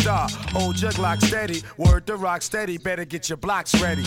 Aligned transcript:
Star, 0.00 0.28
hold 0.52 0.80
your 0.80 0.92
Glock 0.92 1.20
steady. 1.22 1.62
Word 1.76 2.06
to 2.06 2.16
rock 2.16 2.42
steady, 2.42 2.78
better 2.78 3.04
get 3.04 3.28
your 3.28 3.36
blocks 3.36 3.80
ready. 3.80 4.02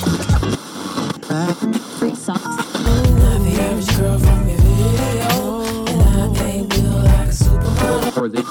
Free 1.98 2.16
socks. 2.16 2.42
the 2.44 3.58
average 3.62 3.98
girl 3.98 4.18
from 4.20 4.50
your 4.50 4.58
video, 4.58 5.64
and 5.88 6.38
I 6.38 6.46
ain't 6.46 6.70
built 6.70 7.04
like 7.06 7.28
a 7.28 7.32
supermodel. 7.32 8.44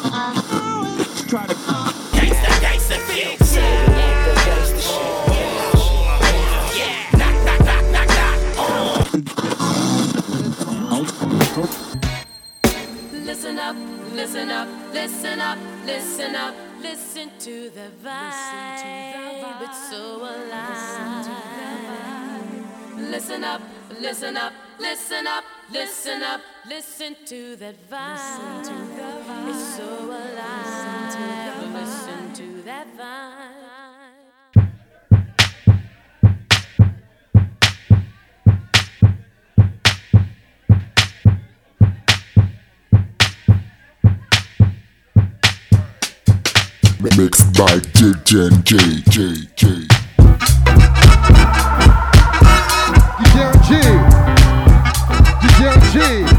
try 1.29 1.47
to 1.47 1.92
the 17.83 17.91
vibe. 18.09 19.63
It's 19.63 19.91
so 19.91 20.19
alive. 20.21 21.27
Listen 22.97 23.45
up, 23.45 23.63
listen 24.01 24.37
up, 24.37 24.53
listen 24.79 25.27
up, 25.27 25.45
listen 25.71 26.23
up, 26.23 26.41
listen 26.69 27.17
to 27.27 27.57
that 27.57 27.75
vibe. 27.91 29.49
It's 29.49 29.77
so 29.77 29.89
alive. 30.05 31.13
Listen 31.75 32.33
to 32.35 32.63
that 32.63 32.87
vibe. 32.97 33.22
Mixed 47.03 47.53
by 47.59 47.81
DJ 47.95 48.49
J 48.63 48.77
J 49.11 49.35
J. 49.57 49.67
DJ 53.19 53.39
DJ 53.59 53.75
DJ 55.43 56.32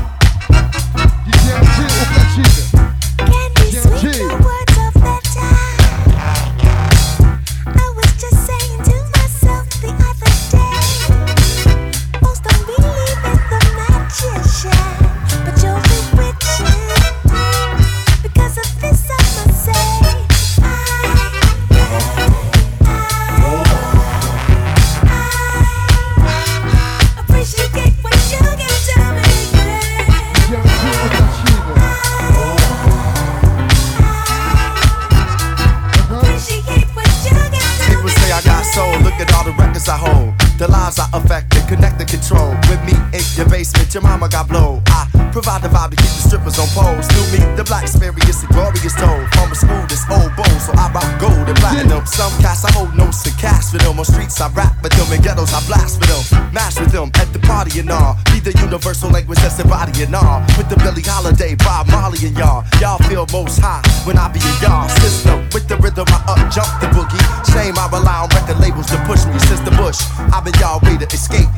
your 43.93 44.01
mama 44.01 44.27
got 44.27 44.47
blow. 44.47 44.81
I 44.87 45.05
provide 45.31 45.61
the 45.61 45.69
vibe 45.69 45.93
to 45.93 45.97
keep 45.97 46.09
the 46.09 46.23
strippers 46.25 46.57
on 46.57 46.65
pose. 46.73 47.05
Through 47.13 47.29
me, 47.29 47.39
the 47.53 47.63
black 47.63 47.85
experience, 47.85 48.41
the 48.41 48.49
glorious 48.49 48.95
told. 48.97 49.21
From 49.37 49.53
a 49.53 49.55
school 49.55 49.85
this 49.85 50.01
old 50.09 50.33
bowl, 50.33 50.57
so 50.57 50.73
I 50.73 50.89
rock 50.89 51.05
gold 51.21 51.45
and 51.45 51.57
platinum. 51.61 52.05
Some 52.05 52.33
cats 52.41 52.65
I 52.65 52.73
hold 52.73 52.97
notes 52.97 53.21
and 53.29 53.37
cash 53.37 53.69
for 53.69 53.77
them. 53.77 53.99
On 53.99 54.05
streets 54.05 54.41
I 54.41 54.49
rap 54.57 54.73
with 54.81 54.93
them, 54.97 55.13
in 55.13 55.21
ghettos 55.21 55.53
I 55.53 55.61
blast 55.69 56.01
for 56.01 56.09
them. 56.09 56.53
Mash 56.53 56.79
with 56.79 56.89
them 56.89 57.13
at 57.21 57.29
the 57.33 57.39
party 57.45 57.79
and 57.79 57.91
all. 57.93 58.17
Be 58.33 58.41
the 58.41 58.53
universal 58.57 59.13
language 59.13 59.37
that's 59.45 59.61
embodying 59.61 60.13
all. 60.15 60.41
With 60.57 60.69
the 60.73 60.77
Billie 60.81 61.05
Holiday, 61.05 61.53
Bob 61.61 61.85
Marley 61.93 62.17
and 62.25 62.37
y'all. 62.37 62.65
Y'all 62.81 62.97
feel 63.05 63.29
most 63.29 63.61
high 63.61 63.85
when 64.09 64.17
I 64.17 64.25
be 64.33 64.41
in 64.41 64.57
y'all 64.57 64.89
system. 65.05 65.45
With 65.53 65.69
the 65.69 65.77
rhythm 65.77 66.09
I 66.09 66.33
up 66.33 66.41
jump 66.49 66.71
the 66.81 66.89
boogie. 66.97 67.21
Shame 67.53 67.77
I 67.77 67.85
rely 67.93 68.25
on 68.25 68.29
record 68.33 68.57
labels 68.57 68.89
to 68.89 68.97
push 69.05 69.21
me 69.29 69.37
since 69.45 69.61
the 69.61 69.73
bush. 69.77 70.01
I've 70.33 70.41
been 70.41 70.57
y'all 70.57 70.81
way 70.81 70.97
to 70.97 71.05
escape. 71.13 71.49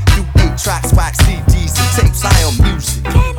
Eight 0.43 0.44
tracks, 0.57 0.93
wax 0.93 1.17
CDs 1.19 1.73
and 1.79 2.07
tapes. 2.07 2.23
I 2.23 2.39
am 2.39 2.73
music. 2.73 3.34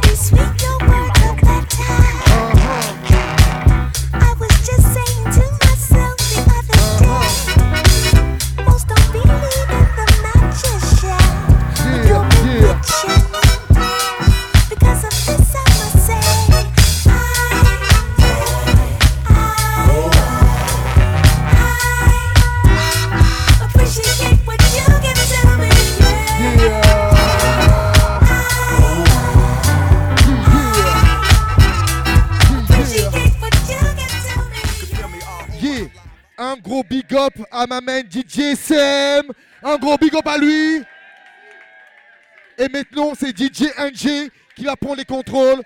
À 37.56 37.66
ma 37.66 37.80
main 37.80 38.00
DJ 38.00 38.52
SM. 38.52 39.32
Un 39.62 39.76
gros 39.76 39.96
big 39.96 40.14
up 40.14 40.26
à 40.26 40.36
lui. 40.36 40.82
Et 42.58 42.68
maintenant, 42.68 43.12
c'est 43.18 43.36
DJ 43.36 43.72
NG 43.78 44.30
qui 44.54 44.64
va 44.64 44.76
prendre 44.76 44.96
les 44.96 45.04
contrôles. 45.04 45.62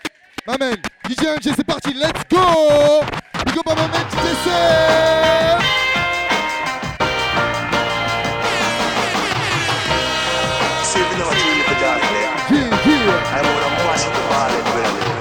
Ma 0.47 0.56
main, 0.56 0.73
DJ 1.09 1.23
NG, 1.23 1.53
c'est 1.56 1.67
parti. 1.67 1.93
Let's 1.95 2.23
go. 2.31 3.03
Big 3.45 3.59
up 3.59 3.67
à 3.67 3.75
ma 3.75 3.89
main, 3.89 4.05
DJ. 4.09 4.47
Yeah, 12.53 12.67
yeah. 12.67 12.81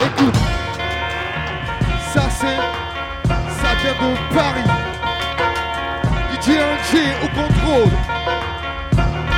Écoute, 0.02 0.36
ça 2.14 2.24
c'est, 2.40 2.58
ça 3.28 3.76
vient 3.82 3.94
de 3.94 4.36
Paris. 4.36 4.79
G 6.92 6.98
au 7.22 7.28
contrôle. 7.28 7.92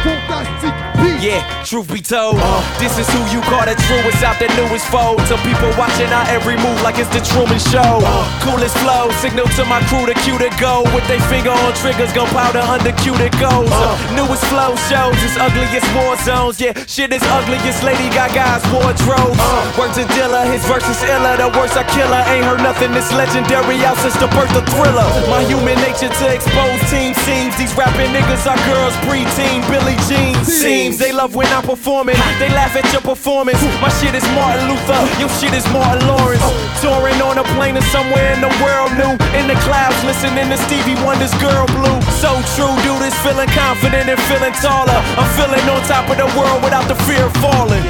Fantastique 0.03 0.90
Yeah, 1.21 1.45
truth 1.61 1.85
be 1.93 2.01
told, 2.01 2.41
uh, 2.41 2.65
this 2.81 2.97
is 2.97 3.05
who 3.13 3.21
you 3.29 3.45
call 3.45 3.61
the 3.61 3.77
truest 3.85 4.25
out 4.25 4.41
the 4.41 4.49
newest 4.57 4.89
fold. 4.89 5.21
Some 5.29 5.37
people 5.45 5.69
watching 5.77 6.09
our 6.09 6.25
every 6.25 6.57
move 6.57 6.81
like 6.81 6.97
it's 6.97 7.13
the 7.13 7.21
Truman 7.21 7.61
Show. 7.61 8.01
Uh. 8.01 8.25
Coolest 8.41 8.73
flow, 8.81 9.05
signal 9.21 9.45
to 9.53 9.63
my 9.69 9.85
crew 9.85 10.09
to 10.09 10.17
cue 10.25 10.41
to 10.41 10.49
go. 10.57 10.81
With 10.97 11.05
they 11.05 11.21
finger 11.29 11.53
on 11.53 11.77
triggers, 11.77 12.09
gunpowder 12.09 12.65
under 12.65 12.89
cue 13.05 13.13
to 13.13 13.29
goes. 13.37 13.69
Uh. 13.69 13.93
newest 14.17 14.41
flow 14.49 14.73
shows, 14.89 15.13
it's 15.21 15.37
ugliest 15.37 15.85
war 15.93 16.17
zones. 16.25 16.57
Yeah, 16.57 16.73
shit 16.89 17.13
is 17.13 17.21
ugliest 17.29 17.85
Lady 17.85 18.09
Gaga's 18.09 18.65
wardrobe. 18.73 19.37
Words 19.77 20.01
to 20.01 20.09
Dilla, 20.17 20.49
his 20.49 20.65
verse 20.65 20.89
is 20.89 20.97
iller. 21.05 21.37
The 21.37 21.53
worst 21.53 21.77
I 21.77 21.85
kill 21.85 22.09
killer, 22.09 22.25
ain't 22.33 22.49
heard 22.49 22.65
nothing 22.65 22.97
this 22.97 23.13
legendary 23.13 23.77
out 23.85 24.01
since 24.01 24.17
the 24.17 24.25
birth 24.33 24.57
of 24.57 24.65
Thriller. 24.73 25.05
My 25.29 25.45
human 25.45 25.77
nature 25.85 26.09
to 26.09 26.25
expose 26.33 26.81
team 26.89 27.13
seems. 27.29 27.53
These 27.61 27.77
rapping 27.77 28.09
niggas 28.09 28.49
are 28.49 28.57
girls, 28.65 28.97
preteen, 29.05 29.61
Billie 29.69 30.01
Jean 30.09 30.33
seems. 30.41 30.97
They 30.97 31.10
they 31.11 31.17
love 31.17 31.35
when 31.35 31.47
I'm 31.47 31.63
performing. 31.63 32.15
They 32.39 32.47
laugh 32.49 32.75
at 32.75 32.87
your 32.93 33.01
performance. 33.01 33.59
My 33.83 33.91
shit 33.99 34.15
is 34.15 34.23
Martin 34.31 34.63
Luther, 34.71 34.99
your 35.19 35.27
shit 35.39 35.51
is 35.51 35.67
Martin 35.75 36.07
Lawrence. 36.07 36.43
Touring 36.79 37.19
on 37.19 37.37
a 37.37 37.43
plane 37.55 37.75
and 37.75 37.83
somewhere 37.91 38.31
in 38.31 38.39
the 38.39 38.53
world 38.63 38.95
new. 38.95 39.11
In 39.35 39.47
the 39.51 39.59
clouds, 39.67 39.99
listening 40.07 40.47
to 40.47 40.57
Stevie 40.71 40.95
Wonder's 41.03 41.33
Girl 41.43 41.67
Blue. 41.75 41.99
So 42.23 42.31
true, 42.55 42.71
dude 42.87 43.03
is 43.03 43.15
feeling 43.19 43.51
confident 43.51 44.07
and 44.07 44.19
feeling 44.31 44.55
taller. 44.63 44.99
I'm 45.19 45.27
feeling 45.35 45.65
on 45.67 45.83
top 45.83 46.07
of 46.07 46.15
the 46.15 46.29
world 46.39 46.63
without 46.63 46.87
the 46.87 46.95
fear 47.03 47.27
of 47.27 47.35
falling. 47.43 47.83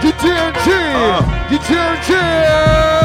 DJ 0.00 0.24
Enjay! 0.40 1.20
DJNG! 1.52 2.08
Yeah, 2.08 2.95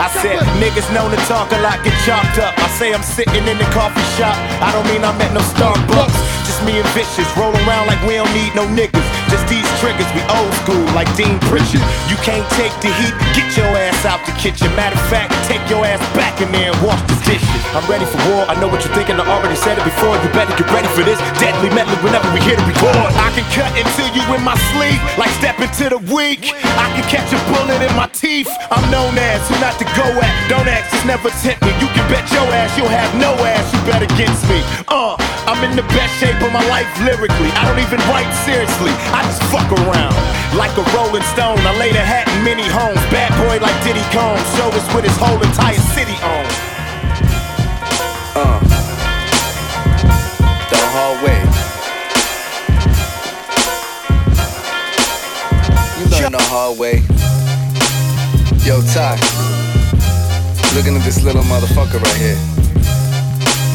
I 0.00 0.08
said 0.08 0.40
niggas 0.56 0.88
known 0.96 1.12
to 1.12 1.20
talk 1.28 1.52
a 1.52 1.60
lot, 1.60 1.76
get 1.84 1.92
chopped 2.08 2.40
up. 2.40 2.56
I 2.56 2.72
say 2.80 2.96
I'm 2.96 3.04
sitting 3.04 3.44
in 3.44 3.60
the 3.60 3.68
coffee 3.76 4.00
shop. 4.16 4.32
I 4.64 4.72
don't 4.72 4.88
mean 4.88 5.04
I'm 5.04 5.12
at 5.20 5.28
no 5.36 5.44
Starbucks. 5.52 6.16
Just 6.48 6.64
me 6.64 6.80
and 6.80 6.88
Vicious 6.96 7.28
roll 7.36 7.52
around 7.68 7.84
like 7.84 8.00
we 8.08 8.16
don't 8.16 8.32
need 8.32 8.56
no 8.56 8.64
niggas. 8.72 9.04
Just 9.28 9.44
these 9.52 9.68
triggers, 9.80 10.06
we 10.12 10.20
old 10.28 10.52
school 10.60 10.84
like 10.92 11.08
Dean 11.16 11.40
Pritchard. 11.48 11.80
You 12.12 12.20
can't 12.20 12.44
take 12.60 12.72
the 12.84 12.92
heat, 13.00 13.16
get 13.32 13.48
your 13.56 13.72
ass 13.72 14.04
out 14.04 14.20
the 14.28 14.36
kitchen. 14.36 14.68
Matter 14.76 14.94
of 14.94 15.06
fact, 15.08 15.32
take 15.48 15.64
your 15.72 15.82
ass 15.88 15.98
back 16.12 16.38
in 16.44 16.52
there 16.52 16.70
and 16.70 16.78
wash 16.84 17.00
the 17.08 17.16
dishes. 17.24 17.48
I'm 17.72 17.86
ready 17.88 18.04
for 18.04 18.20
war. 18.28 18.44
I 18.44 18.54
know 18.60 18.68
what 18.68 18.84
you're 18.84 18.92
thinking. 18.92 19.16
I 19.16 19.24
already 19.24 19.56
said 19.56 19.80
it 19.80 19.84
before. 19.88 20.20
You 20.20 20.28
better 20.36 20.52
get 20.54 20.68
ready 20.70 20.90
for 20.92 21.00
this. 21.02 21.16
Deadly 21.40 21.72
Medley 21.72 21.96
whenever 22.04 22.28
we 22.36 22.44
hear 22.44 22.60
the 22.60 22.66
record. 22.68 22.92
I 23.16 23.32
can 23.32 23.46
cut 23.56 23.72
into 23.72 24.04
you 24.12 24.22
in 24.36 24.44
my 24.44 24.58
sleep, 24.76 25.00
like 25.16 25.32
step 25.40 25.56
into 25.64 25.88
the 25.88 26.00
weak. 26.12 26.52
I 26.76 26.86
can 26.92 27.04
catch 27.08 27.32
a 27.32 27.40
bullet 27.48 27.80
in 27.80 27.92
my 27.96 28.06
teeth. 28.12 28.52
I'm 28.68 28.84
known 28.92 29.16
as 29.16 29.40
who 29.48 29.56
not 29.64 29.80
to 29.80 29.86
go 29.96 30.06
at. 30.20 30.34
Don't 30.52 30.68
ask, 30.68 30.92
just 30.92 31.08
never 31.08 31.32
tempt 31.40 31.64
me. 31.64 31.72
You 31.80 31.88
can 31.96 32.04
bet 32.12 32.28
your 32.30 32.44
ass 32.52 32.76
you'll 32.76 32.92
have 32.92 33.10
no 33.16 33.32
ass. 33.48 33.64
You 33.72 33.80
bet 33.88 34.04
against 34.04 34.44
me. 34.50 34.60
Uh, 34.92 35.16
I'm 35.48 35.62
in 35.64 35.72
the 35.78 35.86
best 35.96 36.12
shape 36.20 36.36
of 36.42 36.52
my 36.52 36.62
life 36.68 36.90
lyrically. 37.00 37.48
I 37.56 37.64
don't 37.64 37.80
even 37.80 38.02
write 38.10 38.28
seriously. 38.44 38.92
I 39.14 39.22
just 39.24 39.42
fuck 39.48 39.69
around. 39.72 40.14
Like 40.56 40.76
a 40.76 40.84
rolling 40.96 41.22
stone, 41.30 41.58
I 41.62 41.76
laid 41.78 41.94
a 41.94 42.02
hat 42.02 42.26
in 42.26 42.44
many 42.44 42.66
homes. 42.66 42.98
Bad 43.14 43.30
boy 43.38 43.62
like 43.62 43.76
Diddy 43.84 44.02
Combs. 44.10 44.42
Show 44.58 44.68
us 44.74 44.86
what 44.94 45.04
his 45.04 45.16
whole 45.16 45.40
entire 45.42 45.78
city 45.94 46.16
owns. 46.26 46.56
Uh, 48.34 48.58
the 50.70 50.80
hallway. 50.90 51.38
You 55.98 56.06
learn 56.10 56.32
the 56.32 56.42
hard 56.50 56.78
way. 56.78 57.02
Yo, 58.66 58.82
Ty. 58.92 59.18
Looking 60.74 60.96
at 60.96 61.04
this 61.04 61.22
little 61.22 61.42
motherfucker 61.44 62.02
right 62.02 62.18
here. 62.18 62.38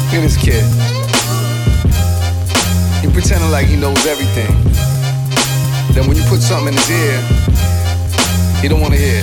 Look 0.06 0.20
at 0.20 0.22
this 0.22 0.36
kid. 0.36 0.64
He 3.02 3.12
pretending 3.12 3.50
like 3.50 3.66
he 3.66 3.76
knows 3.76 4.06
everything. 4.06 4.85
Then 5.96 6.08
when 6.08 6.16
you 6.18 6.24
put 6.24 6.42
something 6.42 6.68
in 6.68 6.74
his 6.74 6.90
ear, 6.90 7.22
he 8.60 8.68
don't 8.68 8.82
wanna 8.82 8.98
hear. 8.98 9.22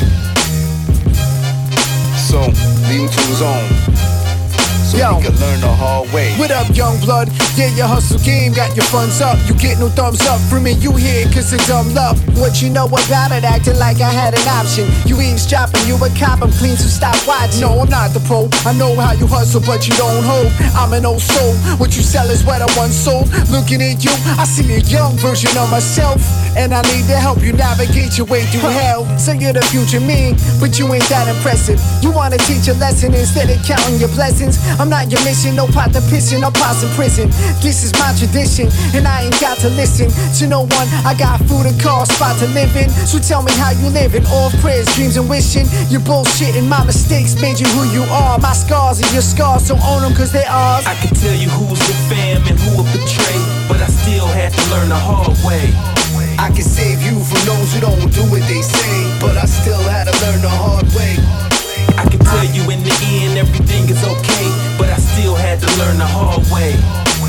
So 2.18 2.40
leave 2.90 3.02
him 3.02 3.10
to 3.10 3.22
his 3.28 3.42
own. 3.44 3.93
Yo. 4.94 5.18
he 5.18 5.26
can 5.26 5.36
learn 5.42 5.60
the 5.60 5.74
hard 5.74 6.06
way. 6.14 6.30
What 6.38 6.52
up, 6.52 6.70
young 6.76 7.00
blood? 7.02 7.30
Yeah, 7.58 7.74
your 7.74 7.88
hustle 7.88 8.22
game 8.22 8.54
got 8.54 8.76
your 8.76 8.86
funds 8.94 9.22
up. 9.22 9.42
You 9.50 9.58
get 9.58 9.80
no 9.80 9.90
thumbs 9.90 10.22
up 10.30 10.40
from 10.50 10.64
me, 10.64 10.74
you 10.78 10.94
here 10.94 11.26
cause 11.34 11.52
it's 11.52 11.66
dumb 11.68 11.94
love. 11.94 12.22
What 12.38 12.62
you 12.62 12.70
know 12.70 12.86
about 12.86 13.34
it, 13.34 13.44
acting 13.44 13.78
like 13.82 14.02
I 14.02 14.12
had 14.14 14.38
an 14.38 14.46
option. 14.46 14.86
You 15.10 15.18
eavesdropping, 15.20 15.82
you 15.90 15.98
a 15.98 16.10
cop, 16.14 16.46
I'm 16.46 16.54
clean, 16.62 16.78
so 16.78 16.86
stop 16.86 17.18
watching. 17.26 17.62
No, 17.62 17.82
I'm 17.82 17.90
not 17.90 18.14
the 18.14 18.22
pro. 18.30 18.50
I 18.70 18.74
know 18.78 18.94
how 18.94 19.14
you 19.14 19.26
hustle, 19.26 19.62
but 19.66 19.88
you 19.88 19.94
don't 19.98 20.24
hold. 20.24 20.54
I'm 20.78 20.94
an 20.94 21.06
old 21.06 21.22
soul. 21.22 21.54
What 21.82 21.98
you 21.98 22.04
sell 22.04 22.30
is 22.30 22.46
what 22.46 22.62
I 22.62 22.70
once 22.78 22.94
sold. 22.94 23.34
Looking 23.50 23.82
at 23.82 24.06
you, 24.06 24.14
I 24.38 24.46
see 24.46 24.70
a 24.74 24.80
young 24.80 25.18
version 25.18 25.58
of 25.58 25.70
myself. 25.72 26.22
And 26.56 26.72
I 26.72 26.82
need 26.94 27.10
to 27.10 27.18
help 27.18 27.42
you 27.42 27.52
navigate 27.54 28.18
your 28.18 28.28
way 28.28 28.46
through 28.54 28.70
hell. 28.70 29.10
So 29.18 29.32
you're 29.34 29.54
the 29.54 29.66
future 29.74 30.00
me, 30.00 30.38
but 30.62 30.78
you 30.78 30.86
ain't 30.94 31.10
that 31.10 31.26
impressive. 31.28 31.82
You 32.04 32.12
wanna 32.12 32.38
teach 32.46 32.68
a 32.68 32.78
lesson 32.78 33.14
instead 33.16 33.50
of 33.50 33.58
counting 33.66 33.98
your 33.98 34.10
blessings. 34.14 34.62
I'm 34.84 34.90
not 34.90 35.08
your 35.10 35.24
mission, 35.24 35.56
no 35.56 35.66
pot 35.66 35.96
to 35.96 36.02
piss 36.12 36.34
in 36.34 36.42
no 36.42 36.52
pots 36.52 36.84
in 36.84 36.92
prison. 36.92 37.32
This 37.64 37.88
is 37.88 37.96
my 37.96 38.12
tradition, 38.20 38.68
and 38.92 39.08
I 39.08 39.24
ain't 39.24 39.40
got 39.40 39.56
to 39.64 39.70
listen 39.80 40.12
to 40.12 40.44
no 40.46 40.68
one. 40.68 40.88
I 41.08 41.16
got 41.16 41.40
food 41.48 41.72
and 41.72 41.80
car, 41.80 42.06
spot 42.06 42.36
to 42.44 42.48
live 42.52 42.76
in. 42.76 42.90
So 43.08 43.16
tell 43.18 43.42
me 43.44 43.54
how 43.56 43.72
you 43.72 43.88
living. 43.88 44.28
All 44.28 44.52
prayers, 44.60 44.92
dreams, 45.00 45.16
and 45.16 45.30
wishing. 45.30 45.72
You're 45.88 46.04
bullshitting. 46.04 46.68
My 46.68 46.84
mistakes 46.84 47.40
made 47.40 47.64
you 47.64 47.68
who 47.72 47.88
you 47.96 48.04
are. 48.12 48.38
My 48.40 48.52
scars 48.52 49.00
are 49.00 49.08
your 49.16 49.24
scars, 49.24 49.68
so 49.72 49.80
own 49.88 50.04
them 50.04 50.12
cause 50.20 50.34
they're 50.34 50.52
ours. 50.52 50.84
I 50.86 51.00
can 51.00 51.16
tell 51.16 51.32
you 51.40 51.48
who's 51.48 51.80
the 51.80 51.96
fam 52.12 52.44
and 52.44 52.60
who 52.60 52.84
will 52.84 52.90
betray, 52.92 53.40
but 53.72 53.80
I 53.80 53.88
still 53.88 54.28
had 54.28 54.52
to 54.52 54.64
learn 54.68 54.90
the 54.90 55.00
hard 55.00 55.32
way. 55.48 55.72
I 56.36 56.52
can 56.52 56.68
save 56.68 57.00
you 57.00 57.24
from 57.24 57.40
those 57.48 57.72
who 57.72 57.80
don't 57.80 58.12
do 58.12 58.28
what 58.28 58.44
they 58.52 58.60
say, 58.60 59.16
but 59.24 59.38
I 59.40 59.46
still 59.48 59.80
had 59.80 60.12
to 60.12 60.16
learn 60.28 60.42
the 60.42 60.52
hard 60.52 60.92
way. 60.92 61.16
I 61.96 62.04
can 62.10 62.20
tell 62.20 62.44
you 62.44 62.64
in 62.72 62.84
the 62.84 62.96
end 63.22 63.38
everything 63.38 63.88
is 63.88 64.04
okay, 64.04 64.12
but 64.12 64.12
I 64.12 64.63
still 65.14 65.36
had 65.36 65.60
to 65.60 65.68
learn 65.78 65.98
the 65.98 66.06
hard 66.06 66.42
way. 66.50 66.74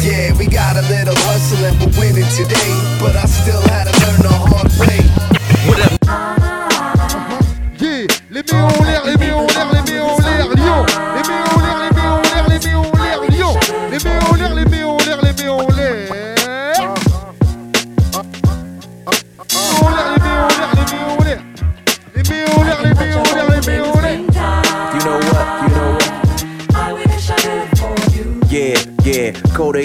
Yeah, 0.00 0.36
we 0.38 0.46
got 0.46 0.76
a 0.76 0.82
little 0.88 1.14
hustle 1.28 1.64
and 1.64 1.76
we're 1.80 1.92
winning 2.00 2.30
today, 2.32 2.72
but 3.00 3.14
I 3.16 3.26
still 3.26 3.60
had 3.72 3.84
to 3.88 3.94
learn 4.02 4.20
the 4.24 4.32
hard 4.32 4.70
way. 4.80 4.98
What 5.68 5.80
up? 5.84 5.92
Yeah, 7.78 8.06
les 8.30 8.42
mains 8.52 8.64
en 8.64 8.72
les 8.72 8.72
mains 8.72 8.80
en 8.80 8.84
l'air, 8.84 9.04
les 9.04 9.16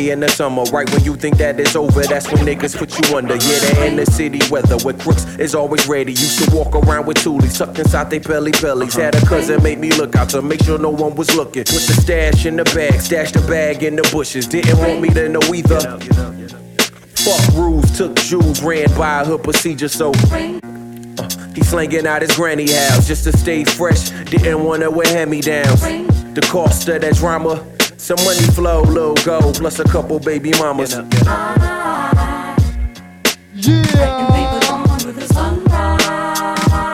in 0.07 0.21
the 0.21 0.29
summer, 0.29 0.63
right 0.71 0.89
when 0.91 1.03
you 1.03 1.15
think 1.15 1.37
that 1.37 1.59
it's 1.59 1.75
over, 1.75 2.01
that's 2.03 2.31
when 2.31 2.45
niggas 2.45 2.77
put 2.77 2.89
you 2.97 3.17
under. 3.17 3.35
Yeah, 3.35 3.95
the 3.95 4.05
city 4.05 4.39
weather 4.49 4.77
with 4.85 5.01
crooks 5.01 5.25
is 5.37 5.53
always 5.53 5.87
ready. 5.87 6.11
Used 6.13 6.43
to 6.43 6.55
walk 6.55 6.73
around 6.75 7.05
with 7.05 7.17
toolies 7.17 7.57
tucked 7.57 7.79
inside 7.79 8.09
they 8.09 8.19
belly 8.19 8.51
bellies. 8.51 8.95
Had 8.95 9.15
a 9.15 9.25
cousin 9.25 9.61
make 9.61 9.79
me 9.79 9.91
look 9.91 10.15
out 10.15 10.29
to 10.29 10.41
make 10.41 10.63
sure 10.63 10.79
no 10.79 10.89
one 10.89 11.15
was 11.15 11.35
looking. 11.35 11.63
Put 11.65 11.83
the 11.83 11.97
stash 12.01 12.45
in 12.45 12.55
the 12.55 12.63
bag, 12.63 13.01
stashed 13.01 13.33
the 13.33 13.41
bag 13.41 13.83
in 13.83 13.95
the 13.97 14.09
bushes. 14.11 14.47
Didn't 14.47 14.77
want 14.79 15.01
me 15.01 15.09
to 15.09 15.27
know 15.27 15.41
either. 15.53 15.81
Fuck 17.15 17.55
rules, 17.55 17.97
took 17.97 18.15
jewels, 18.15 18.63
ran 18.63 18.87
by 18.97 19.25
her 19.25 19.37
procedure, 19.37 19.89
so. 19.89 20.11
Uh, 20.31 20.59
he 21.53 21.61
slanging 21.63 22.07
out 22.07 22.21
his 22.21 22.33
granny 22.35 22.71
house 22.71 23.07
just 23.07 23.25
to 23.25 23.37
stay 23.37 23.65
fresh. 23.65 24.09
Didn't 24.29 24.63
wanna 24.63 24.89
wear 24.89 25.07
hand 25.07 25.29
me 25.31 25.41
downs. 25.41 25.81
The 25.81 26.47
cost 26.49 26.87
of 26.87 27.01
that 27.01 27.15
drama, 27.15 27.65
some 28.09 28.25
money 28.25 28.41
flow, 28.55 28.81
little 28.81 29.13
gold, 29.23 29.57
plus 29.57 29.77
a 29.77 29.83
couple 29.83 30.19
baby 30.19 30.51
mamas. 30.57 30.95
Yeah. 30.95 31.05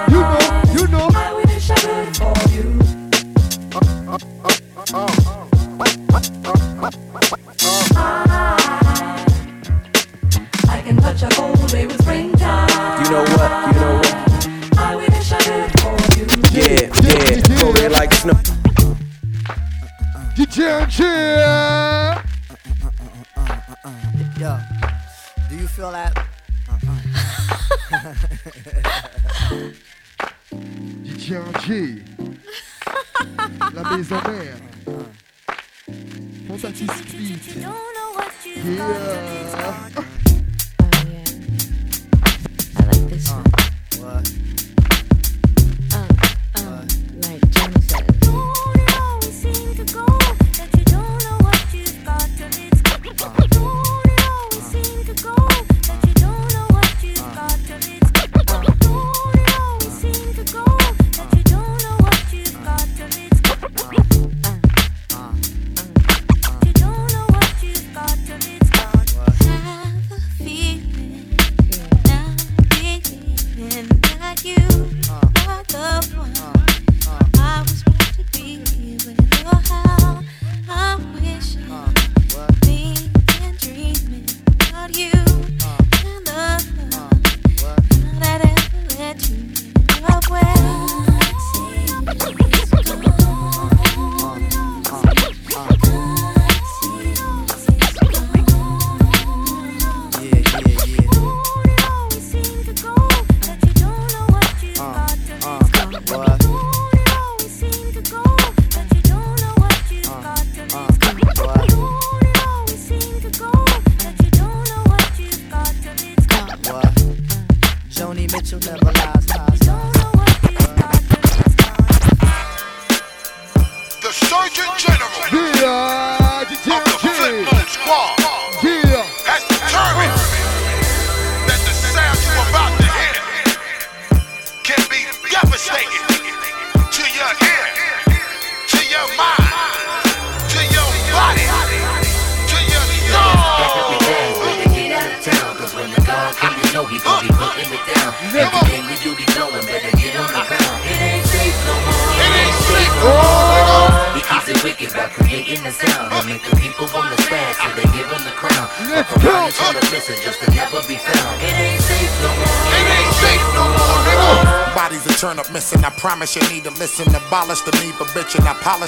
You 0.10 0.18
know, 0.20 0.40
you 0.74 0.88
know. 0.90 1.08
I 10.68 10.82
can 10.84 10.98
touch 10.98 11.24
a 11.24 11.34
whole 11.34 11.56
day 11.68 11.86
with 11.86 12.02
springtime. 12.02 12.68
You 13.02 13.10
know 13.10 13.24
what? 13.24 13.52
You 13.68 13.74
know 13.80 13.96
what? 13.96 14.78
I 14.78 14.96
wish 14.98 15.32
I 15.32 15.40
did 15.48 15.72
for 15.80 15.96
you. 16.18 16.26
Yeah, 16.52 16.92
yeah, 17.04 17.62
go 17.62 17.72
red 17.72 17.92
like 17.94 18.12
snow. 18.12 18.55
DJNG. 20.56 21.00
Yo, 24.40 24.58
do 25.50 25.56
you 25.58 25.68
feel 25.68 25.92
that? 25.92 26.14
DJNG. 31.04 32.04
La 33.74 33.84
maison 33.98 34.22
mère. 34.22 34.58
Yeah. 38.64 38.88
I 42.78 42.82
like 42.86 43.10
this 43.10 43.30
one. 43.30 43.44
What? 44.00 44.35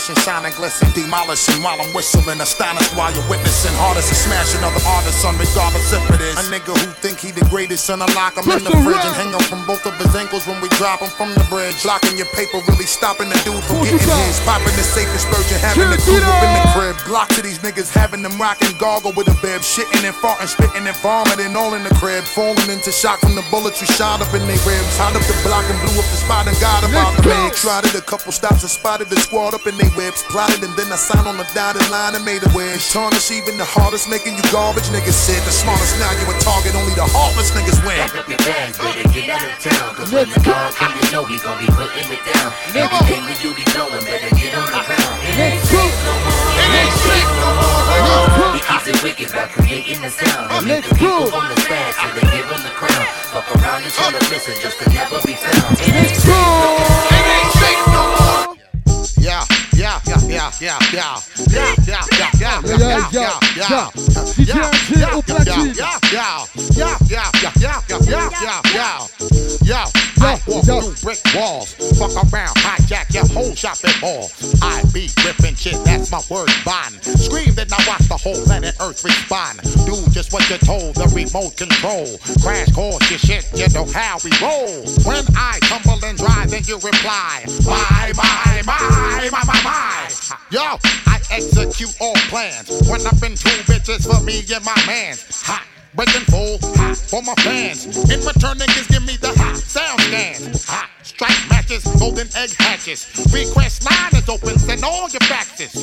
I 0.08 0.14
polish 0.14 0.24
and 0.24 0.26
shine 0.26 0.46
and 0.46 0.56
glisten. 0.56 0.88
Demolishing 0.94 1.64
while 1.64 1.80
I'm 1.82 1.94
whistling. 1.94 2.40
Astonished 2.40 2.96
while 2.96 3.12
you're 3.14 3.28
witnessing. 3.30 3.74
Hardest 3.76 4.10
to 4.10 4.16
smashing 4.16 4.64
other 4.64 4.80
artists 4.88 5.26
on 5.26 5.36
regardless 5.36 5.92
if 5.92 6.04
it 6.16 6.22
is. 6.22 6.36
A 6.40 6.44
nigga 6.48 6.72
who 6.72 6.92
think 7.04 7.20
he 7.20 7.32
the 7.32 7.46
greatest. 7.50 7.90
And 7.90 8.02
I 8.02 8.08
lock 8.16 8.38
him 8.38 8.50
in 8.52 8.64
the 8.64 8.72
fridge 8.72 9.04
and 9.04 9.16
hang 9.16 9.32
him 9.32 9.44
from 9.52 9.66
both 9.68 9.84
of 9.86 9.96
his 10.00 10.07
ankles 10.07 10.07
when 10.07 10.07
we 10.07 10.07
drop 10.77 11.01
him 11.01 11.10
from 11.10 11.34
the 11.34 11.43
bridge. 11.50 11.84
Locking 11.84 12.15
your 12.15 12.29
paper, 12.38 12.62
really 12.69 12.86
stopping 12.86 13.27
the 13.27 13.36
dude 13.41 13.60
from 13.65 13.81
Hold 13.81 13.89
getting 13.89 14.05
it 14.05 14.13
up. 14.13 14.22
his. 14.29 14.39
Popping 14.46 14.72
the 14.77 14.86
safe 14.86 15.10
dispersion. 15.12 15.57
Having 15.60 15.89
the 15.89 16.00
crew 16.05 16.22
up 16.22 16.46
in 16.46 16.51
the 16.53 16.63
crib. 16.77 16.96
Glock 17.10 17.27
to 17.36 17.41
these 17.41 17.57
niggas. 17.65 17.89
Having 17.91 18.22
them 18.22 18.38
rocking 18.38 18.72
gargle 18.77 19.12
with 19.17 19.27
a 19.27 19.36
bib. 19.41 19.65
Shitting 19.65 20.05
and 20.05 20.13
farting, 20.22 20.48
spitting 20.48 20.86
and 20.86 20.96
vomiting 21.01 21.57
all 21.57 21.74
in 21.74 21.81
the 21.84 21.91
crib. 21.98 22.24
Falling 22.24 22.69
into 22.69 22.93
shock 22.93 23.19
from 23.19 23.34
the 23.34 23.43
bullets 23.50 23.81
we 23.81 23.89
shot 23.98 24.22
up 24.22 24.29
in 24.38 24.46
their 24.46 24.62
ribs. 24.69 24.93
Hot 25.01 25.17
up 25.17 25.25
the 25.25 25.36
block 25.41 25.65
and 25.65 25.77
blew 25.81 25.98
up 25.98 26.07
the 26.13 26.19
spot 26.22 26.46
and 26.46 26.55
got 26.62 26.86
about 26.86 27.17
Let's 27.17 27.25
the 27.25 27.25
go. 27.25 27.34
leg. 27.34 27.51
Tried 27.57 27.84
it 27.89 27.98
a 27.98 28.05
couple 28.05 28.31
stops 28.31 28.62
and 28.62 28.69
spotted 28.72 29.10
the 29.10 29.17
squad 29.19 29.57
up 29.57 29.65
in 29.65 29.75
their 29.81 29.89
whips. 29.98 30.22
Plotted 30.29 30.62
and 30.62 30.72
then 30.77 30.93
I 30.93 30.98
signed 31.01 31.25
on 31.27 31.41
the 31.41 31.48
dotted 31.57 31.89
line 31.89 32.13
and 32.13 32.24
made 32.24 32.46
a 32.46 32.51
wish. 32.53 32.93
Tarnish 32.93 33.34
even 33.34 33.57
the 33.57 33.65
hardest, 33.65 34.05
making 34.07 34.38
you 34.38 34.46
garbage. 34.53 34.86
Niggas 34.93 35.17
said 35.17 35.41
the 35.43 35.51
smartest 35.51 35.98
now 35.98 36.13
you 36.22 36.25
a 36.29 36.36
target. 36.46 36.77
Only 36.77 36.93
the 36.93 37.07
heartless 37.10 37.50
niggas 37.57 37.81
win. 37.81 37.98
Pack 37.98 38.13
up 38.22 38.29
your 38.29 38.38
bags, 38.46 38.77
better 38.77 39.03
get 39.10 39.29
out 39.34 39.41
of 39.41 39.57
town. 39.57 39.89
Cause 39.98 40.13
when 40.13 40.29
the 40.29 40.39
car 40.46 40.66
come, 40.75 40.93
you 41.00 41.07
know 41.12 41.24
he 41.25 41.38
gon' 41.39 41.57
be 41.59 41.67
putting 41.67 42.07
it 42.12 42.24
down. 42.33 42.51
Everything 42.75 43.21
we 43.25 43.33
do 43.41 43.50
be 43.55 43.63
blowing, 43.74 44.03
better 44.03 44.31
get 44.36 44.53
on 44.57 44.65
the 44.67 44.81
ground. 44.83 45.15
It 45.24 45.38
ain't 45.38 45.63
safe 45.63 45.97
no 46.03 46.13
more. 46.25 46.57
It 46.57 46.71
ain't 46.81 46.95
safe 47.07 47.31
no 47.41 47.50
more. 47.55 48.53
He 48.55 48.62
keeps 48.63 48.88
it 48.88 48.97
wicked 49.03 49.29
by 49.31 49.45
creating 49.53 50.01
the 50.01 50.09
sound. 50.09 50.51
And 50.51 50.67
make 50.67 50.83
the 50.88 50.95
people 50.95 51.29
wanna 51.31 51.55
spaz 51.55 51.93
so 51.95 52.07
they 52.15 52.25
give 52.36 52.47
him 52.50 52.62
the 52.63 52.74
crown. 52.75 53.05
Fuck 53.31 53.47
around 53.55 53.83
and 53.83 53.93
try 53.93 54.12
to 54.12 54.21
listen 54.31 54.55
just 54.62 54.79
to 54.79 54.86
never 54.91 55.19
be 55.25 55.33
found. 55.33 55.77
It 55.79 55.93
ain't 55.93 56.15
safe 56.15 56.27
no 56.27 56.77
more. 56.77 57.07
It 57.12 57.25
ain't 57.36 57.53
safe 57.62 57.86
no 57.88 58.03
more. 58.17 58.55
Yeah, 59.17 59.43
yeah, 59.75 60.00
yeah, 60.07 60.21
yeah, 60.29 60.51
yeah, 60.62 60.79
yeah, 60.91 61.17
yeah, 61.51 61.74
yeah, 61.88 62.03
yeah, 62.17 62.31
yeah, 62.39 62.62
Yeah, 62.63 62.77
yeah, 62.77 63.09
yeah, 63.12 63.39
yeah. 63.55 63.89
DJ 64.38 64.57
Enjay 64.57 65.13
au 65.13 65.21
platine. 65.21 65.74
yeah, 65.75 66.00
yeah, 66.13 66.45
yeah, 66.75 66.97
yeah, 67.09 67.29
yeah, 67.41 67.51
yeah, 67.59 67.59
yeah, 67.59 67.81
yeah, 67.89 68.00
yeah, 68.00 68.01
yeah. 68.01 68.07
Yeah, 68.07 68.17
I 68.17 68.24
walk 68.24 68.41
yeah. 68.41 68.66
Through 70.67 70.93
brick 71.01 71.21
walls, 71.33 71.74
fuck 71.95 72.12
around, 72.27 72.55
hijack 72.59 73.13
your 73.13 73.25
whole 73.31 73.55
shopping 73.55 73.95
mall. 74.01 74.29
I 74.62 74.83
be 74.93 75.07
ripping 75.24 75.55
shit, 75.55 75.79
that's 75.86 76.12
my 76.12 76.21
word 76.29 76.51
bond. 76.65 77.00
Scream 77.03 77.55
then 77.55 77.67
I 77.71 77.79
watch 77.88 78.07
the 78.09 78.17
whole 78.17 78.43
planet 78.43 78.75
Earth 78.81 79.03
respond. 79.03 79.62
Do 79.88 79.95
just 80.12 80.33
what 80.33 80.47
you're 80.50 80.59
told, 80.59 80.95
the 80.95 81.07
remote 81.15 81.55
control. 81.55 82.19
Crash 82.43 82.71
course 82.74 83.09
your 83.09 83.19
shit, 83.19 83.47
you 83.55 83.67
know 83.74 83.86
how 83.95 84.19
we 84.24 84.31
roll. 84.43 84.83
When 85.07 85.24
I 85.36 85.59
tumble 85.63 86.03
and 86.03 86.17
drive, 86.17 86.51
then 86.51 86.63
you 86.67 86.75
reply, 86.75 87.45
my, 87.65 88.12
my, 88.15 88.62
my, 88.65 89.29
my, 89.31 89.43
my, 89.47 89.62
my. 89.63 90.12
Yo, 90.51 90.77
I 91.07 91.21
execute 91.31 91.95
all 92.01 92.15
plans. 92.27 92.69
When 92.89 93.05
up 93.07 93.21
in 93.24 93.36
two 93.36 93.55
bitches 93.63 94.03
for 94.03 94.24
me 94.24 94.43
and 94.53 94.65
my 94.65 94.75
mans. 94.86 95.24
Hot. 95.45 95.76
Breaking 95.98 96.25
full 96.25 96.60
hot 96.77 96.96
for 96.96 97.24
my 97.24 97.34
fans. 97.42 97.88
In 97.88 98.20
return, 98.20 98.60
niggas 98.60 98.88
give 98.88 99.04
me 99.04 99.18
the 99.18 99.34
hot 99.36 99.58
sound 99.58 100.00
scans. 100.00 100.63
Hot 100.66 100.88
strike 101.08 101.50
matches, 101.50 101.84
golden 102.00 102.28
egg 102.36 102.52
hatches. 102.60 103.08
Request 103.32 103.86
line 103.90 104.16
is 104.16 104.28
open, 104.28 104.60
send 104.60 104.84
all 104.84 105.10
your 105.10 105.24
faxes. 105.32 105.74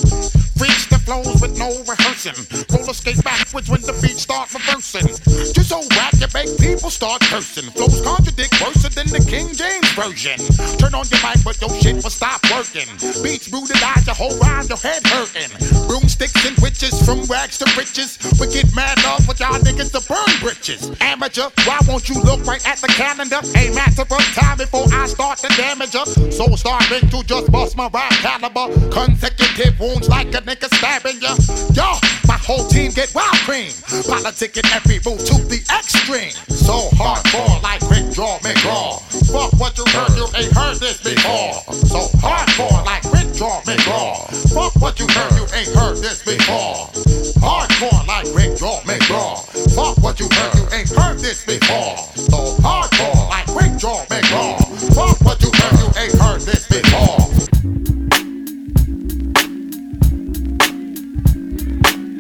Reach 0.61 0.89
the 0.89 0.99
flows 1.03 1.41
with 1.41 1.59
no 1.59 1.69
rehearsing. 1.89 2.37
Roller 2.71 2.95
skate 2.95 3.23
backwards 3.25 3.69
when 3.69 3.81
the 3.83 3.93
beat 4.01 4.17
start 4.21 4.53
reversing. 4.53 5.09
Just 5.53 5.69
so 5.69 5.83
rap, 5.97 6.15
you 6.21 6.29
make 6.33 6.53
people 6.61 6.91
start 6.91 7.23
cursing. 7.23 7.69
Flows 7.73 8.01
contradict 8.05 8.55
worse 8.61 8.85
than 8.95 9.09
the 9.09 9.25
King 9.25 9.51
James 9.57 9.91
version. 9.97 10.39
Turn 10.79 10.95
on 10.95 11.09
your 11.09 11.21
mic, 11.25 11.43
but 11.43 11.59
your 11.61 11.73
shit 11.81 11.99
will 12.05 12.13
stop 12.13 12.41
working. 12.53 12.87
Beats 13.25 13.51
rooted 13.51 13.83
eyes, 13.83 14.07
your 14.07 14.15
whole 14.15 14.37
rhyme, 14.39 14.67
your 14.69 14.79
head 14.79 15.03
hurting. 15.09 15.51
Broomsticks 15.89 16.39
and 16.47 16.57
witches 16.61 16.95
from 17.05 17.25
rags 17.27 17.59
to 17.59 17.67
riches. 17.77 18.21
We 18.39 18.47
get 18.53 18.71
mad 18.77 19.03
love 19.03 19.27
with 19.27 19.41
y'all 19.41 19.59
niggas 19.59 19.91
to 19.97 20.01
burn 20.07 20.33
britches. 20.41 20.93
Amateur, 21.01 21.49
why 21.65 21.81
won't 21.89 22.09
you 22.09 22.21
look 22.23 22.45
right 22.47 22.63
at 22.67 22.79
the 22.79 22.89
calendar? 22.95 23.41
A 23.57 23.75
matter 23.75 24.07
of 24.07 24.25
time 24.39 24.59
before 24.59 24.87
I 24.93 25.07
start 25.15 25.39
to 25.39 25.49
damage 25.57 25.95
her. 25.95 26.05
So 26.31 26.47
starving 26.57 27.09
to 27.11 27.23
just 27.25 27.51
bust 27.51 27.77
my 27.77 27.89
rap 27.89 28.13
caliber. 28.19 28.67
Consecutive 28.91 29.79
wounds 29.79 30.09
like 30.09 30.29
a 30.35 30.43
nigga 30.43 30.69
stabbing 30.75 31.21
ya. 31.23 31.35
Yo, 31.73 31.99
my 32.27 32.39
whole 32.39 32.67
team 32.67 32.91
get 32.91 33.15
wild 33.15 33.39
cream. 33.47 33.71
Politicking 34.11 34.67
every 34.75 34.99
move 35.07 35.23
to 35.25 35.37
the 35.47 35.63
extreme. 35.71 36.35
So 36.51 36.91
hardcore 36.99 37.63
like 37.63 37.81
Quick 37.81 38.11
Draw 38.13 38.39
McGraw. 38.39 39.01
Fuck 39.31 39.53
what 39.61 39.79
you 39.79 39.87
heard, 39.95 40.11
you 40.17 40.27
ain't 40.35 40.53
heard 40.53 40.77
this 40.79 40.99
before. 41.03 41.55
So 41.87 42.11
hardcore 42.19 42.85
like 42.85 43.03
Quick 43.03 43.33
Draw 43.35 43.61
McGraw. 43.63 44.27
Fuck 44.53 44.75
what 44.83 44.99
you 44.99 45.07
heard, 45.09 45.33
you 45.39 45.47
ain't 45.55 45.71
heard 45.75 45.97
this 45.99 46.23
before. 46.25 46.91
Hardcore 47.39 48.07
like 48.07 48.27
Quick 48.33 48.59
Draw 48.59 48.81
McGraw. 48.83 49.39
Fuck 49.75 49.99
what 50.03 50.19
you 50.19 50.29
heard, 50.33 50.55
you 50.55 50.67
ain't 50.77 50.91
heard 50.91 51.19
this 51.19 51.45
before. 51.45 51.97
So 52.17 52.59
hardcore 52.63 53.29
like 53.29 53.47
Quick 53.47 53.79
Draw 53.79 54.05
McGraw. 54.07 54.65
Fuck 55.05 55.21
what 55.21 55.43
you 55.43 55.51
heard, 55.53 55.79
you 55.79 55.87
ain't 56.01 56.15
heard 56.15 56.41
this 56.41 56.67
before. 56.67 57.19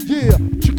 Yeah, 0.06 0.36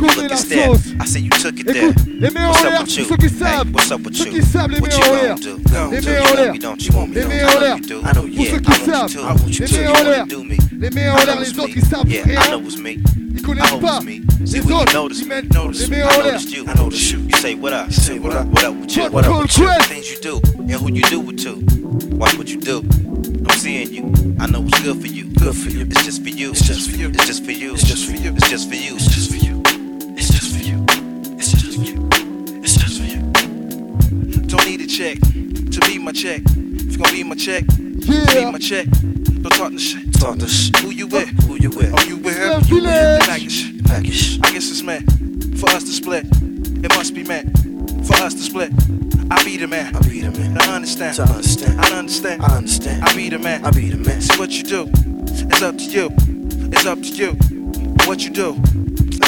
tu 0.09 0.15
connais 0.15 0.27
la 0.29 0.35
there. 0.35 0.65
sauce. 0.65 0.81
I 0.99 1.05
say 1.05 1.19
you 1.21 1.29
took 1.29 1.59
it 1.59 1.65
there. 1.67 1.89
Écoute, 1.89 2.05
les 2.19 2.29
mains 2.31 2.47
What's 2.49 2.61
en 2.61 2.65
up 2.65 2.71
l'air, 2.71 2.81
with 2.83 2.97
you? 2.97 3.05
ceux 3.05 3.17
qui 3.17 3.25
Hey, 3.25 3.31
savent. 3.39 3.73
what's 3.73 3.91
up 3.91 4.01
with 4.05 4.15
Ceux 4.15 4.25
you? 4.25 4.31
qui 4.33 4.41
savent, 4.41 4.71
les 4.71 4.79
What 4.79 4.89
mains 4.89 4.95
you 4.95 5.03
en 5.03 5.07
gonna 5.07 5.21
l'air. 5.23 5.35
do? 5.35 5.57
Gonna 5.69 5.91
Les 5.91 6.01
do? 6.01 6.07
mains 6.09 6.15
You 6.15 6.21
en 6.21 6.25
want 6.25 6.35
l'air. 6.35 6.53
me, 6.53 6.59
don't 6.59 6.81
you? 6.85 6.91
Want 6.95 7.07
me, 7.09 7.15
Les 7.15 7.21
don't 7.21 7.29
mains 7.29 7.41
you? 7.41 7.45
en 7.45 7.49
I 7.49 7.53
know 7.53 7.61
l'air. 7.61 7.75
you 7.77 7.81
do. 7.85 7.95
I 7.95 8.11
know, 8.13 8.21
Pour 8.21 8.29
yeah. 8.29 8.51
ceux 8.51 8.57
I 8.57 8.61
qui 8.61 8.71
you 8.71 8.85
savent. 8.85 9.11
I 9.11 9.17
want 9.25 9.47
you 9.47 9.59
Les 9.59 9.67
too. 9.67 9.75
mains 9.75 9.81
You 9.83 9.89
en 9.89 9.93
wanna 9.93 10.09
l'air. 10.11 10.25
do 10.27 10.43
me. 10.43 10.57
Les 10.79 10.89
mains 10.89 11.01
I 11.01 11.09
en 11.09 11.15
know 11.15 11.25
l'air, 11.25 11.41
it's 11.41 11.51
les 11.53 11.59
autres 11.59 11.67
me. 11.67 11.73
qui 11.73 11.81
savent 11.81 12.09
Yeah, 12.09 12.23
rien. 12.25 12.39
I 12.41 12.49
know 12.51 12.61
it's 12.65 12.77
me. 12.77 12.91
Ils 12.91 13.39
I 13.39 13.41
connaissent 13.41 13.71
know 13.71 13.79
pas. 13.79 13.97
it's 13.97 14.05
me. 14.05 14.21
Les 14.41 14.45
See, 14.51 14.59
when 14.59 14.69
you 14.69 14.75
autres, 14.75 14.93
notice 14.93 15.19
ils 15.19 15.23
me, 15.25 15.29
mettent 15.35 15.53
notice 15.53 15.79
les 15.81 15.87
me. 15.87 15.95
mains 15.97 16.05
I 16.05 16.05
en 16.05 16.23
l'air. 16.23 16.33
noticed 16.33 16.51
you. 16.55 16.63
I 16.67 16.73
noticed 16.77 17.11
you. 17.11 17.19
You 17.19 17.37
say 17.41 17.55
what 17.55 17.73
up? 17.73 17.91
Say 17.91 18.19
what 18.19 18.33
up? 18.35 18.45
What 18.47 18.63
up 18.63 18.75
with 18.79 18.95
you? 18.95 19.01
Code- 19.03 19.13
What 19.13 19.25
up 19.25 19.31
code 19.33 19.41
with 19.43 19.57
you? 19.57 19.65
quest. 19.65 19.89
Things 19.89 20.09
you 20.11 20.17
do 20.21 20.41
and 20.59 20.71
who 20.71 20.89
you 20.93 21.01
do 21.09 21.21
it 21.29 21.37
to. 21.43 21.59
Watch 22.15 22.37
what 22.37 22.47
you 22.49 22.59
do. 22.59 22.83
I'm 23.47 23.57
seeing 23.59 23.91
you. 23.93 24.35
I 24.39 24.47
know 24.47 24.61
what's 24.61 24.79
good 24.81 24.99
for 25.01 25.07
you. 25.07 25.25
Good 25.39 25.55
for 25.55 25.69
you. 25.69 25.81
It's 25.89 26.03
just 26.05 26.23
for 26.23 26.29
you. 26.29 26.51
It's 26.51 26.61
just 26.65 26.89
for 26.89 26.95
you. 26.97 27.09
It's 27.09 27.25
just 27.27 27.43
for 27.45 27.51
you. 27.51 27.73
It's 27.73 27.83
just 27.83 28.05
for 28.05 28.15
you. 28.15 28.33
It's 28.35 28.49
just 28.49 28.69
for 28.69 28.75
you. 28.75 28.95
It's 28.95 29.05
just 29.07 29.29
for 29.29 29.34
you. 29.34 29.34
Just 31.75 31.91
for 31.91 31.91
you. 31.91 32.09
It's 32.63 32.75
just 32.75 33.01
for 33.01 33.07
you. 33.07 33.21
Don't 34.47 34.65
need 34.65 34.81
a 34.81 34.87
check 34.87 35.19
to 35.19 35.79
be 35.85 35.97
my 35.99 36.11
check. 36.11 36.41
If 36.45 36.91
you 36.91 36.97
gonna 36.97 37.11
be 37.11 37.23
my 37.23 37.35
check, 37.35 37.65
be 37.67 38.45
my 38.51 38.59
check. 38.59 38.87
Don't 38.87 39.53
talk 39.53 39.71
the 39.71 39.79
shit. 39.79 40.13
Talk 40.13 40.37
the 40.37 40.47
shit. 40.47 40.75
Who 40.77 40.91
you 40.91 41.07
with? 41.07 41.29
Who 41.45 41.55
you 41.55 41.69
with? 41.69 41.93
Oh, 41.93 42.03
you 42.03 42.17
with 42.17 42.37
him? 42.37 42.61
You 42.67 42.83
with 42.83 42.91
him? 42.91 43.19
Package. 43.21 43.83
Package. 43.83 44.39
I 44.43 44.51
guess 44.51 44.71
it's 44.71 44.81
meant 44.83 45.03
for 45.59 45.69
us 45.69 45.83
to 45.83 45.91
split. 45.91 46.25
It 46.31 46.89
must 46.95 47.13
be 47.13 47.23
meant 47.23 47.51
for 48.07 48.15
us 48.15 48.33
to 48.33 48.41
split. 48.41 48.71
I 49.29 49.43
be 49.43 49.57
the 49.57 49.67
man. 49.67 49.95
I 49.95 49.99
be 50.01 50.21
the 50.21 50.31
man. 50.31 50.55
To 50.55 50.69
understand. 50.71 51.15
To 51.17 51.23
understand. 51.23 51.81
I 51.81 51.97
understand. 51.97 52.41
I 52.41 52.57
understand. 52.57 53.03
I 53.03 53.13
be 53.15 53.29
the 53.29 53.39
man. 53.39 53.65
I 53.65 53.71
be 53.71 53.89
the 53.89 53.97
man. 53.97 54.21
See 54.21 54.39
what 54.39 54.51
you 54.51 54.63
do. 54.63 54.89
It's 55.49 55.61
up 55.61 55.77
to 55.77 55.83
you. 55.83 56.09
It's 56.71 56.85
up 56.85 57.01
to 57.01 57.09
you. 57.09 57.33
What 58.07 58.23
you 58.23 58.29
do. 58.29 58.61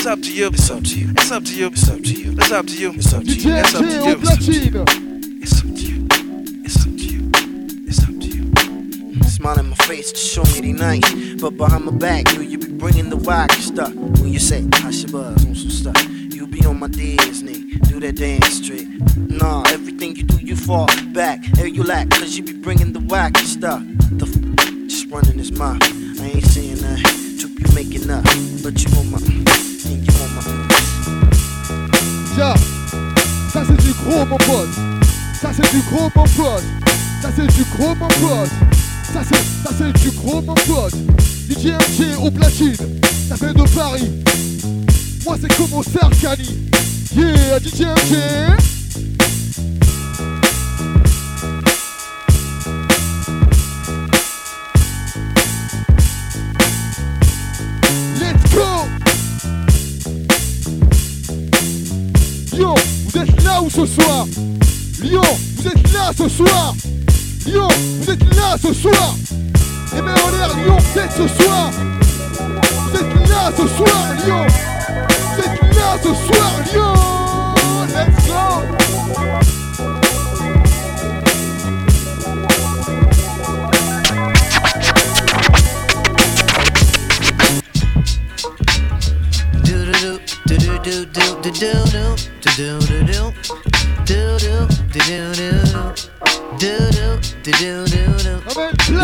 It's 0.07 0.13
up 0.13 0.21
to 0.21 0.33
you. 0.33 0.47
It's 0.47 0.69
up 0.71 0.83
to 0.85 0.99
you. 0.99 1.09
It's 1.11 1.31
up 1.31 1.43
to 1.43 1.53
you. 1.53 1.67
It's 1.67 1.89
up 1.89 2.01
to 2.01 2.13
you. 2.13 2.31
It's 2.31 2.53
up 2.53 2.65
to 2.65 2.73
you. 2.73 2.91
It's 2.93 3.13
up 3.13 3.23
to 3.23 3.29
DJ 3.29 3.43
you. 3.43 3.55
It's 3.57 3.75
up 3.75 3.81
to 3.81 3.87
Enjay 3.87 4.05
you. 4.05 4.11
au 4.11 4.15
platine. 4.15 5.41
It's 5.43 5.59
up 5.59 5.75
to 5.75 5.83
you. 5.83 6.07
It's 6.63 6.77
up 6.77 6.95
to 6.95 7.03
you. 7.03 7.31
It's 7.85 7.99
up 8.03 8.15
to 8.21 8.27
you. 9.17 9.23
Smile 9.25 9.59
in 9.59 9.69
my 9.69 9.75
face 9.75 10.13
to 10.13 10.17
show 10.17 10.43
me 10.43 10.61
they 10.61 10.71
nice. 10.71 11.41
But 11.41 11.57
behind 11.57 11.83
my 11.83 11.91
back, 11.91 12.31
you, 12.31 12.41
you 12.41 12.57
be 12.57 12.71
bringing 12.71 13.09
the 13.09 13.17
rock 13.17 13.51
stuff. 13.51 13.93
When 13.93 14.31
you 14.31 14.39
say, 14.39 14.65
I 14.75 14.91
should 14.91 15.11
buzz 15.11 15.45
on 15.45 15.53
some 15.53 15.69
stuff. 15.69 16.01
You 16.33 16.47
be 16.47 16.65
on 16.65 16.79
my 16.79 16.87
Disney, 16.87 17.75
do 17.89 17.99
that 17.99 18.15
dance 18.15 18.65
trick. 18.65 18.87
Nah, 19.17 19.63
everything 19.67 20.15
you 20.15 20.23
do, 20.23 20.37
you 20.37 20.55
fall 20.55 20.87
back. 21.11 21.43
Hey, 21.57 21.67
you 21.67 21.83
lack, 21.83 22.09
cause 22.11 22.37
you 22.37 22.43
be 22.43 22.53
bringing 22.53 22.93
the 22.93 23.01
whack 23.01 23.37
and 23.37 23.45
stuff. 23.45 23.83
The 24.11 24.25
f- 24.25 24.87
just 24.87 25.07
running 25.07 25.37
his 25.37 25.51
mouth. 25.51 25.83
I 25.83 26.31
ain't 26.33 26.45
saying 26.45 26.77
that. 26.77 26.99
Troop 27.41 27.59
you 27.59 27.75
making 27.75 28.09
up. 28.09 28.23
But 28.63 28.81
you 28.81 28.89
on 28.99 29.11
my. 29.11 29.76
Ça 32.37 33.63
c'est 33.67 33.83
du 33.83 33.93
gros 33.93 34.23
mon 34.23 34.37
pote. 34.37 34.69
Ça 35.41 35.49
c'est 35.51 35.71
du 35.71 35.81
gros 35.89 36.03
mon 36.15 36.23
pote. 36.23 36.63
Ça 37.19 37.29
c'est 37.35 37.47
du 37.47 37.63
gros 37.75 37.95
mon 37.95 38.07
pote. 38.07 38.49
Ça 39.11 39.21
c'est, 39.27 39.67
ça 39.67 39.75
c'est 39.75 39.91
du 40.03 40.11
gros 40.11 40.39
mon 40.43 40.53
pote. 40.53 40.93
DJ 41.49 41.71
MJ 41.71 42.15
au 42.21 42.29
platine. 42.29 42.75
Ça 43.27 43.37
fait 43.37 43.53
de 43.53 43.75
Paris. 43.75 44.11
Moi 45.25 45.35
c'est 45.41 45.57
comme 45.57 45.73
au 45.79 45.81
Sarkani. 45.81 46.59
Yeah, 47.15 47.57
DJ 47.59 47.85
MJ. 47.85 48.76
Vous 63.07 63.19
êtes 63.19 63.43
là 63.43 63.61
où 63.61 63.69
ce 63.69 63.85
soir? 63.85 64.25
Lyon, 65.01 65.21
vous 65.57 65.67
êtes 65.67 65.93
là 65.93 66.11
ce 66.17 66.27
soir? 66.27 66.75
Lyon, 67.45 67.67
vous 68.01 68.11
êtes 68.11 68.35
là 68.35 68.57
ce 68.61 68.73
soir? 68.73 69.15
Et 69.97 70.01
bien 70.01 70.13
en 70.13 70.31
l'air, 70.31 70.55
Lyon, 70.57 70.77
vous 70.77 70.99
êtes 70.99 71.11
ce 71.11 71.27
soir? 71.43 71.71
Vous 71.71 72.99
êtes 72.99 73.29
là 73.29 73.51
ce 73.55 73.67
soir, 73.67 74.13
Lyon? 74.25 74.45
Vous 75.35 75.43
êtes 75.43 75.75
là 75.75 75.97
ce 76.03 76.13
soir, 76.25 76.51
Lyon? 76.73 76.93
Let's 91.49 92.07
go 92.07 92.36
Yo, 92.57 92.79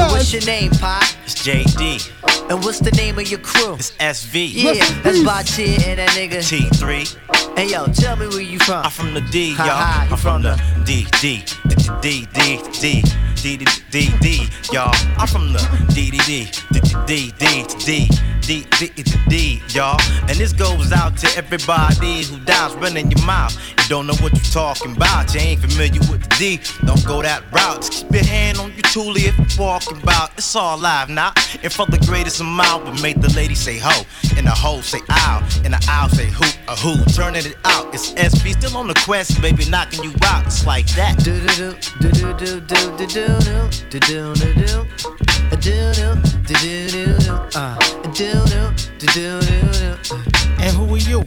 what's 0.09 0.33
your 0.33 0.41
name, 0.43 0.71
Pop? 0.71 1.03
It's 1.23 1.35
JD. 1.35 2.49
And 2.49 2.63
what's 2.63 2.79
the 2.79 2.89
name 2.97 3.19
of 3.19 3.29
your 3.29 3.39
crew? 3.41 3.75
It's 3.75 3.91
SV. 3.91 4.53
Yeah, 4.55 4.73
that's 5.03 5.21
Bachi 5.23 5.75
and 5.85 5.99
that 5.99 6.09
nigga. 6.17 6.39
T3. 6.39 7.55
Hey 7.55 7.69
yo, 7.69 7.85
tell 7.93 8.15
me 8.15 8.27
where 8.27 8.41
you 8.41 8.57
from. 8.57 8.85
I'm 8.85 8.89
from 8.89 9.13
the 9.13 9.21
D, 9.21 9.53
y'all. 9.53 9.69
I'm 9.69 10.17
from 10.17 10.41
the 10.41 10.59
D, 10.83 11.05
D, 11.21 11.43
D, 11.67 11.75
D, 12.01 12.25
D, 12.33 12.59
D, 12.71 13.03
D, 13.35 13.57
D, 13.57 13.65
D, 13.91 14.09
D, 14.19 14.49
y'all. 14.71 14.95
I'm 15.19 15.27
from 15.27 15.53
the 15.53 15.59
D, 15.93 16.09
D, 16.09 16.17
D, 16.25 16.49
D, 16.71 16.79
D, 17.05 17.33
D, 17.37 17.65
D, 17.85 18.09
D, 18.41 18.65
D, 18.77 18.89
D, 18.95 19.03
D, 19.27 19.61
y'all. 19.69 19.99
And 20.29 20.37
this 20.37 20.53
goes 20.53 20.91
out 20.91 21.17
to 21.17 21.37
everybody 21.37 22.23
who 22.23 22.37
dies 22.45 22.73
running 22.75 23.11
your 23.11 23.25
mouth. 23.25 23.57
You 23.77 23.89
don't 23.89 24.07
know 24.07 24.15
what 24.15 24.31
you're 24.33 24.53
talking 24.53 24.95
about. 24.95 25.33
You 25.33 25.41
ain't 25.41 25.61
familiar 25.61 25.99
with 26.11 26.23
the 26.23 26.35
D. 26.37 26.59
Don't 26.85 27.05
go 27.05 27.21
that 27.21 27.43
route. 27.51 27.81
Just 27.81 28.03
keep 28.03 28.11
your 28.13 28.23
hand 28.23 28.57
on 28.59 28.71
your 28.71 28.83
toolie 28.93 29.27
if 29.27 29.37
you're 29.37 29.65
walking 29.65 30.01
about. 30.01 30.31
It's 30.37 30.55
all 30.55 30.77
live 30.77 31.09
now. 31.09 31.33
And 31.61 31.71
for 31.71 31.85
the 31.85 31.97
greatest 32.05 32.39
amount, 32.39 32.85
we 32.85 33.01
make 33.01 33.19
the 33.21 33.33
lady 33.33 33.55
say 33.55 33.77
ho, 33.77 34.05
and 34.37 34.47
the 34.47 34.51
ho 34.51 34.81
say 34.81 34.99
ow, 35.09 35.47
and 35.65 35.73
the 35.73 35.85
ow 35.89 36.07
say 36.07 36.27
who, 36.27 36.45
a 36.67 36.75
who. 36.75 37.03
Turning 37.13 37.45
it 37.45 37.57
out. 37.65 37.93
It's 37.93 38.13
SV 38.13 38.53
still 38.53 38.77
on 38.77 38.87
the 38.87 39.01
quest, 39.05 39.41
baby, 39.41 39.65
knocking 39.69 40.03
you 40.03 40.13
out. 40.23 40.45
It's 40.45 40.65
like 40.65 40.87
that. 40.95 41.17
Do 41.23 41.39
do 41.39 41.73
do 41.99 42.11
do 42.11 42.33
do 42.33 42.61
do 42.61 42.61
do 42.61 42.97
do 42.97 43.07
do 43.07 43.99
do 43.99 43.99
do 43.99 44.33
do 44.33 44.53
do 44.53 44.85
do 45.25 45.32
do 45.51 45.93
do 45.93 46.15
do 46.47 46.53
do 46.53 47.17
do 47.17 47.33
uh 47.55 47.77
do 48.13 48.33
do 48.45 48.73
do 48.99 49.07
do 49.07 49.39
do 49.41 49.61
do 49.73 50.15
And 50.59 50.75
who 50.75 50.95
are 50.95 50.97
you? 50.97 51.23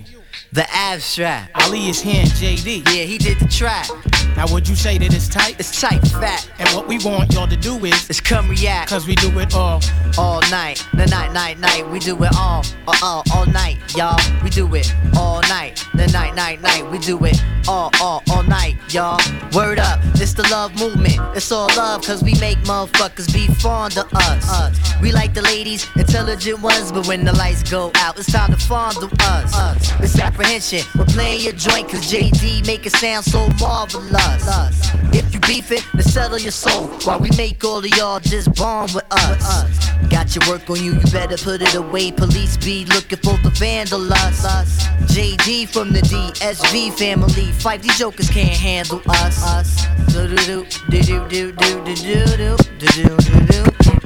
The 0.52 0.66
abstract. 0.72 1.50
Ali 1.62 1.88
is 1.88 2.00
here 2.00 2.22
in 2.22 2.28
JD. 2.28 2.86
Yeah, 2.86 3.04
he 3.04 3.18
did 3.18 3.38
the 3.38 3.48
track. 3.48 3.88
Now 4.36 4.46
would 4.52 4.68
you 4.68 4.74
say 4.74 4.98
that 4.98 5.14
it's 5.14 5.28
tight? 5.28 5.56
It's 5.58 5.80
tight, 5.80 6.00
fat. 6.08 6.50
And 6.58 6.68
what 6.70 6.88
we 6.88 6.98
want 6.98 7.32
y'all 7.32 7.46
to 7.46 7.56
do 7.56 7.76
is 7.84 8.08
It's 8.10 8.20
come 8.20 8.48
react. 8.48 8.90
Cause 8.90 9.06
we 9.06 9.14
do 9.16 9.38
it 9.38 9.54
all 9.54 9.80
all 10.18 10.40
night. 10.50 10.84
The 10.94 11.06
night, 11.06 11.32
night, 11.32 11.58
night. 11.58 11.88
We 11.90 11.98
do 11.98 12.16
it 12.22 12.30
all, 12.36 12.64
all, 12.88 12.94
all, 13.02 13.22
all 13.34 13.46
night, 13.46 13.78
y'all. 13.96 14.18
We 14.42 14.50
do 14.50 14.74
it 14.74 14.92
all 15.16 15.40
night. 15.42 15.84
The 15.94 16.06
night, 16.08 16.34
night, 16.34 16.60
night. 16.62 16.90
We 16.90 16.98
do 16.98 17.22
it 17.24 17.40
all, 17.68 17.90
all, 18.00 18.22
all 18.30 18.42
night, 18.42 18.76
y'all. 18.92 19.20
Word 19.52 19.78
up, 19.78 20.00
it's 20.14 20.34
the 20.34 20.42
love 20.50 20.74
movement. 20.78 21.18
It's 21.36 21.50
all 21.50 21.68
love, 21.76 22.02
cause 22.02 22.22
we 22.22 22.34
make 22.40 22.58
motherfuckers 22.58 23.32
be 23.32 23.46
fond 23.54 23.96
of 23.98 24.12
us. 24.14 24.48
us. 24.48 24.78
We 25.00 25.12
like 25.12 25.34
the 25.34 25.42
ladies, 25.42 25.86
intelligent 25.96 26.60
ones, 26.60 26.92
but 26.92 27.06
when 27.06 27.24
the 27.24 27.32
lights 27.32 27.62
go 27.68 27.90
out, 27.96 28.18
it's 28.18 28.30
time 28.30 28.52
to 28.52 28.58
fondle 28.58 29.10
us. 29.20 29.54
us. 29.54 29.92
It's 30.00 30.18
apprehension. 30.18 30.82
We're 30.96 31.04
playing 31.06 31.42
your 31.42 31.52
joint, 31.52 31.88
cause 31.88 32.10
JD 32.10 32.66
make 32.66 32.86
it 32.86 32.92
sound 32.92 33.24
so 33.24 33.48
marvelous. 33.60 34.15
Us. 34.16 34.90
If 35.14 35.32
you 35.34 35.40
beef 35.40 35.70
it, 35.72 35.84
then 35.94 36.02
settle 36.02 36.38
your 36.38 36.52
soul. 36.52 36.88
While 37.04 37.20
we 37.20 37.30
make 37.36 37.62
all 37.64 37.78
of 37.78 37.86
y'all 37.96 38.20
just 38.20 38.54
bond 38.54 38.92
with 38.94 39.04
us. 39.10 39.90
Got 40.08 40.34
your 40.34 40.48
work 40.48 40.68
on 40.70 40.82
you, 40.82 40.94
you 40.94 41.00
better 41.12 41.36
put 41.36 41.62
it 41.62 41.74
away. 41.74 42.12
Police 42.12 42.56
be 42.56 42.84
looking 42.86 43.18
for 43.18 43.36
the 43.42 43.50
vandalize 43.50 44.44
us. 44.44 44.86
JD 45.12 45.68
from 45.68 45.92
the 45.92 46.00
DSV 46.00 46.92
family. 46.94 47.52
Fight 47.52 47.82
these 47.82 47.98
jokers 47.98 48.30
can't 48.30 48.48
handle 48.48 49.02
us. 49.08 49.42
Us. 49.42 49.86
Do 50.12 50.28
do 50.28 50.36
do 50.36 50.66
do 50.90 51.02
do 51.02 51.28
do 51.28 51.52
do 51.52 51.84
do 51.84 51.94
do 51.94 52.56
do 52.78 53.06
do 53.06 53.16
do 53.16 53.36
do 53.42 53.96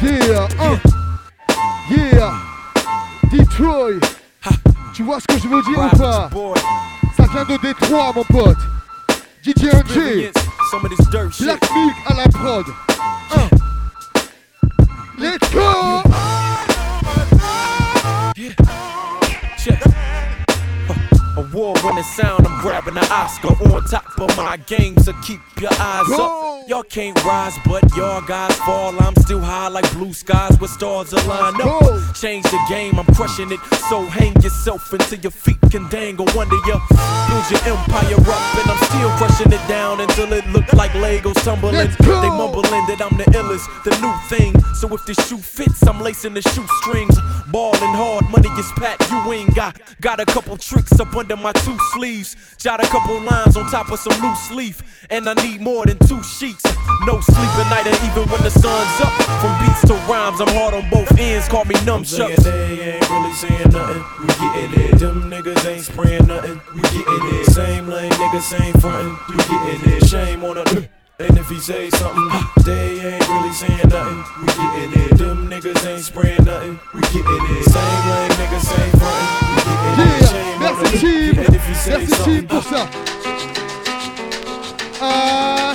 Yeah, 0.00 0.46
hein. 0.58 0.80
Yeah, 1.90 2.32
Detroit. 3.30 4.18
Tu 4.98 5.04
vois 5.04 5.20
ce 5.20 5.26
que 5.28 5.38
je 5.38 5.46
veux 5.46 5.62
dire 5.62 5.78
ou 5.78 5.96
pas 5.96 6.28
Ça 7.16 7.22
vient 7.32 7.44
de 7.44 7.62
Détroit, 7.62 8.12
mon 8.16 8.24
pote. 8.24 8.58
DJ 9.44 9.66
NG. 9.66 10.32
Black 11.38 11.70
Milk 11.72 11.94
à 12.04 12.14
la 12.14 12.28
prod. 12.28 12.66
Hein. 13.36 13.48
Let's 15.16 15.52
go. 15.52 16.02
Award 21.58 21.82
winning 21.82 22.04
sound, 22.04 22.46
I'm 22.46 22.60
grabbing 22.60 22.96
an 22.96 23.04
Oscar 23.10 23.48
on 23.48 23.82
top 23.82 24.20
of 24.20 24.36
my 24.36 24.58
game, 24.58 24.96
so 24.98 25.12
keep 25.24 25.40
your 25.60 25.72
eyes 25.72 26.08
up. 26.12 26.68
Y'all 26.68 26.84
can't 26.84 27.18
rise, 27.24 27.58
but 27.64 27.82
y'all 27.96 28.20
guys 28.20 28.54
fall. 28.58 28.94
I'm 29.00 29.16
still 29.16 29.40
high 29.40 29.66
like 29.66 29.90
blue 29.92 30.12
skies 30.12 30.56
with 30.60 30.70
stars 30.70 31.12
align 31.12 31.60
up. 31.60 32.14
Change 32.14 32.44
the 32.44 32.60
game, 32.68 32.96
I'm 32.96 33.06
crushing 33.12 33.50
it. 33.50 33.58
So 33.88 34.04
hang 34.04 34.34
yourself 34.40 34.92
until 34.92 35.18
your 35.18 35.32
feet 35.32 35.58
can 35.72 35.88
dangle 35.88 36.28
under 36.38 36.54
you. 36.54 36.78
Build 37.26 37.50
your 37.50 37.74
empire 37.74 38.20
up, 38.20 38.54
and 38.60 38.70
I'm 38.70 38.84
still 38.84 39.10
crushing 39.18 39.52
it 39.52 39.66
down 39.66 40.00
until 40.00 40.32
it 40.34 40.46
look 40.50 40.72
like 40.74 40.92
Legos 40.92 41.42
tumbling. 41.42 41.74
They 41.74 42.28
mumbling 42.30 42.86
that 42.86 43.00
I'm 43.00 43.18
the 43.18 43.24
illest, 43.34 43.66
the 43.82 43.98
new 43.98 44.14
thing. 44.28 44.54
So 44.74 44.86
if 44.94 45.04
the 45.06 45.14
shoe 45.26 45.38
fits, 45.38 45.84
I'm 45.88 46.00
lacing 46.00 46.34
the 46.34 46.42
shoestrings. 46.42 47.18
Ballin' 47.50 47.96
hard, 47.96 48.30
money 48.30 48.50
is 48.60 48.70
packed, 48.76 49.10
you 49.10 49.32
ain't 49.32 49.54
got. 49.56 49.80
Got 50.00 50.20
a 50.20 50.26
couple 50.26 50.56
tricks 50.56 51.00
up 51.00 51.16
under 51.16 51.36
my 51.36 51.47
two 51.52 51.78
sleeves. 51.92 52.36
Jot 52.58 52.82
a 52.82 52.86
couple 52.88 53.20
lines 53.20 53.56
on 53.56 53.70
top 53.70 53.90
of 53.90 53.98
some 53.98 54.20
loose 54.20 54.50
leaf. 54.50 54.82
And 55.10 55.28
I 55.28 55.34
need 55.34 55.60
more 55.60 55.86
than 55.86 55.98
two 56.06 56.22
sheets. 56.22 56.64
No 57.06 57.20
sleep 57.20 57.38
at 57.38 57.70
night, 57.70 57.86
and 57.86 57.96
even 58.10 58.28
when 58.28 58.42
the 58.42 58.50
sun's 58.50 59.00
up. 59.00 59.12
From 59.40 59.54
beats 59.60 59.82
to 59.88 59.94
rhymes, 60.10 60.40
I'm 60.40 60.48
hard 60.48 60.74
on 60.74 60.88
both 60.90 61.10
ends. 61.18 61.48
Call 61.48 61.64
me 61.64 61.74
numb 61.84 62.04
saying 62.04 62.36
they 62.42 62.96
ain't 62.96 63.10
really 63.10 63.32
saying 63.32 63.70
nothing. 63.70 64.04
We 64.20 64.26
getting 64.26 64.80
it. 64.84 64.98
Them 64.98 65.30
niggas 65.30 65.64
ain't 65.66 65.84
spraying 65.84 66.26
nothing. 66.26 66.60
We 66.74 66.82
getting 66.82 67.40
it. 67.40 67.46
Same 67.46 67.88
lane 67.88 68.12
niggas, 68.12 68.42
same 68.42 68.74
frontin'. 68.74 69.16
We 69.28 69.36
getting 69.36 69.92
it. 69.92 70.06
Shame 70.06 70.44
on 70.44 70.58
a. 70.58 70.62
Uh. 70.62 70.82
And 71.20 71.36
if 71.36 71.48
he 71.48 71.58
say 71.58 71.90
something, 71.90 72.30
they 72.64 73.00
ain't 73.00 73.28
really 73.28 73.52
saying 73.52 73.88
nothing. 73.88 74.24
We 74.40 74.46
getting 74.46 75.02
it. 75.02 75.18
Them 75.18 75.50
niggas 75.50 75.86
ain't 75.86 76.04
spraying 76.04 76.44
nothing. 76.44 76.78
We 76.94 77.00
getting 77.00 77.44
it. 77.56 77.64
Same 77.64 78.02
lane 78.10 78.30
niggas, 78.38 78.62
same 78.62 78.92
frontin'. 79.00 79.28
We 79.56 79.62
getting 79.66 80.14
it. 80.14 80.28
Shame 80.28 80.54
on 80.54 80.57
Merci 80.82 80.98
Chib 80.98 81.36
Merci 81.88 82.14
Chib 82.24 82.46
pour 82.46 82.62
ça. 82.62 82.88
Ah 85.00 85.74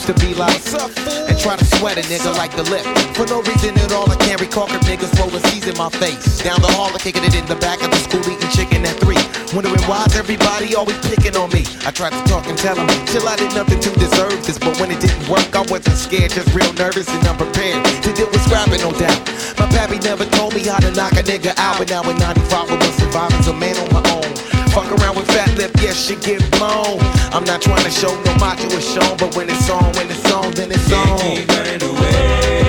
used 0.00 0.18
to 0.18 0.26
be 0.26 0.32
like, 0.34 0.56
and 1.28 1.36
try 1.38 1.56
to 1.56 1.64
sweat 1.76 1.98
a 1.98 2.04
nigga 2.08 2.32
like 2.36 2.54
the 2.56 2.64
lip. 2.70 2.84
For 3.14 3.26
no 3.26 3.42
reason 3.42 3.76
at 3.78 3.92
all, 3.92 4.10
I 4.10 4.16
can't 4.16 4.40
recall 4.40 4.66
cause 4.66 4.80
niggas 4.88 5.12
rolling 5.18 5.42
C's 5.52 5.66
in 5.66 5.76
my 5.76 5.90
face. 5.90 6.40
Down 6.40 6.60
the 6.60 6.72
hall, 6.72 6.88
I'm 6.88 6.98
kicking 6.98 7.24
it 7.24 7.34
in 7.34 7.44
the 7.46 7.56
back 7.56 7.82
of 7.82 7.90
the 7.90 8.00
school, 8.00 8.24
eating 8.24 8.48
chicken 8.50 8.84
at 8.86 8.96
three. 9.00 9.20
Wondering 9.52 9.82
why's 9.84 10.16
everybody 10.16 10.74
always 10.74 10.96
picking 11.04 11.36
on 11.36 11.50
me. 11.50 11.64
I 11.84 11.90
tried 11.90 12.16
to 12.16 12.22
talk 12.24 12.46
and 12.46 12.56
tell 12.56 12.76
them, 12.76 12.88
chill, 13.12 13.28
I 13.28 13.36
did 13.36 13.52
nothing 13.52 13.80
to 13.80 13.90
deserve 13.98 14.40
this. 14.46 14.58
But 14.58 14.78
when 14.80 14.90
it 14.90 15.00
didn't 15.00 15.28
work, 15.28 15.52
I 15.52 15.62
wasn't 15.68 15.98
scared, 15.98 16.30
just 16.30 16.48
real 16.54 16.72
nervous 16.74 17.08
and 17.08 17.26
unprepared 17.26 17.84
to 17.84 18.12
deal 18.14 18.30
with 18.30 18.42
scrapping, 18.46 18.80
no 18.80 18.92
doubt. 18.96 19.20
My 19.58 19.68
pappy 19.68 19.98
never 20.00 20.24
told 20.24 20.54
me 20.54 20.64
how 20.64 20.80
to 20.80 20.90
knock 20.92 21.12
a 21.12 21.22
nigga 21.22 21.52
out, 21.58 21.76
but 21.78 21.90
now 21.90 22.02
in 22.08 22.16
95 22.16 22.70
I 22.70 22.76
was 22.76 22.94
surviving, 22.96 23.42
a 23.44 23.52
man 23.52 23.76
on 23.76 23.88
my 23.92 24.02
own. 24.16 24.49
Fuck 24.70 24.90
around 25.00 25.16
with 25.16 25.26
fat 25.26 25.56
lip, 25.58 25.72
yes, 25.82 26.06
she 26.06 26.14
get 26.16 26.48
blown. 26.52 27.00
I'm 27.34 27.44
not 27.44 27.60
trying 27.60 27.84
to 27.84 27.90
show 27.90 28.14
no 28.24 28.34
macho 28.36 28.66
is 28.68 28.86
shown, 28.86 29.16
but 29.18 29.34
when 29.34 29.50
it's 29.50 29.68
on, 29.68 29.92
when 29.94 30.08
it's 30.10 30.30
on, 30.32 30.52
then 30.52 30.70
it's 30.70 30.92
on. 30.92 31.18
So 31.18 32.59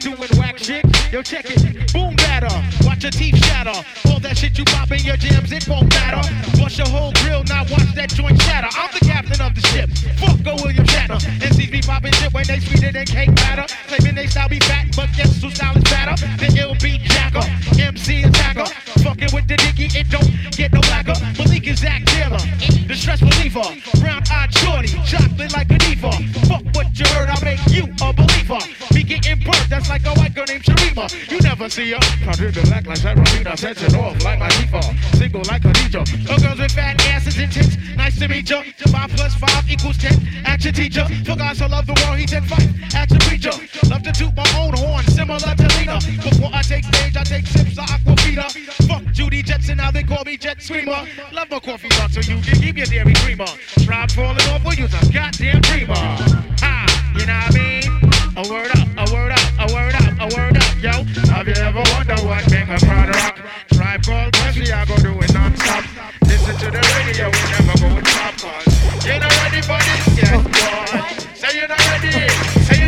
doing 0.00 0.16
whack 0.38 0.58
shit. 0.58 0.84
Yo, 1.12 1.22
check 1.22 1.44
it. 1.48 1.92
Boom 1.92 2.16
batter. 2.16 2.50
Watch 2.84 3.02
your 3.04 3.12
teeth 3.12 3.36
shatter. 3.44 3.76
All 4.08 4.18
that 4.20 4.36
shit 4.36 4.56
you 4.58 4.64
pop 4.64 4.90
in 4.90 5.04
your 5.04 5.16
jams, 5.16 5.52
it 5.52 5.68
won't 5.68 5.88
matter. 5.90 6.24
Bust 6.58 6.78
your 6.78 6.88
whole 6.88 7.12
grill, 7.22 7.44
now 7.44 7.62
watch 7.70 7.92
that 7.94 8.08
joint 8.08 8.40
shatter. 8.42 8.68
I'm 8.72 8.90
the 8.92 9.04
captain 9.04 9.40
of 9.40 9.54
the 9.54 9.60
ship. 9.68 9.90
Fuck 10.18 10.42
go 10.42 10.56
William 10.56 10.86
Shatner. 10.86 11.20
MCs 11.40 11.70
be 11.70 11.80
popping 11.82 12.12
shit 12.12 12.32
when 12.32 12.46
they 12.46 12.60
sweeter 12.60 12.92
than 12.92 13.06
cake 13.06 13.34
batter. 13.36 13.66
Claiming 13.88 14.14
they 14.14 14.26
style 14.26 14.48
be 14.48 14.58
fat, 14.60 14.88
but 14.96 15.08
guess 15.16 15.40
who 15.42 15.50
style 15.50 15.76
is 15.76 15.84
better? 15.84 16.16
The 16.40 16.48
ill 16.56 16.74
beat 16.80 17.02
jacker. 17.02 17.44
MC 17.78 18.24
attacker. 18.24 18.66
Fucking 19.04 19.30
with 19.32 19.46
the 19.48 19.56
dicky, 19.56 19.92
it 19.92 20.08
don't 20.08 20.28
get 20.56 20.72
no 20.72 20.80
blacker. 20.80 21.14
Malik 21.36 21.68
Isaac 21.68 22.04
Taylor. 22.06 22.40
The 22.88 22.94
stress 22.96 23.20
reliever. 23.20 23.64
Brown 24.00 24.22
eyed 24.32 24.52
shorty. 24.54 24.88
Chocolate 25.04 25.52
like 25.52 25.70
a 25.70 25.78
that's 29.70 29.88
like 29.88 30.04
a 30.04 30.12
white 30.14 30.34
girl 30.34 30.44
named 30.48 30.64
Sharima. 30.64 31.06
You 31.30 31.38
never 31.40 31.70
see 31.70 31.92
her. 31.92 32.00
Project 32.24 32.54
the 32.56 32.62
black 32.66 32.86
like 32.86 32.98
Set 33.56 33.80
it 33.82 33.94
off 33.94 34.22
like 34.24 34.38
my 34.38 34.48
default. 34.48 34.92
Single 35.14 35.42
like 35.48 35.64
a 35.64 35.68
Khadija. 35.68 36.28
No 36.28 36.36
girls 36.36 36.58
with 36.58 36.72
fat 36.72 37.00
asses 37.06 37.38
and 37.38 37.52
tits. 37.52 37.76
Nice 37.96 38.18
to 38.18 38.28
meet 38.28 38.50
ya. 38.50 38.62
Five 38.90 39.10
plus 39.10 39.34
five 39.34 39.64
equals 39.70 39.96
ten. 39.96 40.18
Action 40.44 40.74
teacher. 40.74 41.06
For 41.24 41.36
God 41.36 41.56
so 41.56 41.66
love 41.66 41.86
the 41.86 41.94
world, 42.02 42.18
he 42.18 42.26
did 42.26 42.44
fight. 42.44 42.68
Action 42.94 43.18
preacher. 43.20 43.52
Love 43.88 44.02
to 44.02 44.12
toot 44.12 44.34
my 44.34 44.46
own 44.58 44.74
horn, 44.74 45.04
similar 45.06 45.38
to 45.38 45.66
Lena. 45.78 45.98
Before 46.22 46.50
I 46.52 46.62
take 46.62 46.84
stage, 46.84 47.16
I 47.16 47.22
take 47.22 47.46
sips 47.46 47.78
of 47.78 47.86
Aquafina. 47.86 48.50
Fuck 48.88 49.04
Judy 49.12 49.42
Jetson, 49.42 49.76
now 49.76 49.90
they 49.90 50.02
call 50.02 50.24
me 50.24 50.36
Jet 50.36 50.60
Screamer. 50.60 51.06
Love 51.32 51.50
my 51.50 51.60
coffee 51.60 51.88
rock, 51.98 52.10
so 52.10 52.20
you 52.20 52.42
can 52.42 52.60
keep 52.60 52.76
your 52.76 52.86
dairy 52.86 53.14
creamer. 53.22 53.46
Try 53.84 54.06
falling 54.08 54.48
off, 54.50 54.64
we'll 54.64 54.74
use 54.74 54.92
a 54.94 55.12
goddamn 55.12 55.60
dreamer. 55.62 55.94
Ha, 55.94 57.14
you 57.14 57.26
know 57.26 57.34
what 57.34 57.54
I 57.54 57.58
mean? 57.58 58.10
A 58.36 58.48
word 58.48 58.70
up, 58.70 58.88
a 58.96 59.12
word 59.12 59.32
up, 59.32 59.39
a 60.20 60.28
word 60.36 60.56
up, 60.56 60.82
yo. 60.82 60.92
Have 61.32 61.48
you 61.48 61.54
ever 61.54 61.82
wondered 61.96 62.20
what 62.20 62.44
make 62.50 62.68
a 62.68 62.78
crowd 62.84 63.08
rock? 63.08 63.40
Tribe 63.72 64.02
called 64.04 64.36
Wesley, 64.36 64.70
I 64.70 64.84
go 64.84 64.96
do 64.96 65.16
it 65.16 65.32
non-stop. 65.32 65.84
Listen 66.28 66.56
to 66.60 66.68
the 66.70 66.82
radio, 66.92 67.32
we 67.32 67.40
never 67.56 67.74
go 67.80 67.88
with 67.96 68.04
popcorn. 68.04 68.64
You're 69.00 69.18
not 69.18 69.32
ready 69.40 69.62
for 69.64 69.80
this 69.80 70.04
yet, 70.20 70.36
boy. 70.44 71.24
Say 71.32 71.58
you're 71.58 71.68
not 71.68 71.80
ready. 71.88 72.28
Say 72.68 72.79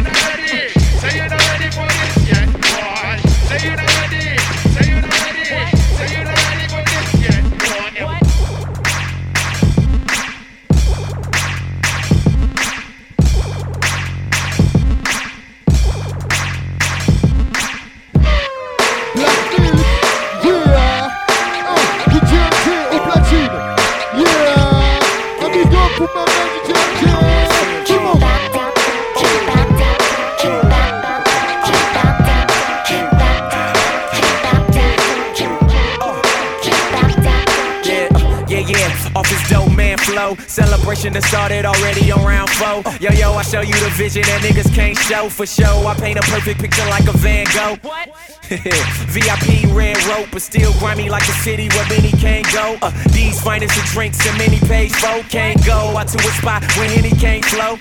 flow. 40.13 40.35
Celebration 40.47 41.13
that 41.15 41.25
started 41.25 41.65
already 41.65 42.13
on 42.13 42.25
round 42.25 42.51
four. 42.51 42.83
Yo, 43.01 43.11
yo, 43.13 43.33
I 43.33 43.43
show 43.43 43.61
you 43.61 43.75
the 43.81 43.91
vision 43.97 44.23
that 44.23 44.43
niggas 44.43 44.73
can't 44.75 44.97
show 44.97 45.29
for 45.29 45.47
show. 45.47 45.87
I 45.87 45.95
paint 45.95 46.19
a 46.19 46.23
perfect 46.23 46.61
picture 46.61 46.85
like 46.87 47.07
a 47.09 47.17
Van 47.17 47.47
Gogh. 47.55 47.77
What? 47.83 48.09
VIP 48.53 49.73
red 49.73 49.97
rope, 50.05 50.29
but 50.31 50.43
still 50.43 50.73
grimy 50.79 51.09
like 51.09 51.25
the 51.27 51.33
city 51.33 51.69
where 51.71 51.89
many 51.89 52.13
can't 52.13 52.47
go. 52.53 52.77
Uh, 52.83 52.91
these 53.09 53.41
finest 53.41 53.77
of 53.79 53.85
drinks 53.87 54.27
and 54.27 54.37
many 54.37 54.59
pays 54.61 54.95
for 54.97 55.23
can't 55.29 55.65
go 55.65 55.97
out 55.97 56.09
to 56.09 56.19
a 56.19 56.33
spot 56.41 56.63
where 56.77 56.89
Henny 56.91 57.11
can't 57.11 57.45
flow. 57.45 57.79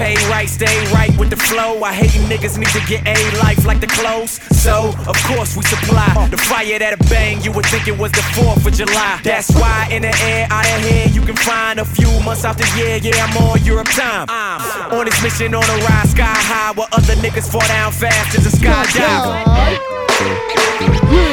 Pay 0.00 0.16
right, 0.32 0.48
stay 0.48 0.80
right 0.94 1.12
with 1.18 1.28
the 1.28 1.36
flow. 1.36 1.82
I 1.82 1.92
hate 1.92 2.14
you 2.14 2.22
niggas 2.22 2.56
need 2.56 2.72
to 2.72 2.80
get 2.88 3.04
a 3.06 3.20
life 3.44 3.66
like 3.66 3.80
the 3.80 3.86
clothes. 3.86 4.40
So, 4.56 4.94
of 5.06 5.16
course, 5.28 5.54
we 5.58 5.62
supply 5.64 6.08
the 6.30 6.38
fire 6.38 6.78
that 6.78 6.96
a 6.96 7.00
bang. 7.12 7.42
You 7.42 7.52
would 7.52 7.66
think 7.66 7.86
it 7.86 7.98
was 7.98 8.10
the 8.12 8.24
4th 8.32 8.64
of 8.64 8.72
July. 8.72 9.20
That's 9.22 9.52
why 9.52 9.88
in 9.92 10.00
the 10.00 10.14
air, 10.24 10.48
out 10.48 10.64
of 10.64 10.80
here, 10.88 11.06
you 11.12 11.20
can 11.20 11.36
find 11.36 11.80
a 11.80 11.84
few 11.84 12.08
months 12.24 12.46
out 12.46 12.56
the 12.56 12.64
year. 12.80 12.96
Yeah, 12.96 13.28
I'm 13.28 13.36
on 13.44 13.62
Europe 13.62 13.92
time. 13.92 14.24
I'm 14.30 14.90
on 14.96 15.04
this 15.04 15.22
mission 15.22 15.54
on 15.54 15.64
a 15.68 15.76
ride 15.84 16.08
sky 16.08 16.32
high 16.32 16.72
where 16.72 16.88
other 16.92 17.14
niggas 17.20 17.52
fall 17.52 17.68
down 17.68 17.92
fast 17.92 18.38
as 18.38 18.46
a 18.48 18.56
skydiver. 18.56 19.36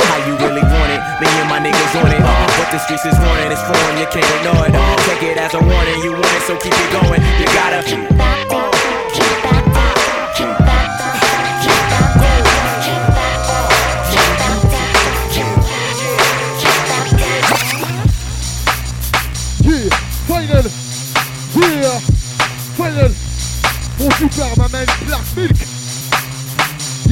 How 0.03 0.17
you 0.27 0.35
really 0.43 0.63
want 0.67 0.91
it? 0.91 0.96
Me 1.67 1.73
niggas 1.73 2.01
on 2.01 2.11
it. 2.13 2.21
Uh, 2.21 2.47
what 2.59 2.71
the 2.71 2.79
streets 2.79 3.03
is 3.03 3.19
wanting 3.19 3.51
is 3.51 3.59
foreign, 3.63 3.97
you 3.99 4.07
can't 4.07 4.23
ignore 4.39 4.67
it. 4.67 4.73
Uh, 4.73 4.95
take 5.03 5.23
it 5.23 5.37
as 5.37 5.53
a 5.53 5.59
warning, 5.59 6.01
you 6.01 6.13
want 6.13 6.23
it, 6.23 6.41
so 6.43 6.55
keep 6.55 6.71
it 6.71 6.91
going. 6.93 7.19
You 7.39 7.45
gotta. 7.51 7.83
keep 7.83 7.99
Yeah, 19.67 19.89
final. 20.23 20.63
Yeah, 21.53 21.99
final. 22.79 23.11
Mon 23.99 24.11
super, 24.11 24.55
ma 24.55 24.67
man, 24.69 24.85
Black 25.05 25.35
Milk. 25.35 25.76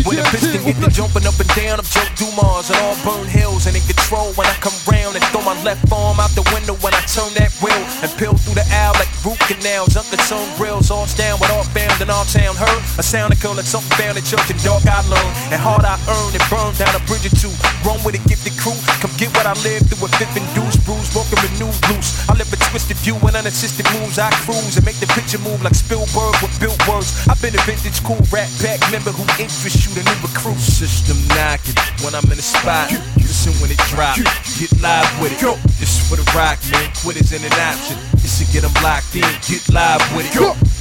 When 0.06 0.22
the 0.22 0.26
piston 0.30 0.62
get 0.62 0.78
to 0.86 0.90
jumping 0.94 1.26
up 1.26 1.34
and 1.42 1.50
down, 1.58 1.82
I'm 1.82 1.90
Joe 1.90 2.06
Dumars 2.14 2.70
and 2.70 2.78
Auburn 2.78 3.26
Hills 3.26 3.66
and 3.66 3.74
in 3.74 3.82
control 3.90 4.38
when 4.38 4.46
I 4.46 4.54
come 4.62 4.78
round 4.86 5.18
and 5.18 5.26
throw 5.34 5.42
my 5.42 5.58
left 5.66 5.90
arm 5.90 6.22
out 6.22 6.30
the 6.38 6.46
window 6.54 6.78
when 6.86 6.94
I 6.94 7.02
turn 7.10 7.34
that 7.42 7.50
wheel 7.58 7.74
and 8.06 8.14
peel 8.14 8.38
through 8.38 8.54
the 8.54 8.62
aisle 8.70 8.94
like 9.02 9.10
root 9.26 9.42
canals. 9.50 9.98
Uncle 9.98 10.22
Tone 10.30 10.46
grills, 10.62 10.94
all 10.94 11.10
down 11.18 11.42
with 11.42 11.50
all 11.50 11.66
bound 11.74 11.98
in 11.98 12.14
our 12.14 12.22
town. 12.30 12.54
Heard 12.54 12.86
a 13.02 13.04
sound 13.04 13.34
that 13.34 13.42
like 13.42 13.66
something 13.66 13.98
found 13.98 14.14
at 14.22 14.30
church 14.30 14.46
and 14.46 14.62
dark 14.62 14.86
I 14.86 15.02
learned 15.10 15.34
and 15.50 15.58
hard 15.58 15.82
I 15.82 15.98
earned 16.06 16.38
and 16.38 16.46
burned 16.54 16.78
down 16.78 16.94
a 16.94 17.02
bridge 17.10 17.26
or 17.26 17.34
two. 17.34 17.54
Run 17.82 17.98
with 18.06 18.14
a 18.14 18.22
gifted 18.30 18.54
crew, 18.62 18.78
come 19.02 19.10
get 19.18 19.34
what 19.34 19.50
I 19.50 19.58
lived 19.66 19.90
through 19.90 20.06
a 20.06 20.10
fifth 20.22 20.38
and 20.38 20.46
deuce, 20.54 20.78
bruise, 20.86 21.10
walking 21.18 21.42
renewed 21.42 21.82
loose. 21.90 22.14
I 22.30 22.38
live 22.38 22.54
a 22.54 22.62
twisted 22.62 23.02
view 23.02 23.18
and 23.26 23.34
unassisted 23.34 23.90
moves. 23.98 24.22
I 24.22 24.30
cruise 24.46 24.78
and 24.78 24.86
make 24.86 25.02
the 25.02 25.10
picture 25.18 25.42
move 25.42 25.66
like 25.66 25.74
Spielberg 25.74 26.38
with 26.46 26.54
built 26.62 26.78
words. 26.86 27.10
I've 27.26 27.42
been 27.42 27.58
a 27.58 27.64
vintage 27.66 28.06
cool 28.06 28.22
rat 28.30 28.54
pack 28.62 28.86
member 28.94 29.10
who 29.10 29.26
interests 29.42 29.82
you 29.82 29.95
the 29.96 30.04
new 30.04 30.20
recruit. 30.20 30.60
System 30.60 31.16
knocking 31.32 31.76
when 32.04 32.14
I'm 32.14 32.28
in 32.28 32.36
the 32.36 32.44
spot. 32.44 32.92
Listen 33.16 33.56
when 33.64 33.72
it 33.72 33.80
drop. 33.88 34.20
Get 34.60 34.72
live 34.84 35.08
with 35.24 35.32
it. 35.32 35.40
This 35.80 35.96
is 35.96 36.04
for 36.04 36.20
the 36.20 36.28
rock, 36.36 36.60
man. 36.72 36.92
Quitters 37.00 37.32
ain't 37.32 37.48
an 37.48 37.56
option. 37.56 37.96
This 38.20 38.38
should 38.38 38.52
get 38.52 38.68
them 38.68 38.76
locked 38.84 39.16
in. 39.16 39.24
Get 39.48 39.64
live 39.72 40.04
with 40.12 40.28
it. 40.28 40.36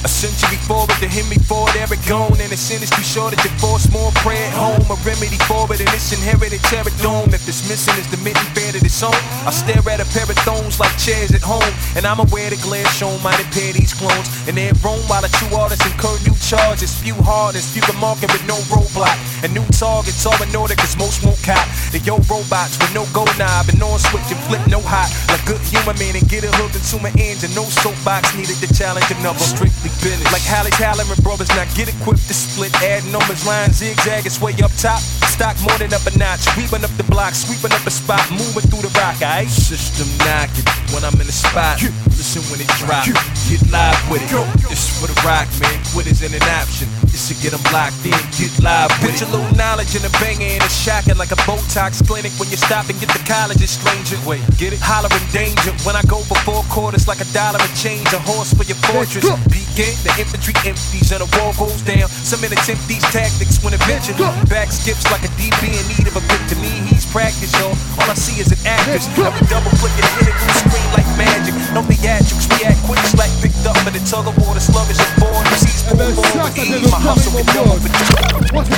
A 0.04 0.10
century 0.10 0.58
forward 0.68 0.92
to 1.00 1.08
hit 1.08 1.24
me 1.30 1.38
Eric 1.78 2.02
gone. 2.10 2.34
And 2.42 2.50
it's 2.50 2.66
industry 2.70 3.06
sure 3.06 3.30
that 3.30 3.38
you 3.46 3.50
force 3.62 3.86
more 3.94 4.10
prayer 4.18 4.50
at 4.50 4.54
home. 4.58 4.82
A 4.90 4.98
remedy 5.06 5.38
for 5.46 5.70
and 5.70 5.90
it's 5.94 6.10
inherited 6.10 6.60
dome. 6.98 7.30
If 7.30 7.46
it's 7.46 7.62
missing, 7.70 7.94
is 7.96 8.10
the 8.10 8.18
mitten 8.18 8.44
fair 8.52 8.74
to 8.74 8.82
its 8.82 9.02
own. 9.02 9.16
I 9.46 9.54
stare 9.54 9.80
at 9.86 10.02
a 10.02 10.08
pair 10.10 10.26
of 10.26 10.36
thrones 10.42 10.82
like 10.82 10.92
chairs 10.98 11.30
at 11.30 11.40
home. 11.40 11.70
And 11.94 12.04
I'm 12.04 12.18
aware 12.18 12.50
the 12.50 12.58
glare 12.66 12.86
shown 12.98 13.22
might 13.22 13.38
impair 13.38 13.72
these 13.72 13.94
clones. 13.94 14.26
And 14.50 14.58
they're 14.58 14.74
roam 14.82 15.00
while 15.06 15.22
the 15.22 15.30
true 15.38 15.54
artists 15.54 15.86
incur 15.86 16.18
new 16.26 16.34
charges. 16.42 16.90
Few 16.98 17.14
hardest, 17.22 17.70
few 17.72 17.84
the 17.86 17.96
market 18.02 18.32
with 18.32 18.44
no 18.48 18.58
roadblock. 19.04 19.44
And 19.44 19.52
new 19.52 19.64
targets 19.76 20.24
all 20.24 20.40
in 20.40 20.54
order, 20.56 20.74
cause 20.74 20.96
most 20.96 21.24
won't 21.24 21.40
cop. 21.42 21.60
The 21.92 22.00
yo 22.00 22.16
robots 22.32 22.78
with 22.80 22.94
no 22.94 23.04
go 23.12 23.24
knob 23.36 23.68
and 23.68 23.80
on 23.82 23.98
switch 23.98 24.32
and 24.32 24.40
flip 24.48 24.64
no 24.68 24.80
hot. 24.80 25.12
Like 25.28 25.44
good 25.44 25.60
human 25.68 25.96
man 26.00 26.16
and 26.16 26.26
get 26.28 26.44
it 26.44 26.54
hooked 26.56 26.76
into 26.76 26.96
my. 27.02 27.12
And 27.14 27.54
no 27.54 27.64
soapbox 27.64 28.34
needed 28.36 28.56
to 28.64 28.68
challenge 28.72 29.08
another. 29.10 29.44
Strictly 29.44 29.90
business. 30.00 30.28
Like 30.32 30.44
Halle 30.44 30.70
Tyler 30.70 31.04
and 31.04 31.22
brothers, 31.22 31.48
now 31.52 31.68
get 31.76 31.88
equipped 31.92 32.26
to 32.28 32.34
split. 32.34 32.72
Add 32.80 33.04
numbers, 33.12 33.44
line 33.46 33.70
zigzag, 33.70 34.24
it's 34.24 34.40
way 34.40 34.52
up 34.64 34.72
top. 34.80 35.00
Stock 35.28 35.56
more 35.60 35.76
than 35.76 35.92
up 35.92 36.04
a 36.06 36.12
notch. 36.16 36.40
Sweeping 36.54 36.84
up 36.84 36.92
the 36.96 37.04
block, 37.04 37.34
sweeping 37.34 37.72
up 37.74 37.84
a 37.84 37.92
spot, 37.92 38.24
moving 38.30 38.64
through 38.70 38.86
the 38.86 38.92
rock, 38.96 39.20
aight? 39.20 39.50
System 39.50 40.08
knocking 40.24 40.64
when 40.94 41.04
I'm 41.04 41.18
in 41.20 41.26
the 41.26 41.36
spot. 41.36 41.82
Listen 42.14 42.42
when 42.48 42.62
it 42.62 42.70
drop. 42.80 43.04
Get 43.50 43.60
live 43.68 43.98
with 44.08 44.24
it. 44.24 44.32
This 44.70 44.88
is 44.88 44.90
for 44.96 45.10
the 45.10 45.18
rock, 45.26 45.50
man. 45.60 45.76
Quitters 45.92 46.22
ain't 46.22 46.38
an 46.38 46.46
option. 46.56 46.88
This 47.10 47.28
to 47.28 47.34
get 47.42 47.52
them 47.52 47.64
locked 47.72 48.04
in. 48.06 48.14
Get 48.38 48.52
live 48.62 48.93
with 49.00 49.16
your 49.20 49.30
little 49.30 49.48
knowledge 49.56 49.94
in 49.96 50.02
a 50.04 50.12
banger 50.20 50.44
and 50.44 50.62
it's 50.62 50.76
shocking 50.76 51.16
like 51.16 51.32
a 51.32 51.40
Botox 51.48 52.04
clinic 52.04 52.32
when 52.36 52.50
you 52.50 52.58
stop 52.58 52.90
and 52.90 52.98
get 53.00 53.08
the 53.14 53.22
college 53.24 53.62
a 53.62 53.66
stranger. 53.66 54.18
Wait, 54.28 54.42
get 54.58 54.74
it? 54.74 54.82
Hollering 54.82 55.24
danger 55.32 55.72
when 55.88 55.96
I 55.96 56.02
go 56.04 56.20
for 56.26 56.36
four 56.44 56.62
quarters 56.68 57.08
like 57.08 57.22
a 57.22 57.28
dollar 57.32 57.62
a 57.62 57.70
change. 57.78 58.06
A 58.12 58.20
horse 58.20 58.52
for 58.52 58.66
your 58.66 58.78
fortress. 58.90 59.24
Begin 59.48 59.94
the 60.04 60.12
infantry 60.18 60.54
empties 60.66 61.10
and 61.14 61.24
the 61.24 61.28
wall 61.38 61.56
goes 61.56 61.80
down. 61.82 62.06
Some 62.10 62.44
minutes 62.44 62.64
attempt 62.64 62.88
these 62.88 63.04
tactics 63.12 63.62
when 63.62 63.74
eventually 63.74 64.24
back 64.48 64.72
skips 64.72 65.04
like 65.12 65.22
a 65.22 65.30
DB 65.36 65.62
in 65.68 65.84
need 65.92 66.06
of 66.08 66.16
a 66.16 66.22
grip. 66.26 66.42
To 66.50 66.56
me, 66.58 66.72
he's 66.88 67.06
practice, 67.06 67.52
y'all. 67.60 67.76
All 68.00 68.08
I 68.08 68.16
see 68.16 68.40
is 68.40 68.50
an 68.50 68.60
actress. 68.66 69.06
Every 69.18 69.46
double 69.46 69.70
click 69.78 69.94
and 70.00 70.08
hit 70.18 70.32
it 70.32 70.36
through 70.40 70.50
the 70.50 70.60
screen 70.64 70.88
like 70.96 71.08
magic. 71.20 71.54
No 71.76 71.82
theatrics, 71.84 72.48
react 72.56 72.80
quick, 72.88 73.02
slack 73.06 73.30
picked 73.44 73.62
up, 73.66 73.76
but 73.84 73.92
the 73.92 74.02
tug 74.08 74.26
of 74.26 74.34
war, 74.40 74.54
the 74.54 74.60
sluggish 74.60 74.98
is 74.98 75.12
born. 75.20 75.44
Sees 75.60 75.84
Eh 75.90 75.96
ben 75.96 76.14
ça, 76.14 76.22
ça 76.22 76.50
vient 76.54 76.64
de 76.64 76.88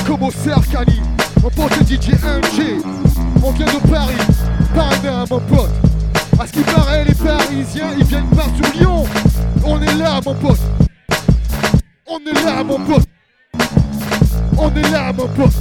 C'est 0.07 0.13
commencer 0.13 0.51
Arcani, 0.51 1.01
mon 1.43 1.49
pote 1.49 1.73
DJ 1.85 2.11
1G. 2.11 2.81
On 3.43 3.51
vient 3.51 3.65
de 3.65 3.89
Paris, 3.89 4.15
Paris 4.73 5.25
mon 5.29 5.39
pote. 5.39 5.69
À 6.39 6.47
ce 6.47 6.53
qui 6.53 6.61
paraît, 6.61 7.03
les 7.03 7.13
Parisiens, 7.13 7.91
ils 7.97 8.05
viennent 8.05 8.29
pas 8.29 8.45
sur 8.55 8.79
Lyon. 8.79 9.03
On 9.65 9.81
est 9.81 9.95
là, 9.95 10.21
mon 10.25 10.33
pote. 10.33 10.59
On 12.07 12.19
est 12.19 12.45
là, 12.45 12.63
mon 12.63 12.79
pote. 12.79 13.03
On 14.57 14.73
est 14.73 14.91
là, 14.91 15.11
mon 15.11 15.27
pote. 15.27 15.55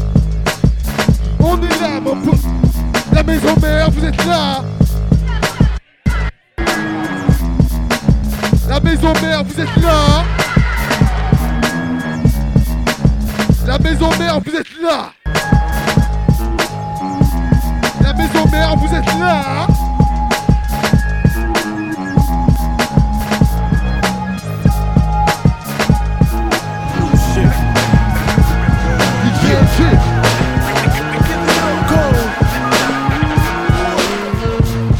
On 1.41 1.57
est 1.57 1.81
là, 1.81 2.01
mon 2.01 2.17
pote. 2.17 2.41
La 3.13 3.23
maison 3.25 3.57
mère, 3.61 3.91
vous 3.91 4.05
êtes 4.05 4.27
là. 4.27 4.65
La 8.69 8.81
maison 8.81 9.13
mère, 9.21 9.43
vous 9.43 9.61
êtes 9.61 9.77
là. 9.83 10.46
La 13.66 13.79
maison 13.81 14.09
mère, 14.16 14.38
vous 14.44 14.55
êtes 14.55 14.81
là. 14.81 15.12
La 18.00 18.12
maison 18.12 18.46
mère, 18.52 18.76
vous 18.76 18.94
êtes 18.94 19.07
là. 19.18 19.66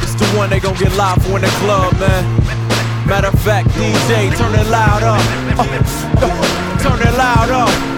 It's 0.03 0.15
the 0.15 0.25
one 0.37 0.51
they 0.51 0.59
gon' 0.59 0.75
get 0.75 0.93
live 0.97 1.23
for 1.23 1.37
in 1.37 1.43
the 1.43 1.49
club, 1.61 1.93
man. 2.01 2.25
Matter 3.07 3.29
of 3.29 3.41
fact, 3.43 3.69
DJ, 3.69 4.37
turn 4.37 4.55
it 4.57 4.67
loud 4.69 5.05
up. 5.05 5.21
Uh, 5.57 5.63
uh, 6.21 6.79
turn 6.81 7.01
it 7.01 7.17
loud 7.17 7.51
up. 7.51 7.96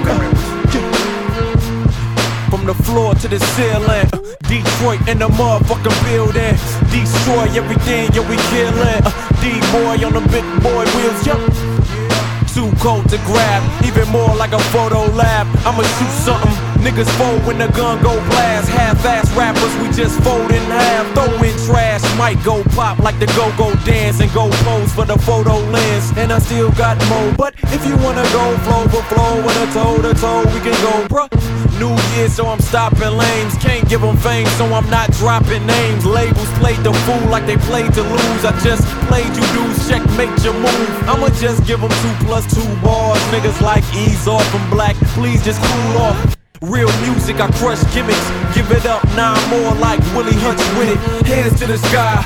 The 2.69 2.75
floor 2.85 3.15
to 3.15 3.29
the 3.29 3.41
ceiling. 3.57 3.89
Uh, 4.13 4.21
Detroit 4.47 5.09
in 5.09 5.21
the 5.21 5.29
motherfucking 5.29 6.05
building. 6.05 6.53
Destroy 6.93 7.49
everything, 7.57 8.13
yeah, 8.13 8.29
we 8.29 8.37
killin'. 8.53 9.07
Uh, 9.07 9.41
D-boy 9.41 10.05
on 10.05 10.13
the 10.13 10.21
big 10.29 10.45
boy 10.63 10.85
wheels, 10.85 11.27
yup. 11.27 11.68
Cold 12.79 13.09
to 13.09 13.19
grab, 13.27 13.61
even 13.85 14.09
more 14.09 14.35
like 14.37 14.53
a 14.53 14.59
photo 14.71 15.07
lab. 15.13 15.47
I'ma 15.67 15.83
shoot 15.83 16.15
something. 16.23 16.55
Niggas 16.79 17.11
fold 17.19 17.45
when 17.45 17.59
the 17.59 17.67
gun 17.69 18.01
go 18.03 18.15
blast. 18.31 18.69
Half-ass 18.69 19.35
rappers, 19.35 19.75
we 19.83 19.91
just 19.97 20.21
fold 20.23 20.51
in 20.51 20.63
half. 20.71 21.13
Throw 21.13 21.43
in 21.43 21.57
trash, 21.67 22.03
might 22.17 22.43
go 22.45 22.63
pop 22.77 23.01
like 23.01 23.19
the 23.19 23.27
go-go 23.35 23.75
dance 23.85 24.21
and 24.21 24.33
go 24.33 24.49
pose 24.63 24.93
for 24.93 25.05
the 25.05 25.19
photo 25.19 25.59
lens. 25.75 26.13
And 26.17 26.33
I 26.33 26.39
still 26.39 26.71
got 26.73 26.97
more, 27.09 27.33
but 27.37 27.55
if 27.75 27.85
you 27.85 27.97
wanna 27.97 28.23
go 28.31 28.57
flow 28.59 28.87
for 28.87 29.03
flow 29.11 29.43
with 29.45 29.57
a 29.57 29.67
toe 29.75 30.01
to 30.01 30.15
toe, 30.15 30.45
we 30.55 30.61
can 30.61 30.79
go, 30.87 31.07
bruh. 31.09 31.29
New 31.79 31.95
Year, 32.17 32.29
so 32.29 32.47
I'm 32.47 32.61
stopping 32.61 33.17
lanes. 33.17 33.55
Can't 33.59 33.89
give 33.89 34.01
them 34.01 34.17
fame, 34.17 34.47
so 34.59 34.65
I'm 34.67 34.89
not 34.91 35.13
dropping 35.13 35.65
names. 35.65 36.05
Labels 36.05 36.51
played 36.59 36.83
the 36.83 36.93
fool 37.07 37.31
like 37.31 37.47
they 37.47 37.57
played 37.57 37.93
to 37.95 38.03
lose. 38.03 38.45
I 38.45 38.53
just 38.63 38.83
played 39.07 39.31
you 39.31 39.47
dudes, 39.55 39.89
checkmate 39.89 40.43
your 40.43 40.55
move. 40.55 41.09
I'ma 41.09 41.29
just 41.39 41.65
give 41.67 41.81
them 41.81 41.91
two 42.03 42.15
plus 42.27 42.45
two 42.53 42.68
bars. 42.83 43.21
Niggas 43.33 43.61
like 43.61 43.85
ease 43.95 44.27
off 44.27 44.47
from 44.51 44.69
black, 44.71 44.97
please 45.15 45.45
just 45.45 45.61
cool 45.63 46.03
off. 46.03 46.37
Real 46.63 46.91
music, 47.03 47.41
I 47.41 47.49
crush 47.59 47.83
gimmicks. 47.95 48.29
Give 48.55 48.71
it 48.73 48.87
up, 48.87 49.05
nine 49.15 49.39
more 49.49 49.75
like 49.75 50.01
Willie 50.15 50.35
Hunch 50.43 50.61
with 50.77 50.91
it. 50.91 51.27
Hands 51.27 51.57
to 51.61 51.67
the 51.67 51.79
sky. 51.79 52.25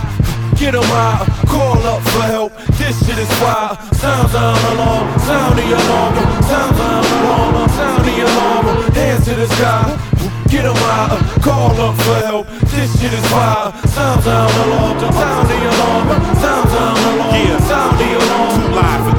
Get 0.58 0.72
Get 0.72 0.76
'em 0.76 0.90
high, 0.90 1.26
call 1.48 1.86
up 1.86 2.02
for 2.02 2.22
help. 2.22 2.52
This 2.78 2.96
shit 3.04 3.18
is 3.18 3.28
wild. 3.42 3.76
Sounds 3.96 4.34
on 4.34 4.56
alarm, 4.72 5.18
sound 5.20 5.58
the 5.58 5.64
alarm. 5.64 6.14
Sounds 6.44 6.80
on 6.80 7.04
alarm, 7.04 7.68
sound 7.70 8.04
the 8.04 8.16
alarm. 8.26 8.92
Hands 8.92 9.24
to 9.24 9.34
the 9.34 9.48
sky. 9.56 9.98
Get 10.48 10.62
Get 10.62 10.64
'em 10.66 10.76
high, 10.76 11.40
call 11.40 11.80
up 11.80 11.96
for 12.02 12.14
help. 12.26 12.46
This 12.70 13.00
shit 13.00 13.12
is 13.12 13.32
wild. 13.32 13.74
Sounds 13.88 14.26
on 14.26 14.50
alarm, 14.64 15.00
sound 15.00 15.48
the 15.48 15.58
alarm. 15.70 16.31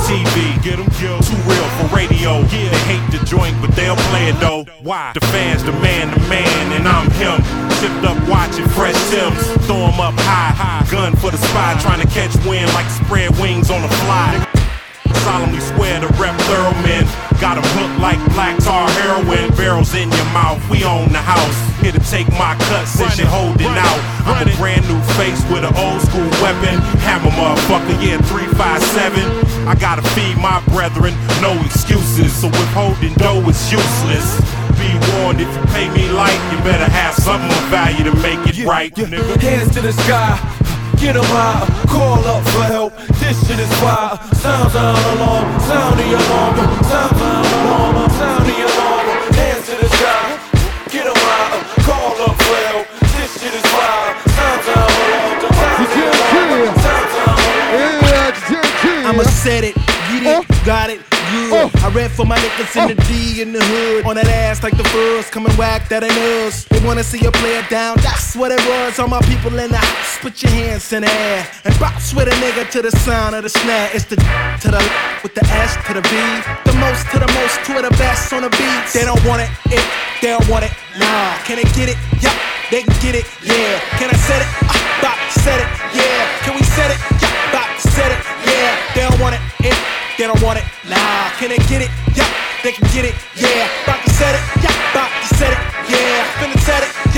TV, 0.04 0.62
get 0.62 0.80
'em 0.80 0.90
killed. 1.00 1.24
Too 1.24 1.36
real 1.48 1.68
for 1.78 1.96
radio. 1.96 2.40
Yeah. 2.52 2.70
They 2.70 2.84
hate 2.92 3.08
the 3.12 3.26
joint, 3.26 3.56
but 3.62 3.76
they'll 3.76 3.96
play 4.12 4.28
it 4.30 4.40
though. 4.40 4.66
Why? 4.82 5.12
The 5.14 5.26
fans 5.28 5.64
demand 5.64 6.14
the 6.14 6.20
man, 6.28 6.72
and 6.74 6.88
I'm 6.88 7.10
him. 7.12 7.38
Tipped 7.80 8.04
up 8.06 8.18
watching 8.28 8.68
fresh 8.70 9.00
Tims. 9.10 9.44
Throw 9.66 9.86
up 9.86 10.16
high, 10.20 10.54
high. 10.56 10.86
Gun 10.92 11.16
for 11.16 11.32
the 11.32 11.38
spy, 11.38 11.78
trying 11.82 12.02
to 12.02 12.08
catch 12.08 12.36
wind 12.46 12.72
like 12.74 12.90
spread 12.90 13.38
wings 13.40 13.70
on 13.72 13.84
a 13.84 13.90
fly. 13.90 14.53
Solemnly 15.24 15.62
swear 15.62 16.00
to 16.02 16.08
rep 16.20 16.36
thorough 16.48 16.76
men. 16.84 17.08
Got 17.40 17.58
'em 17.58 17.64
hooked 17.76 18.00
like 18.00 18.20
black 18.34 18.58
tar 18.60 18.90
heroin. 18.90 19.50
Barrels 19.56 19.94
in 19.96 20.12
your 20.12 20.30
mouth, 20.36 20.60
we 20.70 20.84
own 20.84 21.12
the 21.12 21.24
house. 21.24 21.58
Here 21.82 21.92
to 21.92 22.04
take 22.12 22.30
my 22.34 22.56
cut 22.68 22.88
since 22.88 23.18
you're 23.18 23.28
holding 23.28 23.68
out. 23.68 24.00
I'm 24.26 24.48
a 24.48 24.56
brand 24.56 24.88
new 24.88 25.00
face 25.20 25.42
with 25.52 25.64
an 25.64 25.76
old 25.76 26.02
school 26.02 26.30
weapon. 26.44 26.80
Hammer 27.08 27.32
motherfucker, 27.32 27.96
yeah, 28.04 28.18
357. 28.30 29.24
I 29.68 29.76
gotta 29.76 30.02
feed 30.16 30.38
my 30.38 30.60
brethren, 30.76 31.14
no 31.42 31.52
excuses. 31.66 32.32
So 32.34 32.48
withholding 32.48 33.14
dough 33.16 33.44
is 33.48 33.72
useless. 33.72 34.42
Be 34.80 34.92
warned, 35.12 35.40
if 35.40 35.48
you 35.56 35.64
pay 35.74 35.88
me 35.90 36.10
light, 36.10 36.40
you 36.52 36.58
better 36.64 36.90
have 36.90 37.16
something 37.16 37.50
of 37.50 37.64
value 37.72 38.04
to 38.04 38.16
make 38.18 38.40
it 38.48 38.66
right, 38.66 38.94
nigga. 38.96 39.42
Hands 39.42 39.72
to 39.76 39.82
the 39.82 39.94
sky. 39.94 40.40
Get 41.04 41.18
'em 41.18 41.24
high, 41.26 41.68
call 41.90 42.26
up 42.26 42.48
for 42.48 42.64
help. 42.64 42.96
This 43.20 43.36
shit 43.46 43.60
is 43.60 43.68
fire. 43.84 44.18
Sounds 44.40 44.74
on 44.74 44.96
alarm, 45.12 45.60
sound 45.68 46.00
the 46.00 46.08
alarm. 46.16 46.56
Sounds 46.92 47.22
on 47.22 47.44
alarm, 47.44 48.10
sound 48.18 48.46
the 48.48 48.56
alarm. 48.64 49.06
Hands 49.36 49.66
to 49.68 49.76
the 49.84 49.90
sky. 49.98 50.40
Get 50.94 51.06
'em 51.06 51.20
high, 51.28 51.60
call 51.84 52.16
up 52.24 52.36
for 52.42 52.56
help. 52.72 52.88
This 53.18 53.32
shit 53.36 53.54
is 53.54 53.66
fire. 53.76 54.16
Sounds 54.38 54.68
on 54.78 54.88
alarm, 55.04 55.40
sound 55.60 55.88
the 55.92 56.08
alarm. 56.08 56.76
Sounds 56.86 57.16
on 57.28 57.36
alarm. 57.76 59.06
I'ma 59.06 59.24
set 59.24 59.64
it, 59.66 59.76
get 60.08 60.24
it, 60.24 60.48
got 60.64 60.90
it, 60.90 61.02
yeah. 61.54 61.86
I 61.86 61.90
rap 61.90 62.12
for 62.12 62.26
my 62.26 62.38
niggas 62.38 62.74
in 62.82 62.96
the 62.96 62.98
D 63.08 63.42
in 63.42 63.54
the 63.54 63.64
hood. 63.64 64.06
On 64.06 64.16
that 64.16 64.28
ass 64.28 64.64
like 64.64 64.76
the 64.78 64.84
fuzz, 64.86 65.30
coming 65.30 65.54
whack 65.54 65.90
that 65.90 66.04
ain't 66.04 66.18
us. 66.46 66.66
They 66.66 66.80
wanna 66.86 67.04
see 67.04 67.24
a 67.26 67.32
player 67.32 67.64
down, 67.70 67.98
that's 67.98 68.36
what 68.36 68.52
it 68.52 68.62
was. 68.68 69.00
All 69.00 69.08
my 69.08 69.22
people 69.22 69.58
in 69.60 69.72
the 69.72 69.78
house, 69.78 70.18
put 70.20 70.42
your 70.42 70.52
hands 70.52 70.92
in 70.94 71.04
the 71.04 71.12
air. 71.12 71.48
And 71.66 71.74
bounce 71.80 72.14
with 72.14 72.28
a 72.28 72.36
nigga 72.44 72.70
to 72.72 72.82
the 72.82 72.92
sound 72.92 73.36
of 73.36 73.44
the 73.44 73.50
snare. 73.50 73.90
It's 73.94 74.06
the 74.06 74.16
to 74.16 74.68
the 74.72 74.82
with 75.24 75.36
the 75.36 75.46
S 75.48 75.78
to 75.88 75.94
the 75.94 76.02
B. 76.02 76.14
The 76.66 76.74
most 76.80 77.06
to 77.12 77.20
the 77.20 77.30
most 77.40 77.56
to 77.68 77.74
the 77.82 77.92
best 77.98 78.34
on 78.34 78.42
the 78.44 78.50
beat. 78.50 78.84
They 78.94 79.06
don't 79.06 79.24
want 79.26 79.42
it, 79.42 79.50
it, 79.70 79.84
they 80.22 80.30
don't 80.30 80.48
want 80.50 80.66
it, 80.66 80.72
nah. 80.98 81.38
Can 81.46 81.58
they 81.58 81.68
get 81.78 81.90
it? 81.90 81.98
Yeah, 82.22 82.34
they 82.72 82.84
can 82.84 82.96
get 83.02 83.16
it, 83.16 83.26
yeah. 83.44 83.80
Can 84.00 84.10
I 84.10 84.18
set 84.18 84.42
it? 84.42 84.50
Uh, 84.66 84.74
bop, 85.02 85.18
set 85.32 85.60
it, 85.60 85.70
yeah. 85.94 86.28
Can 86.44 86.56
we 86.56 86.64
set 86.64 86.90
it? 86.92 87.00
Yeah, 87.22 87.32
bop, 87.54 87.70
set 87.80 88.12
it, 88.12 88.20
yeah. 88.48 88.72
They 88.96 89.02
don't 89.08 89.20
want 89.20 89.36
it, 89.36 89.42
it, 89.64 89.76
they 90.18 90.28
don't 90.28 90.42
want 90.42 90.60
it. 90.60 90.66
Nah, 90.90 91.30
can 91.40 91.50
they 91.50 91.58
get 91.70 91.82
it? 91.82 91.90
Yeah, 92.16 92.30
they 92.64 92.72
can 92.72 92.88
get 92.94 93.06
it. 93.06 93.16
Yeah, 93.36 93.68
about 93.84 94.04
to 94.06 94.12
set 94.14 94.36
it. 94.36 94.44
Yeah, 94.62 94.92
about 94.92 95.10
to 95.10 95.36
set 95.36 95.52
it. 95.54 95.60
Yeah, 95.90 96.24
finna 96.40 96.60
set 96.62 96.84
it. 96.84 97.13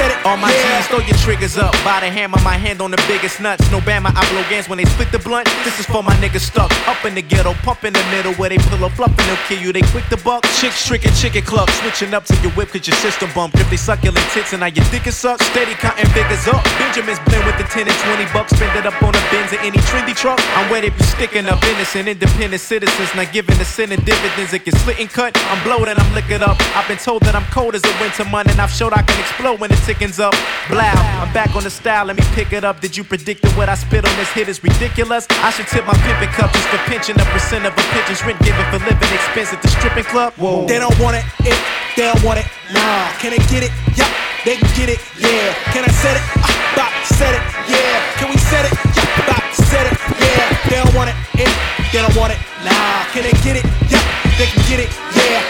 Yeah, 0.00 0.08
about 0.08 0.08
to 0.08 0.08
set 0.08 0.10
it. 0.10 0.26
On 0.26 0.40
my 0.40 0.50
yeah. 0.50 0.80
jeans, 0.80 0.86
throw 0.88 1.00
your 1.00 1.16
triggers 1.20 1.56
up. 1.56 1.72
By 1.84 2.00
the 2.00 2.10
hammer, 2.10 2.38
my 2.42 2.56
hand 2.56 2.80
on 2.80 2.90
the 2.90 3.00
biggest 3.08 3.40
nuts. 3.40 3.70
No 3.70 3.80
Bama, 3.80 4.12
I 4.14 4.22
blow 4.32 4.44
games 4.48 4.68
when 4.68 4.78
they 4.78 4.84
split 4.84 5.12
the 5.12 5.18
blunt. 5.18 5.46
This 5.64 5.78
is 5.80 5.86
for 5.86 6.02
my 6.02 6.14
niggas 6.16 6.40
stuck 6.40 6.70
up 6.88 7.04
in 7.04 7.14
the 7.14 7.22
ghetto, 7.22 7.54
pump 7.64 7.84
in 7.84 7.92
the 7.92 8.04
middle 8.10 8.32
where 8.34 8.48
they 8.48 8.58
pull 8.58 8.82
a 8.84 8.90
fluff 8.90 9.10
and 9.10 9.26
they'll 9.28 9.44
kill 9.48 9.60
you. 9.60 9.72
They 9.72 9.82
quick 9.92 10.08
the 10.08 10.16
buck. 10.18 10.44
Chicks 10.60 10.86
tricking 10.86 11.12
chicken 11.12 11.42
club, 11.42 11.68
switching 11.80 12.14
up 12.14 12.24
to 12.26 12.34
your 12.40 12.52
whip 12.52 12.70
cause 12.70 12.86
your 12.86 12.96
system 12.96 13.30
bump. 13.34 13.54
If 13.56 13.68
they 13.70 13.76
succulent 13.76 14.24
tits 14.32 14.52
and 14.52 14.60
now 14.60 14.72
your 14.72 14.84
dick 14.90 15.06
is 15.06 15.16
sucked, 15.16 15.44
steady 15.52 15.74
counting 15.74 16.08
figures 16.16 16.46
up. 16.48 16.62
Benjamin's 16.78 17.20
blend 17.28 17.44
with 17.46 17.58
the 17.58 17.64
10 17.64 17.88
and 17.88 17.98
20 18.16 18.24
bucks, 18.32 18.52
spend 18.56 18.72
it 18.78 18.86
up 18.86 18.96
on 19.02 19.14
a 19.14 19.22
Benz 19.30 19.52
or 19.52 19.60
any 19.60 19.78
trendy 19.90 20.14
truck. 20.16 20.40
I'm 20.56 20.70
where 20.70 20.80
they 20.80 20.90
be 20.90 21.02
sticking 21.04 21.46
up 21.46 21.62
innocent, 21.64 22.08
independent 22.08 22.60
citizens, 22.60 23.14
not 23.14 23.32
giving 23.32 23.56
the 23.58 23.64
sin 23.64 23.92
and 23.92 24.04
dividends. 24.04 24.52
It 24.52 24.64
gets 24.64 24.80
split 24.80 25.00
and 25.00 25.08
cut. 25.08 25.36
I'm 25.50 25.62
blowed 25.64 25.88
and 25.88 25.98
I'm 25.98 26.14
liquored 26.14 26.42
up. 26.42 26.56
I've 26.76 26.88
been 26.88 26.98
told 26.98 27.22
that 27.22 27.34
I'm 27.34 27.46
cold 27.52 27.74
as 27.74 27.84
a 27.84 27.94
winter 28.00 28.24
month 28.24 28.50
and 28.50 28.60
I've 28.60 28.72
showed 28.72 28.92
I 28.92 29.02
can 29.02 29.18
explode 29.20 29.60
when 29.60 29.70
the 29.70 29.76
ticking's 29.90 30.20
up. 30.22 30.34
Blow. 30.70 30.86
I'm 31.18 31.32
back 31.34 31.50
on 31.58 31.64
the 31.66 31.70
style, 31.70 32.06
let 32.06 32.14
me 32.14 32.22
pick 32.38 32.52
it 32.52 32.62
up. 32.62 32.78
Did 32.78 32.96
you 32.96 33.02
predict 33.02 33.42
that 33.42 33.50
what 33.58 33.68
I 33.68 33.74
spit 33.74 34.06
on 34.06 34.14
this 34.14 34.30
hit 34.30 34.46
is 34.46 34.62
ridiculous? 34.62 35.26
I 35.42 35.50
should 35.50 35.66
tip 35.66 35.82
my 35.82 35.98
pimpin' 36.06 36.30
cup 36.30 36.54
just 36.54 36.68
for 36.70 36.78
pinching 36.86 37.18
a 37.18 37.26
percent 37.34 37.66
of 37.66 37.74
a 37.74 37.84
pigeon's 37.90 38.22
rent 38.22 38.38
given 38.46 38.62
for 38.70 38.78
living 38.86 39.10
expense 39.10 39.50
at 39.50 39.58
the 39.58 39.70
stripping 39.74 40.06
club. 40.06 40.30
Whoa. 40.38 40.62
They 40.70 40.78
don't 40.78 40.94
want 41.02 41.18
it, 41.18 41.26
it, 41.42 41.58
they 41.98 42.06
don't 42.06 42.22
want 42.22 42.38
it. 42.38 42.46
Nah, 42.70 43.10
can 43.18 43.34
they 43.34 43.42
get 43.50 43.66
it? 43.66 43.72
Yup, 43.98 44.06
they 44.46 44.62
can 44.62 44.70
get 44.78 44.94
it. 44.94 45.02
Yeah, 45.18 45.58
can 45.74 45.82
I 45.82 45.90
set 45.90 46.14
it? 46.14 46.22
Uh, 46.38 46.78
about 46.78 46.94
to 46.94 47.10
set 47.10 47.34
it. 47.34 47.42
Yeah, 47.66 47.98
can 48.22 48.30
we 48.30 48.38
set 48.38 48.62
it? 48.70 48.74
Yup, 48.94 49.10
about 49.26 49.42
to 49.42 49.58
set 49.74 49.84
it. 49.90 49.94
Yeah, 50.22 50.46
they 50.70 50.78
don't 50.78 50.94
want 50.94 51.10
it, 51.10 51.18
it, 51.34 51.50
they 51.90 51.98
don't 51.98 52.14
want 52.14 52.30
it. 52.30 52.38
Nah, 52.62 53.10
can 53.10 53.26
they 53.26 53.34
get 53.42 53.58
it? 53.58 53.66
Yup, 53.90 54.06
they 54.38 54.46
can 54.46 54.62
get 54.70 54.78
it. 54.86 54.90
Yeah, 55.18 55.42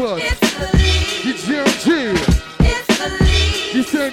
mon 0.00 0.08
pote. 0.08 0.22
DJ 1.22 1.62
Enjay. 1.64 2.50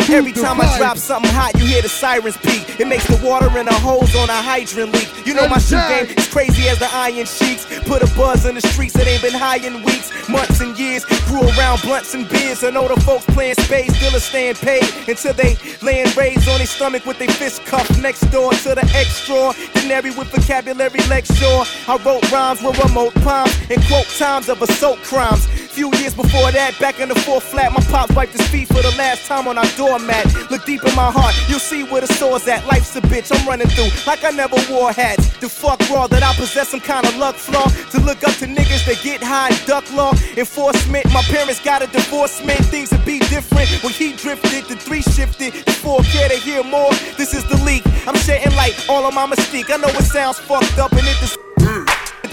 Every 0.10 0.32
time 0.32 0.62
I 0.62 0.78
drop 0.78 0.98
something 0.98 1.32
hot, 1.32 1.54
you 1.60 1.66
hear 1.66 1.82
the 1.82 1.90
sirens 1.90 2.38
peak. 2.38 2.80
It 2.80 2.88
makes 2.88 3.08
the 3.08 3.20
water 3.26 3.48
in 3.58 3.66
the 3.66 3.74
hose 3.74 4.16
on 4.16 4.30
a 4.30 4.34
hydrant 4.34 4.94
leak. 4.94 5.10
You 5.26 5.34
know 5.34 5.48
my 5.48 5.58
shoe 5.58 5.82
game 5.90 6.06
is 6.16 6.28
crazy 6.28 6.70
as 6.70 6.80
the 6.80 6.88
iron 6.94 7.26
sheets. 7.26 7.66
Put 7.82 8.04
a 8.04 8.08
buzz 8.16 8.46
in 8.46 8.56
the 8.56 8.62
streets 8.62 8.94
that 8.94 9.08
ain't 9.08 9.22
been 9.22 9.34
high 9.34 9.58
in 9.58 9.84
weeks, 9.84 10.12
months, 10.30 10.62
and 10.62 10.78
years. 10.78 11.04
Grew 11.26 11.42
around 11.58 11.82
blunts 11.82 12.14
and 12.14 12.30
beers. 12.30 12.64
I 12.64 12.70
know 12.70 12.88
the 12.88 13.00
folks 13.02 13.26
playing 13.26 13.56
spades 13.56 13.98
still 13.98 14.16
are 14.16 14.20
staying 14.20 14.56
paid 14.56 14.84
until 15.08 15.34
they 15.34 15.58
laying 15.82 16.08
raised 16.16 16.48
on 16.48 16.60
their 16.60 16.68
stomach 16.68 17.06
with 17.06 17.18
their 17.18 17.30
fist 17.30 17.66
cuffed 17.66 18.00
next 18.00 18.22
door 18.32 18.52
to 18.52 18.76
the 18.76 18.86
extraordinary 18.96 20.12
with 20.12 20.30
vocabulary 20.30 21.02
lecture. 21.10 21.64
I 21.88 22.00
wrote 22.06 22.32
rhymes 22.32 22.62
with 22.62 22.78
remote 22.84 23.14
palms 23.16 23.58
and 23.70 23.84
quote 23.86 24.08
times 24.18 24.50
of 24.50 24.62
assault 24.62 25.00
crimes. 25.00 25.48
Few 25.78 25.94
years 26.02 26.16
before 26.16 26.52
that, 26.54 26.74
back 26.80 27.00
in 27.00 27.08
the 27.08 27.14
fourth 27.14 27.44
flat, 27.44 27.72
my 27.72 27.80
pops 27.82 28.16
wiped 28.16 28.34
his 28.34 28.42
feet 28.48 28.68
for 28.68 28.82
the 28.82 28.90
last 28.98 29.28
time 29.28 29.48
on 29.48 29.60
our 29.60 29.72
doormat. 29.78 30.26
Look 30.50 30.66
deep 30.66 30.84
in 30.84 30.96
my 30.96 31.12
heart, 31.12 31.36
you'll 31.48 31.60
see 31.60 31.84
where 31.84 32.02
the 32.02 32.08
sore's 32.08 32.48
at. 32.48 32.66
Life's 32.66 32.96
a 32.96 33.02
bitch, 33.02 33.30
I'm 33.30 33.48
running 33.48 33.68
through 33.68 33.94
like 34.08 34.24
I 34.24 34.32
never 34.32 34.58
wore 34.72 34.92
hats. 34.92 35.38
The 35.38 35.48
fuck 35.48 35.80
raw 35.88 36.08
that 36.08 36.24
I 36.24 36.34
possess 36.34 36.70
some 36.70 36.80
kind 36.80 37.06
of 37.06 37.16
luck 37.18 37.36
flaw 37.36 37.68
to 37.92 38.00
look 38.02 38.24
up 38.24 38.34
to 38.42 38.48
niggas 38.48 38.88
that 38.88 39.04
get 39.04 39.22
high 39.22 39.50
and 39.50 39.66
duck 39.68 39.86
law 39.94 40.14
enforcement. 40.36 41.06
My 41.14 41.22
parents 41.30 41.64
got 41.64 41.84
a 41.84 41.88
divorcement, 41.94 42.58
things 42.74 42.90
would 42.90 43.06
be 43.06 43.20
different 43.30 43.70
when 43.84 43.94
he 43.94 44.14
drifted. 44.14 44.66
The 44.66 44.78
three 44.78 45.04
shifted, 45.04 45.54
the 45.54 45.74
four 45.74 46.02
care 46.10 46.28
to 46.28 46.38
hear 46.38 46.64
more. 46.64 46.90
This 47.22 47.36
is 47.36 47.48
the 47.50 47.58
leak. 47.64 47.84
I'm 48.08 48.18
shedding 48.26 48.56
light 48.58 48.74
all 48.90 49.06
on 49.06 49.14
my 49.14 49.28
mystique. 49.28 49.70
I 49.70 49.78
know 49.78 49.90
it 49.90 50.10
sounds 50.10 50.40
fucked 50.40 50.80
up 50.80 50.92
and 50.94 51.06
it 51.06 51.18
just. 51.22 51.47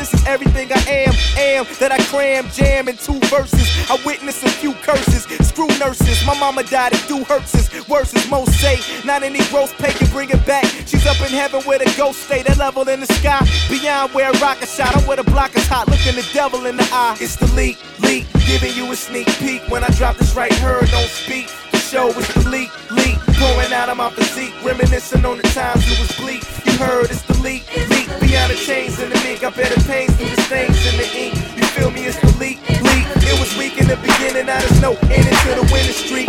This 0.05 0.21
is 0.21 0.27
everything 0.27 0.69
I 0.71 0.85
am, 1.09 1.15
am 1.39 1.65
that 1.81 1.89
I 1.91 1.97
cram, 2.13 2.51
jam 2.51 2.89
in 2.89 2.97
two 2.99 3.19
verses. 3.33 3.65
I 3.89 3.97
witnessed 4.05 4.45
a 4.45 4.51
few 4.51 4.75
curses, 4.85 5.25
screw 5.49 5.67
nurses. 5.81 6.23
My 6.27 6.39
mama 6.39 6.63
died 6.63 6.93
at 6.93 7.01
two 7.09 7.25
hertzes. 7.25 7.73
Worse 7.89 8.15
as 8.15 8.29
most 8.29 8.53
say, 8.61 8.77
not 9.07 9.23
any 9.23 9.39
gross 9.49 9.73
pay 9.73 9.95
can 9.95 10.07
bring 10.11 10.29
it 10.29 10.45
back. 10.45 10.67
She's 10.85 11.07
up 11.07 11.19
in 11.23 11.33
heaven 11.33 11.63
where 11.63 11.79
the 11.79 11.91
ghost 11.97 12.25
stay, 12.25 12.43
that 12.43 12.59
level 12.59 12.87
in 12.87 13.01
the 13.01 13.07
sky. 13.07 13.41
Beyond 13.71 14.13
where 14.13 14.31
a 14.31 14.39
rocket 14.41 14.69
shot, 14.69 14.95
I'm 14.95 15.07
where 15.07 15.17
the 15.17 15.25
block 15.25 15.57
is 15.57 15.67
hot, 15.67 15.89
looking 15.89 16.17
the 16.17 16.29
devil 16.35 16.67
in 16.67 16.77
the 16.77 16.87
eye. 16.93 17.17
It's 17.19 17.37
the 17.37 17.47
leak, 17.55 17.79
leak, 18.01 18.27
giving 18.45 18.77
you 18.77 18.93
a 18.93 18.97
sneak 18.97 19.29
peek. 19.41 19.63
When 19.71 19.85
I 19.85 19.89
drop 19.97 20.19
this 20.19 20.37
right, 20.37 20.53
her 20.53 20.85
don't 20.85 21.09
speak. 21.09 21.49
The 21.73 21.79
show 21.79 22.09
is 22.09 22.29
the 22.35 22.47
leak, 22.51 22.69
leak, 22.91 23.17
pouring 23.41 23.73
out 23.73 23.89
of 23.89 23.97
my 23.97 24.11
physique, 24.11 24.53
reminiscing 24.63 25.25
on 25.25 25.39
the 25.39 25.45
times 25.45 25.83
it 25.91 25.99
was 25.99 26.13
bleak. 26.21 26.64
Heard 26.79 27.11
it's 27.11 27.23
the 27.23 27.39
leak, 27.39 27.65
leak, 27.89 28.09
beyond 28.21 28.51
the 28.51 28.57
chains 28.57 28.99
and 28.99 29.13
the 29.13 29.21
mink. 29.23 29.45
I 29.45 29.51
better 29.51 29.81
pains 29.89 30.15
through 30.17 30.35
the 30.35 30.43
stains 30.43 30.77
in 30.91 30.97
the 30.99 31.09
ink. 31.17 31.35
You 31.57 31.65
feel 31.75 31.91
me? 31.91 32.05
It's 32.05 32.19
the 32.19 32.29
leak, 32.39 32.61
leak. 32.83 33.07
It 33.23 33.39
was 33.39 33.57
weak 33.57 33.81
in 33.81 33.87
the 33.87 33.97
beginning, 33.97 34.47
now 34.47 34.59
there's 34.59 34.81
no 34.81 34.93
end 35.09 35.27
into 35.27 35.51
the 35.55 35.67
winning 35.73 35.95
streak. 35.95 36.29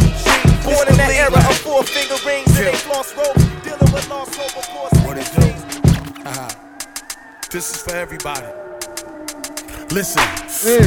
Born 0.64 0.88
in 0.88 0.98
that 0.98 1.12
era 1.12 1.38
of 1.38 1.58
four 1.58 1.84
finger 1.84 2.16
rings 2.26 2.48
and 2.58 2.68
they 2.68 2.90
lost 2.90 3.16
ropes, 3.18 3.44
dealing 3.64 3.92
with 3.94 4.10
lost 4.10 4.36
hope, 4.36 4.58
of 4.58 4.68
course. 4.70 4.94
What 5.06 5.18
it 5.18 5.30
do? 5.36 5.48
Uh-huh. 6.26 6.50
This 7.50 7.76
is 7.76 7.82
for 7.82 7.96
everybody. 7.96 8.65
Listen, 9.92 10.22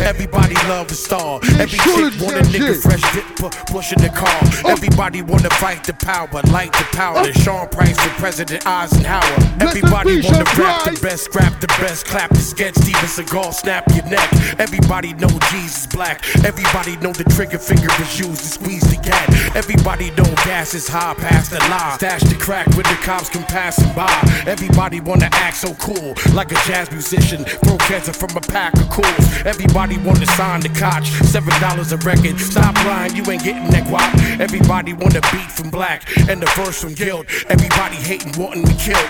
everybody 0.03 0.55
love 0.69 0.89
the 0.89 0.95
star. 0.95 1.41
Every 1.59 1.79
chick 1.79 2.21
want 2.21 2.37
a 2.37 2.43
nigga 2.51 2.77
fresh 2.83 3.01
dip 3.15 3.25
pu- 3.37 3.73
pushing 3.73 3.99
the 3.99 4.11
car. 4.11 4.71
Everybody 4.71 5.23
wanna 5.23 5.49
fight 5.51 5.85
the 5.85 5.95
power, 5.95 6.29
light 6.51 6.73
the 6.73 6.85
power. 6.93 7.25
Sean 7.33 7.69
Price 7.69 7.99
for 7.99 8.11
President 8.21 8.67
Eisenhower. 8.67 9.23
Everybody 9.61 10.21
wanna 10.23 10.45
rap 10.59 10.85
the 10.85 10.99
best, 11.01 11.25
scrap 11.25 11.59
the 11.61 11.69
best, 11.81 12.07
clap 12.07 12.29
the 12.31 12.41
sketch, 12.41 12.75
Steven 12.75 13.09
Seagal, 13.09 13.55
snap 13.55 13.85
your 13.95 14.05
neck. 14.07 14.29
Everybody 14.59 15.15
know 15.15 15.31
Jesus 15.51 15.87
black. 15.87 16.23
Everybody 16.45 16.97
know 16.97 17.13
the 17.13 17.25
trigger 17.25 17.59
finger 17.59 17.89
is 18.03 18.19
used 18.19 18.43
to 18.43 18.49
squeeze 18.49 18.83
the 18.91 18.97
gat. 19.03 19.57
Everybody 19.57 20.11
know 20.11 20.29
gas 20.45 20.75
is 20.75 20.87
high 20.89 21.15
past 21.15 21.51
the 21.51 21.61
lie. 21.71 21.95
Stash 21.97 22.23
the 22.25 22.35
crack 22.35 22.67
when 22.77 22.85
the 22.85 22.99
cops 23.05 23.31
come 23.31 23.45
passing 23.45 23.93
by. 23.95 24.13
Everybody 24.47 25.01
wanna 25.01 25.29
act 25.33 25.57
so 25.57 25.73
cool, 25.75 26.15
like 26.35 26.53
a 26.53 26.59
jazz 26.67 26.91
musician. 26.91 27.45
Throw 27.65 27.79
cancer 27.79 28.13
from 28.13 28.37
a 28.37 28.41
pack 28.41 28.75
of 28.75 28.89
cools. 28.99 29.47
Everybody 29.47 29.97
wanna 29.99 30.27
sign 30.27 30.61
the 30.61 30.69
Koch, 30.69 31.07
seven 31.27 31.55
dollars 31.61 31.93
a 31.93 31.99
record. 31.99 32.39
Stop 32.41 32.75
lying, 32.85 33.15
you 33.15 33.23
ain't 33.31 33.45
getting 33.45 33.71
that 33.71 33.85
guap. 33.87 34.11
Everybody 34.41 34.93
wanna 34.93 35.21
beat 35.33 35.51
from 35.51 35.71
black 35.71 36.03
and 36.29 36.41
the 36.43 36.51
verse 36.57 36.81
from 36.81 36.95
guilt. 36.95 37.27
Everybody 37.49 37.97
hating, 37.97 38.33
wanting 38.41 38.65
me 38.65 38.75
killed. 38.75 39.09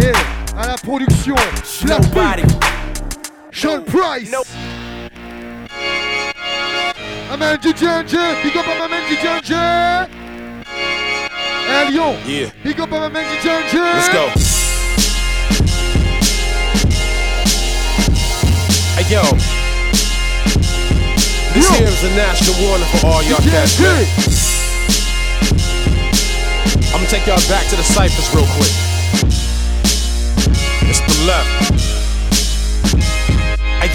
Et 0.00 0.12
à 0.56 0.66
la 0.66 0.76
production, 0.76 1.36
Nobody. 1.86 2.44
Sean 3.50 3.84
Price. 3.84 4.32
Amen 7.30 7.58
DJ 7.58 7.86
Enjay, 7.86 8.42
big 8.42 8.56
up 8.56 8.66
ma 8.66 8.88
man 8.88 9.02
DJ 9.08 10.27
à 11.70 11.90
Lyon, 11.90 12.14
Yeah. 12.26 12.50
big 12.64 12.80
up 12.80 12.92
à 12.92 13.08
ma 13.08 13.20
DJ 13.20 13.48
Enjay. 13.48 13.78
Let's 13.94 14.08
go. 14.12 14.28
Hey 18.96 19.04
yo. 19.12 19.22
This 21.54 21.68
here 21.70 21.88
is 21.88 22.04
a 22.04 22.14
national 22.16 22.54
warning 22.66 22.86
for 23.00 23.06
all 23.06 23.22
y'all 23.24 23.40
cats. 23.40 23.78
I'm 26.92 27.00
gonna 27.00 27.06
take 27.08 27.26
y'all 27.26 27.40
back 27.48 27.66
to 27.68 27.76
the 27.76 27.82
ciphers 27.82 28.28
real 28.34 28.46
quick. 28.56 28.72
It's 30.88 31.00
the 31.00 31.24
left. 31.26 31.87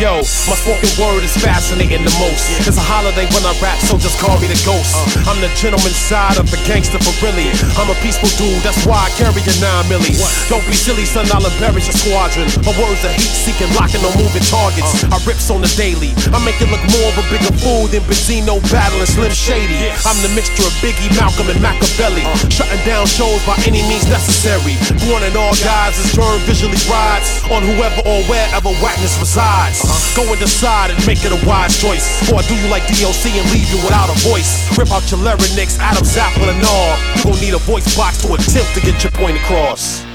Yo, 0.03 0.19
my 0.51 0.59
spoken 0.59 0.91
word 0.99 1.23
is 1.23 1.31
fascinating 1.39 2.03
the 2.03 2.11
most. 2.19 2.43
It's 2.67 2.75
a 2.75 2.83
holiday 2.83 3.23
when 3.31 3.39
I 3.47 3.55
rap, 3.63 3.79
so 3.79 3.95
just 3.95 4.19
call 4.19 4.35
me 4.35 4.51
the 4.51 4.59
ghost. 4.67 4.91
Uh. 4.91 5.31
I'm 5.31 5.39
the 5.39 5.47
gentleman 5.55 5.95
side 5.95 6.35
of 6.35 6.51
the 6.51 6.59
gangster 6.67 6.99
for 6.99 7.15
really. 7.23 7.47
I'm 7.79 7.87
a 7.87 7.95
peaceful 8.03 8.27
dude, 8.35 8.59
that's 8.67 8.83
why 8.83 8.99
I 8.99 9.09
carry 9.15 9.39
a 9.39 9.55
9 9.63 9.87
milli. 9.87 10.19
Don't 10.51 10.59
be 10.67 10.75
silly, 10.75 11.07
son, 11.07 11.31
I'll 11.31 11.47
embarrass 11.47 11.87
your 11.87 11.95
squadron. 11.95 12.51
My 12.67 12.75
words 12.75 12.99
are 13.07 13.15
heat 13.15 13.31
seeking, 13.31 13.71
locking 13.79 14.03
on 14.03 14.11
moving 14.19 14.43
targets. 14.43 15.07
Uh. 15.07 15.15
I 15.15 15.23
rips 15.23 15.47
on 15.47 15.63
the 15.63 15.71
daily. 15.79 16.11
I 16.35 16.37
make 16.43 16.59
it 16.59 16.67
look 16.67 16.83
more 16.99 17.07
of 17.07 17.23
a 17.23 17.25
bigger 17.31 17.55
fool 17.63 17.87
than 17.87 18.03
Benzino 18.03 18.59
battling 18.75 19.07
Slim 19.07 19.31
Shady. 19.31 19.87
I'm 20.03 20.19
the 20.19 20.35
mixture 20.35 20.67
of 20.67 20.75
Biggie, 20.83 21.15
Malcolm, 21.15 21.47
and 21.47 21.63
Machiavelli. 21.63 22.27
Uh. 22.27 22.51
Shutting 22.51 22.83
down 22.83 23.07
shows 23.07 23.39
by 23.47 23.55
any 23.63 23.79
means 23.87 24.03
necessary. 24.11 24.75
Warning 25.07 25.31
all 25.39 25.55
guys 25.63 25.95
as 25.95 26.11
turn 26.11 26.43
visually 26.43 26.75
rides 26.91 27.39
on 27.47 27.63
whoever 27.63 28.03
or 28.03 28.19
wherever 28.27 28.67
whackness 28.83 29.15
resides. 29.23 29.92
Go 30.15 30.23
and 30.29 30.39
decide 30.39 30.91
and 30.91 30.99
make 31.07 31.25
it 31.25 31.31
a 31.31 31.39
wise 31.47 31.79
choice. 31.79 32.05
Or 32.31 32.41
do 32.43 32.55
you 32.55 32.67
like 32.69 32.85
DOC 32.87 33.33
and 33.33 33.47
leave 33.51 33.69
you 33.69 33.79
without 33.83 34.09
a 34.09 34.17
voice. 34.21 34.69
Rip 34.77 34.91
out 34.91 35.09
your 35.11 35.19
larynx, 35.21 35.79
Adam 35.79 36.03
Zappa 36.03 36.47
and 36.47 36.63
all. 36.65 36.93
You 37.17 37.23
gon' 37.23 37.41
need 37.41 37.53
a 37.53 37.63
voice 37.65 37.95
box 37.95 38.21
to 38.23 38.33
attempt 38.33 38.73
to 38.75 38.81
get 38.81 39.01
your 39.03 39.11
point 39.11 39.37
across. 39.37 40.12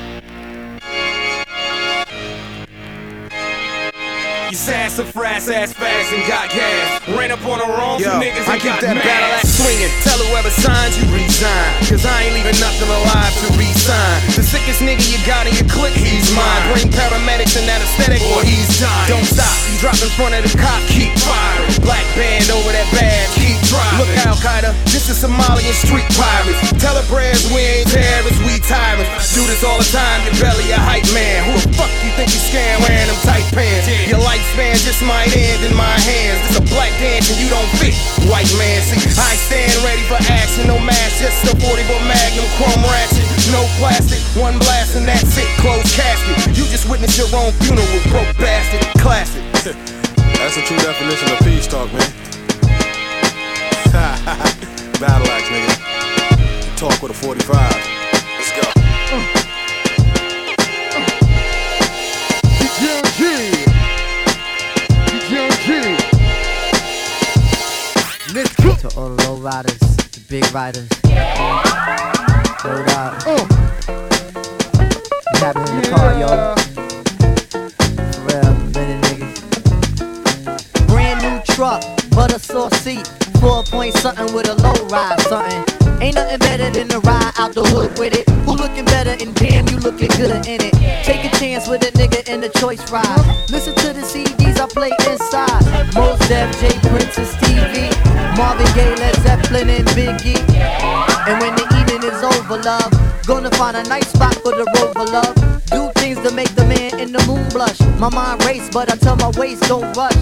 You 4.49 4.57
sassafras 4.57 5.45
ass 5.53 5.77
fast 5.77 6.09
and 6.09 6.25
got 6.25 6.49
gas. 6.49 7.05
Ran 7.13 7.29
up 7.29 7.45
on 7.45 7.61
the 7.61 7.69
wrong 7.69 8.01
Yo, 8.01 8.17
niggas 8.17 8.49
I 8.49 8.57
keep 8.57 8.73
that 8.81 8.97
mad. 8.97 9.05
battle 9.05 9.37
axe 9.37 9.61
swinging. 9.61 9.93
Tell 10.01 10.17
whoever 10.25 10.49
signs 10.49 10.97
you 10.97 11.05
resign. 11.13 11.69
Cause 11.85 12.09
I 12.09 12.25
ain't 12.25 12.33
leaving 12.33 12.57
nothing 12.57 12.89
alive 12.89 13.29
to 13.45 13.49
resign. 13.61 14.17
The 14.33 14.41
sickest 14.41 14.81
nigga 14.81 15.05
you 15.05 15.21
got 15.29 15.45
in 15.45 15.53
your 15.53 15.69
clique, 15.69 15.93
he's 16.01 16.33
mine. 16.33 16.65
Bring 16.73 16.89
paramedics 16.89 17.61
and 17.61 17.69
anesthetic, 17.69 18.25
or 18.33 18.41
he's 18.41 18.73
dying. 18.81 19.21
Don't 19.21 19.29
stop, 19.29 19.53
you 19.69 19.77
drop 19.85 20.01
in 20.01 20.09
front 20.17 20.33
of 20.33 20.41
the 20.41 20.53
cop, 20.57 20.81
keep 20.89 21.13
firing. 21.21 21.69
Black 21.85 22.09
band 22.17 22.49
over 22.49 22.73
that 22.73 22.89
bad, 22.97 23.29
keep 23.37 23.61
driving. 23.69 24.01
Look 24.01 24.09
Al 24.25 24.41
Qaeda, 24.41 24.73
this 24.89 25.13
is 25.13 25.21
Somalian 25.21 25.77
street 25.77 26.09
pirates. 26.17 26.73
Tell 26.81 26.97
the 26.97 27.05
prayers 27.13 27.45
we 27.53 27.85
ain't 27.85 27.89
terrorists, 27.93 28.41
we 28.49 28.57
tyrants. 28.65 29.13
Do 29.37 29.45
this 29.45 29.61
all 29.61 29.77
the 29.77 29.89
time, 29.93 30.25
your 30.25 30.41
belly 30.41 30.73
a 30.73 30.81
hype 30.81 31.05
man. 31.13 31.45
Who 31.53 31.61
the 31.61 31.69
fuck 31.77 31.93
you 32.01 32.09
think 32.17 32.33
you 32.33 32.41
scam 32.41 32.81
wearing 32.89 33.13
them 33.13 33.21
tight 33.29 33.45
pants? 33.53 33.85
Your 34.09 34.25
lifespan 34.39 34.79
just 34.79 35.03
might 35.03 35.35
end 35.35 35.65
in 35.65 35.75
my 35.75 35.99
hands. 35.99 36.39
This 36.49 36.59
a 36.59 36.63
black 36.75 36.93
dance 37.03 37.31
and 37.31 37.39
you 37.41 37.49
don't 37.51 37.67
fit, 37.79 37.95
white 38.31 38.51
man. 38.59 38.83
See, 38.83 39.03
I 39.19 39.35
stand 39.35 39.75
ready 39.83 40.03
for 40.07 40.19
action, 40.31 40.67
no 40.67 40.79
mask, 40.79 41.19
just 41.19 41.45
a 41.45 41.55
40 41.59 41.83
but 41.87 42.03
magnum 42.07 42.47
chrome 42.57 42.83
ratchet. 42.87 43.27
No 43.51 43.67
plastic, 43.79 44.21
one 44.39 44.59
blast 44.59 44.97
and 44.97 45.07
that's 45.07 45.37
it, 45.37 45.49
closed 45.59 45.91
casket. 45.95 46.57
You 46.57 46.65
just 46.71 46.89
witnessed 46.89 47.19
your 47.19 47.29
own 47.35 47.53
funeral, 47.65 47.87
broke 48.11 48.37
bastard, 48.39 48.87
classic. 49.03 49.43
That's 50.39 50.55
the 50.55 50.63
true 50.63 50.77
definition 50.79 51.33
of 51.33 51.39
peace 51.41 51.67
talk, 51.67 51.93
man. 51.93 52.13
Battle 55.01 55.27
axe, 55.27 55.49
nigga. 55.51 56.77
Talk 56.77 57.03
with 57.03 57.11
a 57.11 57.15
45. 57.15 57.59
Let's 58.39 58.53
go. 58.53 58.63
Let's 62.61 63.51
go. 63.51 63.58
To 68.89 69.01
all 69.01 69.09
the 69.09 69.25
low 69.25 69.37
riders, 69.37 69.79
the 69.79 70.21
big 70.29 70.55
riders. 70.55 70.89
Hold 72.63 72.89
up. 72.91 73.23
Oh. 73.27 73.45
What's 75.25 75.41
happening 75.41 75.75
in 75.75 75.83
the 75.83 75.89
car, 75.91 76.13
yo? 76.19 76.29
For 78.13 78.21
real, 78.29 78.55
minute 78.73 79.01
niggas. 79.05 80.87
Brand 80.87 81.21
new 81.23 81.55
truck, 81.55 81.83
butter 82.11 82.39
sauce 82.39 82.77
seat. 82.81 83.07
Four 83.41 83.65
point 83.65 83.95
something 83.97 84.33
with 84.33 84.49
a 84.49 84.55
low 84.55 84.87
ride 84.89 85.21
something. 85.23 85.88
Ain't 86.01 86.15
nothing 86.15 86.39
better 86.39 86.71
than 86.71 86.89
to 86.89 87.01
ride 87.01 87.33
out 87.39 87.55
the 87.55 87.65
hood 87.65 87.99
with 87.99 88.15
it. 88.15 88.29
Who 88.47 88.55
looking 88.55 88.85
better 88.85 89.17
and 89.19 89.35
damn 89.35 89.67
you 89.67 89.79
looking 89.79 90.09
good 90.15 90.47
in 90.47 90.63
it. 90.63 90.75
Take 91.03 91.25
a 91.25 91.31
chance 91.37 91.67
with 91.67 91.83
a 91.83 91.91
nigga 91.99 92.29
in 92.29 92.41
the 92.41 92.49
choice 92.61 92.83
ride. 92.91 93.25
Listen 93.51 93.75
to 93.75 93.93
the 93.93 94.03
CDs 94.07 94.61
I 94.61 94.67
play 94.69 94.93
inside. 95.11 95.63
Mos 95.95 96.19
Def, 96.29 96.55
J 96.61 96.71
Prince 96.89 97.19
and 97.19 97.27
Stevie. 97.27 97.91
Marvin 98.39 98.71
Gaye, 98.79 98.95
Led 98.95 99.17
Zeppelin 99.27 99.69
and 99.71 99.89
Biggie. 99.99 100.39
And 101.27 101.41
when 101.43 101.55
the 101.57 101.67
evening 101.75 102.07
is 102.07 102.23
over, 102.23 102.63
love, 102.63 102.93
gonna 103.27 103.51
find 103.59 103.77
a 103.77 103.83
nice 103.89 104.07
spot 104.07 104.35
for 104.37 104.53
the 104.55 104.67
rover, 104.79 105.11
love. 105.11 105.35
Do 105.75 105.91
things 106.01 106.23
to 106.23 106.31
make 106.33 106.55
the 106.55 106.65
man 106.65 107.01
in 107.01 107.11
the 107.11 107.23
moon 107.27 107.49
blush. 107.51 107.81
My 107.99 108.09
mind 108.09 108.45
race, 108.45 108.69
but 108.73 108.93
I 108.93 108.97
tell 108.97 109.17
my 109.17 109.31
waist 109.37 109.65
don't 109.65 109.91
rush. 109.97 110.15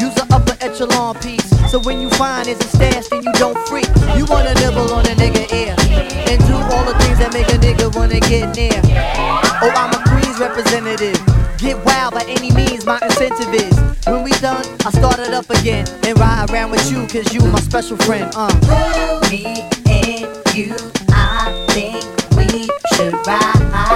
Use 0.00 0.16
an 0.20 0.28
upper 0.30 0.56
echelon 0.60 1.14
piece. 1.16 1.48
So 1.70 1.78
when 1.80 2.00
you 2.00 2.10
find 2.10 2.48
it's 2.48 2.64
a 2.64 2.68
stash, 2.68 3.08
then 3.08 3.22
you 3.22 3.32
don't 3.34 3.58
freak. 3.68 3.88
You 4.16 4.26
wanna 4.26 4.54
nibble 4.54 4.92
on 4.92 5.06
a 5.06 5.14
nigga 5.14 5.44
ear. 5.52 5.74
And 6.30 6.38
do 6.46 6.54
all 6.54 6.84
the 6.84 6.94
things 7.02 7.18
that 7.18 7.32
make 7.32 7.48
a 7.48 7.58
nigga 7.58 7.94
wanna 7.94 8.20
get 8.20 8.54
near. 8.56 8.80
Oh, 9.62 9.72
I'm 9.74 9.92
a 9.92 10.00
Queens 10.08 10.38
representative. 10.38 11.18
Get 11.58 11.82
wild 11.84 12.14
by 12.14 12.24
any 12.26 12.50
means, 12.52 12.84
my 12.84 12.98
incentive 13.02 13.54
is. 13.54 13.72
When 14.06 14.24
we 14.24 14.32
done, 14.40 14.64
I 14.84 14.90
start 14.90 15.18
it 15.20 15.32
up 15.32 15.48
again. 15.50 15.86
And 16.04 16.18
ride 16.18 16.50
around 16.50 16.72
with 16.72 16.90
you, 16.90 17.06
cause 17.06 17.32
you 17.32 17.40
my 17.50 17.60
special 17.60 17.96
friend. 17.98 18.30
Uh. 18.34 18.50
Me 19.30 19.44
and 19.86 20.26
you, 20.56 20.74
I 21.10 21.52
think 21.70 22.02
we 22.36 22.68
should 22.96 23.14
ride. 23.26 23.91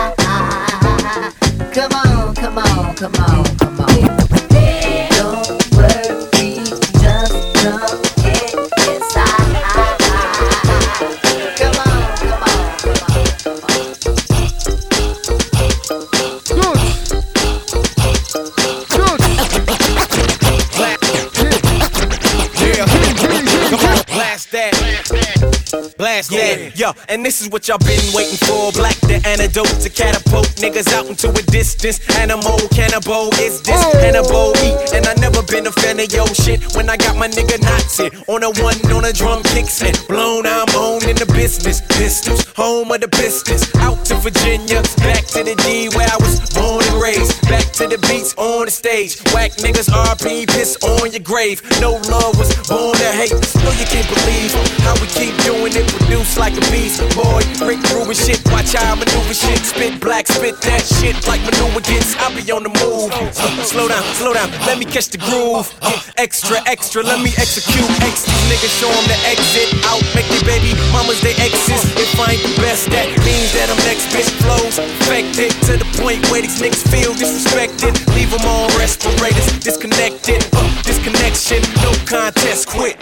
Yo, 26.77 26.93
and 27.09 27.25
this 27.25 27.41
is 27.41 27.49
what 27.49 27.67
y'all 27.69 27.79
been 27.89 28.05
waiting 28.13 28.37
for. 28.37 28.71
Black 28.73 28.93
the 29.09 29.17
antidote 29.25 29.81
to 29.81 29.89
catapult 29.89 30.45
niggas 30.61 30.93
out 30.93 31.09
into 31.09 31.31
a 31.33 31.43
distance. 31.49 32.05
Animal 32.21 32.61
cannibal 32.69 33.33
is 33.41 33.63
this 33.65 33.81
cannibal 33.97 34.53
eat, 34.61 34.93
and 34.93 35.09
I 35.09 35.15
never 35.17 35.41
been 35.49 35.67
a 35.67 35.73
fan 35.73 35.97
of 36.01 36.13
yo 36.13 36.27
shit. 36.37 36.77
When 36.77 36.91
I 36.91 36.99
got 36.99 37.17
my 37.17 37.29
nigga 37.29 37.57
Nottz 37.65 37.97
on 38.29 38.45
a 38.45 38.53
one 38.61 38.77
on 38.93 39.09
a 39.09 39.13
drum 39.15 39.43
kicks 39.57 39.81
and 39.81 39.97
blown, 40.07 40.45
I'm 40.45 40.69
on 40.77 41.01
in 41.09 41.17
the 41.17 41.25
business. 41.33 41.81
Pistols, 41.97 42.45
home 42.53 42.93
of 42.93 43.01
the 43.01 43.09
Pistons, 43.09 43.65
out 43.81 44.05
to 44.13 44.15
Virginia, 44.21 44.85
back 45.01 45.25
to 45.33 45.41
the 45.49 45.57
D 45.65 45.89
where 45.97 46.05
I 46.13 46.21
was 46.21 46.45
born 46.53 46.85
and 46.93 47.01
raised. 47.01 47.41
Back 47.49 47.73
to 47.81 47.89
the 47.89 47.97
beats 48.05 48.37
on 48.37 48.67
the 48.67 48.71
stage. 48.71 49.17
Whack 49.33 49.57
niggas 49.65 49.89
RP, 49.89 50.45
piss 50.53 50.77
on 50.85 51.09
your 51.09 51.25
grave. 51.25 51.65
No 51.81 51.97
love 52.13 52.37
was 52.37 52.53
born 52.69 52.93
to 53.01 53.11
hate. 53.17 53.33
No, 53.65 53.73
you 53.73 53.89
can't 53.89 54.09
believe 54.13 54.53
how 54.85 54.93
we 55.01 55.09
keep 55.09 55.33
doing 55.41 55.73
it. 55.73 55.89
Produce 55.89 56.37
like 56.37 56.53
a 56.53 56.66
beast. 56.71 57.01
Boy, 57.15 57.43
Rick 57.65 57.83
Rubin 57.93 58.17
shit. 58.17 58.41
Watch 58.53 58.75
how 58.75 58.93
I 58.93 58.95
maneuver 58.95 59.35
shit. 59.35 59.59
Spit 59.65 60.01
black, 60.01 60.27
spit 60.27 60.61
that 60.63 60.83
shit 60.85 61.17
like 61.27 61.43
maneuver 61.45 61.81
gets. 61.81 62.17
I 62.17 62.33
be 62.35 62.43
on 62.53 62.63
the 62.63 62.73
move. 62.83 63.11
Uh, 63.13 63.63
slow 63.63 63.89
down, 63.89 64.03
slow 64.15 64.33
down. 64.35 64.51
Let 64.67 64.79
me 64.79 64.87
catch 64.87 65.09
the 65.09 65.19
groove. 65.19 65.69
Uh, 65.83 65.93
extra, 66.17 66.59
extra. 66.67 67.03
Let 67.03 67.21
me 67.21 67.31
execute. 67.37 67.87
X 68.03 68.25
these 68.27 68.45
niggas 68.51 68.75
show 68.81 68.91
them 68.91 69.07
the 69.07 69.19
exit. 69.29 69.69
Out, 69.91 70.03
make 70.15 70.29
their 70.29 70.45
baby 70.47 70.75
mamas 70.93 71.21
they 71.21 71.35
exes. 71.39 71.83
If 71.97 72.19
I 72.19 72.35
ain't 72.35 72.43
the 72.43 72.55
best, 72.63 72.91
that 72.91 73.09
means 73.25 73.53
that 73.55 73.69
I'm 73.71 73.81
next 73.87 74.11
bitch 74.15 74.31
flows. 74.43 74.79
Affected 74.79 75.53
to 75.69 75.79
the 75.79 75.89
point 76.01 76.23
where 76.31 76.43
these 76.43 76.61
niggas 76.61 76.85
feel 76.89 77.13
disrespected. 77.15 77.95
Leave 78.15 78.31
them 78.31 78.45
on 78.47 78.71
respirators. 78.79 79.47
Disconnected. 79.61 80.45
Uh, 80.53 80.67
disconnection. 80.83 81.63
No 81.83 81.93
contest. 82.07 82.69
Quit. 82.69 82.99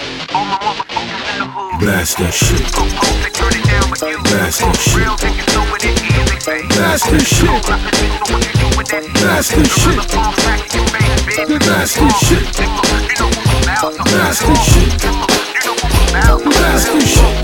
Blast 1.81 2.19
that 2.19 2.33
shit. 2.33 3.54
Blast 3.55 4.59
that 4.61 4.75
shit. 4.77 5.07
Blast 6.75 7.07
that 7.07 7.23
shit. 7.23 7.47
Blast 9.15 9.51
that 9.55 9.69
shit. 9.71 9.95
Blast 11.61 11.95
that 11.95 12.03
shit. 12.03 12.03
Blast 12.03 12.03
that 12.03 12.13
shit. 12.25 12.47
Blast 16.45 16.89
that 16.89 17.03
shit. 17.07 17.35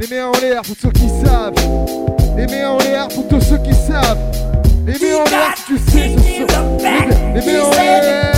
Les 0.00 0.06
mains 0.08 0.26
en 0.26 0.32
l'air 0.40 0.62
pour 0.62 0.76
ceux 0.82 0.90
qui 0.90 1.08
savent. 1.24 1.54
Les 2.36 2.46
mains 2.48 2.68
en 2.70 2.78
l'air 2.78 3.06
pour 3.08 3.28
tous 3.28 3.40
ceux 3.40 3.58
qui 3.58 3.72
savent. 3.72 4.18
Les 4.84 4.98
mains 4.98 5.18
en 5.20 5.24
l'air 5.30 5.54
si 5.56 5.62
tu 5.64 5.78
sais 5.78 6.16
ce 6.18 6.52
soir. 6.52 6.64
Les 7.34 7.40
les 7.40 7.52
mains 7.52 7.62
en 7.62 7.70
l'air. 7.70 8.33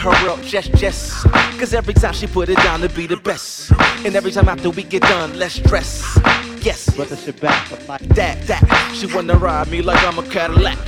Her 0.00 0.26
world, 0.26 0.42
just, 0.42 0.72
just. 0.74 1.24
Cause 1.58 1.74
every 1.74 1.92
time 1.92 2.14
she 2.14 2.26
put 2.26 2.48
it 2.48 2.56
down 2.58 2.80
to 2.80 2.88
be 2.88 3.06
the 3.06 3.18
best. 3.18 3.70
And 4.04 4.16
every 4.16 4.30
time 4.30 4.48
after 4.48 4.70
we 4.70 4.82
get 4.82 5.02
done, 5.02 5.38
less 5.38 5.54
stress. 5.54 6.18
Yes, 6.62 6.88
brother, 6.96 7.16
shit 7.16 7.38
back. 7.38 7.70
Like 7.86 8.00
that, 8.14 8.40
that. 8.46 8.94
She 8.96 9.06
wanna 9.14 9.36
ride 9.36 9.70
me 9.70 9.82
like 9.82 10.02
I'm 10.02 10.18
a 10.18 10.22
Cadillac. 10.22 10.78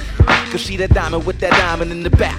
Cause 0.50 0.62
she 0.62 0.76
the 0.76 0.88
diamond 0.88 1.26
with 1.26 1.40
that 1.40 1.52
diamond 1.52 1.92
in 1.92 2.02
the 2.02 2.10
back. 2.10 2.38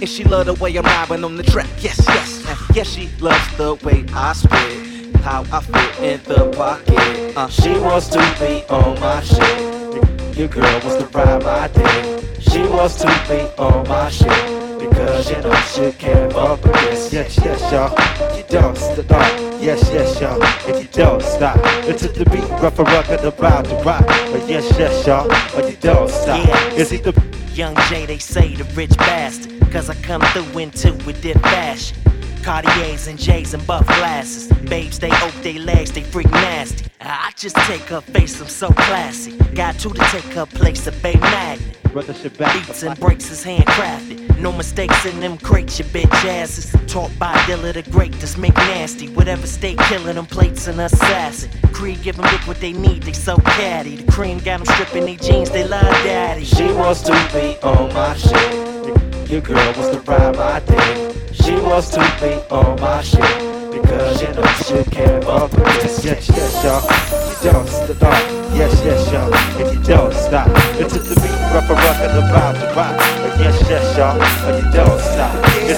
And 0.00 0.08
she 0.08 0.24
love 0.24 0.46
the 0.46 0.54
way 0.54 0.76
I'm 0.76 0.84
rhyming 0.84 1.22
on 1.22 1.36
the 1.36 1.44
track. 1.44 1.70
Yes, 1.78 2.04
yes. 2.08 2.44
Yes, 2.74 2.88
she 2.88 3.08
loves 3.20 3.56
the 3.56 3.74
way 3.84 4.04
I 4.12 4.32
spit. 4.32 5.16
How 5.22 5.44
I 5.52 5.60
fit 5.60 6.00
in 6.00 6.20
the 6.24 6.50
pocket. 6.50 7.36
Uh, 7.36 7.48
she 7.48 7.70
wants 7.78 8.08
to 8.08 8.18
be 8.40 8.64
on 8.68 8.98
my 8.98 9.22
shit. 9.22 10.36
Your 10.36 10.48
girl 10.48 10.80
wants 10.80 10.96
to 10.96 11.06
ride 11.16 11.44
my 11.44 11.68
dick. 11.68 12.24
She 12.40 12.62
wants 12.62 12.96
to 12.96 13.06
be 13.28 13.40
on 13.56 13.86
my 13.86 14.10
shit. 14.10 14.61
Because 14.88 15.30
you 15.30 15.36
know 15.42 15.54
she 15.54 15.92
can't 15.92 16.34
with 16.34 16.62
this. 16.62 17.12
Yes, 17.12 17.38
yes, 17.38 17.60
y'all. 17.72 18.36
You 18.36 18.44
don't 18.48 18.76
stop. 18.76 19.40
Yes, 19.60 19.90
yes, 19.92 20.20
y'all. 20.20 20.42
And 20.66 20.82
you 20.82 20.88
don't 20.92 21.22
stop. 21.22 21.56
Listen 21.84 22.12
to 22.14 22.24
beat, 22.30 22.48
rough 22.60 22.78
a 22.78 22.82
rock 22.84 23.08
and 23.08 23.24
about 23.24 23.64
to 23.66 23.76
rock. 23.76 24.06
But 24.06 24.48
yes, 24.48 24.66
yes, 24.78 25.06
y'all. 25.06 25.28
But 25.54 25.70
you 25.70 25.76
don't 25.76 26.10
stop. 26.10 26.46
Yeah. 26.46 26.74
Is 26.74 26.90
he 26.90 26.98
the 26.98 27.12
Young 27.54 27.76
J, 27.88 28.06
they 28.06 28.18
say 28.18 28.54
the 28.54 28.64
rich 28.74 28.96
bastard. 28.96 29.52
Cause 29.70 29.88
I 29.88 29.94
come 29.96 30.20
through 30.32 30.58
into 30.58 30.92
a 31.08 31.12
dip 31.12 31.38
fashion. 31.40 31.96
Cartiers 32.42 33.06
and 33.06 33.18
J's 33.18 33.54
and 33.54 33.64
buff 33.66 33.86
glasses. 33.86 34.48
Babes, 34.68 34.98
they 34.98 35.10
ope 35.22 35.34
their 35.42 35.60
legs, 35.60 35.92
they 35.92 36.02
freak 36.02 36.30
nasty. 36.30 36.86
I 37.00 37.30
just 37.36 37.56
take 37.56 37.82
her 37.82 38.00
face, 38.00 38.40
I'm 38.40 38.48
so 38.48 38.68
classy. 38.70 39.36
Got 39.54 39.78
two 39.78 39.90
to 39.90 40.00
take 40.10 40.24
her 40.34 40.46
place, 40.46 40.86
a 40.86 40.92
Bay 40.92 41.14
Magnet. 41.14 41.78
Brother 41.92 42.14
shit 42.14 42.36
back. 42.38 42.54
Beats 42.66 42.82
and 42.82 42.98
breaks 42.98 43.30
is 43.30 43.44
handcrafted. 43.44 44.21
No 44.42 44.50
mistakes 44.50 45.06
in 45.06 45.20
them 45.20 45.38
crates, 45.38 45.78
your 45.78 45.86
bitch 45.90 46.12
asses. 46.24 46.74
Taught 46.88 47.16
by 47.16 47.32
Dilla 47.46 47.72
the 47.72 47.88
Great, 47.92 48.10
just 48.18 48.38
make 48.38 48.56
nasty. 48.56 49.08
Whatever 49.10 49.46
state 49.46 49.78
killing 49.78 50.16
them 50.16 50.26
plates 50.26 50.66
and 50.66 50.80
assassin. 50.80 51.48
Creed 51.72 52.02
give 52.02 52.16
them 52.16 52.28
dick 52.28 52.44
what 52.48 52.56
they 52.60 52.72
need, 52.72 53.04
they 53.04 53.12
so 53.12 53.36
catty. 53.36 53.94
The 53.94 54.10
cream 54.10 54.38
got 54.38 54.58
them 54.58 54.66
stripping 54.74 55.06
their 55.06 55.14
jeans, 55.14 55.48
they 55.50 55.62
love 55.62 55.84
daddy. 56.02 56.44
She 56.44 56.64
wants 56.72 57.02
to 57.02 57.12
be 57.32 57.56
on 57.62 57.94
my 57.94 58.16
shit. 58.16 59.30
Your 59.30 59.42
girl 59.42 59.64
wants 59.74 59.90
to 59.90 60.00
ride 60.10 60.36
my 60.36 60.58
dick. 60.58 61.16
She 61.32 61.52
wants 61.52 61.90
to 61.90 62.00
be 62.20 62.32
on 62.52 62.80
my 62.80 63.00
shit. 63.00 63.70
Because 63.70 64.22
you 64.22 64.28
know 64.34 64.46
she 64.66 64.90
can't 64.90 65.24
with 65.24 65.82
this. 65.82 66.04
Yes, 66.04 66.28
yes, 66.28 66.64
y'all. 66.64 67.21
Don't 67.42 67.66
stop. 67.66 68.12
Yes, 68.54 68.80
yes, 68.84 69.10
y'all. 69.12 69.34
And 69.34 69.74
you 69.74 69.82
don't 69.82 70.14
stop. 70.14 70.46
Listen 70.78 71.02
to 71.02 71.20
me, 71.20 71.28
rough 71.52 71.68
a 71.68 71.74
rock 71.74 71.96
and 71.98 72.18
about 72.18 72.54
to 72.54 72.66
rock. 72.76 72.96
But 72.96 73.40
yes, 73.40 73.60
yes, 73.68 73.96
y'all. 73.96 74.22
And 74.46 74.64
you 74.64 74.70
don't 74.72 75.00
stop. 75.00 75.34
The 75.66 75.74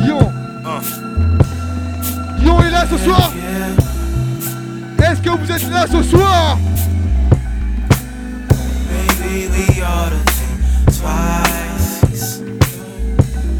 Lyon. 0.00 0.32
Lyon 2.40 2.62
est 2.62 2.70
là 2.70 2.84
ce 2.90 2.98
soir 2.98 3.32
Est-ce 4.98 5.20
que 5.20 5.30
vous 5.30 5.52
êtes 5.52 5.70
là 5.70 5.86
ce 5.86 6.02
soir? 6.02 6.58
Maybe 8.90 9.48
we 9.50 9.82
ought 9.82 10.10
to 10.10 10.18
think 10.32 10.60
twice 11.00 12.40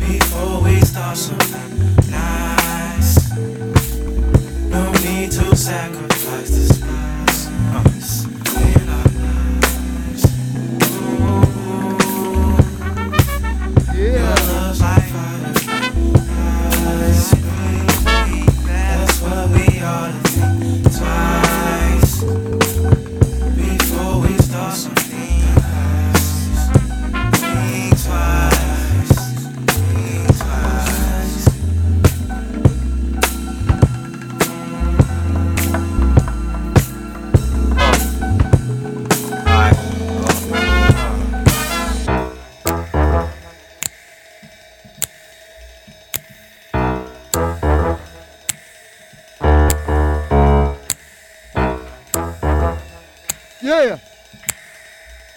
before 0.00 0.60
we 0.62 0.80
start 0.80 1.16
something 1.16 2.10
nice. 2.10 2.53
Sacrifice 5.56 6.50
this 6.50 6.78
place 6.80 7.13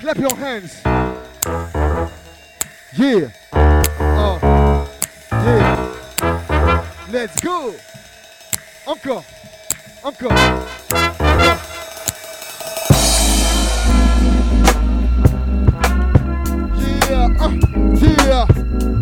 Clap 0.08 0.20
your 0.20 0.38
hands. 0.38 0.82
Yeah. 2.98 3.28
Uh. 4.00 4.88
Yeah. 5.32 6.86
Let's 7.12 7.38
go. 7.42 7.76
Encore. 8.88 9.26
Encore. 10.06 10.32
Yeah. 10.32 11.60
ah, 17.42 17.52
Yeah. 18.00 18.48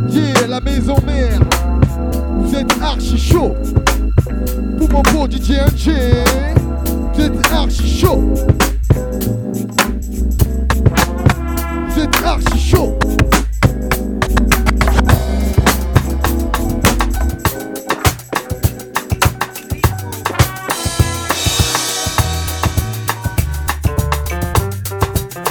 Yeah. 0.10 0.48
La 0.48 0.60
maison 0.60 1.00
mère. 1.06 1.40
Vous 2.40 2.56
êtes 2.56 2.82
archi 2.82 3.20
chaud. 3.20 3.56
Pour 4.80 4.90
mon 4.90 5.04
beau 5.04 5.28
DJ. 5.28 5.52
Vous 7.14 7.22
êtes 7.22 7.52
archi 7.54 8.00
chaud. 8.00 8.34
Archi 12.26 12.58
chaud. 12.58 12.98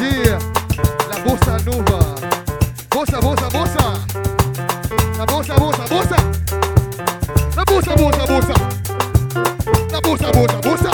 Yeah, 0.01 0.39
la 1.09 1.17
bossa 1.23 1.59
nova. 1.65 1.99
Bossa, 2.91 3.21
bossa, 3.21 3.49
bossa. 3.51 3.85
La 5.17 5.25
bossa, 5.27 5.55
bossa, 5.55 5.85
bossa. 5.89 6.17
La 7.57 7.65
bossa, 7.65 7.95
bossa, 7.95 8.27
bossa. 8.27 8.55
La 9.93 10.01
bossa, 10.01 10.33
bossa, 10.33 10.61
bossa. 10.61 10.94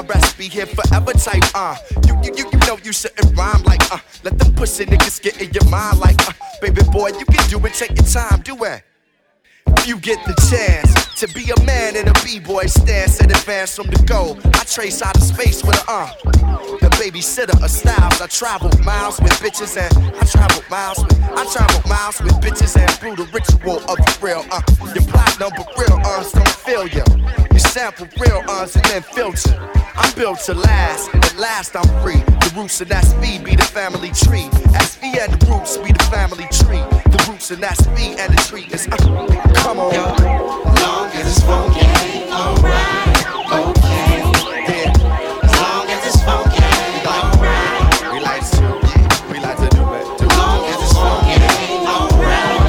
Some 0.00 0.06
KRS, 0.06 0.38
be 0.38 0.48
here 0.48 0.66
forever 0.66 1.12
type, 1.12 1.42
uh. 1.54 1.76
You, 2.06 2.18
you, 2.22 2.32
you, 2.36 2.50
you 2.52 2.58
know 2.66 2.78
you 2.82 2.92
shouldn't 2.92 3.36
rhyme 3.36 3.62
like, 3.64 3.92
uh. 3.92 3.98
Let 4.22 4.38
them 4.38 4.54
pussy 4.54 4.86
niggas 4.86 5.22
get 5.22 5.40
in 5.40 5.50
your 5.50 5.68
mind 5.70 6.00
like, 6.00 6.28
uh. 6.28 6.32
Baby 6.60 6.82
boy, 6.90 7.08
you 7.18 7.24
can 7.24 7.48
do 7.48 7.64
it, 7.66 7.74
take 7.74 7.96
your 7.96 8.06
time, 8.06 8.40
do 8.40 8.64
it. 8.64 8.82
You 9.86 9.98
get 9.98 10.18
the 10.26 10.34
chance 10.50 11.00
to 11.20 11.28
be 11.34 11.50
a 11.50 11.64
man 11.64 11.96
in 11.96 12.08
a 12.08 12.12
b-boy 12.24 12.66
stance 12.66 13.20
and 13.20 13.30
advance 13.30 13.76
from 13.76 13.88
the 13.88 14.02
goal. 14.06 14.38
I 14.54 14.64
trace 14.64 15.02
out 15.02 15.16
of 15.16 15.22
space 15.22 15.62
with 15.62 15.76
a 15.88 15.92
uh, 15.92 16.12
the 16.80 16.88
babysitter 16.96 17.62
of 17.62 17.70
styles. 17.70 18.20
I 18.20 18.26
travel 18.26 18.70
miles 18.84 19.20
with 19.20 19.32
bitches 19.32 19.76
and 19.76 19.92
I 20.16 20.24
travel 20.24 20.62
miles 20.70 20.98
with 20.98 21.20
I 21.22 21.44
travel 21.52 21.88
miles 21.88 22.20
with 22.20 22.34
bitches 22.40 22.76
and 22.80 22.90
through 22.92 23.16
the 23.16 23.28
ritual 23.32 23.78
of 23.90 23.96
the 23.98 24.18
real 24.22 24.44
uh. 24.50 24.62
Your 24.94 25.04
platinum 25.04 25.52
but 25.56 25.68
real 25.76 26.00
uns 26.06 26.32
don't 26.32 26.48
feel 26.48 26.86
you. 26.88 27.04
You 27.52 27.58
sample 27.58 28.08
real 28.18 28.42
uns 28.48 28.76
and 28.76 28.84
then 28.86 29.02
filter. 29.02 29.58
I'm 29.96 30.14
built 30.14 30.40
to 30.46 30.54
last, 30.54 31.12
and 31.12 31.22
at 31.22 31.36
last 31.36 31.76
I'm 31.76 31.88
free. 32.02 32.22
The 32.40 32.52
roots 32.56 32.80
and 32.80 32.90
that's 32.90 33.14
me 33.16 33.38
be 33.38 33.56
the 33.56 33.64
family 33.64 34.10
tree. 34.10 34.48
SV 34.72 35.20
and 35.20 35.32
the 35.34 35.46
roots 35.50 35.76
be 35.76 35.92
the 35.92 36.04
family 36.04 36.48
tree. 36.48 36.80
The 37.12 37.26
roots 37.28 37.50
and 37.50 37.62
that's 37.62 37.86
me 37.88 38.16
and 38.16 38.32
the 38.32 38.42
tree 38.42 38.66
is 38.72 38.88
uh, 38.88 39.59
come 39.62 39.78
on. 39.78 39.92
Long 39.92 41.10
as 41.12 41.26
it's 41.26 41.44
funky, 41.44 41.86
alright, 42.32 43.26
okay. 43.52 44.84
As 45.42 45.54
long 45.60 45.86
as 45.88 46.06
it's 46.06 46.22
funky, 46.22 46.64
alright. 47.06 48.12
We 48.12 48.20
like 48.20 48.44
to, 48.52 48.62
we 49.30 49.38
like 49.40 49.56
to 49.58 49.68
do 49.76 49.82
it. 49.94 50.04
Do 50.18 50.26
Long 50.36 50.64
as 50.66 50.78
it's 50.80 50.94
funky, 50.94 51.36
alright, 51.94 52.60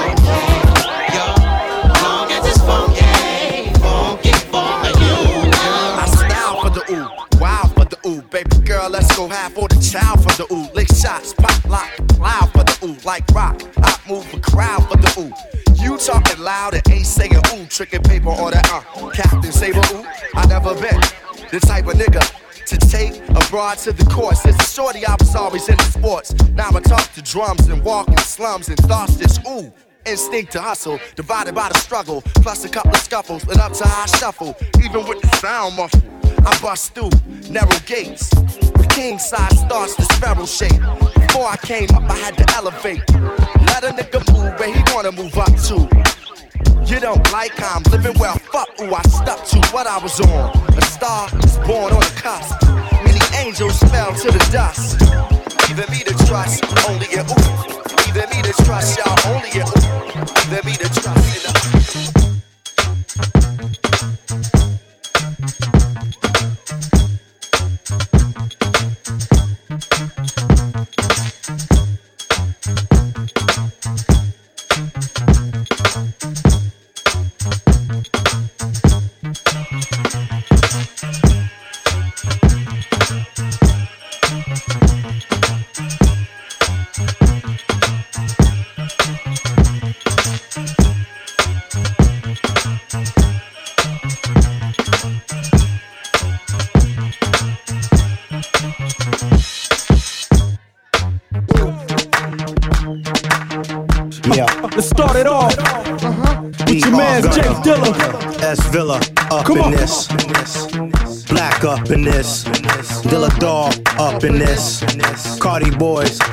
okay. 0.00 0.46
Yo, 1.14 1.26
long 2.02 2.28
as 2.32 2.44
it's 2.46 2.60
funky, 2.68 3.12
funky 3.80 4.32
for 4.50 4.72
you. 5.02 5.52
I 6.00 6.06
style 6.16 6.56
for 6.62 6.70
the 6.70 6.82
ooh, 6.92 7.08
wild 7.40 7.74
for 7.74 7.84
the 7.84 7.98
ooh, 8.08 8.22
baby 8.22 8.56
girl, 8.64 8.88
let's 8.90 9.14
go 9.16 9.28
half 9.28 9.52
for 9.52 9.68
the 9.68 9.76
child 9.80 10.22
for 10.22 10.34
the 10.36 10.46
ooh. 10.54 10.68
Lick 10.74 10.88
shots, 10.88 11.34
pop 11.34 11.64
lock, 11.68 11.90
loud 12.18 12.50
for 12.52 12.64
the 12.64 12.78
ooh, 12.86 12.96
like 13.04 13.26
rock. 13.32 13.60
I 13.78 13.98
move 14.08 14.26
a 14.32 14.40
crowd 14.40 14.88
for 14.88 14.96
the 14.96 15.20
ooh. 15.20 15.32
Talking 15.98 16.42
loud 16.42 16.74
and 16.74 16.82
ain't 16.90 17.06
saying 17.06 17.36
ooh, 17.54 17.66
tricking 17.66 18.02
paper 18.02 18.30
or 18.30 18.50
that 18.50 18.66
uh. 18.72 19.10
Captain 19.10 19.52
Saber 19.52 19.82
ooh, 19.92 20.06
I 20.34 20.46
never 20.46 20.72
been 20.74 21.00
the 21.50 21.60
type 21.60 21.86
of 21.86 21.94
nigga 21.94 22.22
to 22.64 22.76
take 22.78 23.20
a 23.28 23.50
broad 23.50 23.78
to 23.78 23.92
the 23.92 24.04
course. 24.04 24.46
As 24.46 24.56
a 24.56 24.64
shorty, 24.64 25.04
I 25.04 25.16
was 25.18 25.34
always 25.34 25.68
into 25.68 25.84
sports. 25.84 26.32
Now 26.54 26.70
I 26.74 26.80
talk 26.80 27.12
to 27.12 27.22
drums 27.22 27.66
and 27.68 27.84
walk 27.84 28.08
in 28.08 28.16
slums 28.18 28.68
and 28.68 28.78
thoughts 28.78 29.16
this 29.16 29.38
ooh. 29.46 29.72
Instinct 30.06 30.52
to 30.52 30.62
hustle, 30.62 30.98
divided 31.16 31.54
by 31.54 31.68
the 31.68 31.78
struggle, 31.78 32.22
plus 32.36 32.64
a 32.64 32.68
couple 32.70 32.92
of 32.92 32.98
scuffles, 32.98 33.42
and 33.48 33.58
up 33.60 33.72
to 33.74 33.84
high 33.84 34.06
shuffle. 34.06 34.56
Even 34.82 35.06
with 35.06 35.20
the 35.20 35.36
sound 35.36 35.76
muffled, 35.76 36.02
I 36.46 36.58
bust 36.62 36.94
through 36.94 37.10
narrow 37.50 37.78
gates. 37.84 38.30
King 38.98 39.20
size 39.20 39.60
starts 39.60 39.94
the 39.94 40.02
sparrow 40.14 40.44
shape. 40.44 40.82
Before 41.14 41.46
I 41.46 41.56
came 41.58 41.88
up, 41.94 42.02
I 42.10 42.16
had 42.16 42.36
to 42.36 42.44
elevate. 42.56 42.98
Let 43.70 43.84
a 43.84 43.94
nigga 43.94 44.18
move 44.34 44.58
where 44.58 44.74
he 44.74 44.82
wanna 44.92 45.12
move 45.12 45.38
up 45.38 45.54
to. 45.70 45.86
You 46.84 46.98
don't 46.98 47.22
like 47.32 47.52
how 47.52 47.76
I'm 47.76 47.84
living 47.92 48.18
well, 48.18 48.36
fuck 48.50 48.68
who 48.76 48.92
I 48.92 49.02
stuck 49.02 49.44
to 49.54 49.60
what 49.70 49.86
I 49.86 49.98
was 49.98 50.18
on. 50.18 50.50
A 50.76 50.82
star 50.82 51.28
is 51.44 51.58
born 51.58 51.92
on 51.94 52.00
the 52.00 52.12
cusp. 52.16 52.60
Many 53.06 53.20
angels 53.38 53.78
fell 53.84 54.12
to 54.14 54.32
the 54.32 54.48
dust. 54.50 55.00
Either 55.70 55.86
me 55.92 56.02
to 56.02 56.14
trust, 56.26 56.64
only 56.88 57.06
a 57.14 57.22
ooh. 57.22 57.78
Either 58.08 58.26
me 58.34 58.42
to 58.42 58.52
trust 58.64 58.98
y'all, 58.98 59.16
only 59.32 59.50
a 59.60 59.64
ooh. 59.64 60.18
Either 60.42 60.62
me 60.66 60.74
to 60.74 60.88
trust, 60.90 61.22
you 61.36 61.42
know. 61.46 61.54
Yeah. 68.50 68.57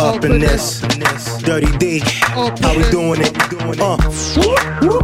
Up 0.05 0.23
in 0.23 0.39
this. 0.39 0.81
Dirty 1.41 1.71
D, 1.77 1.99
how 2.05 2.77
we 2.77 2.83
doing 2.91 3.21
it? 3.21 3.35
Uh. 3.79 3.97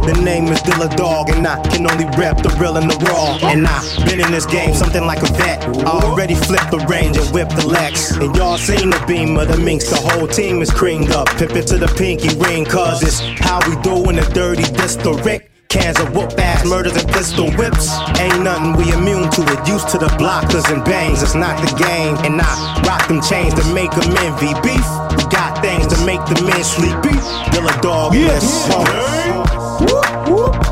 The 0.06 0.20
name 0.22 0.46
is 0.46 0.60
Dilla 0.62 0.94
Dog, 0.96 1.30
and 1.30 1.46
I 1.46 1.60
can 1.68 1.90
only 1.90 2.04
rap 2.16 2.42
the 2.42 2.50
real 2.60 2.76
and 2.76 2.90
the 2.90 2.96
raw. 3.06 3.38
And 3.50 3.66
I 3.66 4.04
been 4.04 4.20
in 4.20 4.30
this 4.30 4.46
game 4.46 4.74
something 4.74 5.04
like 5.04 5.22
a 5.22 5.32
vet. 5.34 5.64
I 5.86 5.90
already 5.90 6.34
flipped 6.34 6.70
the 6.70 6.78
range 6.88 7.16
and 7.16 7.28
whipped 7.34 7.56
the 7.56 7.66
Lex. 7.66 8.12
And 8.12 8.34
y'all 8.36 8.58
seen 8.58 8.90
the 8.90 9.04
beam 9.06 9.36
of 9.38 9.48
the 9.48 9.58
minks. 9.58 9.90
The 9.90 9.96
whole 9.96 10.28
team 10.28 10.62
is 10.62 10.70
creamed 10.70 11.10
up. 11.10 11.28
Pip 11.36 11.52
it 11.52 11.66
to 11.68 11.78
the 11.78 11.88
pinky 11.88 12.36
ring, 12.38 12.64
cause 12.64 13.02
it's 13.02 13.20
how 13.40 13.58
we 13.68 13.80
doing 13.82 14.16
the 14.16 14.28
dirty 14.32 14.64
district. 14.72 15.51
Cans 15.72 15.98
of 16.00 16.14
whoop 16.14 16.38
ass 16.38 16.66
murders 16.66 16.94
and 16.96 17.08
pistol 17.08 17.50
whips. 17.52 17.88
Ain't 18.20 18.42
nothing 18.42 18.76
we 18.76 18.92
immune 18.92 19.30
to 19.30 19.40
it. 19.40 19.66
Used 19.66 19.88
to 19.88 19.96
the 19.96 20.08
blockers 20.20 20.70
and 20.70 20.84
bangs. 20.84 21.22
It's 21.22 21.34
not 21.34 21.56
the 21.64 21.72
game. 21.80 22.14
And 22.26 22.38
I 22.42 22.82
rock 22.86 23.08
them 23.08 23.22
chains 23.22 23.54
to 23.54 23.64
make 23.72 23.90
them 23.90 24.14
envy. 24.18 24.52
Beef. 24.60 24.84
We 25.16 25.24
got 25.32 25.62
things 25.64 25.86
to 25.86 26.04
make 26.04 26.20
the 26.26 26.42
men 26.44 26.62
sleep. 26.62 26.92
Beef. 27.00 27.24
a 27.56 27.80
dog. 27.80 28.12
Yes. 28.12 28.68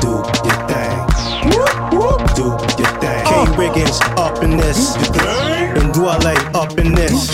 Do 0.01 0.21
your 0.45 0.59
thing. 0.69 0.93
Do 2.37 2.45
your 2.77 2.93
thing. 3.01 3.25
K 3.25 3.31
Riggins 3.57 3.97
up 4.17 4.43
in 4.43 4.57
this. 4.57 5.60
And 5.81 5.91
Dwele 5.93 6.35
up 6.53 6.77
in 6.77 6.93
this. 6.93 7.33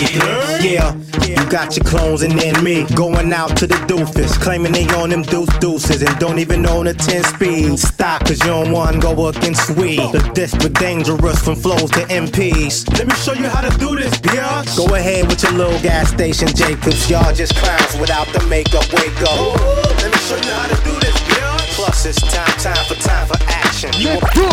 Yeah. 0.64 0.96
You 1.26 1.36
got 1.50 1.76
your 1.76 1.84
clones 1.84 2.22
and 2.22 2.32
then 2.32 2.64
me 2.64 2.86
going 2.94 3.30
out 3.34 3.54
to 3.58 3.66
the 3.66 3.74
doofus, 3.86 4.40
claiming 4.40 4.72
they 4.72 4.86
on 4.96 5.10
them 5.10 5.22
deuce 5.22 5.54
deuces 5.58 6.00
and 6.00 6.18
don't 6.18 6.38
even 6.38 6.64
own 6.64 6.86
a 6.86 6.94
10 6.94 7.24
speed. 7.24 7.78
Stop, 7.78 8.24
cause 8.24 8.40
you 8.40 8.46
don't 8.46 8.72
want 8.72 8.94
to 8.94 9.00
go 9.00 9.28
against 9.28 9.70
we. 9.72 9.96
The 9.96 10.30
desperate 10.34 10.72
dangerous 10.74 11.42
from 11.42 11.56
flows 11.56 11.90
to 11.90 12.00
MPs. 12.08 12.88
Let 12.96 13.08
me 13.08 13.14
show 13.16 13.34
you 13.34 13.48
how 13.48 13.60
to 13.60 13.78
do 13.78 13.94
this, 13.94 14.16
bitch. 14.16 14.76
Go 14.78 14.94
ahead 14.94 15.26
with 15.28 15.42
your 15.42 15.52
little 15.52 15.80
gas 15.80 16.08
station, 16.08 16.48
Jacobs. 16.48 17.10
Y'all 17.10 17.34
just 17.34 17.54
clowns 17.56 18.00
without 18.00 18.28
the 18.28 18.42
makeup. 18.46 18.90
Wake 18.94 19.20
up. 19.28 19.60
Let 20.00 20.10
me 20.10 20.18
show 20.24 20.36
you 20.36 20.52
how 20.56 20.68
to 20.68 20.84
do 20.84 20.98
this, 21.00 21.16
bitch. 21.28 21.74
Plus, 21.76 22.06
it's 22.06 22.20
time, 22.32 22.46
time 22.58 22.84
for 22.86 22.94
time 23.02 23.26
for 23.26 23.36
action. 23.48 23.90
Let's 24.02 24.34
go! 24.34 24.48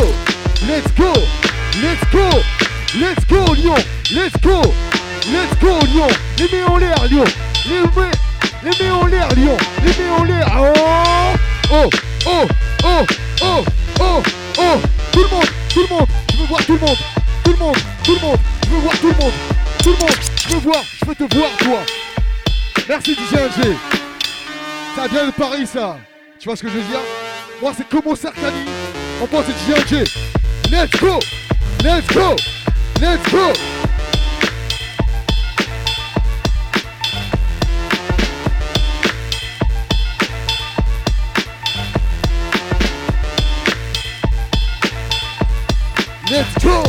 Let's 0.68 0.92
go! 0.92 1.14
Let's 1.82 2.04
go! 2.12 2.75
Let's 2.98 3.26
go, 3.26 3.44
Lyon! 3.54 3.76
Let's 4.14 4.38
go! 4.38 4.62
Let's 5.30 5.54
go, 5.60 5.80
Lyon! 5.88 6.08
Les 6.38 6.48
mains 6.48 6.66
en 6.68 6.78
l'air, 6.78 6.96
Lyon! 7.10 7.26
Les 7.68 7.82
mains, 7.82 8.12
les 8.64 8.72
mains 8.86 8.96
en 8.96 9.06
l'air, 9.08 9.28
Lyon! 9.36 9.58
Les 9.84 9.92
mains 10.02 10.14
en 10.18 10.24
l'air! 10.24 10.48
Oh! 10.58 10.72
Oh! 11.74 11.90
Oh! 12.26 12.48
Oh! 12.86 13.06
Oh! 13.42 13.64
Oh! 14.00 14.24
Oh! 14.58 14.82
Tout 15.12 15.24
le 15.24 15.28
monde! 15.28 15.46
Tout 15.74 15.82
le 15.82 15.88
monde! 15.94 16.08
Je 16.32 16.38
veux 16.38 16.46
voir 16.46 16.66
tout 16.66 16.74
le 16.74 16.80
monde! 16.80 16.98
Tout 17.44 17.52
le 17.52 17.58
monde! 17.58 17.76
Tout 18.06 18.16
le 18.16 18.22
monde! 18.22 18.40
Je 18.64 18.70
veux 18.70 18.80
voir 18.80 19.00
tout 19.00 19.08
le 19.08 19.18
monde! 19.18 19.34
Tout 19.84 19.90
le 19.90 19.98
monde! 19.98 20.18
Je 20.38 20.54
veux 20.54 20.60
voir! 20.60 20.84
Je 21.02 21.06
veux 21.06 21.16
te 21.16 21.36
voir, 21.36 21.50
toi! 21.58 21.80
Merci 22.88 23.14
DJ! 23.14 23.76
Ça 24.96 25.08
vient 25.08 25.26
de 25.26 25.32
Paris, 25.32 25.68
ça! 25.68 25.98
Tu 26.40 26.48
vois 26.48 26.56
ce 26.56 26.62
que 26.62 26.70
je 26.70 26.76
veux 26.76 26.84
dire? 26.84 27.02
Moi, 27.62 27.74
c'est 27.76 27.90
Como 27.90 28.16
Sartani! 28.16 28.66
On 29.22 29.28
pense 29.28 29.44
c'est 29.48 29.76
DJ! 29.76 30.10
Let's 30.72 30.98
go! 31.02 31.20
Let's 31.84 32.08
go! 32.08 32.38
Let's 33.02 33.32
go! 33.32 33.54
Let's 46.32 46.64
go! 46.64 46.84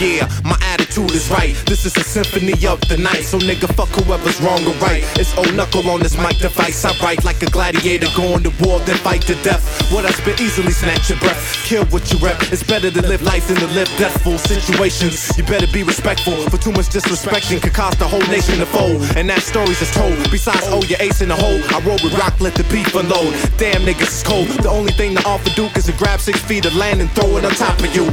Yeah, 0.00 0.28
my 0.44 0.63
attitude 0.94 1.16
is 1.16 1.30
right. 1.30 1.54
This 1.66 1.86
is 1.86 1.96
a 1.96 2.04
symphony 2.04 2.52
of 2.66 2.80
the 2.88 2.96
night. 2.96 3.24
So 3.24 3.38
nigga, 3.38 3.72
fuck 3.74 3.88
whoever's 3.88 4.40
wrong 4.40 4.64
or 4.66 4.74
right. 4.78 5.02
It's 5.18 5.36
old 5.36 5.54
knuckle 5.54 5.88
on 5.90 6.00
this 6.00 6.16
mic 6.16 6.38
device. 6.38 6.84
I 6.84 6.92
write 7.02 7.24
like 7.24 7.42
a 7.42 7.50
gladiator 7.50 8.06
going 8.16 8.42
to 8.44 8.52
war, 8.62 8.78
then 8.80 8.96
fight 8.98 9.22
to 9.22 9.34
death. 9.42 9.64
What 9.92 10.04
I 10.04 10.10
spit 10.10 10.40
easily 10.40 10.72
snatch 10.72 11.10
your 11.10 11.18
breath. 11.18 11.42
Kill 11.64 11.84
what 11.86 12.10
you 12.12 12.18
rep. 12.18 12.40
It's 12.52 12.62
better 12.62 12.90
to 12.90 13.02
live 13.02 13.22
life 13.22 13.48
than 13.48 13.56
to 13.56 13.66
live 13.68 13.88
deathful 13.98 14.38
situations. 14.38 15.36
You 15.36 15.44
better 15.44 15.66
be 15.72 15.82
respectful. 15.82 16.34
For 16.50 16.58
too 16.58 16.72
much 16.72 16.86
disrespecting 16.86 17.62
could 17.62 17.74
cost 17.74 17.98
the 17.98 18.06
whole 18.06 18.26
nation 18.30 18.58
to 18.58 18.66
fold. 18.66 19.02
And 19.16 19.28
that 19.30 19.42
story's 19.42 19.78
just 19.78 19.94
told. 19.94 20.14
Besides, 20.30 20.66
oh, 20.70 20.82
your 20.84 21.00
ace 21.00 21.20
in 21.22 21.28
the 21.28 21.36
hole. 21.36 21.60
I 21.74 21.80
roll 21.80 21.98
with 22.02 22.14
rock, 22.18 22.40
let 22.40 22.54
the 22.54 22.64
beef 22.64 22.94
unload. 22.94 23.34
Damn 23.58 23.82
niggas 23.82 24.20
is 24.20 24.22
cold. 24.22 24.46
The 24.62 24.70
only 24.70 24.92
thing 24.92 25.16
to 25.16 25.26
offer 25.26 25.50
Duke 25.50 25.76
is 25.76 25.86
to 25.86 25.92
grab 25.92 26.20
six 26.20 26.40
feet 26.40 26.66
of 26.66 26.74
land 26.76 27.00
and 27.00 27.10
throw 27.12 27.36
it 27.36 27.44
on 27.44 27.52
top 27.52 27.78
of 27.80 27.94
you. 27.94 28.06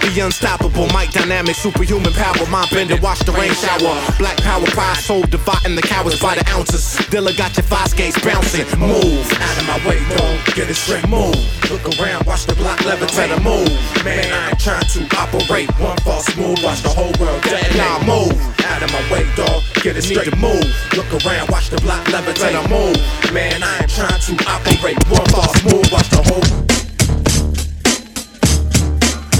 The 0.00 0.20
unstoppable, 0.24 0.86
mic 0.88 1.10
dynamic, 1.10 1.54
superhuman 1.54 2.12
power, 2.20 2.46
mind 2.52 2.68
bender, 2.70 2.96
watch 3.00 3.20
the 3.20 3.32
rain 3.32 3.52
shower. 3.56 3.96
Black 4.18 4.36
power, 4.44 4.64
pride, 4.76 5.00
soul, 5.00 5.22
dividing 5.22 5.74
the 5.74 5.82
cowards 5.82 6.20
by 6.20 6.34
the 6.36 6.44
ounces. 6.52 7.00
Dilla 7.08 7.32
got 7.36 7.56
your 7.56 7.64
five 7.64 7.88
skates 7.88 8.20
bouncing. 8.20 8.68
Move 8.78 9.24
out 9.40 9.56
of 9.56 9.64
my 9.66 9.78
way, 9.88 9.98
don't 10.12 10.40
get 10.54 10.68
it 10.68 10.76
straight. 10.76 11.08
Move. 11.08 11.40
Look 11.72 11.84
around, 11.96 12.26
watch 12.26 12.44
the 12.44 12.54
block 12.54 12.78
levitate. 12.80 13.32
Move. 13.42 13.72
Man, 14.04 14.28
I 14.32 14.50
ain't 14.50 14.60
trying 14.60 14.84
to 14.94 15.00
operate 15.16 15.70
one 15.80 15.96
false 16.04 16.28
move. 16.36 16.60
Watch 16.62 16.82
the 16.82 16.92
whole 16.92 17.12
world 17.18 17.42
dead. 17.42 17.72
Now 17.76 17.98
move 18.04 18.36
out 18.68 18.82
of 18.82 18.92
my 18.92 19.02
way, 19.10 19.24
dog. 19.34 19.62
Get 19.82 19.96
it 19.96 20.02
straight. 20.02 20.36
Move. 20.36 20.68
Look 20.96 21.08
around, 21.24 21.48
watch 21.48 21.70
the 21.70 21.80
block 21.80 22.04
levitate. 22.12 22.52
Move. 22.68 23.00
Man, 23.32 23.62
I 23.62 23.80
ain't 23.80 23.90
trying 23.90 24.20
to 24.20 24.32
operate 24.44 25.00
one 25.08 25.26
false 25.32 25.56
move. 25.64 25.88
Watch 25.90 26.10
the 26.12 26.20
whole. 26.28 26.44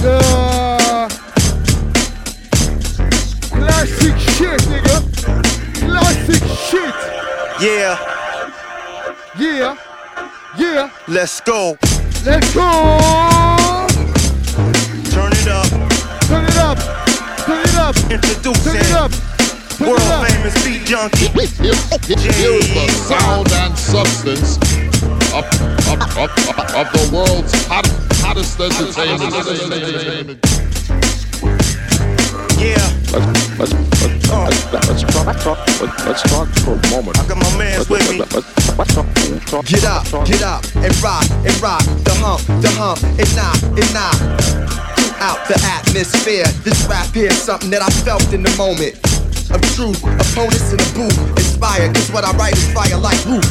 Yeah. 0.01 0.80
Classic 3.61 4.17
shit, 4.17 4.59
nigga. 4.71 4.97
Classic 5.85 6.43
shit. 6.65 6.95
Yeah, 7.61 7.95
Yeah. 9.37 9.77
Yeah. 10.57 10.89
let's 11.07 11.39
go. 11.41 11.77
Let's 12.25 12.53
go. 12.55 12.71
Turn 15.13 15.31
it 15.31 15.47
up. 15.47 15.69
Turn 16.25 16.43
it 16.43 16.57
up. 16.57 16.77
Turn 17.45 17.61
it 17.61 17.75
up. 17.75 17.95
Introducing 18.09 18.73
Turn 18.73 18.81
it 18.81 18.91
up. 18.93 19.11
Turn 19.77 19.89
world 19.89 20.01
it 20.01 20.11
up. 20.11 20.27
famous 20.27 20.55
beat 20.65 20.83
junkie. 20.83 21.27
Here's 21.29 22.67
the 22.73 22.87
sound 23.07 23.51
and 23.51 23.77
substance 23.77 24.57
of, 25.37 25.45
of, 25.85 26.01
of, 26.17 26.29
of, 26.49 26.57
of 26.75 26.87
the 26.93 27.09
world's 27.13 27.53
hot, 27.67 27.85
hottest 28.25 28.59
entertainment. 28.59 30.41
Let's, 32.61 32.77
let's, 33.57 33.73
let's, 33.73 34.27
talk, 34.29 35.57
let's, 36.05 36.21
talk 36.29 36.47
for 36.61 36.77
a 36.77 36.89
moment. 36.93 37.17
I 37.17 37.25
got 37.27 37.37
my. 37.37 37.49
Let's, 37.57 38.93
talk, 39.49 39.65
Get 39.65 39.83
up, 39.83 40.05
get 40.27 40.43
up, 40.43 40.63
and 40.75 40.95
rock, 41.01 41.25
and 41.41 41.57
rock, 41.59 41.81
the 42.05 42.13
hump, 42.21 42.45
the 42.61 42.69
hump, 42.77 43.01
and 43.01 43.35
knock, 43.35 43.57
and 43.65 43.93
knock. 43.97 44.13
Throughout 44.93 45.41
the 45.47 45.57
atmosphere, 45.65 46.45
this 46.61 46.85
rap 46.85 47.07
here's 47.15 47.33
something 47.33 47.71
that 47.71 47.81
I 47.81 47.89
felt 48.05 48.31
in 48.31 48.43
the 48.43 48.53
moment. 48.57 48.93
Of 49.49 49.61
truth, 49.73 49.97
opponents 50.03 50.71
in 50.71 50.77
the 50.77 50.91
booth, 50.93 51.17
inspired, 51.37 51.95
cause 51.95 52.11
what 52.11 52.23
I 52.23 52.31
write 52.37 52.53
is 52.53 52.71
fire 52.73 52.97
like 52.97 53.25
roof. 53.25 53.49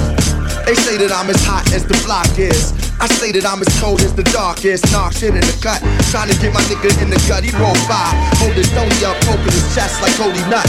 They 0.66 0.74
say 0.74 0.96
that 0.98 1.10
I'm 1.10 1.28
as 1.28 1.44
hot 1.44 1.66
as 1.74 1.84
the 1.84 2.00
block 2.06 2.38
is. 2.38 2.89
I 3.00 3.08
say 3.16 3.32
that 3.32 3.48
I'm 3.48 3.64
as 3.64 3.72
cold 3.80 4.04
as 4.04 4.12
the 4.12 4.24
dark 4.28 4.68
is. 4.68 4.84
Knock 4.92 5.16
shit 5.16 5.32
in 5.32 5.40
the 5.40 5.56
cut, 5.64 5.80
trying 6.12 6.28
to 6.28 6.36
get 6.36 6.52
my 6.52 6.60
nigga 6.68 6.92
in 7.00 7.08
the 7.08 7.16
gut. 7.24 7.40
He 7.40 7.50
roll 7.56 7.72
by, 7.88 8.12
holding 8.36 8.68
Tony 8.76 8.92
up, 9.08 9.16
poking 9.24 9.56
his 9.56 9.64
chest 9.72 10.04
like 10.04 10.12
Cody 10.20 10.44
Nut. 10.52 10.68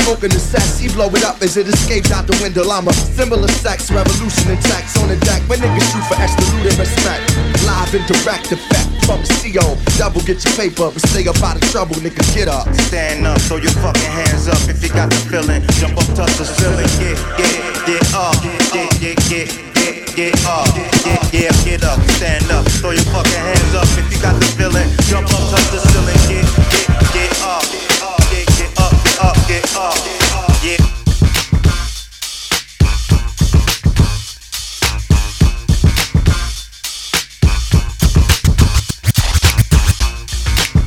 Smoking 0.00 0.32
the 0.32 0.40
cess, 0.40 0.80
he 0.80 0.88
blow 0.88 1.12
it 1.12 1.20
up 1.20 1.36
as 1.44 1.60
it 1.60 1.68
escapes 1.68 2.08
out 2.16 2.24
the 2.24 2.36
window. 2.40 2.64
I'm 2.72 2.88
a 2.88 2.94
symbol 2.96 3.44
of 3.44 3.52
sex, 3.60 3.92
revolution 3.92 4.56
and 4.56 4.60
tax 4.64 4.96
on 5.04 5.12
the 5.12 5.20
deck. 5.20 5.44
When 5.52 5.60
niggas 5.60 5.84
shoot 5.92 6.04
for 6.08 6.16
extra 6.16 6.48
loot 6.56 6.64
and 6.64 6.78
respect. 6.80 7.28
Live 7.68 7.92
and 7.92 8.06
direct 8.08 8.56
effect 8.56 8.88
from 9.04 9.20
CO. 9.44 9.76
Double 10.00 10.24
get 10.24 10.40
your 10.48 10.56
paper, 10.56 10.88
but 10.88 11.02
stay 11.12 11.28
up 11.28 11.36
out 11.44 11.60
of 11.60 11.64
trouble, 11.68 12.00
nigga. 12.00 12.24
Get 12.32 12.48
up. 12.48 12.72
Stand 12.88 13.28
up, 13.28 13.36
throw 13.44 13.60
your 13.60 13.76
fucking 13.84 14.12
hands 14.16 14.48
up 14.48 14.64
if 14.64 14.80
you 14.80 14.88
got 14.88 15.12
the 15.12 15.20
feeling. 15.28 15.60
Jump 15.76 16.00
up, 16.00 16.08
touch 16.16 16.32
the 16.40 16.48
ceiling. 16.48 16.88
Get, 16.96 17.20
get, 17.36 17.60
get 17.84 18.04
up. 18.16 18.40
Get, 18.72 18.88
get, 18.96 19.18
get, 19.28 19.65
get, 20.16 20.32
get 20.32 20.46
up. 20.46 20.74
Get, 20.74 21.30
get, 21.30 21.64
get 21.64 21.84
up. 21.84 22.00
Stand 22.12 22.50
up, 22.50 22.64
throw 22.80 22.90
your 22.90 23.04
fucking 23.04 23.32
hands 23.32 23.74
up 23.74 23.86
if 23.98 24.10
you 24.10 24.20
got 24.20 24.34
the 24.40 24.46
feeling. 24.56 24.88
Jump 25.08 25.28
up, 25.28 25.50
touch 25.50 25.70
the 25.70 25.78
ceiling. 25.78 26.16
Get, 26.26 26.44
get, 26.72 26.88
get 27.12 27.42
up. 27.44 27.62
Get, 28.30 28.46
get 28.56 28.72
up, 28.80 28.92
get 29.04 29.20
up, 29.20 29.36
get 29.46 29.76
up. 29.76 29.94
Yeah. 30.64 30.80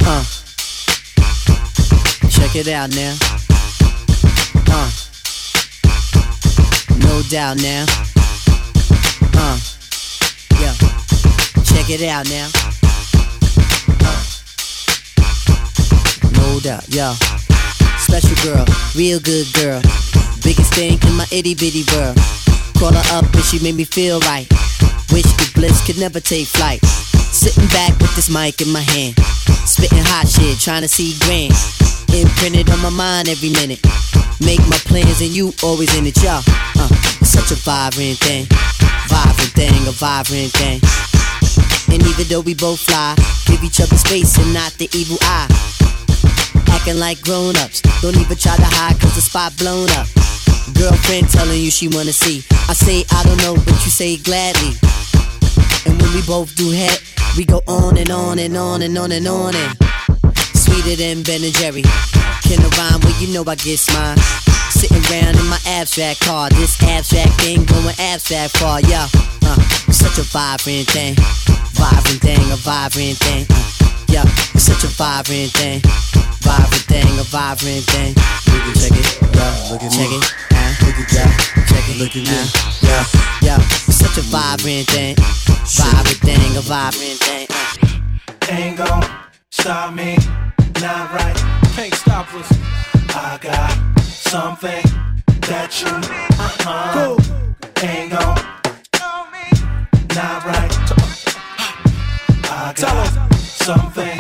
Uh. 0.05 0.23
Check 2.29 2.55
it 2.55 2.67
out 2.67 2.89
now. 2.95 3.15
Uh. 4.71 4.89
No 6.97 7.21
doubt 7.29 7.57
now. 7.61 8.08
Check 11.89 12.01
it 12.01 12.07
out 12.07 12.29
now. 12.29 12.45
No 16.37 16.59
doubt, 16.59 16.85
yeah. 16.89 17.13
Special 17.97 18.37
girl, 18.45 18.63
real 18.95 19.19
good 19.19 19.47
girl. 19.53 19.81
Biggest 20.43 20.71
thing 20.75 20.99
in 21.01 21.15
my 21.17 21.25
itty 21.31 21.55
bitty 21.55 21.81
world. 21.95 22.15
Call 22.77 22.93
her 22.93 23.17
up 23.17 23.25
and 23.33 23.43
she 23.43 23.57
made 23.63 23.73
me 23.73 23.85
feel 23.85 24.19
right. 24.29 24.45
Wish 25.09 25.25
the 25.41 25.49
bliss 25.55 25.83
could 25.83 25.97
never 25.97 26.19
take 26.19 26.45
flight. 26.45 26.79
Sitting 26.85 27.65
back 27.69 27.97
with 27.97 28.15
this 28.15 28.29
mic 28.29 28.61
in 28.61 28.69
my 28.71 28.81
hand. 28.81 29.17
Spitting 29.65 30.05
hot 30.13 30.27
shit, 30.27 30.59
trying 30.59 30.83
to 30.83 30.87
see 30.87 31.17
grand. 31.25 31.57
Imprinted 32.13 32.69
on 32.69 32.83
my 32.83 32.91
mind 32.91 33.29
every 33.29 33.49
minute. 33.49 33.81
Make 34.45 34.61
my 34.69 34.77
plans 34.85 35.21
and 35.21 35.33
you 35.33 35.53
always 35.63 35.97
in 35.97 36.05
it, 36.05 36.21
y'all. 36.21 36.43
Uh, 36.77 36.87
such 37.25 37.49
a 37.49 37.57
vibrant 37.65 38.19
thing. 38.19 38.45
Vibrant 39.09 39.53
thing, 39.57 39.87
a 39.87 39.91
vibrant 39.97 40.51
thing. 40.53 41.08
And 41.91 42.01
even 42.05 42.27
though 42.27 42.41
we 42.41 42.53
both 42.53 42.79
fly, 42.79 43.15
give 43.45 43.63
each 43.63 43.81
other 43.81 43.97
space 43.97 44.37
and 44.37 44.53
not 44.53 44.73
the 44.73 44.89
evil 44.93 45.17
eye. 45.21 45.49
Acting 46.69 46.99
like 46.99 47.21
grown 47.21 47.55
ups. 47.57 47.81
Don't 48.01 48.17
even 48.17 48.37
try 48.37 48.55
to 48.55 48.69
hide 48.77 48.99
cause 48.99 49.15
the 49.15 49.21
spot 49.21 49.57
blown 49.57 49.89
up. 49.97 50.07
Girlfriend 50.77 51.29
telling 51.29 51.59
you 51.59 51.71
she 51.71 51.87
wanna 51.89 52.13
see. 52.13 52.43
I 52.69 52.73
say 52.73 53.03
I 53.11 53.23
don't 53.23 53.41
know, 53.41 53.55
but 53.55 53.77
you 53.83 53.91
say 53.91 54.17
gladly. 54.17 54.77
And 55.85 55.99
when 56.01 56.13
we 56.13 56.21
both 56.23 56.55
do 56.55 56.69
head, 56.71 57.01
we 57.35 57.45
go 57.45 57.61
on 57.67 57.97
and 57.97 58.11
on 58.11 58.39
and 58.39 58.55
on 58.55 58.81
and 58.81 58.97
on 58.97 59.11
and 59.11 59.27
on 59.27 59.55
and 59.55 59.77
sweeter 60.53 60.95
than 60.95 61.23
Ben 61.23 61.43
and 61.43 61.53
Jerry. 61.55 61.83
Can 62.43 62.59
I 62.61 62.69
rhyme? 62.77 63.01
Well, 63.01 63.15
you 63.21 63.33
know 63.33 63.43
I 63.47 63.55
get 63.55 63.81
mine. 63.93 64.17
Sitting 64.69 65.01
round 65.09 65.37
in 65.37 65.47
my 65.47 65.59
abstract 65.65 66.21
car, 66.21 66.49
this 66.49 66.81
abstract 66.83 67.33
thing 67.41 67.65
going 67.65 67.95
abstract 67.99 68.57
far, 68.57 68.79
yeah. 68.81 69.07
Uh, 69.43 69.59
such 69.91 70.17
a 70.19 70.23
vibrant 70.29 70.87
thing, 70.89 71.15
vibrant 71.79 72.21
thing, 72.21 72.51
a 72.51 72.57
vibrant 72.57 73.17
thing. 73.23 73.45
Uh, 73.49 73.63
yeah, 74.11 74.27
it's 74.53 74.67
such 74.67 74.83
a 74.83 74.91
vibrant 74.99 75.51
thing, 75.55 75.79
vibrant 76.43 76.85
thing, 76.91 77.07
a 77.19 77.23
vibrant 77.31 77.85
thing. 77.87 78.13
Look 78.51 78.67
at 78.67 78.75
check 78.75 78.91
it, 78.91 79.07
yeah, 79.33 79.71
look 79.71 79.83
at 79.83 79.91
check 79.91 80.11
it, 80.11 80.23
uh, 80.51 80.71
look 80.83 80.99
at 80.99 81.07
yeah, 81.15 81.31
check 81.71 81.85
it, 81.87 81.97
look 81.97 82.15
at 82.15 82.27
uh, 82.27 82.45
yeah, 82.83 83.03
yeah, 83.41 83.59
it's 83.87 83.95
such 83.95 84.17
a 84.17 84.25
vibrant 84.27 84.87
thing, 84.91 85.15
vibrant 85.79 86.19
thing, 86.19 86.57
a 86.57 86.61
vibrant 86.61 87.19
thing. 87.23 87.47
Uh. 87.49 88.51
Ain't 88.51 88.77
gon' 88.77 89.03
stop 89.51 89.93
me, 89.93 90.17
not 90.81 91.13
right. 91.13 91.37
Can't 91.75 91.93
stop 91.93 92.33
us. 92.35 92.49
I 93.15 93.37
got 93.41 93.99
something 94.03 94.83
that 95.47 95.81
you 95.81 95.87
uh-huh. 96.37 97.17
ain't 97.83 98.11
gon' 98.11 98.49
not 100.15 100.45
right. 100.45 100.98
I 102.69 102.73
got 102.73 103.33
something 103.33 104.19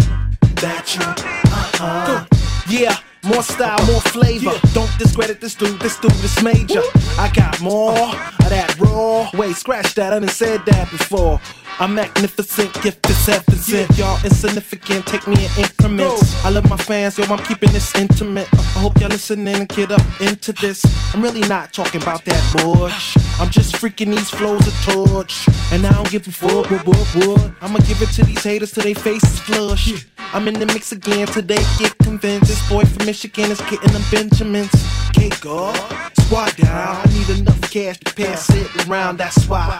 that 0.55 0.95
you 0.95 1.01
uh-huh. 1.05 2.25
Yeah, 2.67 2.97
more 3.23 3.43
style, 3.43 3.77
more 3.85 4.01
flavor. 4.01 4.53
Don't 4.73 4.89
discredit 4.97 5.39
this 5.39 5.53
dude, 5.53 5.79
this 5.81 5.99
dude 5.99 6.11
is 6.23 6.41
major. 6.41 6.81
I 7.19 7.31
got 7.31 7.61
more 7.61 7.91
of 7.91 8.49
that 8.49 8.75
raw. 8.79 9.29
Wait, 9.35 9.55
scratch 9.55 9.93
that, 9.93 10.13
I 10.13 10.19
done 10.19 10.29
said 10.29 10.65
that 10.65 10.89
before. 10.89 11.39
I'm 11.79 11.95
magnificent, 11.95 12.73
gift 12.81 13.09
is 13.09 13.25
heaven 13.25 13.55
sent. 13.55 13.97
Y'all 13.97 14.17
insignificant, 14.23 15.05
take 15.05 15.27
me 15.27 15.45
in 15.45 15.63
increments. 15.63 16.43
I 16.43 16.49
love 16.49 16.69
my 16.69 16.77
fans, 16.77 17.17
yo, 17.17 17.25
I'm 17.25 17.43
keeping 17.45 17.71
this 17.71 17.95
intimate. 17.95 18.47
I 18.53 18.81
hope 18.81 18.99
y'all 18.99 19.09
listening 19.09 19.55
and 19.55 19.67
get 19.69 19.91
up 19.91 20.01
into 20.21 20.51
this. 20.53 20.83
I'm 21.13 21.21
really 21.21 21.47
not 21.47 21.71
talking 21.71 22.01
about 22.01 22.25
that 22.25 22.63
bush. 22.63 23.15
I'm 23.39 23.49
just 23.49 23.75
freaking 23.75 24.09
these 24.15 24.29
flows 24.29 24.67
a 24.67 24.91
torch. 24.91 25.47
And 25.71 25.85
I 25.85 25.93
don't 25.93 26.09
give 26.09 26.27
a 26.27 26.31
fuck, 26.31 26.69
what, 26.69 26.85
what, 26.85 27.15
what. 27.15 27.51
I'ma 27.61 27.79
give 27.79 28.01
it 28.01 28.09
to 28.15 28.25
these 28.25 28.43
haters 28.43 28.71
till 28.71 28.83
they 28.83 28.93
faces 28.93 29.39
flush. 29.39 30.05
I'm 30.33 30.47
in 30.47 30.55
the 30.55 30.65
mix 30.65 30.91
again 30.91 31.27
today. 31.27 31.63
Get 31.77 31.97
convinced 31.99 32.47
this 32.47 32.69
boy 32.69 32.83
from 32.83 33.05
Michigan 33.05 33.51
is 33.51 33.61
getting 33.61 33.91
them 33.93 34.03
Benjamins. 34.11 34.71
Cake 35.13 35.45
up, 35.45 35.75
squad 36.19 36.55
down. 36.57 36.97
I 36.97 37.05
need 37.13 37.39
enough 37.39 37.61
cash 37.71 37.97
to 37.99 38.13
pass 38.13 38.49
it 38.49 38.87
around. 38.87 39.17
That's 39.17 39.45
why. 39.47 39.79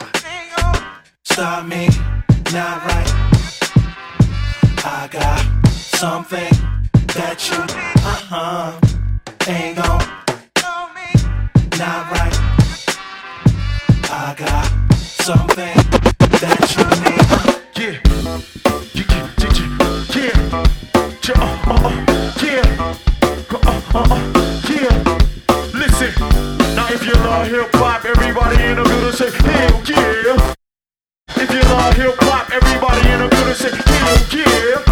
Stop 1.39 1.67
me, 1.67 1.87
not 2.51 2.83
right. 2.83 3.09
I 4.83 5.07
got 5.09 5.39
something 5.71 6.51
that 7.15 7.39
you, 7.47 7.63
uh 7.63 8.19
huh, 8.27 8.79
ain't 9.47 9.77
gon' 9.77 10.03
not 11.79 12.11
right. 12.11 12.35
I 14.11 14.35
got 14.37 14.65
something 14.99 15.77
that 16.43 16.75
you 16.75 16.83
need. 17.07 17.23
Yeah. 17.79 17.95
Yeah. 18.93 19.15
Yeah. 20.11 20.19
Yeah. 20.19 20.35
Uh, 21.39 21.47
uh, 21.67 21.87
uh, 21.87 22.03
yeah. 22.43 22.67
Uh, 23.49 23.63
uh, 23.63 24.03
uh, 24.03 24.19
yeah. 24.67 24.95
Listen. 25.71 26.11
Now 26.75 26.91
if 26.91 27.01
you 27.05 27.13
love 27.13 27.47
hip 27.47 27.69
hop, 27.75 28.03
everybody 28.03 28.61
in 28.61 28.75
the 28.75 28.83
building 28.83 29.13
say 29.13 29.31
hell 29.31 29.81
yeah. 29.87 30.38
If 31.39 31.49
you 31.53 31.61
love 31.71 31.95
hip 31.95 32.15
hop, 32.27 32.51
everybody 32.51 32.99
in 33.15 33.19
the 33.23 33.29
building 33.31 33.55
say 33.55 33.71
yeah. 34.35 34.83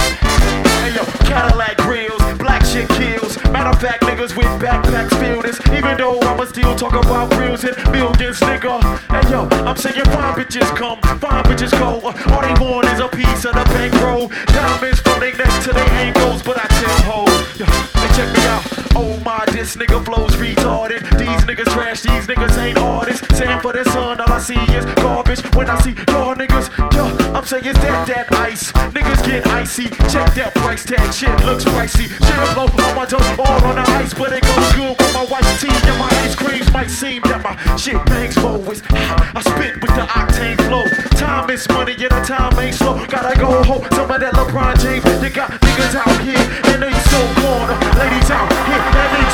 Hey 0.79 0.95
yo, 0.95 1.03
Cadillac 1.27 1.75
grills, 1.77 2.23
black 2.39 2.63
shit 2.63 2.87
kills. 2.95 3.35
Matter 3.51 3.75
of 3.75 3.81
fact, 3.81 4.03
niggas 4.03 4.31
with 4.31 4.47
backpacks 4.63 5.11
feel 5.19 5.41
this. 5.41 5.59
Even 5.75 5.97
though 5.97 6.19
I'ma 6.21 6.45
still 6.45 6.73
talk 6.75 6.93
about 6.93 7.31
grills 7.31 7.65
and 7.65 7.75
millions, 7.91 8.39
nigga. 8.39 8.79
Hey 9.11 9.29
yo, 9.29 9.43
I'm 9.67 9.75
saying 9.75 10.05
fine 10.05 10.33
bitches 10.39 10.71
come, 10.73 11.01
fine 11.19 11.43
bitches 11.43 11.71
go. 11.71 11.99
All 12.31 12.41
they 12.41 12.55
want 12.63 12.87
is 12.95 13.01
a 13.01 13.09
piece 13.09 13.43
of 13.43 13.53
the 13.53 13.65
bankroll. 13.75 14.29
Diamonds 14.47 15.01
from 15.01 15.19
their 15.19 15.35
neck 15.35 15.51
to 15.63 15.73
their 15.73 15.89
ankles, 15.99 16.41
but 16.43 16.57
I 16.57 16.67
tell 16.79 16.97
hoes, 17.11 17.59
yo, 17.59 17.65
hey 17.65 18.09
check 18.15 18.31
me 18.31 18.39
out. 18.47 18.86
Oh 18.99 19.15
my, 19.23 19.45
this 19.51 19.75
nigga 19.75 20.03
flows 20.03 20.33
retarded. 20.37 21.05
These 21.19 21.45
niggas 21.45 21.69
trash, 21.71 22.01
these 22.01 22.25
niggas 22.25 22.57
ain't 22.57 22.79
artists. 22.79 23.37
Saying 23.37 23.59
for 23.59 23.71
the 23.71 23.85
sun, 23.85 24.19
all 24.19 24.33
I 24.33 24.39
see 24.39 24.57
is 24.73 24.85
garbage. 24.95 25.39
When 25.53 25.69
I 25.69 25.79
see 25.81 25.93
y'all 26.09 26.33
niggas, 26.33 26.73
yo, 26.97 27.05
I'm 27.37 27.45
saying 27.45 27.77
that 27.77 28.07
that 28.07 28.33
ice. 28.33 28.71
Niggas 28.97 29.23
get 29.23 29.45
icy. 29.45 29.85
Check 30.09 30.33
that 30.33 30.55
price 30.55 30.83
tag, 30.83 31.13
shit 31.13 31.29
looks 31.45 31.63
pricey. 31.65 32.09
Shit 32.09 32.55
blow 32.57 32.65
on 32.65 32.95
my 32.95 33.05
tongue, 33.05 33.21
all 33.37 33.63
on 33.69 33.75
the 33.75 33.85
ice, 34.01 34.15
but 34.15 34.33
it 34.33 34.41
goes 34.41 34.73
good 34.73 34.97
with 34.97 35.13
my 35.13 35.25
wife's 35.29 35.61
tea 35.61 35.69
and 35.69 35.99
my 35.99 36.09
ice 36.25 36.33
creams. 36.33 36.73
Might 36.73 36.89
seem 36.89 37.21
that 37.29 37.43
my 37.45 37.53
shit 37.77 38.03
bangs 38.07 38.33
forwards. 38.33 38.81
I 38.89 39.41
spit 39.45 39.77
with 39.77 39.93
the 39.93 40.09
octane 40.09 40.57
flow. 40.65 40.89
Time 41.21 41.49
is 41.51 41.69
money, 41.69 41.93
and 41.93 42.09
the 42.09 42.21
time 42.25 42.57
ain't 42.57 42.73
slow. 42.73 42.97
Gotta 43.05 43.37
go 43.37 43.61
home, 43.61 43.85
some 43.93 44.09
of 44.09 44.19
that 44.21 44.33
LeBron 44.33 44.73
James. 44.81 45.05
You 45.21 45.29
got 45.29 45.51
niggas 45.53 45.93
out 45.93 46.17
here, 46.25 46.41
and 46.73 46.81
they 46.81 46.93
so 47.13 47.21
corner. 47.45 47.77
Ladies 47.97 48.29
out 48.29 48.49
here, 48.65 48.86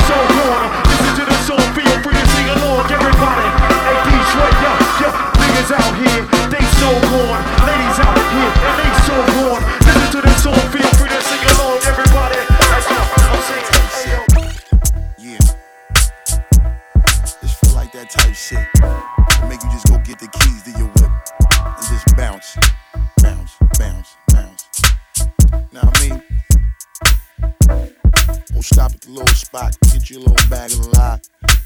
so. 0.08 0.18
Listen 0.89 1.14
to 1.16 1.24
the 1.26 1.38
feel 1.76 1.95
free 2.01 2.16
to 2.16 2.26
sing 2.34 2.49
along, 2.49 2.86
everybody. 2.91 3.49
Detroit, 4.08 4.56
out 5.72 5.93
here, 6.01 6.24
they 6.49 6.66
so. 6.80 6.89
Ladies 7.68 7.99
out 8.01 8.18
here, 8.34 8.51
so. 9.06 9.16
Listen 9.86 10.10
to 10.12 10.20
the 10.22 10.34
feel 10.74 10.91
free 10.97 11.10
to 11.10 11.22
sing 11.22 11.43
along, 11.54 11.80
everybody. 11.86 12.39
I'm 13.30 13.41
saying. 13.47 13.68
Yeah. 15.20 15.41
Just 17.41 17.56
feel 17.62 17.76
like 17.76 17.91
that 17.93 18.10
type 18.10 18.34
shit. 18.34 18.68
Make 19.49 19.64
you 19.64 19.70
just 19.72 19.88
go 19.88 19.97
get 19.99 20.20
the 20.20 20.28
keys 20.28 20.64
to 20.64 20.72
your 20.72 20.88
whip 20.88 21.12
and 21.54 21.86
just 21.88 22.06
bounce, 22.16 22.58
bounce, 23.22 23.58
bounce, 23.78 24.18
bounce. 24.30 24.68
Now 25.72 25.89
I 25.93 26.10
mean, 26.10 26.33
go 28.54 28.62
stop 28.62 28.91
at 28.91 29.01
the 29.01 29.12
little 29.12 29.28
spot, 29.36 29.76
get 29.91 30.10
you 30.10 30.20
a 30.20 30.20
little 30.20 30.49
bag 30.49 30.72
of 30.72 30.84
the 30.84 30.97
lie, 30.97 31.20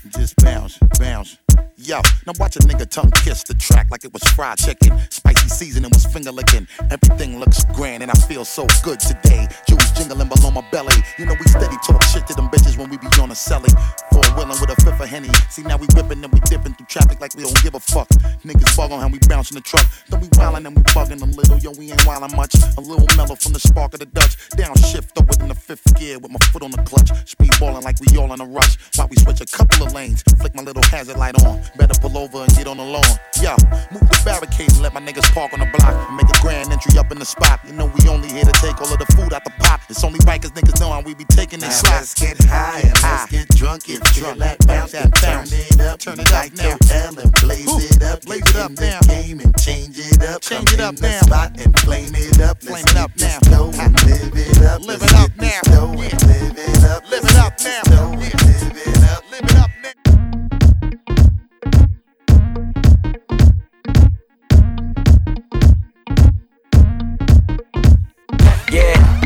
and 0.04 0.12
just 0.14 0.36
bounce, 0.38 0.78
bounce. 1.00 1.38
Yo, 1.80 2.02
now 2.26 2.34
watch 2.40 2.56
a 2.56 2.60
nigga 2.60 2.90
tongue 2.90 3.12
kiss 3.12 3.44
the 3.44 3.54
track 3.54 3.88
like 3.92 4.04
it 4.04 4.12
was 4.12 4.24
fried 4.34 4.58
chicken. 4.58 4.92
Spicy 5.10 5.48
seasoning 5.48 5.92
was 5.94 6.06
finger 6.08 6.32
licking. 6.32 6.68
Everything 6.90 7.40
looks 7.40 7.64
grand 7.76 8.02
and 8.02 8.12
I 8.12 8.16
feel 8.16 8.44
so 8.44 8.68
good 8.84 9.00
today. 9.00 9.48
Jewels 9.70 9.92
jingling 9.92 10.28
below 10.28 10.52
my 10.52 10.66
belly. 10.72 10.96
You 11.18 11.26
know 11.26 11.36
we 11.40 11.46
steady 11.46 11.78
talk 11.86 12.02
shit 12.04 12.26
to 12.28 12.34
them 12.34 12.50
bitches 12.50 12.78
when 12.78 12.90
we 12.90 12.98
be 12.98 13.08
on 13.22 13.32
a 13.32 13.36
celly. 13.36 13.72
Four 14.12 14.26
wheeling 14.36 14.60
with 14.60 14.70
a 14.70 14.76
fifth 14.84 15.00
of 15.00 15.08
henny. 15.08 15.30
See 15.50 15.62
now 15.62 15.78
we 15.78 15.88
whipping 15.96 16.24
and 16.24 16.34
we 16.34 16.40
dipping 16.42 16.74
through 16.74 16.88
traffic 16.88 17.22
like 17.22 17.36
we 17.36 17.44
don't 17.44 17.64
give 17.64 17.76
a 17.76 17.80
fuck. 17.80 18.10
Niggas 18.44 18.76
bug 18.76 18.92
on 18.92 19.00
how 19.00 19.08
we 19.08 19.20
bouncing 19.30 19.56
the 19.56 19.62
truck. 19.62 19.86
Then 20.10 20.20
we 20.20 20.28
wildin' 20.30 20.66
and 20.66 20.76
we 20.76 20.82
bugging 20.92 21.22
a 21.22 21.26
little. 21.26 21.58
Yo, 21.60 21.72
we 21.80 21.92
ain't 21.92 22.02
wildin' 22.02 22.36
much. 22.36 22.56
A 22.78 22.82
little 22.82 23.08
mellow 23.16 23.36
from 23.36 23.54
the 23.54 23.60
spark 23.60 23.94
of 23.94 24.00
the 24.00 24.08
Dutch. 24.08 24.36
Downshift 24.60 25.16
up 25.18 25.28
within 25.28 25.48
the 25.48 25.56
fifth 25.56 25.96
gear 25.96 26.20
with 26.20 26.32
my 26.32 26.40
foot 26.52 26.64
on 26.64 26.72
the 26.72 26.84
clutch. 26.84 27.12
Speed 27.30 27.52
ballin' 27.60 27.84
like 27.84 27.96
we 28.02 28.18
all 28.18 28.34
in 28.34 28.42
a 28.42 28.46
rush. 28.46 28.78
While 28.98 29.08
we 29.08 29.16
switch 29.16 29.42
a 29.42 29.46
couple 29.46 29.86
of 29.86 29.94
lanes. 29.94 30.24
Flick 30.40 30.54
my 30.54 30.64
little 30.64 30.84
hazard 30.84 31.18
light 31.18 31.36
on. 31.46 31.47
Better 31.78 31.98
pull 32.00 32.18
over 32.18 32.44
and 32.44 32.52
get 32.56 32.68
on 32.68 32.78
the 32.78 32.84
lawn. 32.84 33.06
Yo, 33.42 33.54
move 33.92 34.08
the 34.10 34.22
barricade 34.26 34.72
and 34.72 34.82
let 34.82 34.94
my 34.94 35.02
niggas 35.02 35.30
park 35.34 35.54
on 35.54 35.60
the 35.60 35.70
block. 35.78 35.94
And 36.10 36.18
make 36.18 36.30
a 36.30 36.40
grand 36.42 36.72
entry 36.72 36.98
up 36.98 37.12
in 37.12 37.20
the 37.20 37.26
spot. 37.26 37.60
You 37.66 37.74
know 37.74 37.86
we 37.86 38.10
only 38.10 38.30
here 38.30 38.44
to 38.44 38.56
take 38.64 38.82
all 38.82 38.92
of 38.92 39.00
the 39.00 39.06
food 39.16 39.34
out 39.34 39.44
the 39.44 39.52
pot. 39.60 39.82
It's 39.90 40.04
only 40.04 40.20
right 40.26 40.42
cause 40.42 40.52
niggas 40.52 40.80
know 40.80 40.90
how 40.92 41.02
we 41.02 41.14
be 41.14 41.26
taking 41.26 41.60
they 41.60 41.68
Now 41.68 41.74
slots. 41.74 42.20
let's 42.22 42.38
get 42.38 42.38
high 42.50 42.82
and 42.82 42.98
let's 43.04 43.32
get 43.32 43.48
drunk. 43.56 43.90
If 43.90 44.02
drunk, 44.16 44.40
that 44.40 44.58
bounce 44.68 44.94
and 44.94 45.14
turn 45.16 45.46
it 45.48 45.80
up. 45.82 46.00
Turn 46.00 46.20
it 46.20 46.28
up 46.28 46.34
like 46.34 46.54
now. 46.56 46.78
L 46.92 47.20
and 47.20 47.32
blaze 47.42 47.68
Ooh, 47.70 47.80
it 47.80 48.04
up. 48.04 48.22
blaze 48.24 48.42
Get 48.42 48.56
it 48.56 48.62
up 48.62 48.72
now. 48.80 49.00
game 49.02 49.40
and 49.40 49.54
change 49.60 49.98
it 50.00 50.24
up. 50.24 50.42
Change 50.42 50.66
Come 50.72 50.80
it 50.80 50.82
up 50.82 51.02
now. 51.02 51.22
spot 51.22 51.52
and 51.60 51.80
flame 51.80 52.14
it 52.16 52.42
up. 52.42 52.62
Flame 52.62 52.86
it 52.88 52.96
up 52.98 53.12
now. 53.18 53.40
dough 53.50 53.72
and 53.74 53.94
live 54.06 54.34
it 54.36 54.62
up. 54.64 54.82
Live 54.82 55.02
it 55.04 55.14
up 55.14 55.32
now. 55.38 55.62
dough 55.64 55.92
and 55.94 56.22
live 56.28 56.58
it 56.58 56.84
up. 56.84 57.04
Live 57.10 57.24
it 57.24 57.36
up 57.38 57.54
now. 57.64 57.82
dough 57.84 58.12
and 58.12 58.20
live 58.20 58.76
it 58.76 59.04
up. 59.04 59.24
Live 59.32 59.44
it 59.44 59.56
up 59.58 59.67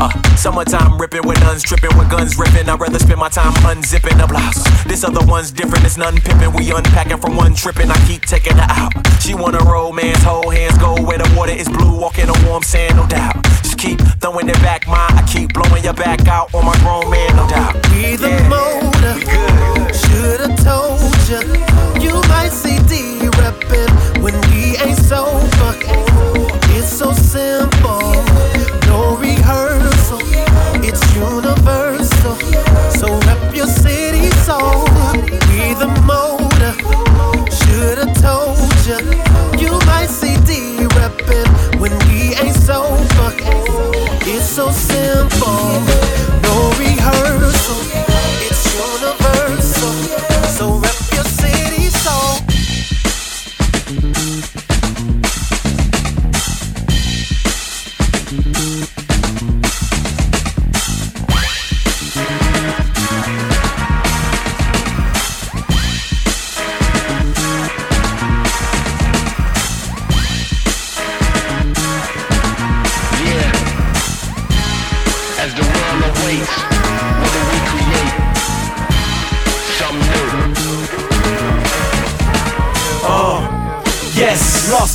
uh, 0.01 0.35
summertime 0.35 0.97
ripping 0.97 1.25
with 1.27 1.39
nuns 1.41 1.61
tripping 1.63 1.95
with 1.97 2.09
guns 2.09 2.37
ripping. 2.37 2.67
I'd 2.67 2.79
rather 2.79 2.99
spend 2.99 3.19
my 3.19 3.29
time 3.29 3.53
unzipping 3.69 4.17
the 4.17 4.27
blouse. 4.27 4.63
This 4.85 5.03
other 5.03 5.25
one's 5.25 5.51
different, 5.51 5.85
it's 5.85 5.97
none 5.97 6.15
pippin'. 6.15 6.53
We 6.53 6.71
unpacking 6.71 7.17
from 7.17 7.35
one 7.35 7.53
tripping. 7.53 7.89
I 7.91 7.97
keep 8.07 8.23
taking 8.23 8.57
her 8.57 8.67
out. 8.69 8.93
She 9.21 9.35
want 9.35 9.55
a 9.55 9.63
romance, 9.63 10.23
hold 10.23 10.53
hands, 10.53 10.77
go 10.77 10.95
where 11.03 11.17
the 11.17 11.31
water 11.37 11.53
is 11.53 11.69
blue, 11.69 11.99
walking 11.99 12.29
on 12.29 12.45
warm 12.45 12.63
sand, 12.63 12.97
no 12.97 13.05
doubt. 13.07 13.43
Just 13.63 13.77
keep 13.77 13.99
throwing 14.19 14.49
it 14.49 14.59
back, 14.61 14.87
mine. 14.87 15.13
I 15.13 15.23
keep 15.27 15.53
blowing 15.53 15.83
your 15.83 15.93
back 15.93 16.27
out 16.27 16.53
on 16.53 16.65
my 16.65 16.77
grown 16.79 17.09
man, 17.09 17.35
no 17.35 17.47
doubt. 17.47 17.75
We 17.91 18.15
the 18.15 18.33
motor. 18.49 19.15
Should've 19.93 20.57
told 20.65 21.01
ya. 21.29 21.41
You 22.01 22.15
might 22.27 22.51
see 22.51 22.79
D 22.89 23.20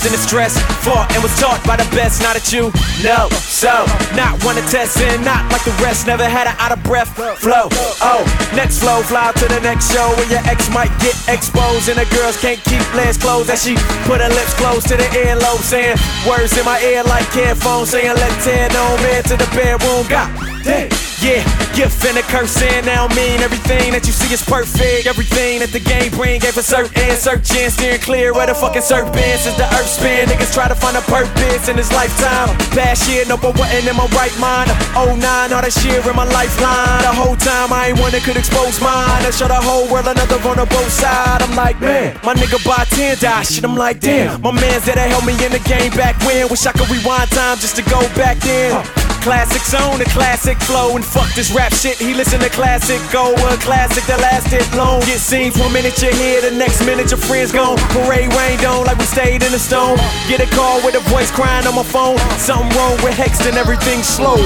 in 0.07 0.13
the 0.13 0.23
stress. 0.23 0.55
Fought 0.87 1.11
and 1.13 1.23
was 1.23 1.35
taught 1.43 1.59
by 1.67 1.77
the 1.77 1.85
best, 1.91 2.23
not 2.23 2.39
at 2.39 2.53
you. 2.55 2.71
No, 3.03 3.27
so 3.43 3.85
not 4.15 4.39
one 4.47 4.55
to 4.55 4.63
test 4.71 4.97
and 5.03 5.25
not 5.25 5.43
like 5.51 5.65
the 5.67 5.75
rest. 5.83 6.07
Never 6.07 6.25
had 6.25 6.47
an 6.47 6.55
out 6.63 6.71
of 6.71 6.81
breath 6.87 7.11
flow. 7.11 7.67
Oh, 8.01 8.23
next 8.55 8.79
flow, 8.79 9.03
fly 9.03 9.33
to 9.33 9.47
the 9.51 9.61
next 9.61 9.91
show 9.93 10.07
where 10.17 10.31
your 10.31 10.45
ex 10.47 10.71
might 10.71 10.95
get 11.03 11.19
exposed 11.29 11.91
and 11.91 11.99
the 11.99 12.07
girls 12.15 12.39
can't 12.41 12.63
keep 12.65 12.83
legs 12.95 13.19
closed. 13.19 13.51
As 13.51 13.63
she 13.67 13.75
put 14.07 14.23
her 14.23 14.31
lips 14.31 14.55
close 14.55 14.85
to 14.85 14.97
the 14.97 15.09
earlobe, 15.27 15.61
saying 15.61 15.99
words 16.25 16.57
in 16.57 16.65
my 16.65 16.81
ear 16.81 17.03
like 17.05 17.27
headphones, 17.35 17.91
saying 17.91 18.15
let's 18.15 18.45
head 18.47 18.75
on 18.77 18.97
man 19.03 19.23
to 19.25 19.37
the 19.37 19.49
bedroom. 19.53 20.07
God 20.09 20.31
damn. 20.63 21.06
Yeah, 21.25 21.41
gift 21.73 22.05
and 22.05 22.19
a 22.19 22.23
curse 22.29 22.61
and 22.61 22.85
now 22.85 23.09
mean 23.17 23.41
everything 23.41 23.97
that 23.97 24.05
you 24.05 24.13
see 24.13 24.29
is 24.29 24.45
perfect. 24.45 25.09
Everything 25.09 25.65
that 25.65 25.73
the 25.73 25.81
game 25.81 26.13
bring 26.13 26.45
gave 26.45 26.61
a 26.61 26.63
certain 26.63 26.93
searching, 27.17 27.73
steering 27.73 28.05
clear 28.05 28.37
where 28.37 28.45
the 28.45 28.55
fucking 28.55 28.85
serpent 28.85 29.41
since 29.41 29.57
the 29.57 29.65
earth 29.81 29.89
spin. 29.89 30.29
Niggas 30.29 30.53
try 30.53 30.69
to 30.69 30.77
find 30.77 30.93
a 30.93 31.01
purpose 31.09 31.73
in 31.73 31.77
this 31.77 31.89
lifetime. 31.89 32.53
Past 32.77 33.09
year, 33.09 33.25
no, 33.25 33.41
but 33.41 33.57
wasn't 33.57 33.89
in 33.89 33.97
my 33.97 34.05
right 34.13 34.37
mind. 34.37 34.69
Oh 34.93 35.17
nine, 35.17 35.57
all 35.57 35.65
that 35.65 35.73
shit 35.73 36.05
in 36.05 36.17
my 36.17 36.29
lifeline. 36.29 37.01
The 37.01 37.17
whole 37.17 37.37
time 37.41 37.73
I 37.73 37.97
ain't 37.97 37.99
one 37.99 38.13
that 38.13 38.21
could 38.21 38.37
expose 38.37 38.77
mine. 38.85 39.25
I 39.25 39.33
show 39.33 39.49
the 39.49 39.57
whole 39.57 39.89
world 39.89 40.13
another 40.13 40.37
vulnerable 40.45 40.85
side. 40.93 41.41
I'm 41.41 41.57
like, 41.57 41.81
man, 41.81 42.21
my 42.29 42.37
nigga 42.37 42.61
buy 42.61 42.85
10 42.93 43.25
die 43.25 43.43
shit. 43.43 43.65
I'm 43.65 43.75
like, 43.75 44.05
damn, 44.05 44.45
my 44.45 44.53
man's 44.53 44.85
there 44.85 45.01
to 45.01 45.09
help 45.09 45.25
me 45.25 45.33
in 45.41 45.49
the 45.49 45.65
game 45.65 45.97
back 45.97 46.21
when. 46.29 46.45
Wish 46.53 46.69
I 46.69 46.77
could 46.77 46.93
rewind 46.93 47.33
time 47.33 47.57
just 47.57 47.75
to 47.81 47.83
go 47.89 48.05
back 48.13 48.37
then. 48.45 48.85
Classic 49.27 49.63
zone, 49.63 49.99
the 49.99 50.05
classic 50.05 50.57
flow, 50.63 50.95
and 50.95 51.05
fuck 51.05 51.27
this 51.35 51.51
rap 51.51 51.75
shit. 51.75 51.99
He 51.99 52.15
listen 52.15 52.39
to 52.39 52.49
classic, 52.49 53.03
go 53.11 53.35
a 53.35 53.57
classic 53.59 54.05
that 54.05 54.21
lasted 54.21 54.63
long. 54.79 55.03
It 55.03 55.19
seems 55.19 55.59
one 55.59 55.73
minute 55.73 56.01
you're 56.01 56.15
here, 56.15 56.41
the 56.41 56.53
next 56.53 56.87
minute 56.87 57.11
your 57.11 57.19
friends 57.19 57.51
gone. 57.51 57.77
Parade 57.91 58.33
rained 58.39 58.65
on 58.65 58.87
like 58.87 58.99
we 58.99 59.05
stayed 59.05 59.43
in 59.43 59.51
the 59.51 59.59
stone. 59.59 59.99
Get 60.29 60.39
a 60.39 60.47
call 60.55 60.79
with 60.87 60.95
a 60.95 61.03
voice 61.11 61.33
crying 61.33 61.67
on 61.67 61.75
my 61.75 61.83
phone. 61.83 62.19
Something 62.39 62.71
wrong 62.79 63.03
with 63.03 63.19
Hexton, 63.19 63.59
everything 63.59 64.05
slow 64.05 64.39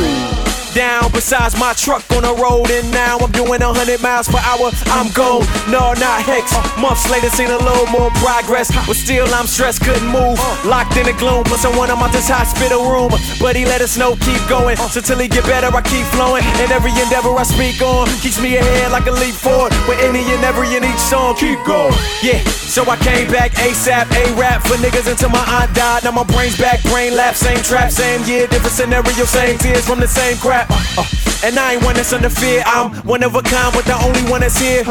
down. 0.75 1.11
Besides 1.12 1.59
my 1.59 1.73
truck 1.75 2.05
on 2.12 2.23
the 2.23 2.35
road 2.35 2.71
and 2.71 2.91
now 2.91 3.18
I'm 3.18 3.31
doing 3.33 3.61
100 3.61 4.03
miles 4.03 4.29
per 4.29 4.39
hour 4.43 4.71
I'm 4.95 5.11
gone. 5.12 5.47
No 5.71 5.93
not 5.99 6.23
hex. 6.23 6.53
Months 6.79 7.09
later 7.11 7.31
seen 7.31 7.51
a 7.51 7.59
little 7.59 7.87
more 7.87 8.11
progress 8.23 8.71
but 8.87 8.97
still 8.97 9.27
I'm 9.35 9.47
stressed 9.47 9.83
couldn't 9.83 10.09
move. 10.09 10.39
Locked 10.64 10.97
in 10.97 11.07
the 11.07 11.14
gloom 11.14 11.45
but 11.45 11.61
plus 11.61 11.64
I 11.64 11.71
want 11.77 11.91
him 11.91 11.99
out 11.99 12.12
this 12.12 12.29
hospital 12.29 12.89
room. 12.91 13.11
But 13.41 13.57
he 13.57 13.64
let 13.64 13.81
us 13.81 13.97
know 13.97 14.16
keep 14.16 14.43
going. 14.49 14.77
So 14.91 15.01
till 15.01 15.18
he 15.18 15.29
get 15.29 15.45
better 15.45 15.68
I 15.68 15.83
keep 15.83 16.07
flowing. 16.14 16.45
And 16.62 16.71
every 16.73 16.93
endeavor 16.99 17.35
I 17.35 17.45
speak 17.45 17.81
on 17.83 18.09
keeps 18.21 18.41
me 18.41 18.57
ahead 18.57 18.93
like 18.93 19.07
a 19.07 19.12
leap 19.12 19.35
forward. 19.35 19.73
With 19.89 20.01
any 20.01 20.23
and 20.35 20.45
every 20.45 20.75
in 20.77 20.85
each 20.85 21.03
song 21.03 21.37
keep 21.37 21.59
going. 21.66 21.95
Yeah 22.23 22.41
so 22.71 22.87
I 22.89 22.97
came 23.03 23.27
back 23.27 23.51
ASAP 23.59 24.07
A-rap 24.14 24.62
for 24.62 24.79
niggas 24.79 25.11
until 25.11 25.31
my 25.31 25.43
aunt 25.59 25.75
died. 25.75 26.05
Now 26.05 26.12
my 26.12 26.23
brain's 26.23 26.57
back 26.57 26.81
brain 26.85 27.16
lap 27.16 27.35
same 27.35 27.59
trap 27.66 27.91
same 27.91 28.23
year 28.31 28.47
different 28.47 28.73
scenario 28.73 29.27
same 29.27 29.59
tears 29.59 29.85
from 29.85 29.99
the 29.99 30.07
same 30.07 30.39
crap 30.67 30.99
uh, 30.99 31.05
and 31.47 31.59
I 31.59 31.75
ain't 31.75 31.85
one 31.85 31.95
that's 31.95 32.13
under 32.13 32.31
fear. 32.31 32.63
I'm 32.67 32.95
one 33.07 33.23
of 33.23 33.35
a 33.35 33.43
kind, 33.43 33.73
but 33.75 33.85
the 33.85 33.97
only 34.05 34.23
one 34.31 34.41
that's 34.41 34.59
here. 34.59 34.85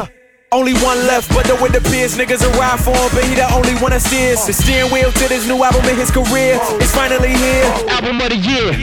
Only 0.51 0.74
one 0.82 0.97
left, 1.05 1.30
but 1.30 1.45
the 1.45 1.53
with 1.61 1.74
the 1.74 1.82
peers, 1.91 2.17
niggas 2.17 2.41
a 2.41 2.49
ride 2.57 2.80
for 2.80 2.89
him, 2.89 3.09
but 3.13 3.24
he 3.24 3.36
the 3.36 3.45
only 3.53 3.76
one 3.76 3.91
that 3.91 4.01
steers. 4.01 4.47
The 4.47 4.53
steering 4.53 4.91
wheel 4.91 5.11
to 5.11 5.28
this 5.28 5.47
new 5.47 5.63
album 5.63 5.86
in 5.86 5.95
his 5.95 6.09
career 6.09 6.59
is 6.82 6.91
finally 6.91 7.30
here. 7.30 7.65
Album 7.89 8.20
of 8.20 8.30
the 8.30 8.38
year. 8.38 8.74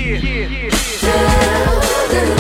Frank 2.07 2.36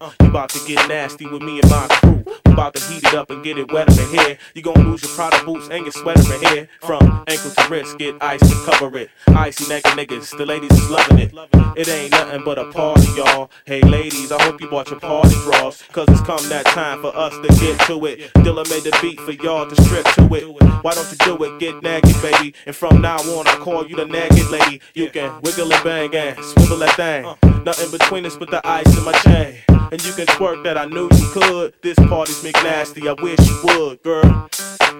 you. 0.00 0.26
About 0.26 0.50
to 0.50 0.66
get 0.66 0.88
nasty 0.88 1.26
with 1.26 1.42
me 1.42 1.60
and 1.60 1.70
my 1.70 1.86
crew. 1.88 2.24
We 2.44 2.52
about 2.52 2.74
to 2.74 2.82
heat 2.92 3.04
it 3.04 3.14
up 3.14 3.30
and 3.30 3.42
get 3.42 3.58
it 3.58 3.70
wetter 3.72 4.00
in 4.00 4.08
here. 4.08 4.38
You 4.54 4.62
gon' 4.62 4.84
lose 4.84 5.02
your 5.02 5.12
Prada 5.12 5.44
boots 5.44 5.68
and 5.70 5.84
your 5.84 5.92
sweater 5.92 6.34
in 6.34 6.40
here. 6.42 6.68
From 6.80 7.24
ankle 7.28 7.50
to 7.50 7.68
wrist, 7.70 7.98
get 7.98 8.16
ice 8.20 8.40
to 8.40 8.70
cover 8.70 8.96
it. 8.98 9.10
Icy 9.28 9.68
naked 9.68 9.92
niggas, 9.92 10.36
the 10.36 10.46
ladies 10.46 10.72
is 10.72 10.90
loving 10.90 11.18
it. 11.18 11.32
It 11.76 11.88
ain't 11.88 12.12
nothing 12.12 12.42
but 12.44 12.58
a 12.58 12.70
party, 12.72 13.06
y'all. 13.16 13.50
Hey 13.64 13.82
ladies, 13.82 14.32
I 14.32 14.42
hope 14.42 14.60
you 14.60 14.68
bought 14.68 14.90
your 14.90 15.00
party 15.00 15.34
drawers. 15.42 15.82
Cause 15.92 16.08
it's 16.08 16.20
come 16.22 16.48
that 16.48 16.66
time 16.66 17.00
for 17.00 17.14
us 17.16 17.34
to 17.34 17.48
get 17.60 17.78
to 17.86 18.04
it. 18.06 18.32
Dilla 18.34 18.68
made 18.70 18.84
the 18.84 18.96
beat 19.02 19.20
for 19.20 19.32
y'all 19.32 19.68
to 19.68 19.82
strip 19.82 20.04
to 20.14 20.34
it. 20.34 20.62
Why 20.82 20.94
don't 20.94 21.10
you 21.10 21.18
do 21.18 21.44
it? 21.44 21.60
Get 21.60 21.82
naked, 21.82 22.20
baby. 22.22 22.54
And 22.66 22.74
from 22.74 23.00
now 23.00 23.18
on, 23.18 23.46
I 23.46 23.56
call 23.56 23.86
you 23.86 23.96
the 23.96 24.06
naked 24.06 24.48
lady. 24.50 24.80
You 24.94 25.10
can 25.10 25.40
wiggle 25.42 25.72
and 25.72 25.84
bang 25.84 26.14
and 26.14 26.44
swivel 26.44 26.78
that 26.78 26.96
thing. 26.96 27.24
Nothing 27.64 27.90
between 27.90 28.26
us 28.26 28.36
but 28.36 28.50
the 28.50 28.66
ice 28.66 28.96
in 28.96 29.04
my 29.04 29.12
chain. 29.12 29.75
And 29.92 30.04
you 30.04 30.12
can 30.14 30.26
twerk 30.26 30.64
that 30.64 30.76
I 30.76 30.86
knew 30.86 31.04
you 31.04 31.28
could. 31.32 31.74
This 31.80 31.96
party's 32.08 32.42
McNasty, 32.42 33.06
I 33.06 33.22
wish 33.22 33.38
you 33.38 33.60
would, 33.62 34.02
girl. 34.02 34.48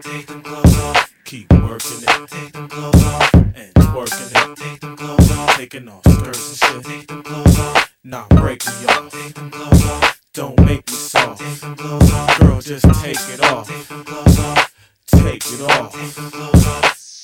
Take 0.00 0.28
them 0.28 0.42
clothes 0.42 0.78
off. 0.78 1.12
Keep 1.24 1.52
working 1.54 2.02
it. 2.02 2.28
Take 2.28 2.52
them 2.52 2.68
clothes 2.68 3.04
off. 3.04 3.34
And 3.34 3.74
twerking 3.74 4.52
it. 4.52 4.56
Take 4.56 4.80
them 4.80 4.96
clothes 4.96 5.30
off. 5.32 5.56
Taking 5.56 5.88
off 5.88 6.02
skirts 6.08 6.62
and 6.62 6.84
shit. 6.84 6.84
Take 6.84 7.06
them 7.08 7.22
clothes 7.24 7.58
off. 7.58 7.96
Nah, 8.04 8.28
break 8.28 8.64
me 8.64 8.86
off. 8.86 9.10
Take 9.10 9.34
them 9.34 9.50
clothes 9.50 9.84
off. 9.86 10.20
Don't 10.32 10.60
make 10.64 10.86
me 10.86 10.94
soft. 10.94 11.40
Take 11.40 11.60
them 11.60 11.74
clothes 11.74 12.12
off. 12.12 12.38
Girl, 12.38 12.60
just 12.60 12.84
take 13.02 13.18
it 13.28 13.42
off. 13.42 13.68
Take 13.68 13.88
them 13.88 14.04
clothes 14.04 14.38
off. 14.38 14.74
Take 15.08 15.46
it 15.46 15.60
off. 15.62 15.92
Take 15.94 16.14
them 16.14 16.30
clothes 16.30 16.66
off. 16.66 17.15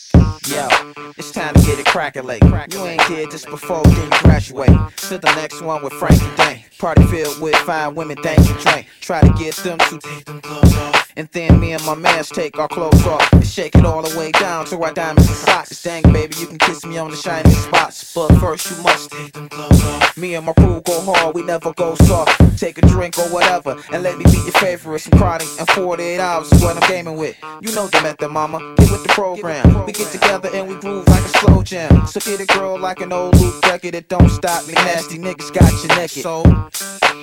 Yo, 0.46 0.68
it's 1.16 1.30
time 1.30 1.54
to 1.54 1.60
get 1.62 1.78
it 1.78 1.86
crackalate. 1.86 2.42
You 2.72 2.86
ain't 2.86 3.02
here 3.02 3.26
just 3.26 3.48
before 3.48 3.82
you 3.86 4.08
graduate. 4.22 4.70
To 5.08 5.18
the 5.18 5.32
next 5.36 5.62
one 5.62 5.82
with 5.82 5.92
Frankie 5.94 6.24
Dane. 6.36 6.64
Party 6.78 7.04
filled 7.06 7.40
with 7.40 7.56
fine 7.56 7.94
women, 7.94 8.16
dance 8.22 8.48
and 8.48 8.58
drink. 8.60 8.86
Try 9.00 9.20
to 9.20 9.32
get 9.34 9.54
them 9.56 9.78
to 9.78 9.98
take 9.98 10.24
them 10.24 10.40
clothes 10.40 10.76
off. 10.76 11.01
And 11.16 11.28
then 11.32 11.60
me 11.60 11.72
and 11.72 11.84
my 11.84 11.94
mans 11.94 12.28
take 12.28 12.58
our 12.58 12.68
clothes 12.68 13.06
off 13.06 13.32
and 13.32 13.46
shake 13.46 13.74
it 13.74 13.84
all 13.84 14.02
the 14.02 14.16
way 14.18 14.32
down 14.32 14.64
to 14.66 14.82
our 14.82 14.92
diamonds 14.92 15.28
and 15.28 15.36
socks. 15.36 15.82
Dang, 15.82 16.02
baby, 16.12 16.34
you 16.38 16.46
can 16.46 16.58
kiss 16.58 16.84
me 16.86 16.96
on 16.98 17.10
the 17.10 17.16
shiny 17.16 17.50
spots. 17.50 18.14
But 18.14 18.28
first, 18.38 18.70
you 18.70 18.82
must 18.82 19.10
take 19.10 19.32
them 19.32 19.48
clothes 19.48 19.84
off. 19.84 20.16
Me 20.16 20.34
and 20.34 20.46
my 20.46 20.52
crew 20.54 20.80
go 20.80 21.00
hard, 21.02 21.34
we 21.34 21.42
never 21.42 21.72
go 21.74 21.94
soft. 21.96 22.58
Take 22.58 22.78
a 22.78 22.82
drink 22.82 23.18
or 23.18 23.28
whatever, 23.28 23.76
and 23.92 24.02
let 24.02 24.16
me 24.16 24.24
be 24.24 24.38
your 24.38 24.52
favorite. 24.52 25.00
Some 25.00 25.18
chronic 25.18 25.48
and 25.58 25.68
48 25.68 26.18
hours 26.18 26.50
is 26.52 26.62
what 26.62 26.82
I'm 26.82 26.88
gaming 26.88 27.16
with. 27.16 27.36
You 27.60 27.74
know 27.74 27.86
the 27.88 28.00
method, 28.02 28.28
mama. 28.30 28.58
Get 28.78 28.90
with 28.90 29.02
the 29.02 29.08
program. 29.10 29.84
We 29.84 29.92
get 29.92 30.10
together 30.12 30.48
and 30.54 30.68
we 30.68 30.76
groove 30.76 31.06
like 31.08 31.24
a 31.24 31.38
slow 31.38 31.62
jam. 31.62 32.06
So 32.06 32.20
get 32.20 32.40
a 32.40 32.46
girl 32.46 32.78
like 32.78 33.00
an 33.00 33.12
old 33.12 33.38
loop 33.40 33.62
record 33.66 33.94
that 33.94 34.08
don't 34.08 34.30
stop 34.30 34.66
me. 34.66 34.74
Nasty 34.74 35.18
niggas 35.18 35.52
got 35.52 35.70
you 35.82 35.88
naked. 35.96 36.22
So 36.22 36.42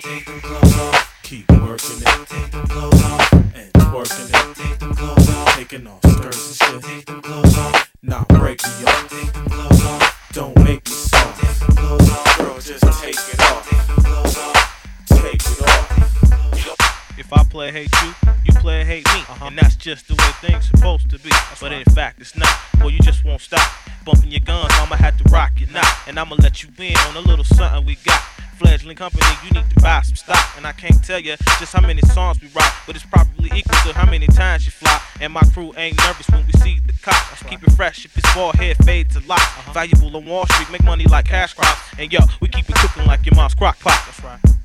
Take 0.01 0.25
them 0.25 0.41
clothes 0.41 0.77
off. 0.77 1.19
Keep 1.23 1.51
working 1.51 2.01
it. 2.01 2.27
Take 2.27 2.51
them 2.51 2.67
clothes 2.67 3.03
off. 3.03 3.28
It. 3.59 3.73
Take 3.73 4.79
them 4.79 4.95
clothes 4.95 5.29
off. 5.29 5.55
Taking 5.55 5.87
off 5.87 6.01
skirts 6.03 6.61
and 6.61 6.83
shit. 6.83 6.83
Take 6.83 7.05
them 7.05 7.21
clothes 7.21 7.57
off. 7.57 7.91
Nah, 8.01 8.23
break 8.29 8.63
me 8.63 8.85
off. 8.85 9.09
Take 9.09 9.33
them 9.33 9.45
clothes 9.45 9.85
off. 9.85 10.29
Don't 10.33 10.55
make 10.57 10.85
me 10.85 10.91
soft. 10.91 11.41
Take 11.41 11.67
them 11.67 11.75
clothes 11.75 12.09
off. 12.11 12.37
Girl, 12.37 12.59
just 12.59 13.01
take 13.01 13.15
it 13.15 13.39
off. 13.39 13.69
Take 13.69 13.87
them 13.87 14.03
clothes 14.03 14.37
off. 14.37 15.05
Take 15.07 15.35
it 15.35 15.61
off. 15.61 17.19
If 17.19 17.33
I 17.33 17.43
play 17.43 17.71
hate 17.71 17.91
you, 18.01 18.13
you 18.45 18.53
play 18.59 18.83
hate 18.85 19.05
me. 19.07 19.19
Uh-huh. 19.27 19.45
And 19.47 19.57
that's 19.57 19.75
just 19.75 20.07
the 20.07 20.15
way 20.15 20.49
things 20.49 20.67
supposed 20.67 21.09
to 21.09 21.19
be. 21.19 21.31
But 21.59 21.73
in 21.73 21.83
fact, 21.85 22.21
it's 22.21 22.35
not. 22.37 22.49
Well, 22.79 22.89
you 22.89 22.99
just 22.99 23.25
won't 23.25 23.41
stop. 23.41 23.69
bumping 24.05 24.31
your 24.31 24.41
guns, 24.41 24.71
I'ma 24.73 24.95
have 24.95 25.17
to 25.17 25.23
rock 25.29 25.61
it 25.61 25.71
now. 25.71 25.87
And 26.07 26.17
I'ma 26.19 26.35
let 26.39 26.63
you 26.63 26.69
in 26.77 26.95
on 26.97 27.17
a 27.17 27.21
little 27.21 27.45
something 27.45 27.85
we 27.85 27.95
got. 28.05 28.21
Fledgling 28.59 28.97
company, 28.97 29.23
you 29.45 29.51
need 29.51 29.69
to 29.69 29.81
buy 29.81 30.01
some 30.01 30.15
stock. 30.15 30.57
And 30.57 30.67
I 30.67 30.73
can't 30.73 31.01
tell 31.01 31.19
you 31.19 31.37
just 31.59 31.71
how 31.71 31.79
many 31.79 32.01
songs 32.01 32.41
we 32.41 32.49
rock, 32.49 32.73
but 32.85 32.93
it's 32.93 33.05
probably 33.05 33.49
equal 33.55 33.79
to 33.85 33.93
how 33.93 34.05
many 34.09 34.27
times 34.27 34.65
you 34.65 34.71
fly. 34.73 34.99
And 35.21 35.31
my 35.31 35.41
crew 35.53 35.73
ain't 35.77 35.97
nervous 35.99 36.29
when 36.29 36.45
we 36.45 36.51
see 36.59 36.79
the 36.85 36.91
cops. 37.01 37.41
Keep 37.43 37.63
it 37.63 37.71
fresh 37.71 38.03
if 38.03 38.17
it's 38.17 38.35
ball 38.35 38.51
head, 38.51 38.75
fade 38.83 39.09
to 39.11 39.21
lock. 39.21 39.39
Uh-huh. 39.39 39.71
Valuable 39.71 40.15
on 40.17 40.25
Wall 40.25 40.45
Street, 40.47 40.69
make 40.71 40.83
money 40.83 41.05
like 41.05 41.25
cash 41.25 41.53
crops. 41.53 41.79
And 41.97 42.11
yo, 42.11 42.19
we 42.41 42.49
keep 42.49 42.69
it 42.69 42.75
cooking 42.75 43.05
like 43.05 43.25
your 43.25 43.35
mom's 43.35 43.55
crock 43.55 43.79
pot. 43.79 44.03
That's 44.05 44.23
right. 44.23 44.58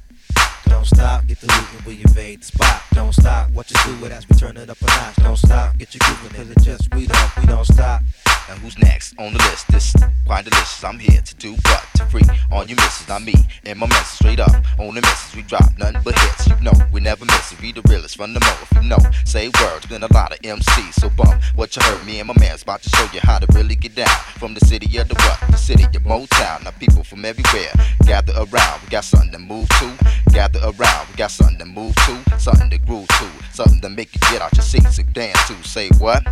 Don't 0.67 0.87
stop, 0.87 1.27
get 1.27 1.41
the 1.41 1.47
loot 1.47 1.75
and 1.77 1.87
we 1.87 2.03
invade 2.03 2.41
the 2.41 2.47
spot. 2.47 2.83
Don't 2.93 3.13
stop, 3.13 3.51
what 3.51 3.71
you 3.71 3.77
do 3.85 4.03
with 4.03 4.13
as 4.13 4.29
we 4.29 4.37
turn 4.37 4.57
it 4.57 4.71
up 4.71 4.81
a 4.81 4.87
notch. 4.87 5.17
Don't 5.17 5.37
stop, 5.37 5.77
get 5.79 5.95
your 5.95 6.01
groovin', 6.01 6.35
cause 6.35 6.51
it 6.51 6.59
just 6.63 6.95
we 6.95 7.07
don't, 7.07 7.37
we 7.37 7.47
don't 7.47 7.65
stop. 7.65 8.03
Now 8.49 8.57
who's 8.57 8.79
next 8.79 9.19
on 9.19 9.33
the 9.33 9.39
list? 9.39 9.69
This 9.69 9.95
quite 10.27 10.45
delicious. 10.45 10.85
I'm 10.85 10.99
here 10.99 11.23
to 11.23 11.35
do 11.37 11.53
what? 11.53 11.87
To 11.97 12.05
free 12.07 12.23
all 12.53 12.65
you 12.65 12.77
misses. 12.77 13.09
I'm 13.09 13.25
me 13.25 13.35
and 13.65 13.79
my 13.79 13.87
message 13.87 14.19
straight 14.19 14.41
up 14.41 14.55
on 14.79 14.95
the 14.95 15.01
misses. 15.01 15.35
We 15.35 15.43
drop 15.43 15.77
nothing 15.79 16.03
but 16.05 16.19
hits. 16.19 16.49
You 16.49 16.61
know 16.61 16.73
we 16.93 17.01
never 17.01 17.25
miss 17.25 17.53
it. 17.53 17.61
We 17.63 17.73
the 17.73 17.81
realest 17.89 18.17
from 18.17 18.35
the 18.35 18.41
mo. 18.41 18.55
If 18.63 18.83
you 18.83 18.89
know, 18.89 18.99
say 19.25 19.49
words. 19.49 19.87
Been 19.87 20.03
a 20.03 20.13
lot 20.13 20.33
of 20.33 20.41
MCs. 20.41 20.95
So 20.95 21.09
bump 21.11 21.43
what 21.55 21.75
you 21.75 21.83
heard. 21.83 22.05
Me 22.05 22.21
and 22.21 22.29
my 22.29 22.35
man's 22.39 22.63
about 22.63 22.83
to 22.83 22.91
show 22.91 23.07
you 23.15 23.21
how 23.23 23.39
to 23.39 23.47
really 23.55 23.77
get 23.77 23.95
down. 23.95 24.15
From 24.39 24.53
the 24.53 24.61
city 24.61 24.95
of 24.99 25.09
the 25.09 25.15
what? 25.15 25.41
The 25.51 25.57
city 25.57 25.85
of 25.85 26.03
Motown. 26.03 26.65
Now 26.65 26.73
people 26.73 27.03
from 27.03 27.25
everywhere 27.25 27.73
gather 28.05 28.35
around. 28.37 28.83
We 28.83 28.89
got 28.91 29.05
something 29.05 29.33
to 29.33 29.39
move 29.39 29.69
to. 29.81 29.91
Gather 30.33 30.54
around. 30.63 31.09
We 31.09 31.17
got 31.17 31.31
something 31.31 31.59
to 31.59 31.65
move 31.65 31.95
to. 31.95 32.39
Something 32.39 32.71
to 32.71 32.79
groove 32.79 33.09
to. 33.09 33.31
Something 33.53 33.81
to 33.81 33.89
make 33.89 34.15
you 34.15 34.21
get 34.31 34.43
out 34.43 34.55
your 34.55 34.63
seats 34.63 34.99
and 34.99 35.13
dance 35.13 35.39
to. 35.49 35.55
Say 35.69 35.89
what? 35.99 36.25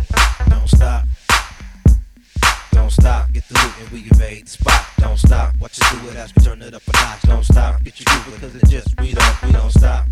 Don't 0.49 0.67
stop. 0.67 1.05
Don't 2.71 2.91
stop, 2.91 3.31
get 3.31 3.47
the 3.47 3.53
loot 3.53 3.73
and 3.81 3.89
we 3.89 3.99
invade 4.09 4.45
the 4.45 4.49
spot. 4.49 4.85
Don't 4.97 5.17
stop, 5.17 5.53
watch 5.61 5.79
us 5.79 5.91
do 5.91 6.09
it 6.09 6.15
as 6.15 6.33
we 6.35 6.43
turn 6.43 6.61
it 6.61 6.73
up 6.73 6.81
a 6.87 6.91
notch. 6.91 7.21
Don't 7.21 7.45
stop, 7.45 7.83
get 7.83 7.99
your 7.99 8.05
groove 8.23 8.35
because 8.35 8.55
it 8.55 8.67
just 8.67 8.99
we 8.99 9.13
don't, 9.13 9.43
we 9.43 9.51
don't 9.51 9.71
stop. 9.71 10.07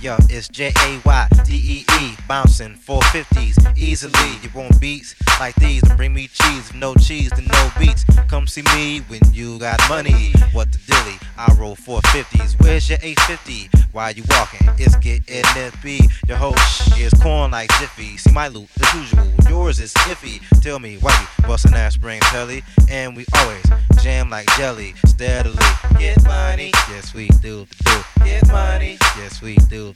Yo, 0.00 0.16
it's 0.30 0.48
J 0.48 0.72
A 0.80 1.00
Y 1.04 1.28
D 1.44 1.54
E 1.54 1.84
E, 2.00 2.16
bouncing 2.26 2.74
450s 2.74 3.78
easily. 3.78 4.38
You 4.42 4.50
want 4.54 4.80
beats 4.80 5.14
like 5.38 5.54
these, 5.56 5.82
then 5.82 5.96
bring 5.96 6.14
me 6.14 6.28
cheese. 6.28 6.70
If 6.70 6.74
no 6.74 6.94
cheese, 6.94 7.30
then 7.30 7.46
no 7.46 7.70
beats. 7.78 8.04
Come 8.28 8.46
see 8.46 8.62
me 8.74 9.00
when 9.08 9.20
you 9.32 9.58
got 9.58 9.80
money. 9.88 10.32
What 10.52 10.72
the 10.72 10.78
dilly? 10.86 11.18
I 11.36 11.52
roll 11.58 11.76
450s. 11.76 12.60
Where's 12.60 12.88
your 12.88 12.98
850? 13.02 13.70
Why 13.92 14.10
you 14.10 14.24
walking? 14.30 14.68
It's 14.78 14.96
get 14.96 15.24
NFB. 15.26 16.10
Your 16.28 16.36
whole 16.36 16.54
is 16.98 17.12
corn 17.20 17.50
like 17.50 17.70
Jiffy. 17.78 18.16
See 18.16 18.32
my 18.32 18.48
loot 18.48 18.68
as 18.80 18.94
usual. 18.94 19.28
Yours 19.48 19.80
is 19.80 19.92
iffy. 19.94 20.40
Tell 20.62 20.78
me 20.78 20.96
why 20.96 21.12
you 21.20 21.46
bustin' 21.46 21.72
that 21.72 21.92
spring 21.92 22.20
telly, 22.22 22.62
and 22.88 23.16
we 23.16 23.26
always 23.36 23.64
jam 24.02 24.30
like 24.30 24.46
jelly 24.56 24.94
steadily. 25.06 25.56
Get 25.98 26.22
money, 26.24 26.72
yes 26.88 27.12
we 27.14 27.28
do 27.42 27.66
do. 27.84 28.04
Get 28.24 28.46
money, 28.48 28.98
yes 29.18 29.42
we 29.42 29.56
do 29.68 29.81
do. 29.82 29.94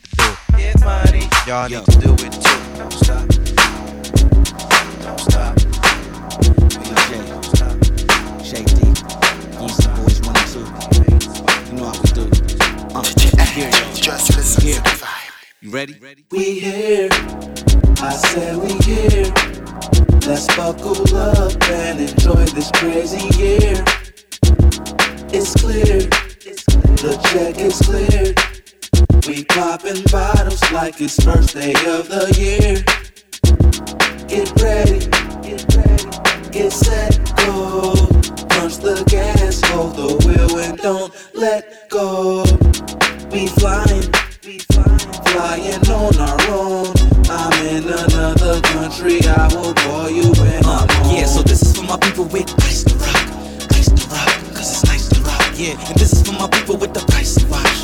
Get 0.57 0.79
money, 0.81 1.29
y'all 1.45 1.69
need 1.69 1.85
to 1.85 1.99
do 1.99 2.13
it 2.19 2.33
too. 2.43 2.59
Don't 2.77 2.91
stop. 2.91 3.25
Don't 5.03 5.19
stop. 5.19 5.55
We 6.75 6.91
J. 7.07 7.11
Don't 7.31 7.45
stop. 7.45 7.75
Shake 8.43 8.67
D. 8.75 8.81
Yeezy 9.59 9.87
Boys 9.95 10.19
1 10.21 10.35
and 10.35 10.47
2. 10.51 10.59
You 11.67 11.79
know 11.79 11.87
how 11.87 12.01
we 12.01 12.09
do. 12.11 12.25
Uh, 12.95 13.03
here, 13.45 13.71
Just 13.93 14.35
listen 14.35 14.63
here. 14.63 14.75
to 14.75 14.81
the 14.83 14.89
vibe. 14.89 15.31
You 15.61 15.71
ready? 15.71 15.95
We 16.31 16.59
here. 16.59 17.09
I 18.01 18.13
said 18.13 18.57
we 18.57 18.73
here. 18.83 19.31
Let's 20.27 20.47
buckle 20.57 21.15
up 21.15 21.63
and 21.69 22.01
enjoy 22.01 22.43
this 22.55 22.69
crazy 22.73 23.25
year. 23.37 23.83
It's 25.31 25.53
clear. 25.55 26.09
The 26.97 27.17
check 27.31 27.57
is 27.59 27.79
cleared. 27.79 28.56
We 29.25 29.43
popping 29.45 30.03
bottles 30.11 30.61
like 30.71 30.99
it's 31.01 31.23
first 31.23 31.53
day 31.55 31.73
of 31.87 32.07
the 32.09 32.27
year. 32.37 32.83
Get 34.27 34.51
ready, 34.61 34.99
get 35.41 35.63
ready, 35.75 36.51
get 36.51 36.71
set, 36.71 37.15
go. 37.47 37.95
Punch 38.49 38.77
the 38.77 39.03
gas, 39.07 39.61
hold 39.71 39.95
the 39.95 40.11
wheel 40.27 40.59
and 40.59 40.77
don't 40.77 41.13
let 41.33 41.89
go. 41.89 42.43
We 43.31 43.47
flying, 43.47 44.11
we 44.45 44.59
flying, 44.59 44.99
flying 45.31 45.87
on 45.89 46.15
our 46.19 46.41
own. 46.51 46.93
I'm 47.29 47.53
in 47.65 47.83
another 47.87 48.61
country, 48.61 49.19
I 49.27 49.47
will 49.53 49.73
call 49.73 50.09
you 50.09 50.31
when 50.41 50.65
I'm 50.65 50.87
home. 50.89 51.15
Yeah, 51.15 51.25
so 51.25 51.41
this 51.41 51.61
is 51.61 51.75
for 51.75 51.83
my 51.83 51.97
people 51.97 52.25
with 52.25 52.53
ice 52.63 52.83
to 52.83 52.95
rock, 52.95 53.71
ice 53.71 53.87
to 53.87 54.07
rock, 54.07 54.29
cause 54.55 54.71
it's 54.71 54.85
nice 54.85 55.07
to 55.09 55.21
rock. 55.21 55.53
Yeah, 55.55 55.79
and 55.87 55.97
this 55.97 56.13
is 56.13 56.21
for 56.27 56.33
my 56.33 56.49
people 56.49 56.77
with 56.77 56.93
the 56.93 56.97
the 56.99 57.11
pricey 57.11 57.45
watch, 57.49 57.76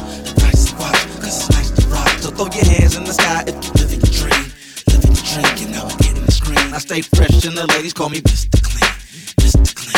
cause 1.24 1.50
it's 1.50 1.72
to 1.72 1.88
rock. 1.88 2.10
So 2.20 2.30
throw 2.32 2.48
your 2.48 2.66
hands 2.66 2.96
in 2.96 3.04
the 3.06 3.14
sky 3.14 3.44
if 3.48 3.56
you're 3.64 3.74
living 3.80 4.02
your 4.04 4.14
dream, 4.14 4.46
living 4.92 5.16
your 5.16 5.26
dream, 5.32 5.52
you 5.58 5.68
know, 5.74 5.88
getting 6.00 6.26
the 6.26 6.32
screen. 6.32 6.74
I 6.74 6.78
stay 6.80 7.02
fresh 7.02 7.46
and 7.46 7.58
the 7.58 7.66
ladies 7.68 7.94
call 7.94 8.10
me 8.10 8.22
Mr. 8.22 8.62
Clean, 8.62 8.92
Mr. 9.40 9.76
Clean. 9.76 9.93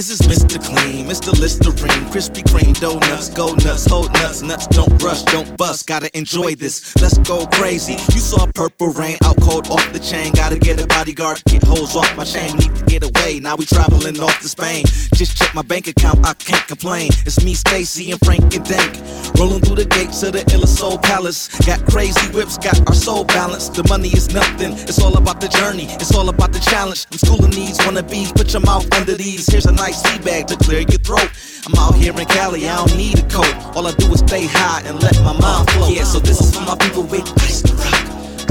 This 0.00 0.18
is 0.18 0.20
Mr. 0.22 0.58
Clean, 0.64 1.04
Mr. 1.04 1.38
Listerine, 1.38 2.06
Krispy 2.08 2.42
Kreme, 2.42 2.72
donuts, 2.80 3.28
go 3.28 3.52
nuts, 3.52 3.84
hold 3.84 4.10
nuts, 4.14 4.40
nuts, 4.40 4.66
don't 4.68 4.90
rush, 5.02 5.24
don't 5.24 5.58
bust, 5.58 5.86
gotta 5.86 6.08
enjoy 6.16 6.54
this. 6.54 6.96
Let's 7.02 7.18
go 7.18 7.44
crazy. 7.48 7.98
You 8.14 8.20
saw 8.20 8.46
purple 8.46 8.94
rain, 8.94 9.18
out 9.22 9.38
cold 9.42 9.68
off 9.68 9.92
the 9.92 9.98
chain, 9.98 10.32
gotta 10.32 10.58
get 10.58 10.82
a 10.82 10.86
bodyguard, 10.86 11.42
get 11.44 11.62
hoes 11.64 11.96
off 11.96 12.16
my 12.16 12.24
chain, 12.24 12.56
need 12.56 12.74
to 12.76 12.84
get 12.86 13.02
away. 13.04 13.40
Now 13.40 13.56
we 13.56 13.66
traveling 13.66 14.18
off 14.20 14.40
to 14.40 14.48
Spain. 14.48 14.86
Just 15.12 15.36
check 15.36 15.54
my 15.54 15.60
bank 15.60 15.86
account, 15.86 16.26
I 16.26 16.32
can't 16.32 16.66
complain. 16.66 17.10
It's 17.26 17.44
me, 17.44 17.52
Stacy, 17.52 18.10
and 18.10 18.20
Frank 18.24 18.54
and 18.54 18.64
Dank, 18.64 18.96
rolling 19.38 19.60
through 19.60 19.76
the 19.76 19.84
gates 19.84 20.22
of 20.22 20.32
the 20.32 20.50
Illa 20.50 20.66
Soul 20.66 20.96
Palace. 20.96 21.48
Got 21.66 21.84
crazy 21.84 22.26
whips, 22.32 22.56
got 22.56 22.80
our 22.88 22.94
soul 22.94 23.24
balanced. 23.24 23.74
The 23.74 23.86
money 23.90 24.08
is 24.08 24.32
nothing, 24.32 24.72
it's 24.72 24.98
all 24.98 25.18
about 25.18 25.42
the 25.42 25.48
journey, 25.48 25.88
it's 26.00 26.14
all 26.14 26.30
about 26.30 26.54
the 26.54 26.60
challenge. 26.60 27.06
I'm 27.12 27.18
schooling 27.18 27.50
these 27.50 27.76
wannabes, 27.80 28.34
put 28.34 28.50
your 28.54 28.62
mouth 28.62 28.90
under 28.94 29.14
these. 29.14 29.46
Here's 29.46 29.66
a 29.66 29.72
nice 29.72 29.89
bag 30.24 30.46
to 30.46 30.56
clear 30.56 30.80
your 30.80 31.00
throat. 31.02 31.30
I'm 31.66 31.74
out 31.74 31.94
here 31.94 32.12
in 32.12 32.26
Cali, 32.26 32.68
I 32.68 32.76
don't 32.76 32.96
need 32.96 33.18
a 33.18 33.26
coat. 33.28 33.50
All 33.74 33.86
I 33.86 33.92
do 33.92 34.12
is 34.12 34.20
stay 34.20 34.46
high 34.46 34.82
and 34.86 35.02
let 35.02 35.16
my 35.22 35.34
mind 35.38 35.70
flow. 35.70 35.88
Yeah, 35.88 36.04
so 36.04 36.18
this 36.20 36.40
is 36.40 36.54
for 36.54 36.62
my 36.62 36.76
people 36.76 37.02
with 37.02 37.26
ice 37.42 37.62
to 37.62 37.74
rock, 37.74 38.04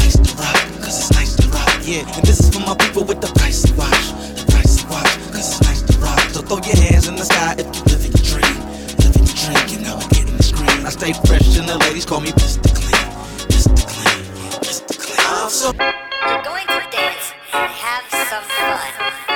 ice 0.04 0.18
to 0.18 0.32
rock, 0.36 0.60
cause 0.84 1.00
it's 1.00 1.12
nice 1.14 1.36
to 1.38 1.48
rock. 1.48 1.80
Yeah, 1.84 2.04
and 2.16 2.24
this 2.26 2.40
is 2.40 2.50
for 2.54 2.60
my 2.62 2.76
people 2.76 3.04
with 3.04 3.22
the 3.22 3.28
pricey 3.40 3.72
watch, 3.78 4.12
the 4.36 4.46
pricey 4.52 4.84
watch, 4.92 5.12
cause 5.32 5.48
it's 5.48 5.62
nice 5.64 5.82
to 5.82 5.98
rock. 6.00 6.20
So 6.36 6.42
throw 6.42 6.60
your 6.60 6.76
hands 6.76 7.08
in 7.08 7.16
the 7.16 7.26
sky 7.26 7.56
if 7.58 7.68
you 7.72 7.84
living 7.88 8.12
your 8.12 8.26
dream, 8.28 8.56
living 9.00 9.26
your 9.26 9.40
dream, 9.40 9.64
you 9.72 9.80
know, 9.80 9.98
getting 10.12 10.36
the 10.36 10.44
screen. 10.44 10.86
I 10.86 10.90
stay 10.90 11.14
fresh 11.26 11.58
and 11.58 11.68
the 11.68 11.78
ladies 11.78 12.06
call 12.06 12.20
me 12.20 12.32
Mr. 12.36 12.68
Clean, 12.76 13.06
Mr. 13.48 13.80
Clean, 13.88 14.20
yeah, 14.44 14.60
Mr. 14.68 14.92
Clean. 14.92 15.18
I'm 15.24 15.50
so 15.50 15.72
We're 15.72 16.44
going 16.44 16.68
to 16.68 16.80
dance 16.92 17.32
and 17.54 17.72
have 17.72 18.06
some 18.28 18.44
fun. 18.44 19.29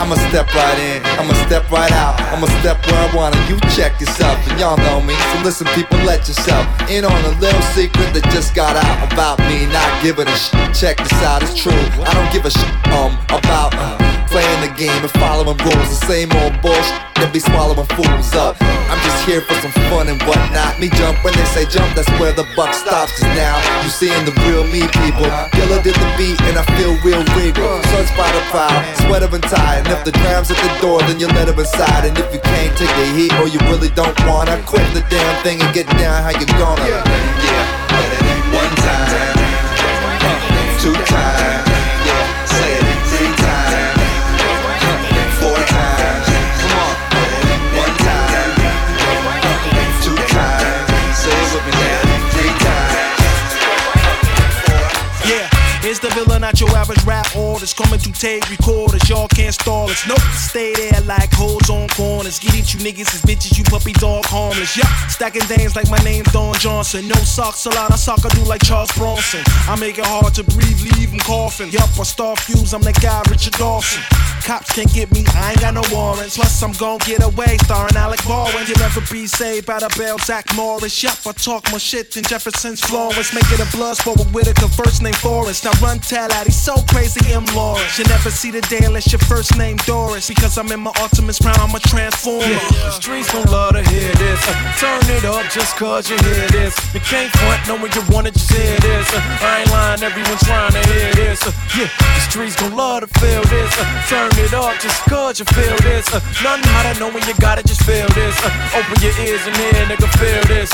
I'ma 0.00 0.16
step 0.32 0.48
right 0.54 0.78
in, 0.78 1.04
I'ma 1.20 1.34
step 1.44 1.70
right 1.70 1.92
out, 1.92 2.18
I'ma 2.32 2.46
step 2.60 2.80
where 2.86 2.96
I 2.96 3.14
wanna. 3.14 3.36
You 3.48 3.60
check 3.76 4.00
yourself, 4.00 4.36
and 4.48 4.58
y'all 4.58 4.78
know 4.78 5.00
me. 5.00 5.14
So 5.14 5.44
listen, 5.44 5.66
people, 5.76 5.98
let 6.08 6.26
yourself 6.26 6.64
in 6.88 7.04
on 7.04 7.20
a 7.24 7.38
little 7.38 7.62
secret 7.76 8.08
that 8.14 8.24
just 8.32 8.54
got 8.54 8.76
out 8.76 9.12
about 9.12 9.38
me. 9.40 9.66
Not 9.66 9.90
giving 10.02 10.26
a 10.26 10.36
sh. 10.36 10.50
Check 10.72 10.96
this 10.96 11.12
out, 11.22 11.42
it's 11.42 11.54
true. 11.54 11.84
I 12.08 12.14
don't 12.14 12.32
give 12.32 12.46
a 12.46 12.50
sh. 12.50 12.64
Um, 12.96 13.12
about 13.28 13.76
uh, 13.76 14.00
playing 14.28 14.60
the 14.64 14.72
game 14.74 15.02
and 15.02 15.12
following 15.20 15.58
rules. 15.58 16.00
The 16.00 16.06
same 16.08 16.32
old 16.32 16.60
bullshit 16.62 17.09
that 17.20 17.32
be 17.32 17.40
swallowing 17.40 17.86
fools 17.94 18.32
up. 18.34 18.56
I'm 18.60 19.00
just 19.04 19.22
here 19.28 19.44
for 19.44 19.54
some 19.60 19.72
fun 19.92 20.08
and 20.08 20.20
whatnot. 20.24 20.80
Me 20.80 20.88
jump 20.96 21.20
when 21.22 21.36
they 21.36 21.44
say 21.52 21.68
jump, 21.68 21.92
that's 21.94 22.08
where 22.18 22.32
the 22.32 22.48
buck 22.56 22.72
stops. 22.72 23.12
Cause 23.20 23.30
now 23.36 23.54
you 23.84 23.90
seeing 23.92 24.24
the 24.24 24.32
real 24.48 24.64
me, 24.66 24.88
people. 25.04 25.28
Killer 25.52 25.80
did 25.84 25.94
the 25.94 26.08
beat 26.16 26.40
and 26.48 26.56
I 26.56 26.64
feel 26.76 26.96
real 27.04 27.22
regal. 27.36 27.80
By 28.16 28.32
the 28.32 28.42
pile, 28.50 28.80
sweater 29.06 29.28
and 29.32 29.44
tie. 29.44 29.78
And 29.78 29.88
if 29.88 30.04
the 30.04 30.12
dram's 30.12 30.50
at 30.50 30.58
the 30.60 30.72
door, 30.80 31.00
then 31.04 31.20
you 31.20 31.28
let 31.28 31.48
him 31.48 31.58
inside. 31.58 32.04
And 32.08 32.16
if 32.18 32.32
you 32.34 32.40
can't 32.40 32.76
take 32.76 32.90
the 32.96 33.06
heat 33.16 33.32
or 33.40 33.46
you 33.48 33.60
really 33.70 33.88
don't 33.90 34.16
wanna, 34.26 34.60
quit 34.66 34.84
the 34.92 35.04
damn 35.08 35.42
thing 35.44 35.60
and 35.62 35.72
get 35.72 35.86
down 35.96 36.22
how 36.24 36.34
you 36.34 36.46
gonna. 36.58 36.84
Yeah, 36.84 37.64
one 38.52 38.74
time, 38.82 39.36
two 40.82 40.92
times, 41.06 41.39
the 56.00 56.08
villain 56.10 56.44
at 56.44 56.60
your 56.60 56.70
average 56.70 57.02
rap 57.04 57.26
orders 57.36 57.72
coming 57.74 57.98
to 58.00 58.12
tape 58.12 58.48
recorders. 58.50 59.08
Y'all 59.08 59.28
can't 59.28 59.54
stall 59.54 59.90
us. 59.90 60.06
Nope, 60.06 60.20
stay 60.34 60.72
there 60.74 61.00
like 61.02 61.32
hoes 61.32 61.68
on 61.68 61.88
corners. 61.88 62.38
Get 62.38 62.54
it, 62.54 62.72
you 62.72 62.80
niggas 62.80 63.14
is 63.14 63.22
bitches, 63.22 63.58
you 63.58 63.64
puppy 63.64 63.92
dog 63.94 64.24
harmless. 64.26 64.76
Yup, 64.76 64.88
stacking 65.10 65.42
things 65.42 65.76
like 65.76 65.90
my 65.90 65.98
name's 65.98 66.32
Don 66.32 66.54
Johnson. 66.54 67.06
No 67.08 67.16
socks, 67.16 67.66
a 67.66 67.70
lot 67.70 67.90
of 67.90 67.98
sock 67.98 68.24
I 68.24 68.28
do 68.30 68.42
like 68.44 68.62
Charles 68.62 68.90
Bronson. 68.92 69.42
I 69.68 69.76
make 69.78 69.98
it 69.98 70.06
hard 70.06 70.34
to 70.34 70.44
breathe, 70.44 70.80
leave 70.82 71.00
leave 71.10 71.12
'em 71.12 71.18
coughing. 71.20 71.70
Yup, 71.70 71.88
I 71.98 72.02
star 72.04 72.36
fuse, 72.36 72.72
I'm 72.72 72.82
the 72.82 72.92
guy 72.92 73.22
Richard 73.28 73.54
Dawson. 73.54 74.02
Cops 74.44 74.72
can't 74.72 74.92
get 74.92 75.12
me, 75.12 75.24
I 75.34 75.52
ain't 75.52 75.60
got 75.60 75.74
no 75.74 75.82
warrants. 75.92 76.36
Plus, 76.36 76.62
I'm 76.62 76.72
gon' 76.72 76.98
get 76.98 77.22
away, 77.22 77.58
starring 77.64 77.96
Alec 77.96 78.24
Baldwin. 78.24 78.64
You'll 78.66 78.78
never 78.78 79.00
be 79.12 79.26
saved 79.26 79.66
by 79.66 79.78
the 79.78 79.88
bell, 79.98 80.18
Zach 80.18 80.46
Morris. 80.56 81.02
Yup, 81.02 81.18
I 81.26 81.32
talk 81.32 81.68
more 81.70 81.78
shit 81.78 82.12
than 82.12 82.24
Jefferson's 82.24 82.80
Florence. 82.80 83.32
Make 83.34 83.50
it 83.52 83.60
a 83.60 83.76
blood 83.76 83.96
sport 83.96 84.18
with 84.18 84.30
Whitaker, 84.32 84.68
first 84.68 85.02
name 85.02 85.14
Forrest. 85.14 85.64
Now 85.64 85.72
run, 85.82 85.89
he's 86.46 86.60
so 86.60 86.76
crazy, 86.88 87.20
M. 87.32 87.44
Lawrence. 87.54 87.98
You 87.98 88.04
never 88.04 88.30
see 88.30 88.50
the 88.50 88.60
day 88.62 88.80
unless 88.84 89.10
your 89.12 89.18
first 89.20 89.56
name 89.58 89.76
Doris. 89.86 90.28
Because 90.28 90.56
I'm 90.58 90.70
in 90.70 90.80
my 90.80 90.92
Optimus 91.02 91.38
Prime, 91.38 91.58
I'm 91.58 91.74
a 91.74 91.80
transformer. 91.80 92.46
Yeah, 92.46 92.60
the 92.86 92.90
streets 92.90 93.32
gon' 93.32 93.50
love 93.50 93.74
to 93.74 93.82
hear 93.82 94.12
this. 94.14 94.40
Uh, 94.46 94.54
turn 94.78 95.02
it 95.10 95.24
up 95.24 95.44
just 95.50 95.76
cause 95.76 96.08
you 96.08 96.16
hear 96.18 96.46
this. 96.48 96.76
You 96.94 97.00
can't 97.00 97.30
front, 97.32 97.66
no 97.66 97.74
you 97.76 98.02
wanna 98.10 98.30
just 98.30 98.52
hear 98.52 98.76
this. 98.78 99.06
Uh, 99.12 99.20
I 99.42 99.60
ain't 99.60 99.70
lying, 99.70 100.02
everyone 100.02 100.38
trying 100.44 100.72
to 100.72 100.82
hear 100.92 101.12
this. 101.14 101.42
Uh, 101.46 101.52
yeah, 101.76 101.88
the 101.88 102.20
streets 102.20 102.56
gon' 102.56 102.76
love 102.76 103.02
to 103.02 103.08
feel 103.18 103.42
this. 103.50 103.72
Turn 104.08 104.30
it 104.38 104.54
up 104.54 104.78
just 104.80 105.02
cause 105.08 105.38
you 105.40 105.46
feel 105.46 105.76
this. 105.82 106.06
Nothing 106.42 106.70
know 107.00 107.08
when 107.08 107.26
you 107.26 107.34
gotta 107.40 107.62
just 107.62 107.82
feel 107.82 108.06
this. 108.14 108.36
Open 108.76 108.96
your 109.00 109.16
ears 109.24 109.40
and 109.46 109.56
hear, 109.56 109.86
nigga, 109.88 110.08
feel 110.20 110.44
this. 110.46 110.70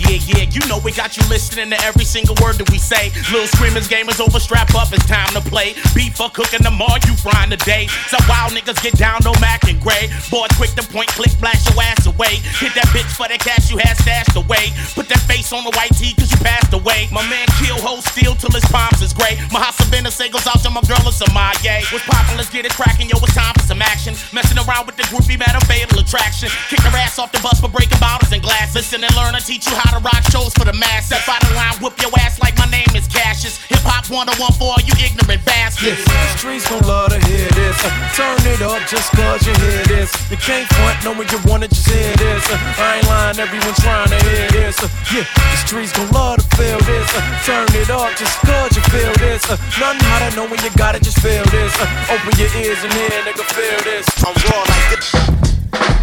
Yeah, 0.00 0.16
yeah, 0.24 0.48
you 0.48 0.64
know 0.68 0.80
we 0.80 0.92
got 0.92 1.16
you 1.16 1.22
listening 1.28 1.70
to 1.70 1.78
every 1.84 2.04
single 2.04 2.34
word 2.40 2.56
that 2.56 2.70
we 2.70 2.78
say. 2.78 3.12
Little 3.28 3.46
screamers, 3.46 3.88
gamers 3.88 4.20
over, 4.20 4.40
strap 4.40 4.72
up, 4.74 4.92
it's 4.92 5.04
time 5.04 5.28
to 5.36 5.42
play. 5.44 5.76
Beef 5.94 6.16
for 6.16 6.30
cooking 6.30 6.64
tomorrow, 6.64 6.96
you 7.04 7.14
frying 7.20 7.50
today. 7.50 7.86
So 8.08 8.16
wild 8.28 8.56
niggas 8.56 8.80
get 8.82 8.96
down, 8.96 9.20
no 9.24 9.32
Mac 9.40 9.68
and 9.68 9.80
Gray. 9.80 10.08
Boys 10.32 10.50
quick 10.56 10.72
to 10.80 10.84
point, 10.88 11.08
click, 11.12 11.32
blast 11.38 11.68
your 11.68 11.82
ass 11.82 12.06
away. 12.06 12.40
Hit 12.60 12.72
that 12.74 12.88
bitch 12.96 13.12
for 13.12 13.28
the 13.28 13.36
cash 13.36 13.70
you 13.70 13.76
had 13.76 13.96
stashed 14.00 14.36
away. 14.36 14.72
Put 14.96 15.08
that 15.12 15.20
face 15.28 15.52
on 15.52 15.64
the 15.64 15.72
white 15.76 15.92
tee 15.96 16.14
cause 16.14 16.30
you 16.32 16.40
passed 16.40 16.72
away. 16.72 17.08
My 17.12 17.22
man 17.28 17.46
kill, 17.60 17.76
hold 17.76 18.04
steel 18.04 18.34
till 18.34 18.52
his 18.52 18.64
palms 18.72 19.02
is 19.02 19.12
gray. 19.12 19.36
My 19.52 19.60
house 19.60 19.76
been 19.90 20.06
a 20.06 20.10
say 20.10 20.30
goes 20.30 20.46
out 20.46 20.62
to 20.62 20.70
my 20.70 20.80
girl, 20.86 21.02
it's 21.04 21.20
a 21.20 21.28
my 21.34 21.52
yay. 21.60 21.82
What's 21.90 22.06
poppin', 22.06 22.38
let's 22.38 22.48
get 22.48 22.64
it 22.64 22.72
crackin', 22.72 23.10
yo, 23.10 23.18
it's 23.18 23.34
time 23.34 23.52
for 23.58 23.66
some 23.66 23.82
action. 23.82 24.14
Messing 24.32 24.56
around 24.56 24.86
with 24.86 24.96
the 24.96 25.04
groupie, 25.10 25.38
man, 25.38 25.58
fatal 25.66 25.89
attraction. 26.00 26.48
Kick 26.72 26.80
her 26.80 26.96
ass 26.96 27.18
off 27.18 27.30
the 27.30 27.38
bus 27.44 27.60
for 27.60 27.68
breaking 27.68 28.00
bottles 28.00 28.32
and 28.32 28.42
glass. 28.42 28.74
Listen 28.74 29.04
and 29.04 29.14
learn, 29.14 29.36
I 29.36 29.40
teach 29.40 29.68
you 29.68 29.76
how 29.76 29.92
to 29.92 30.00
rock 30.02 30.24
shows 30.32 30.52
for 30.56 30.64
the 30.64 30.72
mass. 30.72 31.12
Step 31.12 31.22
out 31.28 31.44
of 31.44 31.52
line, 31.54 31.76
whoop 31.78 31.94
your 32.00 32.10
ass 32.18 32.40
like 32.40 32.56
my 32.58 32.66
name 32.72 32.88
is 32.96 33.06
Cassius. 33.06 33.60
Hip 33.68 33.84
hop 33.84 34.08
101 34.08 34.34
for 34.56 34.72
all 34.72 34.82
you 34.82 34.96
ignorant 34.98 35.44
bastards. 35.44 36.00
Yeah, 36.00 36.24
the 36.24 36.30
streets 36.40 36.66
gon' 36.66 36.82
love 36.88 37.12
to 37.12 37.20
hear 37.28 37.46
this. 37.52 37.76
Uh, 37.84 37.92
turn 38.16 38.40
it 38.48 38.62
up 38.64 38.80
just 38.88 39.12
cause 39.12 39.44
you 39.46 39.54
hear 39.60 39.84
this. 39.86 40.10
You 40.32 40.40
can't 40.40 40.66
front, 40.74 40.96
no 41.04 41.12
when 41.14 41.28
you 41.28 41.38
wanna 41.44 41.68
just 41.68 41.86
hear 41.86 42.12
this. 42.16 42.42
Uh, 42.48 42.80
I 42.80 42.98
ain't 42.98 43.06
lying, 43.06 43.38
everyone 43.38 43.76
trying 43.84 44.10
to 44.10 44.18
hear 44.24 44.48
this. 44.50 44.80
Uh, 44.80 44.88
yeah, 45.12 45.28
the 45.28 45.58
streets 45.60 45.92
gon' 45.92 46.08
love 46.16 46.40
to 46.40 46.46
feel 46.56 46.80
this. 46.88 47.08
Uh, 47.12 47.20
turn 47.44 47.68
it 47.76 47.90
up 47.92 48.10
just 48.16 48.36
cause 48.42 48.72
you 48.72 48.82
feel 48.88 49.12
this. 49.20 49.44
Uh, 49.44 49.60
nothing 49.76 50.02
how 50.08 50.18
to 50.24 50.30
know 50.36 50.46
when 50.48 50.60
you 50.64 50.70
gotta 50.76 50.98
just 50.98 51.20
feel 51.20 51.44
this. 51.52 51.72
Uh, 51.76 52.14
open 52.16 52.32
your 52.40 52.50
ears 52.56 52.80
and 52.82 52.92
hear, 52.92 53.12
nigga, 53.28 53.44
feel 53.52 53.78
this. 53.84 54.06
I'm 54.24 54.34
raw 54.48 54.64
like 54.64 54.88
this. 54.96 55.59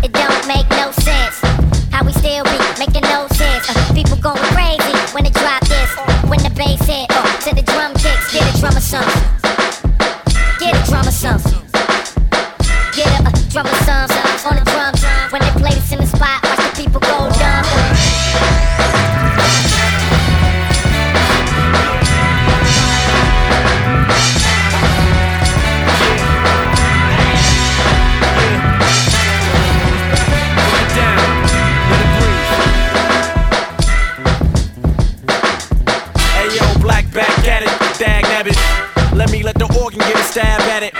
It 0.07 0.13
don't 0.13 0.47
make 0.47 0.69
no 0.69 0.89
sense. 1.03 1.35
How 1.91 2.01
we 2.05 2.13
still 2.13 2.45
be 2.45 2.57
making 2.79 3.03
no 3.11 3.27
sense. 3.27 3.67
Uh, 3.67 3.93
people 3.93 4.15
going 4.15 4.41
crazy 4.55 4.95
when 5.11 5.25
they 5.25 5.31
drop 5.31 5.59
this. 5.67 5.91
When 6.29 6.39
the 6.39 6.51
bass 6.55 6.79
hit, 6.87 7.07
uh, 7.11 7.27
to 7.41 7.53
the 7.53 7.61
drum 7.61 7.93
kicks, 7.95 8.31
get 8.31 8.47
a 8.47 8.57
drummer 8.57 8.79
some. 8.79 9.03
Get 10.59 10.79
a 10.79 10.89
drummer 10.89 11.11
some. 11.11 11.41
Get 12.95 13.19
a 13.19 13.27
uh, 13.27 13.49
drummer 13.51 13.75
some 13.83 14.09
on 14.11 14.16
Let 39.47 39.59
the 39.59 39.79
organ 39.79 39.99
get 39.99 40.19
a 40.19 40.23
stab 40.27 40.59
at 40.75 40.83
it. 40.83 40.91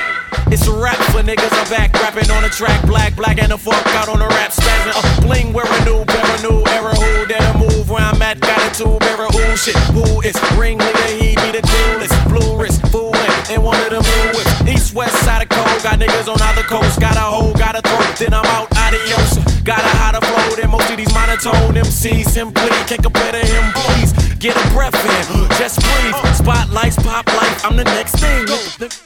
It's 0.47 0.65
a 0.67 0.71
rap 0.71 0.95
for 1.11 1.19
niggas, 1.19 1.51
I'm 1.51 1.67
back 1.67 1.91
rapping 1.99 2.31
on 2.31 2.43
the 2.43 2.47
track. 2.47 2.79
Black, 2.87 3.13
black, 3.13 3.43
and 3.43 3.51
the 3.51 3.57
fuck 3.57 3.85
out 3.87 4.07
on 4.07 4.19
the 4.19 4.27
rap 4.39 4.51
spazzing. 4.55 4.95
Uh, 4.95 5.03
bling, 5.19 5.51
wear 5.51 5.67
a 5.67 5.83
new, 5.83 5.99
wear 6.07 6.23
a 6.31 6.39
new 6.39 6.63
era. 6.71 6.95
Who 6.95 7.27
did 7.27 7.43
a 7.43 7.57
move 7.59 7.89
where 7.89 7.99
I'm 7.99 8.21
at? 8.21 8.39
Got 8.39 8.63
a 8.63 8.71
two 8.71 8.95
bearer. 9.03 9.27
Who 9.35 9.57
shit? 9.57 9.75
Who 9.91 10.21
is 10.23 10.39
ringleader? 10.55 11.11
He 11.19 11.35
be 11.35 11.59
the 11.59 11.63
coolest. 11.67 12.15
Blue 12.31 12.55
wrist, 12.55 12.87
fooling, 12.87 13.35
and 13.51 13.65
one 13.65 13.83
of 13.83 13.91
blue 13.91 14.27
whips. 14.31 14.61
East, 14.63 14.95
west 14.95 15.19
side 15.27 15.43
of 15.43 15.49
cold. 15.49 15.83
Got 15.83 15.99
niggas 15.99 16.31
on 16.31 16.39
either 16.39 16.63
coast. 16.63 17.01
Got 17.01 17.17
a 17.17 17.27
hole, 17.27 17.51
got 17.51 17.75
a 17.75 17.81
throat. 17.83 18.15
Then 18.15 18.33
I'm 18.33 18.47
out, 18.55 18.71
adios. 18.87 19.37
Got 19.63 19.83
a 19.83 19.93
hotter 19.99 20.23
flow 20.23 20.55
than 20.55 20.71
most 20.71 20.89
of 20.89 20.97
these 20.97 21.11
monotone 21.13 21.75
MCs. 21.75 22.29
Simply 22.29 22.69
can't 22.87 23.03
compare 23.03 23.31
to 23.31 23.43
him, 23.43 23.65
please. 23.73 24.11
Get 24.39 24.55
a 24.55 24.65
breath 24.71 24.95
in, 24.95 25.49
just 25.57 25.81
breathe. 25.81 26.15
Spotlights 26.35 26.95
pop 27.03 27.27
like 27.27 27.65
I'm 27.65 27.75
the 27.75 27.83
next 27.83 28.15
thing. 28.19 28.47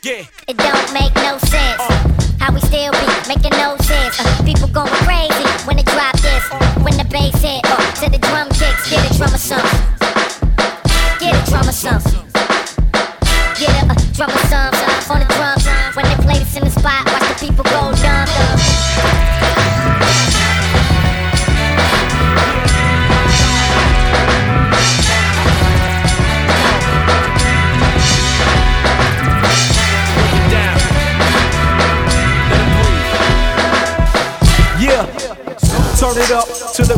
Yeah. 0.03 0.25
It 0.47 0.57
don't 0.57 0.93
make 0.93 1.13
no 1.15 1.37
sense. 1.49 1.81
How 2.39 2.53
we 2.53 2.59
still 2.61 2.91
be 2.91 3.07
making 3.27 3.55
no 3.57 3.77
sense. 3.77 4.19
Uh, 4.19 4.43
people 4.43 4.67
going 4.67 4.91
crazy 5.07 5.47
when 5.65 5.77
they 5.77 5.83
drop 5.83 6.13
this. 6.19 6.43
When 6.83 6.97
the 6.97 7.07
bass 7.09 7.41
hit, 7.41 7.61
uh, 7.65 7.77
to 8.01 8.09
the 8.09 8.17
drum 8.17 8.49
kicks, 8.49 8.89
get 8.89 9.09
a 9.09 9.17
drummer 9.17 9.37
some. 9.37 9.90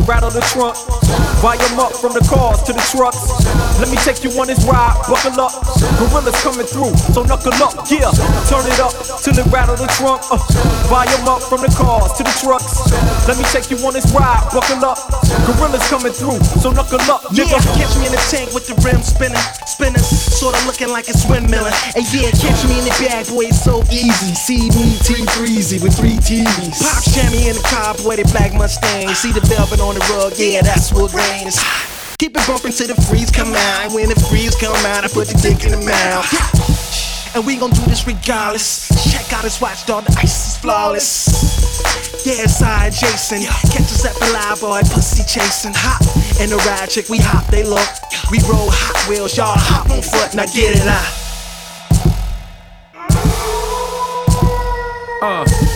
Rattle 0.06 0.30
the 0.30 0.40
trunk. 0.40 1.33
Volume 1.44 1.76
up 1.76 1.92
from 1.92 2.16
the 2.16 2.24
cars 2.24 2.64
to 2.64 2.72
the 2.72 2.80
trucks. 2.88 3.20
Let 3.76 3.92
me 3.92 4.00
take 4.00 4.24
you 4.24 4.32
on 4.40 4.48
this 4.48 4.64
ride, 4.64 4.96
buckle 5.04 5.36
up. 5.36 5.52
Gorillas 6.00 6.32
coming 6.40 6.64
through, 6.64 6.96
so 7.12 7.20
knuckle 7.20 7.52
up, 7.60 7.84
yeah. 7.92 8.08
Turn 8.48 8.64
it 8.64 8.80
up 8.80 8.96
till 9.20 9.36
it 9.36 9.44
rattle 9.52 9.76
the 9.76 9.84
trunk. 9.92 10.24
Uh, 10.32 10.40
volume 10.88 11.28
up 11.28 11.44
from 11.44 11.60
the 11.60 11.68
cars 11.76 12.16
to 12.16 12.24
the 12.24 12.32
trucks. 12.40 12.88
Let 13.28 13.36
me 13.36 13.44
take 13.52 13.68
you 13.68 13.76
on 13.84 13.92
this 13.92 14.08
ride, 14.16 14.40
buckle 14.56 14.80
up. 14.88 14.96
Gorillas 15.44 15.84
coming 15.92 16.16
through, 16.16 16.40
so 16.64 16.72
knuckle 16.72 17.04
up, 17.12 17.28
Yeah, 17.36 17.44
nigga. 17.44 17.60
catch 17.76 17.92
me 18.00 18.08
in 18.08 18.16
the 18.16 18.24
tank 18.32 18.48
with 18.56 18.64
the 18.64 18.80
rim 18.80 19.04
spinning, 19.04 19.44
spinning, 19.68 20.00
sorta 20.00 20.56
looking 20.64 20.88
like 20.88 21.12
a 21.12 21.16
windmilling. 21.28 21.76
And 21.92 22.08
yeah, 22.08 22.32
catch 22.40 22.64
me 22.64 22.80
in 22.80 22.88
the 22.88 22.96
bag, 23.04 23.28
boy, 23.28 23.52
it's 23.52 23.60
so 23.60 23.84
easy. 23.92 24.32
See 24.32 24.72
me, 24.72 24.96
Team 25.04 25.28
Breezy 25.36 25.76
with 25.76 25.92
three 25.92 26.16
TVs. 26.24 26.80
Pop 26.80 27.04
jammy 27.12 27.52
in 27.52 27.60
the 27.60 27.64
car, 27.68 27.92
boy, 28.00 28.16
they 28.16 28.24
black 28.32 28.56
Mustang. 28.56 29.12
See 29.12 29.28
the 29.36 29.44
velvet 29.44 29.84
on 29.84 29.92
the 29.92 30.04
rug, 30.16 30.32
yeah, 30.40 30.64
that's 30.64 30.88
what 30.88 31.12
rains. 31.34 31.58
Keep 32.18 32.36
it 32.36 32.46
bumping 32.46 32.72
till 32.72 32.86
the 32.86 32.98
freeze 33.08 33.30
come 33.30 33.52
out. 33.54 33.92
When 33.92 34.08
the 34.08 34.18
freeze 34.30 34.54
come 34.54 34.76
out, 34.86 35.04
I 35.04 35.08
put 35.08 35.28
the 35.28 35.38
dick 35.42 35.64
in 35.64 35.72
the 35.72 35.82
mouth. 35.82 36.26
And 37.34 37.44
we 37.44 37.56
gon' 37.56 37.70
do 37.70 37.82
this 37.90 38.06
regardless. 38.06 38.86
Check 39.10 39.32
out 39.32 39.42
his 39.42 39.60
watch, 39.60 39.86
dog, 39.86 40.04
the 40.04 40.16
ice 40.22 40.54
is 40.54 40.56
flawless. 40.58 41.26
Yeah, 42.24 42.44
it's 42.46 42.62
I, 42.62 42.90
Jason. 42.90 43.42
Catch 43.42 43.90
us 43.90 44.04
at 44.06 44.14
the 44.14 44.32
live 44.32 44.60
boy, 44.60 44.80
pussy 44.94 45.24
chasing. 45.26 45.74
Hot 45.74 46.00
in 46.40 46.50
the 46.50 46.56
ride 46.68 46.88
chick, 46.88 47.08
we 47.08 47.18
hop, 47.18 47.46
they 47.50 47.64
look. 47.64 47.88
We 48.30 48.38
roll 48.48 48.70
hot 48.70 48.96
wheels, 49.08 49.36
y'all 49.36 49.54
hop 49.56 49.90
on 49.90 50.02
foot, 50.02 50.34
now 50.34 50.46
get 50.46 50.78
it 50.78 50.86
out. 50.86 51.24
Uh, 55.20 55.73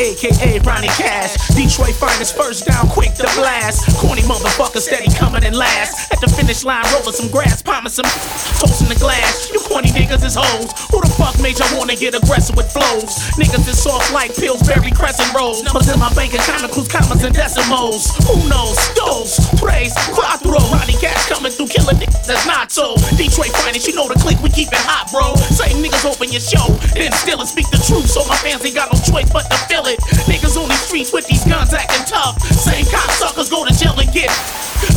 aka 0.00 0.58
Ronnie 0.64 0.88
Cash. 0.96 1.36
Detroit 1.52 1.94
finest 1.94 2.34
first 2.36 2.64
down, 2.64 2.88
quick 2.88 3.12
to 3.20 3.28
blast. 3.36 3.84
Corny 4.00 4.22
motherfucker 4.22 4.80
steady 4.80 5.12
coming 5.12 5.44
in 5.44 5.52
last. 5.52 6.10
At 6.12 6.20
the 6.20 6.28
finish 6.28 6.64
line, 6.64 6.84
rolling 6.92 7.12
some 7.12 7.28
grass, 7.28 7.60
palming 7.60 7.92
some 7.92 8.08
toast 8.56 8.80
in 8.80 8.88
the 8.88 8.96
glass. 8.96 9.50
You 9.52 9.60
corny 9.60 9.92
niggas 9.92 10.24
is 10.24 10.34
hoes. 10.34 10.72
Who 10.90 11.00
the 11.00 11.12
fuck 11.20 11.36
made 11.40 11.58
y'all 11.58 11.76
wanna 11.76 11.96
get 11.96 12.14
aggressive 12.14 12.56
with 12.56 12.72
flows? 12.72 13.12
Niggas 13.36 13.68
is 13.68 13.82
soft 13.82 14.12
like 14.12 14.34
Pillsbury 14.34 14.90
crescent 14.90 15.32
rolls. 15.34 15.62
Numbers 15.62 15.92
in 15.92 15.98
my 16.00 16.12
bank 16.14 16.32
account 16.32 16.64
includes 16.64 16.88
commas 16.88 17.22
and 17.22 17.34
decimals. 17.34 18.08
Who 18.24 18.48
knows? 18.48 18.76
Those 18.96 19.36
praise 19.60 19.92
cuatro. 20.16 20.58
Ronnie 20.72 20.96
Cash 20.96 21.28
coming 21.28 21.52
through, 21.52 21.68
killing 21.68 21.96
niggas 21.96 22.20
that's 22.30 22.46
not 22.46 22.70
so. 22.70 22.94
Detroit 23.18 23.50
finest, 23.58 23.88
you 23.88 23.94
know 23.94 24.06
the 24.06 24.14
click, 24.14 24.38
we 24.38 24.50
keep 24.50 24.68
it 24.70 24.84
hot, 24.86 25.10
bro. 25.10 25.34
Same 25.50 25.82
niggas 25.82 26.06
open 26.06 26.30
your 26.30 26.40
show, 26.40 26.62
then 26.94 27.10
still 27.10 27.40
and 27.42 27.48
speak 27.48 27.66
the 27.74 27.82
truth, 27.82 28.06
so 28.06 28.22
my 28.30 28.38
fans 28.38 28.62
ain't 28.64 28.78
got 28.78 28.86
no 28.86 28.98
choice 29.02 29.26
but 29.34 29.42
to 29.50 29.58
feel 29.66 29.82
it. 29.89 29.89
Niggas 29.98 30.56
on 30.60 30.68
these 30.68 30.80
streets 30.80 31.12
with 31.12 31.26
these 31.26 31.44
guns 31.44 31.72
acting 31.74 32.04
tough. 32.06 32.38
Same 32.42 32.84
cocksuckers 32.86 33.50
go 33.50 33.64
to 33.64 33.72
jail 33.74 33.98
and 33.98 34.12
get 34.12 34.30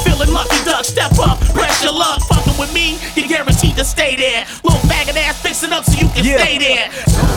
feeling 0.03 0.31
lucky 0.31 0.57
duck. 0.63 0.85
Step 0.85 1.11
up, 1.19 1.39
press 1.53 1.83
your 1.83 1.93
luck. 1.93 2.21
Fucking 2.27 2.57
with 2.57 2.73
me, 2.73 2.99
you 3.15 3.27
guaranteed 3.27 3.75
to 3.77 3.85
stay 3.85 4.15
there. 4.15 4.45
Little 4.63 4.79
faggot 4.87 5.17
ass, 5.17 5.41
fix 5.41 5.63
it 5.63 5.71
up 5.71 5.85
so 5.85 5.97
you 5.99 6.07
can 6.09 6.23
Yeah. 6.25 6.37
stay 6.37 6.57
there. 6.57 6.87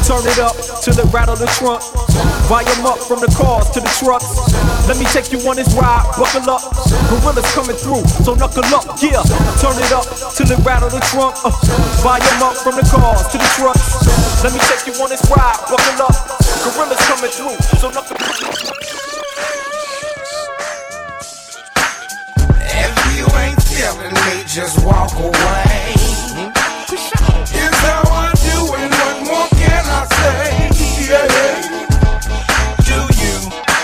Turn 0.07 0.23
it 0.27 0.39
up 0.39 0.55
till 0.83 0.99
it 0.99 1.07
rattle 1.13 1.37
the 1.37 1.47
trunk. 1.59 1.83
Volume 2.47 2.87
up 2.87 2.99
from 3.03 3.21
the 3.21 3.31
cars 3.35 3.71
to 3.71 3.81
the 3.81 3.91
trucks. 3.99 4.39
Let 4.87 4.99
me 4.99 5.05
take 5.11 5.33
you 5.33 5.41
on 5.49 5.57
this 5.57 5.73
ride. 5.75 6.07
Buckle 6.17 6.47
up. 6.51 6.63
Gorillas 7.11 7.47
coming 7.55 7.77
through, 7.77 8.07
so 8.23 8.35
knuckle 8.35 8.63
up. 8.71 9.03
Yeah. 9.03 9.23
Turn 9.59 9.75
it 9.83 9.91
up 9.91 10.07
till 10.35 10.47
it 10.51 10.59
rattle 10.63 10.91
the 10.91 11.01
trunk. 11.11 11.35
Uh, 11.43 11.51
volume 12.07 12.43
up 12.43 12.55
from 12.55 12.77
the 12.77 12.87
cars 12.87 13.27
to 13.35 13.39
the 13.39 13.51
trucks. 13.59 13.83
Let 14.45 14.53
me 14.55 14.61
take 14.71 14.87
you 14.87 14.95
on 15.03 15.11
this 15.11 15.23
ride. 15.27 15.59
Buckle 15.67 16.07
up. 16.07 16.15
Gorillas 16.63 17.03
coming 17.11 17.31
through, 17.37 17.61
so 17.81 17.91
knuckle 17.91 18.17
If 22.57 22.95
you 23.13 23.27
ain't 23.37 23.61
feeling 23.69 24.17
me, 24.25 24.37
just 24.49 24.83
walk 24.85 25.13
away. 25.21 25.93
Here's 27.53 27.81
how 27.85 28.03
I 28.09 28.33
do 28.41 28.57
it. 28.81 28.91
What 28.99 29.17
more 29.29 29.49
can 29.53 29.85
I 29.85 30.03
say? 30.17 30.41
Yeah, 31.11 31.29
yeah. 31.37 31.61
Do 32.89 32.99
you? 33.21 33.37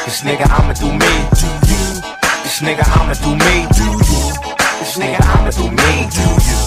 This 0.06 0.22
nigga, 0.24 0.48
I'ma 0.48 0.72
do 0.72 0.88
me. 0.88 1.12
Do 1.36 1.48
you? 1.68 1.84
This 2.44 2.58
nigga, 2.64 2.84
I'ma 2.96 3.14
do 3.20 3.36
me. 3.36 3.54
Do 3.76 3.86
you? 4.08 4.24
This 4.80 4.96
nigga, 4.96 5.20
I'ma 5.34 5.50
do 5.50 5.68
me. 5.68 5.92
Do 6.16 6.24
you? 6.48 6.60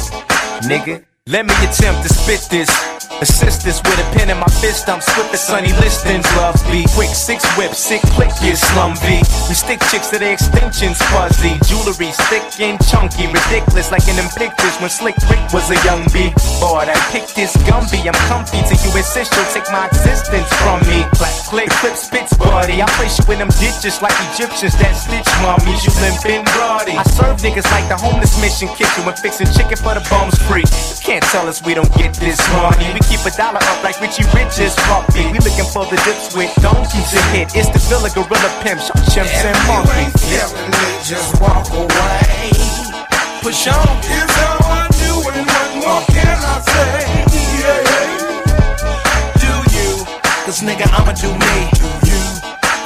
Nigga, 0.70 1.04
let 1.26 1.48
me 1.48 1.54
attempt 1.66 2.04
to 2.04 2.14
spit 2.14 2.48
this. 2.52 2.95
Assist 3.22 3.64
this 3.64 3.80
with 3.80 3.96
a 3.96 4.08
pen 4.12 4.30
in 4.30 4.38
my 4.38 4.52
fist. 4.60 4.90
I'm 4.90 5.00
as 5.00 5.40
sunny 5.40 5.72
listings. 5.80 6.28
Love 6.36 6.60
be 6.68 6.84
quick, 6.96 7.16
six 7.16 7.48
whip, 7.56 7.72
sick 7.72 8.02
click, 8.12 8.32
yeah, 8.44 8.60
slum 8.60 8.96
V. 9.08 9.24
We 9.48 9.56
stick 9.56 9.80
chicks 9.88 10.12
to 10.12 10.20
their 10.20 10.34
extensions, 10.34 11.00
fuzzy. 11.16 11.56
Jewelry 11.64 12.12
thick 12.28 12.44
and 12.60 12.76
chunky, 12.92 13.32
ridiculous 13.32 13.92
like 13.92 14.04
in 14.12 14.20
them 14.20 14.28
pictures 14.36 14.76
when 14.84 14.90
Slick 14.92 15.16
Rick 15.32 15.40
was 15.56 15.72
a 15.72 15.80
young 15.88 16.04
B. 16.12 16.36
Boy, 16.60 16.92
I 16.92 16.98
pick 17.16 17.24
this 17.40 17.56
Gumby. 17.64 18.04
I'm 18.04 18.20
comfy 18.28 18.60
till 18.68 18.80
you 18.84 18.92
insist 19.00 19.32
you'll 19.32 19.48
take 19.56 19.72
my 19.72 19.88
existence 19.88 20.52
from 20.60 20.84
me. 20.92 21.08
Black 21.16 21.36
click, 21.48 21.70
clip, 21.80 21.96
spits, 21.96 22.36
buddy. 22.36 22.84
I 22.84 22.88
place 23.00 23.16
you 23.16 23.32
in 23.32 23.40
them 23.40 23.52
ditches 23.64 24.04
like 24.04 24.16
Egyptians 24.36 24.76
that 24.84 24.92
stitch 24.92 25.32
mummies. 25.40 25.88
You 25.88 25.96
limp 26.04 26.20
and 26.28 26.44
bloody. 26.52 27.00
I 27.00 27.04
serve 27.16 27.40
niggas 27.40 27.68
like 27.72 27.88
the 27.88 27.96
homeless 27.96 28.36
mission 28.44 28.68
kitchen 28.76 29.08
when 29.08 29.16
fixing 29.16 29.48
chicken 29.56 29.80
for 29.80 29.96
the 29.96 30.04
bums 30.12 30.36
free. 30.52 30.68
You 30.68 31.00
can't 31.00 31.24
tell 31.32 31.48
us 31.48 31.64
we 31.64 31.74
don't 31.74 31.92
get 31.96 32.12
this 32.20 32.42
money. 32.52 32.92
We 32.92 33.05
keep 33.10 33.22
a 33.26 33.32
dollar 33.38 33.62
up 33.62 33.84
like 33.84 34.00
Richie 34.02 34.26
Rich's 34.34 34.76
puppy. 34.90 35.26
We 35.32 35.40
looking 35.40 35.66
for 35.70 35.86
the 35.86 35.98
dips 36.06 36.36
with 36.36 36.54
donkeys 36.62 37.10
to 37.12 37.22
hit. 37.34 37.56
It's 37.56 37.70
the 37.70 37.80
Villa 37.90 38.10
Gorilla 38.14 38.52
Pimp, 38.62 38.82
short 38.82 39.06
chimps 39.14 39.46
and 39.46 39.58
monkeys. 39.68 40.14
Me, 40.70 40.86
just 41.06 41.40
walk 41.42 41.70
away. 41.74 42.52
Push 43.42 43.68
on. 43.68 43.86
Here's 44.04 44.32
how 44.42 44.58
I 44.66 44.88
do 44.98 45.12
it. 45.22 45.46
What 45.46 45.70
more 45.82 46.04
can 46.10 46.38
I 46.42 46.56
say? 46.66 47.26
Yeah, 47.62 47.90
yeah. 47.90 48.26
Do 49.42 49.52
you? 49.76 50.06
Cause 50.46 50.62
nigga, 50.62 50.88
I'ma 50.90 51.14
do 51.14 51.30
me. 51.30 51.56
Do 51.78 51.88
you? 52.10 52.22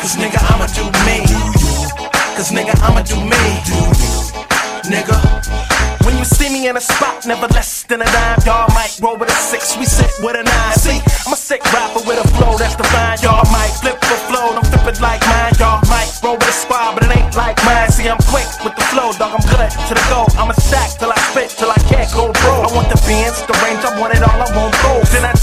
Cause 0.01 0.15
nigga, 0.19 0.39
I'ma 0.51 0.67
do 0.75 0.83
me. 1.07 1.23
Do 1.27 1.39
you? 1.63 1.75
Cause 2.35 2.51
nigga, 2.51 2.75
I'ma 2.83 3.01
do 3.03 3.15
me. 3.15 3.41
Do 3.67 3.77
you? 4.03 4.13
Nigga. 4.91 5.78
When 6.05 6.17
you 6.17 6.26
see 6.26 6.49
me 6.49 6.67
in 6.67 6.77
a 6.77 6.81
spot, 6.81 7.26
never 7.26 7.47
less 7.51 7.84
than 7.84 8.01
a 8.01 8.05
dime. 8.05 8.39
Y'all 8.45 8.67
might 8.73 8.97
roll 9.01 9.17
with 9.17 9.30
a 9.30 9.35
six, 9.35 9.77
we 9.77 9.85
sit 9.85 10.11
with 10.23 10.35
a 10.35 10.43
nine. 10.43 10.76
See, 10.76 10.99
I'm 11.27 11.34
a 11.34 11.39
sick 11.39 11.63
rapper 11.73 12.01
with 12.07 12.23
a 12.23 12.27
flow 12.35 12.57
that's 12.57 12.76
defined. 12.76 13.21
Y'all 13.21 13.45
might 13.51 13.71
flip 13.81 13.99
the 13.99 14.17
flow, 14.27 14.55
don't 14.55 14.67
flip 14.67 14.95
it 14.95 15.01
like 15.01 15.21
mine. 15.27 15.53
Y'all 15.59 15.81
might 15.89 16.07
roll 16.23 16.35
with 16.39 16.47
a 16.49 16.55
squad, 16.55 16.95
but 16.95 17.03
it 17.03 17.11
ain't 17.15 17.35
like 17.35 17.59
mine. 17.65 17.91
See, 17.91 18.07
I'm 18.07 18.21
quick 18.31 18.47
with 18.63 18.76
the 18.76 18.85
flow, 18.91 19.11
dog. 19.15 19.35
I'm 19.35 19.45
good 19.51 19.69
to 19.69 19.93
the 19.93 20.05
goal. 20.09 20.27
I'm 20.39 20.49
a 20.49 20.57
stack 20.57 20.97
till 20.99 21.11
I 21.11 21.19
spit 21.31 21.49
till 21.55 21.71
I 21.71 21.80
can't 21.91 22.09
go 22.13 22.31
bro. 22.31 22.63
I 22.63 22.69
want 22.71 22.89
the 22.89 22.99
bands, 23.03 23.43
the 23.43 23.55
range, 23.63 23.84
I 23.84 23.91
want 23.99 24.15
it 24.15 24.23
all. 24.23 24.39
I 24.39 24.47
want 24.55 24.73
gold. 24.84 25.05
Then 25.11 25.26
I 25.26 25.34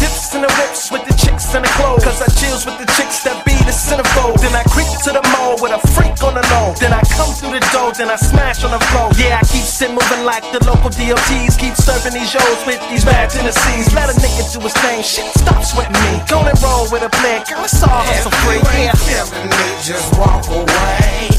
with 1.61 1.65
the 1.65 1.65
chicks 1.65 1.65
in 1.65 1.65
the 1.65 1.73
clothes. 1.77 2.05
Cause 2.05 2.21
I 2.21 2.29
chills 2.37 2.67
with 2.67 2.79
the 2.79 2.89
chicks 2.97 3.25
that 3.25 3.45
be 3.45 3.57
the 3.65 3.73
centerfold. 3.73 4.41
Then 4.41 4.55
I 4.55 4.65
creep 4.69 4.89
to 5.05 5.11
the 5.13 5.25
mall 5.33 5.57
with 5.61 5.73
a 5.73 5.81
freak 5.97 6.17
on 6.23 6.35
the 6.35 6.45
low. 6.53 6.75
Then 6.77 6.93
I 6.93 7.01
come 7.17 7.33
through 7.33 7.57
the 7.57 7.65
door, 7.73 7.93
then 7.93 8.09
I 8.11 8.17
smash 8.17 8.65
on 8.65 8.73
the 8.73 8.83
floor. 8.93 9.11
Yeah, 9.17 9.41
I 9.41 9.45
keep 9.49 9.65
sit 9.65 9.91
moving 9.91 10.25
like 10.25 10.45
the 10.53 10.61
local 10.67 10.91
DOTs. 10.91 11.57
Keep 11.57 11.75
serving 11.77 12.15
these 12.15 12.31
shows 12.31 12.61
with 12.67 12.81
these 12.91 13.05
bad 13.05 13.31
Tennessees. 13.31 13.93
Let 13.95 14.13
a 14.13 14.17
nigga 14.21 14.45
do 14.53 14.61
his 14.61 14.75
thing. 14.85 15.03
Shit, 15.03 15.29
stop 15.37 15.63
sweating 15.65 15.97
me. 16.05 16.21
Go 16.29 16.45
and 16.45 16.57
roll 16.61 16.89
with 16.93 17.03
a 17.03 17.11
plan. 17.11 17.45
Girl, 17.49 17.65
it's 17.65 17.81
all 17.83 18.05
hustle 18.05 18.33
free. 18.45 18.61
Yeah. 18.77 18.93
feeling 18.93 19.49
me, 19.49 19.67
just 19.83 20.13
walk 20.19 20.45
away. 20.53 21.33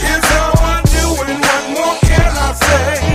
Here's 0.00 0.26
how 0.32 0.52
I 0.56 0.80
do 0.88 1.04
it. 1.20 1.36
What 1.36 1.62
more 1.76 1.96
can 2.00 2.32
I 2.32 2.50
say? 2.56 3.11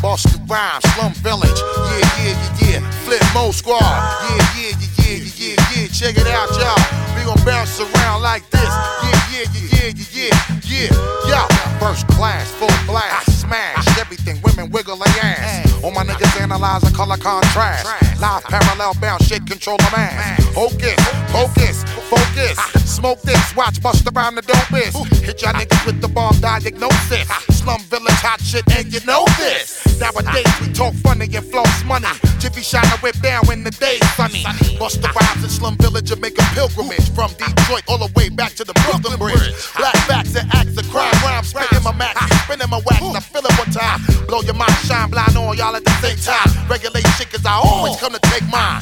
Busta 0.00 0.32
Rhymes, 0.48 0.84
Slum 0.94 1.12
Village. 1.20 1.60
Yeah, 1.60 2.00
yeah, 2.16 2.32
yeah, 2.32 2.80
yeah. 2.80 2.90
Flip 3.04 3.22
Mo 3.34 3.52
Squad. 3.52 3.84
Yeah, 3.84 4.40
yeah, 4.56 4.72
yeah, 4.80 5.16
yeah, 5.16 5.28
yeah, 5.36 5.56
yeah. 5.76 5.86
Check 5.92 6.16
it 6.16 6.26
out, 6.26 6.48
y'all. 6.56 6.80
We 7.14 7.24
gon' 7.28 7.36
bounce 7.44 7.78
around 7.80 8.22
like 8.22 8.48
this. 8.48 8.64
Yeah, 9.04 9.20
yeah, 9.30 9.44
yeah, 9.52 9.68
yeah, 9.76 9.92
yeah, 9.92 10.32
yeah, 10.64 10.88
yeah. 10.88 11.28
Yo, 11.28 11.40
first 11.78 12.08
class, 12.08 12.50
full 12.52 12.72
blast, 12.86 13.40
smash 13.40 13.98
everything. 13.98 14.40
Women 14.42 14.70
wiggle 14.70 14.96
their 14.96 15.20
ass. 15.22 15.84
All 15.84 15.90
my 15.90 16.02
niggas 16.02 16.29
analyze 16.50 16.82
the 16.82 16.90
color 16.90 17.16
contrast. 17.16 17.86
Live 18.20 18.42
parallel 18.44 18.94
bound, 19.00 19.22
shit 19.22 19.46
control 19.46 19.76
the 19.76 19.90
mass. 19.92 20.42
Hocus, 20.54 20.98
focus, 21.30 21.84
focus. 22.10 22.58
Smoke 22.84 23.22
this, 23.22 23.56
watch 23.56 23.80
bust 23.80 24.06
around 24.12 24.34
the 24.34 24.42
dopest. 24.42 24.98
Hit 25.22 25.42
y'all 25.42 25.52
niggas 25.52 25.86
with 25.86 26.00
the 26.00 26.08
bomb 26.08 26.38
diagnosis. 26.40 27.28
Slum 27.54 27.80
village 27.82 28.20
hot 28.20 28.40
shit, 28.40 28.64
and 28.76 28.92
you 28.92 29.00
know 29.06 29.24
this. 29.38 29.78
Nowadays 30.00 30.48
we 30.60 30.72
talk 30.72 30.94
funny 30.94 31.28
and 31.36 31.46
floss 31.46 31.84
money. 31.84 32.08
Jiffy 32.40 32.62
shine 32.62 32.84
a 32.86 32.98
whip 32.98 33.16
down 33.20 33.46
when 33.46 33.62
the 33.62 33.70
day's 33.70 34.02
sunny. 34.16 34.42
Busta 34.80 35.12
Rhymes 35.14 35.44
in 35.44 35.50
Slum 35.50 35.76
Village 35.76 36.10
and 36.10 36.20
make 36.20 36.38
a 36.38 36.42
pilgrimage 36.56 37.08
from 37.14 37.30
Detroit 37.36 37.84
all 37.86 37.98
the 37.98 38.10
way 38.16 38.28
back 38.28 38.54
to 38.54 38.64
the 38.64 38.72
Brooklyn 38.84 39.18
Bridge. 39.18 39.52
Black 39.76 39.96
facts 40.08 40.34
and 40.34 40.48
acts 40.54 40.76
of 40.76 40.88
crime, 40.90 41.12
rhyme, 41.22 41.44
spitting 41.44 41.84
my 41.84 41.94
max, 41.94 42.16
spinning 42.44 42.70
my 42.70 42.80
wax. 42.84 43.02
I 43.02 43.20
feel 43.20 43.44
it 43.44 43.54
one 43.58 43.70
time. 43.70 44.00
Blow 44.26 44.40
your 44.40 44.54
mind, 44.54 44.72
shine 44.88 45.10
blind 45.10 45.36
on 45.36 45.56
y'all 45.56 45.76
at 45.76 45.84
the 45.84 45.94
same 46.00 46.16
time. 46.16 46.39
Regulate 46.68 47.06
shit, 47.16 47.30
cause 47.30 47.44
I 47.44 47.54
always 47.54 47.96
come 47.96 48.12
to 48.12 48.18
take 48.20 48.46
mine. 48.48 48.80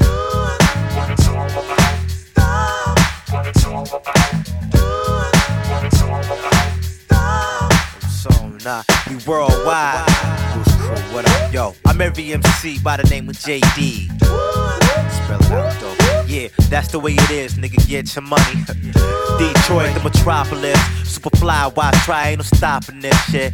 So 8.08 8.30
nah, 8.64 8.82
we 9.08 9.16
worldwide. 9.26 10.08
What 11.12 11.28
up, 11.28 11.52
yo? 11.52 11.74
I'm 11.86 12.00
every 12.00 12.32
MC 12.32 12.78
by 12.78 12.96
the 12.96 13.08
name 13.08 13.28
of 13.28 13.36
JD. 13.36 14.06
Spell 14.20 15.40
it 15.40 15.50
out, 15.50 15.80
though. 15.80 16.24
Yeah, 16.26 16.48
that's 16.68 16.88
the 16.88 16.98
way 16.98 17.12
it 17.14 17.30
is, 17.30 17.54
nigga. 17.54 17.86
Get 17.88 18.14
your 18.14 18.22
money. 18.22 18.64
Detroit, 19.38 19.94
the 19.94 20.00
metropolis. 20.04 20.78
Superfly, 21.04 21.74
why 21.74 21.90
try? 22.04 22.28
Ain't 22.28 22.38
no 22.38 22.44
stopping 22.44 23.00
this 23.00 23.24
shit. 23.24 23.52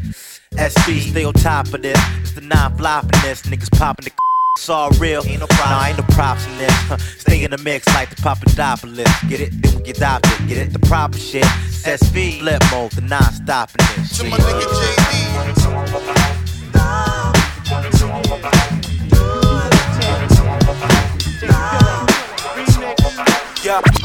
SV, 0.57 1.11
stay 1.11 1.25
on 1.25 1.33
top 1.35 1.73
of 1.73 1.83
this. 1.83 1.99
It's 2.21 2.33
the 2.33 2.41
non-flopping 2.41 3.21
this. 3.23 3.43
Niggas 3.43 3.71
popping 3.77 4.05
the. 4.07 4.13
It's 4.57 4.69
all 4.69 4.91
real. 5.01 5.21
Ain't 5.27 5.41
no 5.41 5.49
problem. 5.49 5.79
Nah, 5.79 5.87
ain't 5.87 5.99
no 5.99 6.05
props 6.15 6.47
in 6.47 6.59
this. 6.59 6.71
Huh, 6.71 6.97
Stay 6.97 7.43
in 7.43 7.51
the 7.51 7.59
mix 7.59 7.89
like 7.89 8.09
the 8.11 8.23
Papadopoulos. 8.23 9.09
Get 9.29 9.41
it? 9.41 9.51
Then 9.61 9.75
we 9.75 9.83
get 9.83 9.97
adopted. 9.97 10.47
Get 10.47 10.59
it? 10.59 10.73
The 10.73 10.79
proper 10.79 11.19
shit. 11.19 11.43
SV, 11.43 12.39
flip 12.39 12.63
mode, 12.71 12.93
the 12.93 13.01
non-stopping 13.01 13.85
this. 13.97 14.17
To 14.19 14.25
my 14.31 14.37
nigga 14.37 14.65
Yeah. 23.65 24.04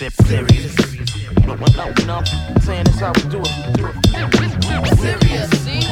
You 0.00 0.06
know, 2.06 2.22
I'm 2.24 2.60
saying 2.62 2.84
this 2.84 3.00
how 3.00 3.12
we 3.12 3.22
do 3.28 3.42
it. 3.44 3.52
Do 3.76 3.84
it. 3.84 3.94
Serious, 4.96 5.50
see? 5.60 5.82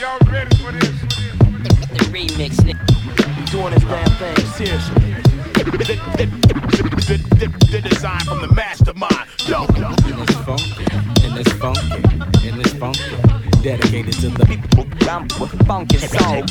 Y'all 0.00 0.18
ready 0.30 0.56
for 0.56 0.72
this? 0.72 0.96
The 1.92 2.00
remix, 2.10 2.52
nigga. 2.64 2.84
Doing 3.50 3.72
this 3.74 3.84
damn 3.84 4.10
thing 4.16 4.36
seriously. 4.54 4.96
The 7.70 7.80
design 7.86 8.20
from 8.20 8.40
the 8.40 8.48
mastermind. 8.54 9.26
Yo, 9.46 9.66
yo. 9.76 9.88
And 10.08 10.20
it's 10.22 10.32
funky, 10.40 10.84
and 11.26 11.36
it's 11.38 11.52
funky, 11.52 12.00
and 12.48 12.60
it's 12.62 12.72
funky. 12.72 13.16
Dedicated 13.62 14.14
to 14.14 14.28
the 14.30 14.46
people 14.46 14.84
down 15.00 15.28
with 15.38 15.52
funky 15.66 15.98
soul. 15.98 16.44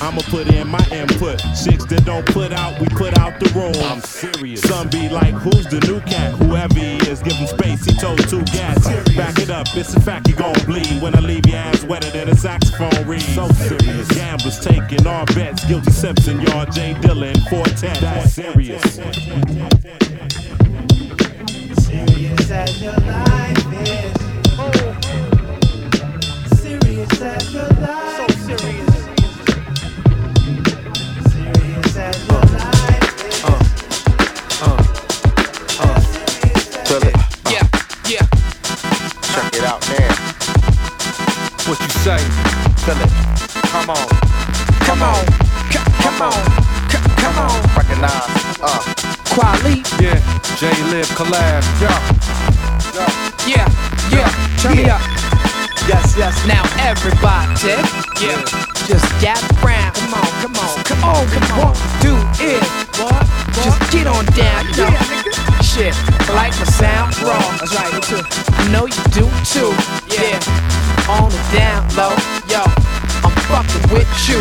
I'ma 0.00 0.20
put 0.28 0.46
in 0.48 0.68
my 0.68 0.84
input. 0.92 1.38
Chicks 1.58 1.84
that 1.86 2.02
don't 2.04 2.24
put 2.26 2.52
out, 2.52 2.80
we 2.80 2.86
put 2.88 3.18
out 3.18 3.40
the 3.40 3.48
room. 3.50 3.74
I'm 3.90 4.00
serious. 4.00 4.60
Some 4.62 4.88
be 4.88 5.08
like, 5.08 5.34
who's 5.34 5.66
the 5.66 5.80
new 5.86 6.00
cat? 6.00 6.34
Whoever 6.34 6.74
he 6.74 6.96
is, 7.10 7.20
give 7.22 7.34
him 7.34 7.48
space. 7.48 7.84
He 7.84 7.94
told 7.96 8.18
two 8.28 8.42
gats. 8.44 8.86
Back 9.16 9.38
it 9.38 9.50
up, 9.50 9.66
it's 9.74 9.94
a 9.94 10.00
fact 10.00 10.28
you 10.28 10.34
gon' 10.34 10.54
bleed. 10.64 11.02
When 11.02 11.16
I 11.16 11.20
leave 11.20 11.46
your 11.46 11.56
ass 11.56 11.82
wetter 11.84 12.10
than 12.10 12.28
a 12.28 12.36
saxophone 12.36 13.06
reed. 13.06 13.22
So 13.22 13.48
serious. 13.48 14.08
Gamblers 14.08 14.60
taking 14.60 15.06
all 15.06 15.24
bets. 15.34 15.64
Guilty 15.64 15.90
Simpson, 15.90 16.40
y'all 16.40 16.66
J 16.66 16.94
Dilla 16.94 17.32
and 17.32 17.42
Fortet. 17.48 17.98
That's 18.00 18.32
serious. 18.32 18.82
Serious 21.84 22.50
as 22.50 22.82
your 22.82 22.92
life 22.92 23.72
is. 23.86 24.22
Serious 26.60 27.20
as 27.20 27.54
your 27.54 27.68
life 27.68 28.16
So 28.16 28.31
on. 43.92 44.08
Come 44.88 45.02
on. 45.02 45.24
Come 46.00 46.20
on. 46.22 46.42
Come 47.20 47.38
on. 47.38 47.56
Recognize. 47.76 48.58
Uh. 48.60 48.82
Kweli. 49.32 49.80
Yeah, 50.00 50.20
J 50.60 50.68
Live 50.92 51.08
collab. 51.16 51.62
Yeah. 51.80 52.22
Yeah, 53.46 53.66
yeah. 54.12 54.28
Turn 54.60 54.76
me 54.76 54.84
up. 54.90 55.00
Yes, 55.88 56.14
yes. 56.16 56.36
Now 56.46 56.62
everybody, 56.78 57.74
yeah, 58.22 58.44
just 58.86 59.08
gather 59.20 59.48
round. 59.64 59.94
Come 59.96 60.14
on, 60.14 60.30
come 60.44 60.56
on, 60.56 60.84
come 60.84 61.02
on, 61.02 61.26
come 61.26 61.58
on. 61.58 61.74
Do 62.04 62.14
it, 62.38 62.62
what? 63.00 63.24
Just 63.64 63.80
get 63.90 64.06
on 64.06 64.24
down, 64.36 64.62
know. 64.76 64.92
Shit, 65.64 65.96
I 66.28 66.34
like 66.36 66.54
my 66.60 66.68
sound 66.70 67.18
raw. 67.22 67.40
That's 67.58 67.74
right, 67.74 67.92
me 67.94 68.00
too. 68.04 68.22
I 68.22 68.68
know 68.70 68.86
you 68.86 69.02
do 69.16 69.26
too. 69.48 69.72
Yeah, 70.12 70.38
on 71.08 71.32
the 71.32 71.40
down 71.56 71.82
low, 71.96 72.14
yo, 72.46 72.62
fucking 73.48 73.86
with 73.92 74.10
you. 74.28 74.40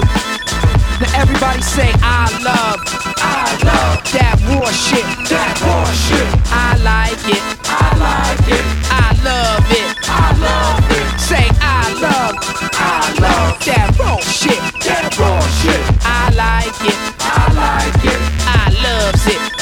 Now 1.02 1.22
everybody 1.22 1.62
say 1.62 1.90
I 2.02 2.30
love, 2.44 2.80
I 3.18 3.58
love 3.66 4.00
that 4.14 4.38
war 4.50 4.70
shit, 4.72 5.06
that 5.30 5.56
war 5.66 5.88
shit. 6.06 6.28
I 6.52 6.78
like 6.82 7.24
it, 7.26 7.44
I 7.66 7.88
like 7.98 8.48
it, 8.50 8.66
I 8.92 9.08
love 9.26 9.66
it, 9.72 9.90
I 10.06 10.28
love 10.38 10.86
it. 10.92 11.08
Say 11.20 11.48
I 11.62 11.82
love, 12.06 12.36
I 12.74 13.14
love 13.20 13.58
that 13.66 13.90
raw 14.00 14.20
shit, 14.20 14.62
that 14.86 15.18
raw 15.18 15.42
shit. 15.60 15.82
I 16.06 16.30
like 16.36 16.82
it, 16.86 17.00
I 17.20 17.44
like 17.54 18.06
it, 18.06 18.20
I 18.46 18.64
loves 18.84 19.28
it. 19.28 19.61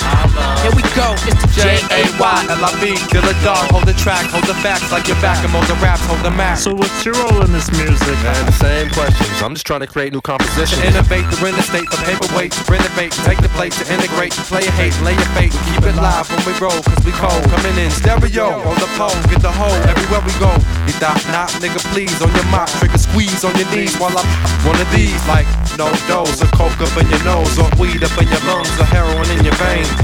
Here 0.60 0.76
we 0.76 0.84
go, 0.92 1.16
it's 1.24 1.40
the 1.40 1.50
J 1.56 1.80
A 1.92 2.04
Y. 2.20 2.38
L-I-B, 2.50 2.96
kill 3.08 3.24
a 3.24 3.36
dog, 3.44 3.72
hold 3.72 3.88
the 3.88 3.96
track, 3.96 4.28
hold 4.28 4.44
the 4.44 4.58
facts 4.60 4.92
like 4.92 5.08
your 5.08 5.20
back, 5.24 5.40
and 5.44 5.52
hold 5.52 5.66
the 5.72 5.80
raps, 5.80 6.04
hold 6.06 6.20
the 6.20 6.32
max. 6.32 6.64
So 6.68 6.76
what's 6.76 7.06
your 7.06 7.16
role 7.16 7.42
in 7.44 7.52
this 7.54 7.72
music? 7.72 8.18
Man, 8.24 8.46
the 8.46 8.58
same 8.60 8.90
questions. 8.92 9.42
I'm 9.42 9.56
just 9.56 9.66
trying 9.66 9.80
to 9.82 9.88
create 9.88 10.12
new 10.12 10.22
compositions. 10.22 10.82
To 10.82 10.88
innovate, 10.88 11.24
to 11.32 11.38
renovate, 11.40 11.88
for 11.88 12.00
paperweight, 12.04 12.52
to 12.52 12.64
renovate, 12.72 13.12
to 13.16 13.22
take 13.24 13.40
the 13.40 13.52
plate, 13.56 13.72
to 13.80 13.86
integrate, 13.88 14.34
to 14.36 14.44
play 14.52 14.68
a 14.68 14.72
hate, 14.76 14.96
lay 15.02 15.16
your 15.16 15.32
fate, 15.38 15.56
and 15.56 15.64
keep 15.72 15.84
it 15.88 15.96
live 15.96 16.28
when 16.28 16.44
we 16.44 16.54
roll, 16.60 16.76
cause 16.84 17.02
we 17.08 17.12
cold. 17.16 17.44
Coming 17.56 17.78
in 17.80 17.90
stereo, 17.92 18.60
on 18.68 18.76
the 18.84 18.90
pole, 19.00 19.16
get 19.32 19.40
the 19.40 19.52
hole 19.52 19.80
everywhere 19.88 20.22
we 20.28 20.34
go. 20.44 20.52
You 20.88 20.94
thought 21.00 21.24
not, 21.32 21.50
nigga, 21.64 21.80
please, 21.96 22.20
on 22.22 22.32
your 22.36 22.48
mop, 22.52 22.68
trigger 22.80 23.00
squeeze 23.00 23.44
on 23.48 23.56
your 23.56 23.70
knees 23.72 23.96
while 23.96 24.12
I'm 24.12 24.28
one 24.68 24.80
of 24.80 24.90
these, 24.92 25.20
like 25.28 25.48
no 25.80 25.88
dose, 26.08 26.44
or 26.44 26.52
coke 26.52 26.76
up 26.84 26.94
in 27.00 27.08
your 27.08 27.24
nose, 27.24 27.56
or 27.56 27.72
weed 27.80 28.04
up 28.04 28.16
in 28.20 28.28
your 28.28 28.44
lungs, 28.44 28.72
or 28.76 28.88
heroin 28.92 29.30
in 29.32 29.48
your 29.48 29.56
veins. 29.56 29.99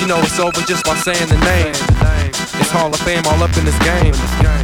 You 0.00 0.06
know 0.06 0.18
it's 0.20 0.38
over 0.38 0.60
just 0.62 0.84
by 0.84 0.96
saying 0.96 1.28
the 1.28 1.38
name. 1.44 1.74
It's 2.60 2.70
Hall 2.70 2.88
of 2.88 3.00
Fame 3.00 3.22
all 3.26 3.42
up 3.42 3.56
in 3.56 3.64
this 3.64 3.78
game. 3.84 4.14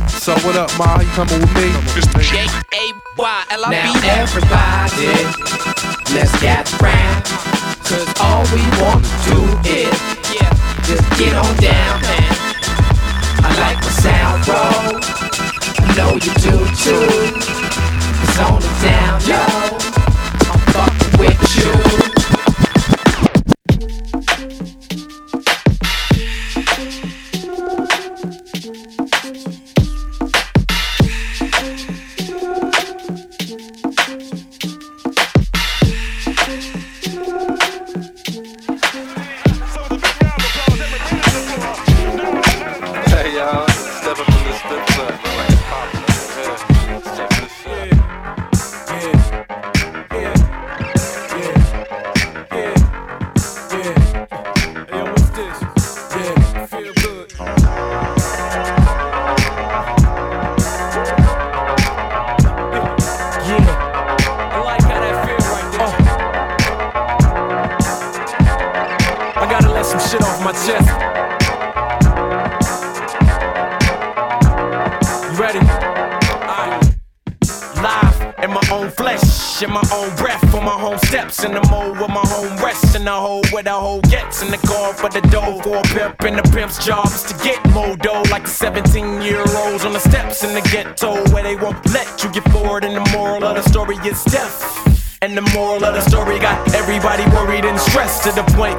So 0.08 0.34
what 0.46 0.56
up, 0.56 0.70
Ma? 0.78 1.00
You 1.00 1.08
coming 1.12 1.40
with 1.40 1.54
me? 1.54 1.72
J 2.22 2.46
A 2.72 2.92
Y 3.16 3.44
L 3.50 3.64
I 3.64 3.70
B. 3.70 3.76
Now 3.76 4.22
everybody, 4.22 5.12
let's 6.14 6.32
get 6.40 6.64
round. 6.80 7.24
Cause 7.84 8.08
all 8.20 8.42
we 8.50 8.62
want 8.82 9.04
to 9.04 9.12
do 9.30 9.38
is 9.68 9.94
yeah, 10.34 10.50
just 10.82 11.06
get 11.18 11.34
on 11.36 11.54
down, 11.62 12.00
man. 12.02 12.32
I 13.44 13.50
like 13.60 13.78
my 13.78 13.92
sound 14.02 14.44
bro. 14.44 14.56
I 15.78 15.94
know 15.96 16.14
you 16.14 16.32
do 16.42 16.56
too. 16.80 17.06
It's 18.24 18.38
on 18.40 18.60
the 18.60 18.72
down 18.82 19.20
low. 19.30 19.78
I'm 20.50 20.60
fucking 20.72 21.20
with 21.20 21.40
you. 21.56 22.15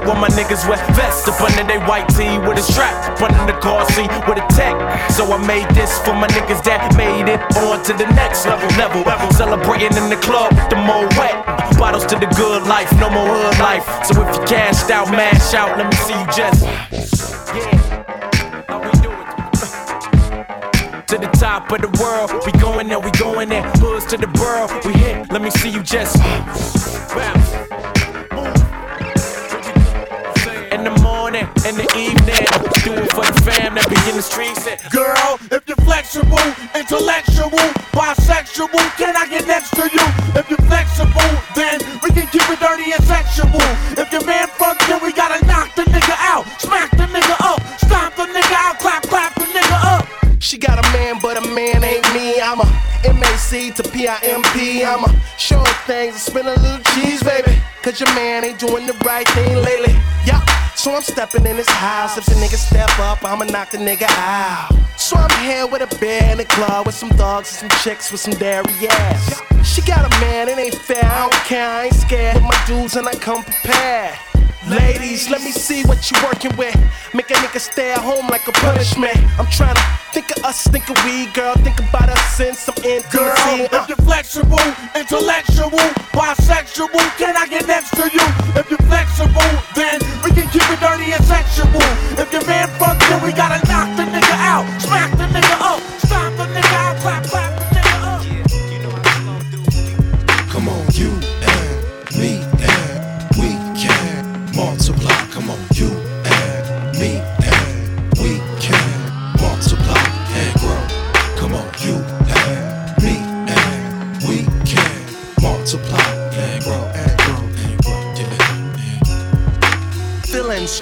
Where 0.07 0.15
my 0.15 0.29
niggas 0.29 0.63
wear 0.69 0.79
vests 0.95 1.27
up 1.27 1.39
under 1.41 1.67
their 1.67 1.83
white 1.85 2.07
tee 2.15 2.39
with 2.47 2.57
a 2.57 2.63
strap 2.63 2.95
under 3.21 3.51
the 3.51 3.59
car 3.59 3.83
seat 3.91 4.07
with 4.23 4.39
a 4.39 4.47
tech. 4.55 4.73
So 5.11 5.27
I 5.27 5.37
made 5.45 5.67
this 5.75 5.99
for 5.99 6.13
my 6.13 6.27
niggas 6.31 6.63
that 6.63 6.95
made 6.95 7.27
it 7.27 7.41
on 7.59 7.83
to 7.83 7.93
the 7.93 8.07
next 8.15 8.45
level. 8.47 8.67
Level, 8.79 9.03
celebrating 9.33 9.97
in 9.99 10.09
the 10.09 10.15
club 10.23 10.55
the 10.71 10.77
more 10.77 11.05
wet. 11.19 11.35
Bottles 11.77 12.05
to 12.07 12.15
the 12.15 12.27
good 12.39 12.63
life, 12.63 12.89
no 12.97 13.09
more 13.09 13.27
hood 13.27 13.59
life. 13.59 13.83
So 14.07 14.23
if 14.23 14.33
you 14.33 14.45
cashed 14.47 14.89
out, 14.89 15.11
mash 15.11 15.53
out, 15.53 15.77
let 15.77 15.91
me 15.91 15.97
see 16.07 16.15
you 16.15 16.27
just. 16.31 16.63
Yeah. 16.63 17.87
To 21.07 21.17
the 21.17 21.29
top 21.39 21.71
of 21.71 21.81
the 21.81 21.91
world, 22.01 22.31
we 22.45 22.51
going 22.59 22.87
there, 22.87 22.99
we 22.99 23.11
going 23.11 23.49
there. 23.49 23.63
Hoods 23.79 24.05
to 24.07 24.17
the 24.17 24.27
world, 24.39 24.71
we 24.85 24.93
hit. 24.93 25.31
Let 25.31 25.41
me 25.41 25.49
see 25.49 25.69
you 25.69 25.83
just 25.83 26.17
bounce. 27.15 27.96
in 31.67 31.75
the 31.75 31.89
evening. 31.99 32.47
Do 32.87 32.95
it 32.95 33.11
for 33.11 33.27
the 33.27 33.35
fam 33.43 33.75
that 33.75 33.91
be 33.91 33.99
in 34.07 34.15
the 34.15 34.23
streets. 34.23 34.63
And 34.63 34.79
Girl, 34.87 35.35
if 35.51 35.67
you're 35.67 35.83
flexible, 35.83 36.39
intellectual, 36.71 37.51
bisexual, 37.91 38.71
can 38.95 39.11
I 39.19 39.27
get 39.27 39.43
next 39.43 39.75
to 39.75 39.83
you? 39.91 40.05
If 40.39 40.47
you're 40.47 40.63
flexible, 40.71 41.27
then 41.59 41.83
we 41.99 42.15
can 42.15 42.23
keep 42.31 42.47
it 42.47 42.63
dirty 42.63 42.95
and 42.95 43.03
sexual. 43.03 43.51
If 43.99 44.07
your 44.15 44.23
man 44.23 44.47
fuck, 44.55 44.79
then 44.87 45.03
we 45.03 45.11
gotta 45.11 45.43
knock 45.43 45.75
the 45.75 45.83
nigga 45.91 46.15
out, 46.23 46.47
smack 46.55 46.89
the 46.95 47.03
nigga 47.11 47.35
up, 47.43 47.59
stomp 47.83 48.15
the 48.15 48.31
nigga 48.31 48.55
out, 48.55 48.79
clap, 48.79 49.03
clap 49.03 49.35
the 49.35 49.47
nigga 49.51 49.77
up. 49.91 50.07
She 50.39 50.57
got 50.57 50.79
a 50.79 50.87
man, 50.95 51.19
but 51.21 51.35
a 51.35 51.43
man 51.51 51.83
ain't 51.83 52.07
me. 52.15 52.39
I'm 52.39 52.63
a 52.63 52.67
MAC 53.03 53.75
to 53.75 53.83
PIMP. 53.83 54.55
I'm 54.87 55.03
a 55.03 55.11
show 55.35 55.63
things 55.83 56.15
and 56.15 56.23
spin 56.23 56.47
a 56.47 56.55
little 56.55 56.79
cheese, 56.95 57.21
baby. 57.23 57.59
Cause 57.83 57.99
your 57.99 58.13
man 58.15 58.45
ain't 58.45 58.59
doing 58.59 58.87
the 58.87 58.95
right 59.03 59.27
thing 59.29 59.57
lately. 59.57 59.91
Yeah. 60.23 60.66
So 60.77 60.93
I'm 60.93 61.01
stepping 61.01 61.43
in 61.47 61.55
his 61.55 61.67
house. 61.67 62.19
If 62.19 62.25
the 62.25 62.33
nigga 62.33 62.55
step 62.55 62.99
up, 62.99 63.25
I'ma 63.25 63.45
knock 63.45 63.71
the 63.71 63.79
nigga 63.79 64.05
out. 64.09 64.69
So 64.95 65.17
I'm 65.17 65.43
here 65.43 65.65
with 65.65 65.81
a 65.81 65.95
bear 65.97 66.31
in 66.31 66.37
the 66.37 66.45
club 66.45 66.85
with 66.85 66.93
some 66.93 67.09
dogs 67.09 67.49
and 67.63 67.71
some 67.71 67.79
chicks 67.81 68.11
with 68.11 68.21
some 68.21 68.35
dairy 68.35 68.87
ass. 68.87 69.41
She 69.63 69.81
got 69.81 70.05
a 70.05 70.21
man, 70.21 70.47
it 70.47 70.59
ain't 70.59 70.75
fair. 70.75 71.03
I 71.03 71.21
don't 71.21 71.33
care, 71.45 71.67
I 71.67 71.85
ain't 71.85 71.95
scared. 71.95 72.35
With 72.35 72.43
my 72.43 72.63
dudes 72.67 72.95
and 72.95 73.07
I 73.07 73.15
come 73.15 73.43
prepared. 73.43 74.19
Ladies, 74.69 75.29
let 75.29 75.41
me 75.43 75.51
see 75.51 75.83
what 75.85 76.11
you 76.11 76.17
working 76.23 76.51
with. 76.57 76.75
Make 77.13 77.31
a 77.31 77.35
nigga 77.35 77.59
stay 77.59 77.91
at 77.93 77.99
home 77.99 78.27
like 78.27 78.45
a 78.49 78.51
punishment. 78.51 79.15
I'm 79.39 79.47
trying 79.47 79.75
to 79.75 79.85
think 80.11 80.27
of 80.35 80.43
us, 80.43 80.67
think 80.67 80.89
of 80.89 80.99
we, 81.05 81.27
girl. 81.31 81.55
Think 81.63 81.79
about 81.79 82.09
us 82.09 82.39
in 82.41 82.53
some 82.53 82.75
intimacy. 82.83 83.15
Girl, 83.15 83.71
uh. 83.71 83.79
if 83.79 83.87
you're 83.87 84.03
flexible, 84.03 84.67
intellectual, 84.91 85.71
bisexual, 86.11 86.91
can 87.15 87.37
I 87.37 87.47
get 87.47 87.65
next 87.65 87.95
to 87.95 88.11
you? 88.11 88.25
If 88.59 88.67
you're 88.69 88.83
flexible, 88.91 89.51
then 89.71 90.03
we 90.19 90.35
can 90.35 90.51
keep 90.51 90.67
it 90.67 90.79
dirty 90.83 91.15
and 91.15 91.23
sexual. 91.23 91.71
If 92.19 92.27
your 92.33 92.45
man 92.45 92.67
fuck 92.75 92.99
then 93.07 93.23
we 93.23 93.31
gotta 93.31 93.63
knock 93.71 93.87
the 93.95 94.03
nigga 94.03 94.35
out, 94.35 94.67
smack 94.81 95.15
the 95.15 95.31
nigga 95.31 95.55
up, 95.63 95.79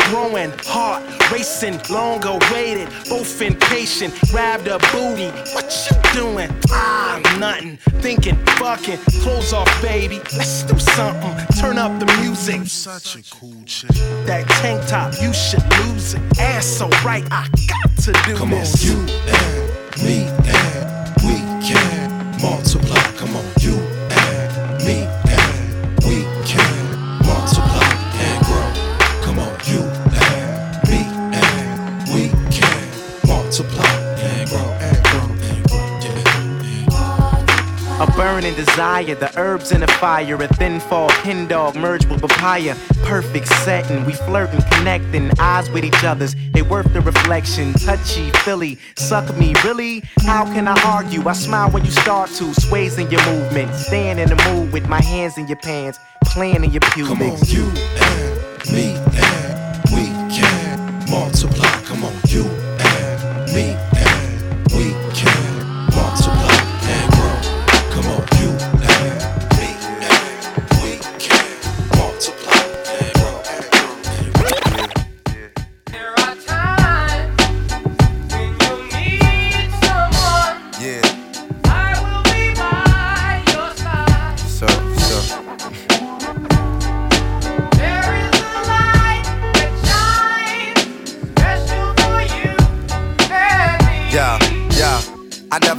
Growing, 0.09 0.51
heart 0.63 1.03
racing, 1.31 1.79
long 1.89 2.23
awaited, 2.25 2.87
both 3.09 3.41
impatient. 3.41 4.13
Grab 4.31 4.61
the 4.63 4.77
booty, 4.91 5.29
what 5.53 5.67
you 5.89 6.21
doing? 6.21 6.49
Ah, 6.69 7.19
nothing. 7.39 7.77
Thinking, 8.01 8.35
fucking, 8.57 8.97
clothes 9.21 9.53
off, 9.53 9.69
baby. 9.81 10.17
Let's 10.37 10.63
do 10.63 10.77
something. 10.77 11.35
Turn 11.59 11.77
up 11.77 11.97
the 11.99 12.05
music. 12.21 12.61
Such 12.67 13.15
a 13.15 13.23
cool 13.35 13.55
chick. 13.65 13.89
That 14.25 14.47
tank 14.61 14.87
top, 14.87 15.13
you 15.21 15.33
should 15.33 15.63
lose 15.79 16.13
it. 16.13 16.21
Ass 16.39 16.65
so 16.65 16.87
right, 17.03 17.25
I 17.31 17.47
got 17.67 17.97
to 18.03 18.11
do 18.25 18.35
Come 18.37 18.53
on, 18.53 18.59
this. 18.59 18.83
you 18.83 18.93
and 18.93 20.03
me 20.03 20.27
and 20.45 21.09
we 21.23 21.35
can 21.65 22.41
multiply. 22.41 22.84
Burning 38.15 38.55
desire, 38.55 39.15
the 39.15 39.31
herbs 39.37 39.71
in 39.71 39.81
the 39.81 39.87
fire, 39.87 40.35
a 40.41 40.47
thin 40.55 40.79
fall 40.79 41.09
pin 41.23 41.47
dog 41.47 41.75
merged 41.75 42.09
with 42.09 42.21
papaya. 42.21 42.75
Perfect 43.03 43.47
setting, 43.47 44.05
we 44.05 44.13
flirting, 44.13 44.61
connecting, 44.71 45.29
eyes 45.39 45.69
with 45.69 45.83
each 45.83 46.03
other's. 46.03 46.35
They 46.53 46.61
worth 46.61 46.91
the 46.93 47.01
reflection, 47.01 47.73
touchy, 47.73 48.31
Philly, 48.43 48.77
suck 48.95 49.35
me, 49.37 49.53
really? 49.63 50.03
How 50.19 50.45
can 50.45 50.67
I 50.67 50.79
argue? 50.83 51.27
I 51.27 51.33
smile 51.33 51.69
when 51.71 51.85
you 51.85 51.91
start 51.91 52.29
to, 52.31 52.53
sways 52.53 52.97
in 52.97 53.09
your 53.11 53.23
movement, 53.25 53.73
staying 53.75 54.19
in 54.19 54.29
the 54.29 54.41
mood 54.49 54.71
with 54.71 54.87
my 54.87 55.01
hands 55.01 55.37
in 55.37 55.47
your 55.47 55.57
pants, 55.57 55.99
playing 56.23 56.63
in 56.63 56.71
your 56.71 56.81
pubic. 56.81 57.17
Come 57.17 57.31
on, 57.31 57.39
you 57.45 57.65
and 58.01 58.71
me 58.71 58.95
and 58.95 59.81
we 59.91 60.05
can 60.33 61.09
multiply. 61.09 61.69
Come 61.83 62.03
on, 62.03 62.13
you 62.27 62.43
and 62.79 63.53
me 63.53 63.84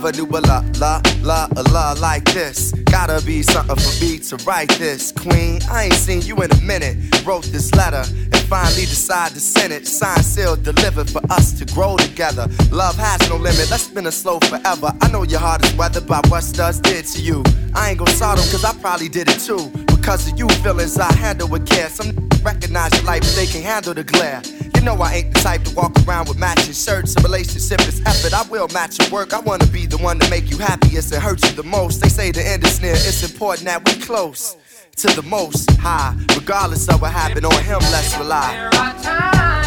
never 0.06 0.26
knew 0.26 0.38
a 0.38 0.40
la 0.40 0.64
la 0.78 1.00
la 1.22 1.48
a 1.56 1.62
la 1.72 1.94
like 2.00 2.24
this. 2.32 2.72
Gotta 2.84 3.24
be 3.24 3.42
something 3.42 3.76
for 3.76 4.04
me 4.04 4.18
to 4.18 4.36
write 4.44 4.70
this. 4.78 5.12
Queen, 5.12 5.60
I 5.70 5.84
ain't 5.84 5.94
seen 5.94 6.22
you 6.22 6.36
in 6.42 6.50
a 6.52 6.60
minute. 6.60 6.96
Wrote 7.24 7.44
this 7.44 7.74
letter 7.74 8.04
and 8.06 8.36
finally 8.48 8.82
decided 8.82 9.34
to 9.34 9.40
send 9.40 9.72
it. 9.72 9.86
Signed, 9.86 10.24
sealed, 10.24 10.62
delivered 10.62 11.10
for 11.10 11.20
us 11.30 11.52
to 11.58 11.64
grow 11.74 11.96
together. 11.96 12.46
Love 12.70 12.96
has 12.96 13.28
no 13.28 13.36
limit. 13.36 13.70
Let's 13.70 13.84
spin 13.84 14.06
it 14.06 14.12
slow 14.12 14.38
forever. 14.40 14.92
I 15.00 15.08
know 15.10 15.24
your 15.24 15.40
heart 15.40 15.64
is 15.64 15.74
weathered 15.74 16.06
by 16.06 16.20
what 16.28 16.42
studs 16.44 16.80
did 16.80 17.04
to 17.06 17.20
you. 17.20 17.42
I 17.74 17.90
ain't 17.90 17.98
gon' 17.98 18.08
sort 18.08 18.38
'em 18.38 18.48
cause 18.50 18.64
I 18.64 18.72
probably 18.74 19.08
did 19.08 19.28
it 19.28 19.40
too. 19.40 19.70
Because 20.06 20.30
of 20.30 20.38
you 20.38 20.48
feelings 20.62 20.96
I 21.00 21.12
handle 21.14 21.48
with 21.48 21.66
care. 21.66 21.88
Some 21.88 22.12
recognize 22.44 22.94
your 22.94 23.02
life, 23.02 23.22
but 23.22 23.34
they 23.34 23.44
can 23.44 23.60
handle 23.62 23.92
the 23.92 24.04
glare. 24.04 24.40
You 24.76 24.82
know 24.82 24.94
I 25.02 25.14
ain't 25.14 25.34
the 25.34 25.40
type 25.40 25.64
to 25.64 25.74
walk 25.74 25.96
around 26.06 26.28
with 26.28 26.38
matching 26.38 26.74
shirts. 26.74 27.16
A 27.16 27.22
relationship 27.22 27.80
is 27.88 28.00
effort. 28.06 28.32
I 28.32 28.48
will 28.48 28.68
match 28.68 29.00
your 29.00 29.10
work. 29.10 29.34
I 29.34 29.40
wanna 29.40 29.66
be 29.66 29.84
the 29.84 29.98
one 29.98 30.20
to 30.20 30.30
make 30.30 30.48
you 30.48 30.58
happiest 30.58 31.12
and 31.12 31.20
hurt 31.20 31.44
you 31.44 31.50
the 31.56 31.64
most. 31.64 32.00
They 32.00 32.08
say 32.08 32.30
the 32.30 32.46
end 32.46 32.64
is 32.64 32.80
near. 32.80 32.92
It's 32.92 33.28
important 33.28 33.64
that 33.66 33.84
we 33.84 34.00
close 34.00 34.56
to 34.94 35.08
the 35.08 35.22
most 35.24 35.68
high. 35.72 36.14
Regardless 36.36 36.88
of 36.88 37.02
what 37.02 37.10
happened 37.10 37.44
on 37.44 37.64
him, 37.64 37.80
let's 37.90 38.16
rely. 38.16 39.65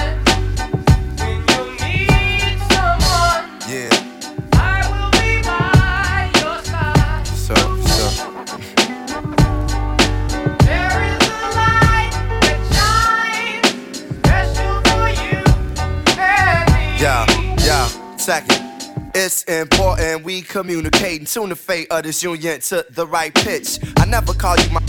Important 19.49 20.23
we 20.23 20.41
communicate 20.41 21.19
and 21.19 21.27
tune 21.27 21.49
the 21.49 21.55
fate 21.55 21.88
of 21.91 22.03
this 22.03 22.21
union 22.21 22.59
to 22.61 22.85
the 22.91 23.05
right 23.05 23.34
pitch. 23.34 23.80
I 23.97 24.05
never 24.05 24.34
call 24.34 24.57
you 24.57 24.69
my 24.69 24.81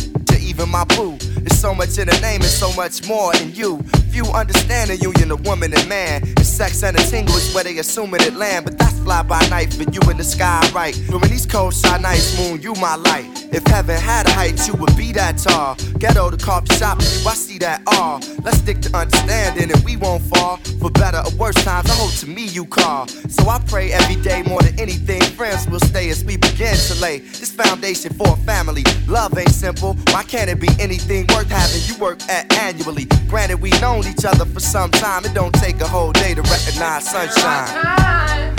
even 0.50 0.68
my 0.68 0.84
boo. 0.84 1.16
There's 1.18 1.58
so 1.58 1.72
much 1.72 1.96
in 1.98 2.08
the 2.08 2.18
name 2.20 2.42
and 2.42 2.50
so 2.50 2.72
much 2.74 3.06
more 3.06 3.34
in 3.36 3.54
you. 3.54 3.80
Few 4.10 4.24
understand 4.24 4.90
the 4.90 4.96
union 4.96 5.30
of 5.30 5.46
woman 5.46 5.72
and 5.72 5.88
man. 5.88 6.22
And 6.22 6.46
sex 6.46 6.82
and 6.82 6.98
a 6.98 7.02
tingle 7.02 7.36
is 7.36 7.54
where 7.54 7.62
they 7.62 7.78
assuming 7.78 8.22
it 8.22 8.34
land. 8.34 8.64
But 8.64 8.76
that's 8.76 8.98
fly 8.98 9.22
by 9.22 9.40
night 9.48 9.72
for 9.72 9.84
you 9.84 10.00
in 10.10 10.16
the 10.16 10.24
sky, 10.24 10.68
right? 10.74 10.94
During 11.08 11.30
these 11.30 11.46
cold, 11.46 11.74
shy 11.74 11.96
nights, 11.98 12.36
moon, 12.38 12.60
you 12.60 12.74
my 12.74 12.96
light. 12.96 13.26
If 13.52 13.64
heaven 13.66 13.96
had 13.96 14.26
a 14.26 14.32
height, 14.32 14.66
you 14.66 14.74
would 14.74 14.96
be 14.96 15.12
that 15.12 15.38
tall. 15.38 15.76
Ghetto, 15.98 16.30
the 16.30 16.36
coffee 16.36 16.74
shop, 16.74 16.98
you, 17.00 17.28
I 17.28 17.34
see 17.34 17.58
that 17.58 17.82
all. 17.86 18.20
Let's 18.42 18.58
stick 18.58 18.80
to 18.82 18.96
understanding 18.96 19.70
and 19.70 19.84
we 19.84 19.96
won't 19.96 20.22
fall. 20.24 20.56
For 20.80 20.90
better 20.90 21.18
or 21.18 21.34
worse 21.36 21.62
times, 21.64 21.88
I 21.88 21.94
hope 21.94 22.12
to 22.20 22.26
me 22.26 22.46
you 22.46 22.64
call. 22.64 23.06
So 23.06 23.48
I 23.48 23.60
pray 23.68 23.92
every 23.92 24.20
day 24.22 24.42
more 24.42 24.60
than 24.62 24.78
anything. 24.80 25.22
Friends 25.38 25.68
will 25.68 25.80
stay 25.80 26.10
as 26.10 26.24
we 26.24 26.36
begin 26.36 26.76
to 26.76 27.00
lay 27.00 27.18
this 27.18 27.52
foundation 27.52 28.12
for 28.14 28.28
a 28.28 28.36
family. 28.36 28.82
Love 29.06 29.36
ain't 29.38 29.50
simple. 29.50 29.94
Why 30.10 30.22
can't 30.24 30.39
it 30.48 30.60
be 30.60 30.68
anything 30.78 31.26
worth 31.28 31.50
having 31.50 31.82
you 31.86 31.96
work 32.00 32.22
at 32.28 32.52
annually? 32.58 33.06
Granted, 33.28 33.60
we've 33.60 33.80
known 33.80 34.06
each 34.06 34.24
other 34.24 34.44
for 34.44 34.60
some 34.60 34.90
time. 34.90 35.24
It 35.24 35.34
don't 35.34 35.52
take 35.54 35.80
a 35.80 35.86
whole 35.88 36.12
day 36.12 36.34
to 36.34 36.42
recognize 36.42 37.08
sunshine. 37.08 37.66
Times 37.66 38.56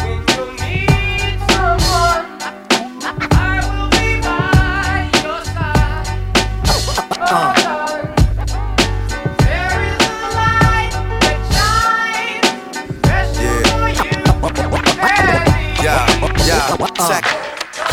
when 0.00 0.22
you 0.28 0.46
need 0.60 1.38
someone. 1.50 2.26
I 3.30 3.60
will 3.68 3.88
be 3.90 4.20
by 4.22 5.10
your 5.22 5.44
side. 5.44 6.06
Darling. 7.26 8.08
There 9.38 9.80
is 9.88 10.00
a 10.08 10.10
light 10.38 10.92
that 11.20 11.40
shines 11.52 12.46
special 12.98 13.56
for 13.70 13.88
you 13.88 14.16
and 15.02 15.22
me. 15.26 15.84
Yeah, 15.84 16.02
yeah, 16.46 16.76
check. 17.08 17.37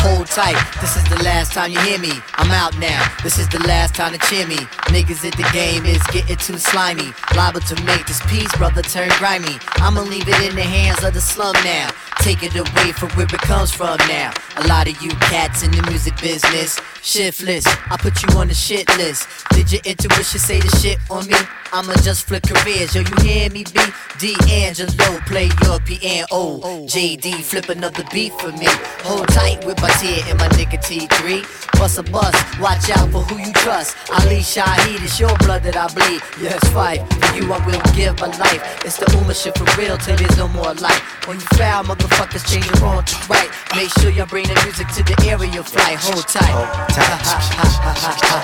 Hold 0.06 0.28
tight. 0.28 0.54
This 0.80 0.96
is 0.96 1.02
the 1.08 1.20
last 1.24 1.52
time 1.52 1.72
you 1.72 1.80
hear 1.80 1.98
me. 1.98 2.12
I'm 2.34 2.52
out 2.52 2.78
now. 2.78 3.02
This 3.24 3.40
is 3.40 3.48
the 3.48 3.58
last 3.66 3.96
time 3.96 4.12
to 4.12 4.18
cheer 4.28 4.46
me. 4.46 4.54
Niggas 4.94 5.26
at 5.26 5.36
the 5.36 5.48
game 5.52 5.84
is 5.84 6.00
getting 6.14 6.36
too 6.36 6.58
slimy. 6.58 7.10
Liable 7.34 7.58
to 7.62 7.74
make 7.82 8.06
this 8.06 8.24
piece, 8.30 8.54
brother, 8.54 8.82
turn 8.82 9.08
grimy. 9.18 9.58
I'ma 9.82 10.02
leave 10.02 10.28
it 10.28 10.40
in 10.48 10.54
the 10.54 10.62
hands 10.62 11.02
of 11.02 11.12
the 11.12 11.20
slum 11.20 11.54
now. 11.64 11.90
Take 12.20 12.44
it 12.44 12.54
away 12.54 12.92
from 12.92 13.08
where 13.10 13.26
it 13.26 13.40
comes 13.42 13.72
from 13.72 13.98
now. 14.06 14.32
A 14.56 14.68
lot 14.68 14.88
of 14.88 15.00
you 15.02 15.10
cats 15.26 15.64
in 15.64 15.72
the 15.72 15.82
music 15.90 16.20
business, 16.20 16.80
shiftless. 17.02 17.66
I 17.66 17.96
put 17.98 18.22
you 18.22 18.38
on 18.38 18.46
the 18.46 18.54
shit 18.54 18.88
list. 18.96 19.28
Did 19.50 19.72
your 19.72 19.82
intuition 19.84 20.38
say 20.38 20.60
the 20.60 20.70
shit 20.78 20.98
on 21.10 21.26
me? 21.26 21.36
I'ma 21.72 21.94
just 22.02 22.26
flip 22.26 22.44
careers. 22.44 22.94
Yo, 22.94 23.02
you 23.02 23.16
hear 23.22 23.50
me? 23.50 23.64
B. 23.64 23.80
D'Angelo, 24.18 25.20
play 25.26 25.50
your 25.62 25.78
piano. 25.80 26.86
JD, 26.86 27.42
flip 27.42 27.68
another 27.68 28.04
beat 28.12 28.32
for 28.40 28.52
me. 28.52 28.66
Hold 29.04 29.28
tight 29.28 29.64
with 29.66 29.80
my 29.82 29.90
tear 30.00 30.20
and 30.28 30.38
my 30.38 30.48
nigga 30.56 30.78
T3. 30.78 31.42
Bust 31.78 31.98
a 31.98 32.02
bus, 32.02 32.34
watch 32.60 32.88
out 32.90 33.10
for 33.12 33.20
who 33.28 33.36
you 33.38 33.52
trust. 33.52 33.96
Ali 34.10 34.40
Shaheed, 34.40 35.02
it's 35.04 35.20
your 35.20 35.36
blood 35.44 35.62
that 35.64 35.76
I 35.76 35.86
bleed. 35.92 36.20
Yes, 36.40 36.60
fight. 36.72 37.00
For 37.20 37.36
you, 37.36 37.52
I 37.52 37.60
will 37.66 37.82
give 37.92 38.18
my 38.20 38.28
life. 38.38 38.60
It's 38.84 38.96
the 38.96 39.06
Ummah 39.16 39.36
shit 39.36 39.56
for 39.58 39.68
real 39.80 39.96
till 39.98 40.16
there's 40.16 40.36
no 40.36 40.48
more 40.48 40.72
life. 40.80 41.02
When 41.28 41.36
you 41.36 41.48
foul, 41.58 41.84
motherfuckers 41.84 42.44
change 42.48 42.66
it 42.66 42.80
wrong 42.80 43.04
to 43.04 43.16
right. 43.28 43.50
Make 43.74 43.90
sure 44.00 44.10
y'all 44.10 44.26
bring 44.26 44.46
the 44.46 44.56
music 44.64 44.88
to 44.96 45.02
the 45.02 45.16
area 45.28 45.62
flight. 45.62 45.98
Hold 46.00 46.26
tight. 46.28 46.48
Hold 46.48 46.68
tight. 46.96 47.46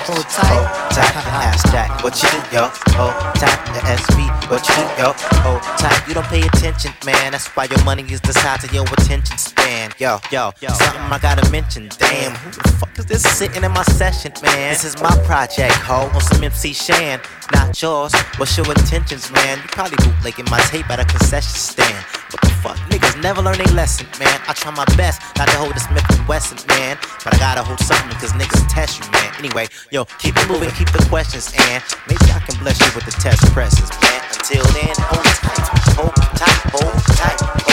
Hold 0.05 0.27
tight. 0.29 0.91
tight, 0.93 1.15
ass 1.47 1.63
jack, 1.71 2.03
what 2.03 2.13
you 2.21 2.29
do, 2.29 2.39
yo? 2.53 2.69
Hold 2.97 3.13
tight, 3.39 3.57
the 3.73 3.81
SV, 3.81 4.17
what 4.51 4.61
you 4.67 4.75
do, 4.75 4.85
yo? 5.01 5.09
Hold 5.41 5.61
tight, 5.79 6.07
you 6.07 6.13
don't 6.13 6.27
pay 6.27 6.41
attention, 6.41 6.91
man. 7.05 7.31
That's 7.31 7.47
why 7.55 7.65
your 7.65 7.83
money 7.83 8.03
is 8.11 8.21
the 8.21 8.33
size 8.33 8.63
of 8.63 8.73
your 8.73 8.85
attention 8.85 9.37
span. 9.37 9.91
Yo, 9.97 10.19
Yo, 10.31 10.51
yo, 10.61 10.69
something 10.69 11.01
I 11.13 11.19
gotta 11.21 11.42
mention. 11.51 11.89
Damn, 11.97 12.35
who 12.35 12.51
the 12.51 12.69
fuck 12.79 12.97
is 12.99 13.05
this 13.05 13.23
sitting 13.23 13.63
in 13.63 13.71
my 13.71 13.83
session, 13.83 14.31
man? 14.43 14.73
This 14.73 14.83
is 14.83 15.01
my 15.01 15.15
project, 15.25 15.73
ho, 15.73 16.09
on 16.13 16.21
some 16.21 16.43
MC 16.43 16.73
Shan, 16.73 17.19
not 17.53 17.81
yours. 17.81 18.13
What's 18.37 18.57
your 18.57 18.69
intentions, 18.69 19.31
man? 19.31 19.57
You 19.57 19.67
probably 19.69 19.97
bootlegging 20.05 20.45
my 20.49 20.59
tape 20.71 20.89
at 20.89 20.99
a 20.99 21.05
concession 21.05 21.55
stand. 21.55 22.05
What 22.31 22.41
the 22.41 22.49
fuck? 22.61 22.77
Niggas 22.89 23.21
never 23.21 23.41
learn 23.41 23.59
a 23.61 23.71
lesson, 23.73 24.07
man. 24.19 24.39
I 24.47 24.53
try 24.53 24.71
my 24.71 24.85
best 24.97 25.21
not 25.37 25.47
to 25.49 25.57
hold 25.57 25.75
the 25.75 25.79
Smith 25.79 26.05
and 26.09 26.27
Wesson, 26.27 26.57
man. 26.67 26.97
But 27.23 27.35
I 27.35 27.37
gotta 27.37 27.63
hold 27.63 27.79
something 27.79 28.09
because 28.09 28.31
niggas 28.33 28.65
test 28.69 28.99
you, 28.99 29.11
man. 29.11 29.33
Anyway, 29.37 29.67
yo, 29.91 30.05
keep 30.17 30.35
it 30.37 30.47
moving, 30.49 30.69
keep 30.71 30.91
the 30.91 31.05
questions, 31.09 31.53
and 31.69 31.83
maybe 32.07 32.25
I 32.31 32.39
can 32.39 32.57
bless 32.59 32.79
you 32.79 32.89
with 32.95 33.05
the 33.05 33.15
test 33.21 33.41
presses, 33.53 33.89
man. 34.01 34.21
Until 34.33 34.65
then, 34.73 34.93
hold 34.97 35.23
tight, 35.23 35.67
hold 35.95 36.15
tight, 36.15 36.37
hold 36.37 36.37
tight, 36.37 36.59
hold 36.71 37.03
tight, 37.17 37.41
hold 37.41 37.59
tight. 37.59 37.72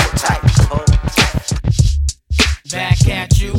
Back 2.73 3.09
at 3.09 3.41
you. 3.41 3.53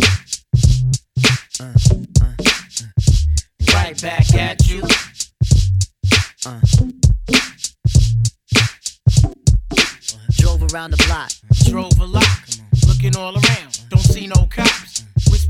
Uh, 1.59 1.65
uh, 1.65 1.95
uh, 2.21 2.33
right 3.73 4.01
back 4.01 4.33
at 4.35 4.69
you. 4.69 4.81
Drove 10.39 10.73
around 10.73 10.91
the 10.91 11.03
block. 11.07 11.31
Drove 11.65 11.99
a 11.99 12.05
lot. 12.05 12.25
Looking 12.87 13.17
all 13.17 13.33
around. 13.33 13.81
Don't 13.89 13.99
see 13.99 14.27
no 14.27 14.47
cops. 14.49 15.00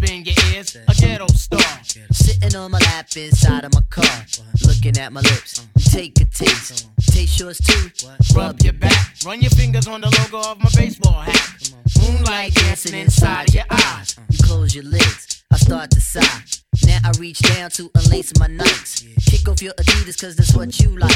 Whisper 0.01 0.13
in 0.13 0.25
your 0.25 0.35
ears. 0.53 0.77
A 0.87 0.93
ghetto 0.93 1.27
star. 1.27 1.83
Sitting 2.11 2.55
on 2.55 2.71
my 2.71 2.79
lap 2.79 3.07
inside 3.15 3.65
of 3.65 3.73
my 3.73 3.81
car. 3.89 4.25
Looking 4.65 4.97
at 4.97 5.11
my 5.11 5.21
lips. 5.21 5.65
Take 5.91 6.19
a 6.21 6.25
taste. 6.25 6.89
Taste 7.11 7.39
yours 7.39 7.59
too. 7.59 8.07
Rub 8.35 8.61
your 8.61 8.73
back. 8.73 9.15
Run 9.25 9.41
your 9.41 9.51
fingers 9.51 9.87
on 9.87 10.01
the 10.01 10.07
logo 10.07 10.49
of 10.49 10.57
my 10.59 10.69
baseball 10.75 11.21
hat. 11.21 11.71
Moonlight 12.01 12.53
dancing 12.55 12.99
inside 12.99 13.53
your 13.53 13.65
eyes. 13.69 14.17
You 14.29 14.39
close 14.43 14.75
your 14.75 14.85
lids. 14.85 15.43
I 15.51 15.57
start 15.57 15.91
to 15.91 16.01
sigh. 16.01 16.41
Now 16.85 16.99
I 17.03 17.11
reach 17.19 17.39
down 17.39 17.69
to 17.71 17.89
unlace 17.95 18.37
my 18.39 18.47
Nikes. 18.47 19.03
Kick 19.29 19.47
off 19.49 19.61
your 19.61 19.73
Adidas 19.73 20.19
cause 20.19 20.35
that's 20.35 20.55
what 20.55 20.79
you 20.79 20.97
like. 20.97 21.11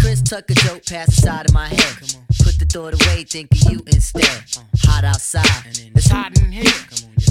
Chris 0.00 0.22
Tucker 0.22 0.54
joke 0.54 0.86
past 0.86 1.10
the 1.10 1.22
side 1.22 1.46
of 1.46 1.54
my 1.54 1.68
head. 1.68 1.96
Put 2.42 2.58
the 2.58 2.66
thought 2.66 2.94
away, 2.94 3.24
think 3.24 3.48
of 3.52 3.70
you 3.70 3.82
instead. 3.86 4.44
Hot 4.84 5.04
outside. 5.04 5.44
It's 5.94 6.08
hot 6.08 6.38
in 6.40 6.50
here. 6.50 6.72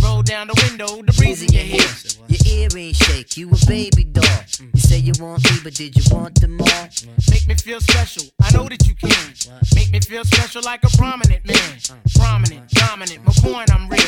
Roll 0.03 0.21
down 0.21 0.47
the 0.47 0.67
window, 0.69 1.01
the 1.01 1.13
breeze 1.13 1.41
in 1.41 1.49
your 1.49 1.63
hair. 1.63 1.89
Your 2.27 2.41
ear 2.45 2.69
ain't 2.77 2.95
shake, 2.95 3.37
you 3.37 3.49
a 3.49 3.65
baby 3.65 4.03
doll. 4.03 4.23
You 4.59 4.79
say 4.79 4.99
you 4.99 5.13
want 5.19 5.43
me, 5.45 5.57
but 5.63 5.73
did 5.73 5.95
you 5.95 6.03
want 6.15 6.39
them 6.39 6.61
all? 6.61 6.87
Make 7.29 7.47
me 7.47 7.55
feel 7.55 7.81
special. 7.81 8.23
I 8.41 8.51
know 8.51 8.69
that 8.69 8.85
you 8.85 8.93
can. 8.93 9.33
Make 9.73 9.91
me 9.91 9.99
feel 10.01 10.23
special 10.23 10.61
like 10.61 10.83
a 10.83 10.89
prominent 10.97 11.45
man. 11.45 11.79
Prominent, 12.13 12.69
dominant, 12.69 13.25
my 13.25 13.33
coin, 13.41 13.65
I'm 13.71 13.89
real. 13.89 14.01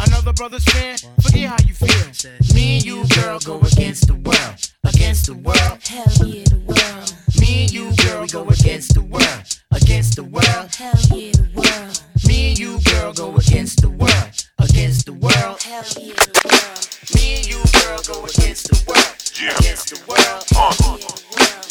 Another 0.00 0.32
brother's 0.32 0.64
fan, 0.64 0.96
forget 1.20 1.50
how 1.50 1.56
you 1.66 1.74
feel. 1.74 2.32
Me 2.54 2.76
and 2.76 2.84
you, 2.84 3.01
girl, 3.08 3.38
go 3.40 3.58
against 3.60 4.06
the 4.06 4.14
world. 4.14 4.70
Against 4.84 5.26
the 5.26 5.34
world. 5.34 5.78
Hell 5.86 6.26
yeah, 6.26 6.44
the 6.44 6.58
world. 6.66 7.14
Me 7.40 7.62
and 7.62 7.72
you, 7.72 7.92
girl, 8.04 8.26
go 8.26 8.48
against 8.48 8.94
the 8.94 9.02
world. 9.02 9.42
Against 9.72 10.16
the 10.16 10.24
world. 10.24 10.74
Hell 10.74 10.92
yeah, 11.14 11.32
the 11.32 11.48
world. 11.54 12.02
Me 12.26 12.50
and 12.50 12.58
you, 12.58 12.78
girl, 12.84 13.12
go 13.12 13.36
against 13.36 13.80
the 13.82 13.88
world. 13.90 14.30
Against 14.58 15.06
the 15.06 15.12
world. 15.12 15.34
Uh, 15.34 15.46
uh, 15.46 15.50
uh, 15.50 15.58
Hell 15.62 15.84
yeah, 16.00 16.14
the 16.14 16.32
world. 16.44 16.88
Me 17.14 17.36
and 17.36 17.46
you, 17.48 17.62
girl, 17.80 18.00
go 18.06 18.24
against 18.24 18.68
the 18.68 18.84
world. 18.86 19.58
Against 19.58 19.90
the 19.90 20.00
world. 20.06 20.22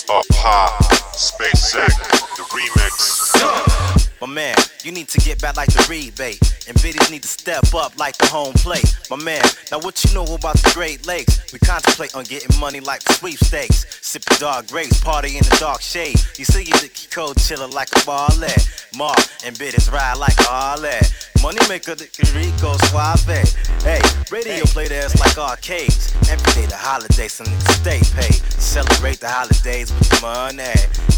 Up 0.10 0.26
high, 0.32 1.01
Space 1.14 1.76
Act, 1.76 2.00
the 2.38 2.44
remix. 2.44 4.02
My 4.22 4.28
man, 4.28 4.56
you 4.84 4.92
need 4.92 5.08
to 5.10 5.20
get 5.20 5.42
back 5.42 5.58
like 5.58 5.70
the 5.70 5.86
rebate. 5.90 6.40
And 6.68 6.80
biddies 6.82 7.10
need 7.10 7.24
to 7.24 7.28
step 7.28 7.74
up 7.74 7.98
like 7.98 8.18
the 8.18 8.28
home 8.28 8.54
plate. 8.54 8.96
My 9.10 9.18
man, 9.18 9.44
now 9.72 9.80
what 9.80 10.04
you 10.04 10.14
know 10.14 10.24
about 10.24 10.56
the 10.58 10.72
Great 10.74 11.06
Lakes? 11.06 11.41
We 11.54 11.60
contemplate 11.60 12.16
on 12.16 12.24
getting 12.24 12.58
money 12.60 12.80
like 12.80 13.04
the 13.04 13.14
sweepstakes. 13.14 13.86
Sipping 14.02 14.38
dark 14.40 14.68
grapes, 14.68 15.02
party 15.02 15.38
in 15.38 15.44
the 15.44 15.58
dark 15.60 15.82
shade. 15.82 16.16
You 16.38 16.46
see 16.46 16.64
you 16.64 16.74
Nicky 16.82 17.08
cold 17.12 17.38
chiller 17.38 17.68
like 17.68 17.90
a 17.96 18.06
ballet. 18.06 18.56
Mar 18.96 19.16
and 19.44 19.58
biddies 19.60 19.90
ride 19.92 20.18
like 20.18 20.38
a 20.40 20.44
Harley. 20.44 21.00
Money 21.42 21.60
maker, 21.68 21.96
the 21.96 22.08
Rico 22.36 22.78
Suave. 22.88 23.44
Hey, 23.84 24.02
radio 24.32 24.64
play 24.66 24.88
there's 24.88 25.20
like 25.20 25.38
arcades. 25.38 26.14
Every 26.30 26.54
day 26.54 26.68
the 26.68 26.78
holidays 26.78 27.40
niggas 27.40 27.82
stay 27.82 28.00
paid. 28.16 28.36
Celebrate 28.62 29.20
the 29.20 29.28
holidays 29.28 29.92
with 29.92 30.10
the 30.10 30.22
money. 30.22 30.64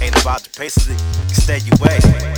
Ain't 0.01 0.19
about 0.19 0.41
the 0.41 0.49
pace 0.57 0.77
of 0.77 0.87
the 0.87 1.33
stay 1.33 1.59
you 1.59 2.32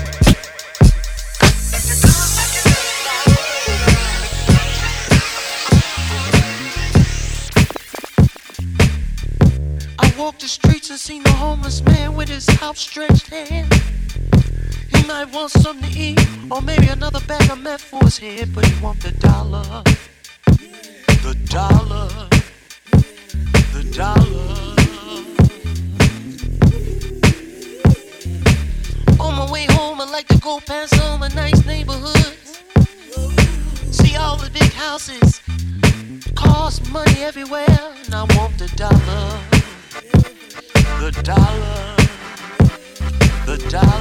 walked 10.26 10.42
the 10.42 10.48
streets 10.48 10.90
and 10.90 10.98
seen 10.98 11.22
the 11.22 11.32
homeless 11.34 11.84
man 11.84 12.16
with 12.16 12.28
his 12.28 12.50
outstretched 12.64 13.28
hand. 13.28 13.72
He 14.92 15.06
might 15.06 15.32
want 15.32 15.52
something 15.52 15.88
to 15.88 16.00
eat, 16.00 16.20
or 16.50 16.64
maybe 16.64 16.88
another 16.88 17.20
bag 17.28 17.52
of 17.52 17.60
meth 17.60 17.84
for 17.84 18.04
his 18.04 18.18
head, 18.18 18.50
but 18.56 18.66
he 18.66 18.74
want 18.84 19.00
the 19.02 19.12
dollar. 19.12 19.84
The 21.28 21.38
dollar. 21.46 22.10
The 23.76 23.84
dollar. 23.94 24.56
On 29.20 29.36
my 29.36 29.52
way 29.52 29.66
home, 29.78 30.02
I 30.02 30.10
like 30.10 30.28
to 30.30 30.40
go 30.40 30.60
past 30.60 31.00
all 31.02 31.20
my 31.20 31.28
nice 31.36 31.64
neighborhoods. 31.68 32.64
See 33.92 34.16
all 34.16 34.38
the 34.38 34.50
big 34.50 34.74
houses, 34.74 35.40
cars, 36.34 36.82
money 36.90 37.22
everywhere, 37.22 37.94
and 38.06 38.16
I 38.16 38.24
want 38.36 38.58
the 38.58 38.68
dollar. 38.76 39.55
The 40.98 41.12
dollar. 41.24 41.96
The 43.46 43.58
dollar. 43.70 43.96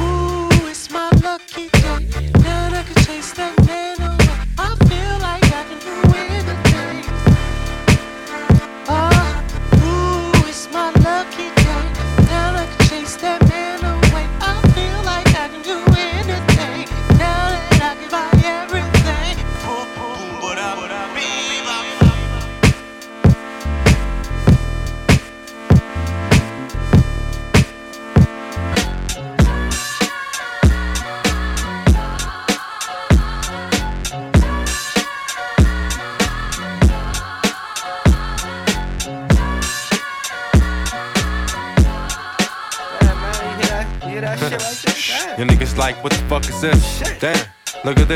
Ooh, 0.00 0.68
it's 0.68 0.90
my 0.90 1.08
lucky 1.22 1.79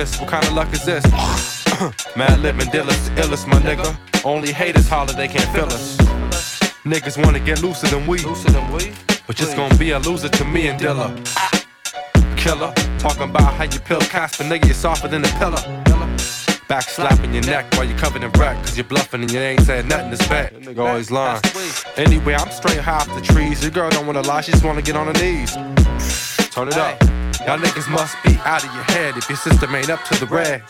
this, 0.04 0.20
what 0.20 0.28
kind 0.28 0.44
of 0.44 0.52
luck 0.52 0.70
is 0.72 0.84
this? 0.84 1.04
Mad 2.16 2.44
and 2.44 2.70
Dillis, 2.72 3.02
illest, 3.16 3.46
my 3.46 3.58
nigga. 3.60 3.88
Only 4.24 4.52
haters 4.52 4.88
holler, 4.88 5.12
they 5.12 5.28
can't 5.28 5.50
feel 5.54 5.64
us. 5.64 5.96
Niggas 6.84 7.22
wanna 7.24 7.40
get 7.40 7.62
looser 7.62 7.86
than 7.86 8.06
we. 8.06 8.18
But 9.26 9.36
just 9.36 9.56
gonna 9.56 9.76
be 9.76 9.92
a 9.92 9.98
loser 9.98 10.28
to 10.28 10.44
me 10.44 10.68
and 10.68 10.78
Dilla. 10.78 11.08
Killer, 12.36 12.72
talking 12.98 13.30
about 13.30 13.54
how 13.54 13.64
you 13.64 13.80
pill 13.80 14.00
Casper, 14.00 14.44
nigga, 14.44 14.66
you're 14.66 14.74
softer 14.74 15.08
than 15.08 15.24
a 15.24 15.32
pillar. 15.40 15.62
Back 16.68 16.82
slapping 16.82 17.32
your 17.32 17.44
neck 17.44 17.64
while 17.74 17.84
you're 17.84 17.98
covered 17.98 18.22
in 18.22 18.30
wreck, 18.32 18.56
cause 18.58 18.76
you're 18.76 18.84
bluffing 18.84 19.22
and 19.22 19.30
you 19.30 19.38
ain't 19.38 19.62
said 19.62 19.86
nothing 19.86 20.10
to 20.10 20.16
spec. 20.22 20.52
Nigga 20.54 20.86
always 20.86 21.10
lying. 21.10 21.40
Anyway, 21.96 22.34
I'm 22.34 22.50
straight 22.50 22.78
high 22.78 22.98
off 22.98 23.14
the 23.14 23.22
trees. 23.22 23.62
Your 23.62 23.70
girl 23.70 23.90
don't 23.90 24.06
wanna 24.06 24.22
lie, 24.22 24.42
she 24.42 24.52
just 24.52 24.64
wanna 24.64 24.82
get 24.82 24.96
on 24.96 25.06
her 25.06 25.18
knees. 25.22 25.54
Turn 26.50 26.68
it 26.68 26.76
up. 26.76 27.23
Y'all 27.40 27.58
niggas 27.58 27.90
must 27.90 28.16
be 28.22 28.38
out 28.44 28.64
of 28.64 28.72
your 28.72 28.84
head 28.84 29.16
if 29.16 29.28
your 29.28 29.36
system 29.36 29.74
ain't 29.74 29.90
up 29.90 30.02
to 30.04 30.18
the 30.18 30.26
red. 30.26 30.62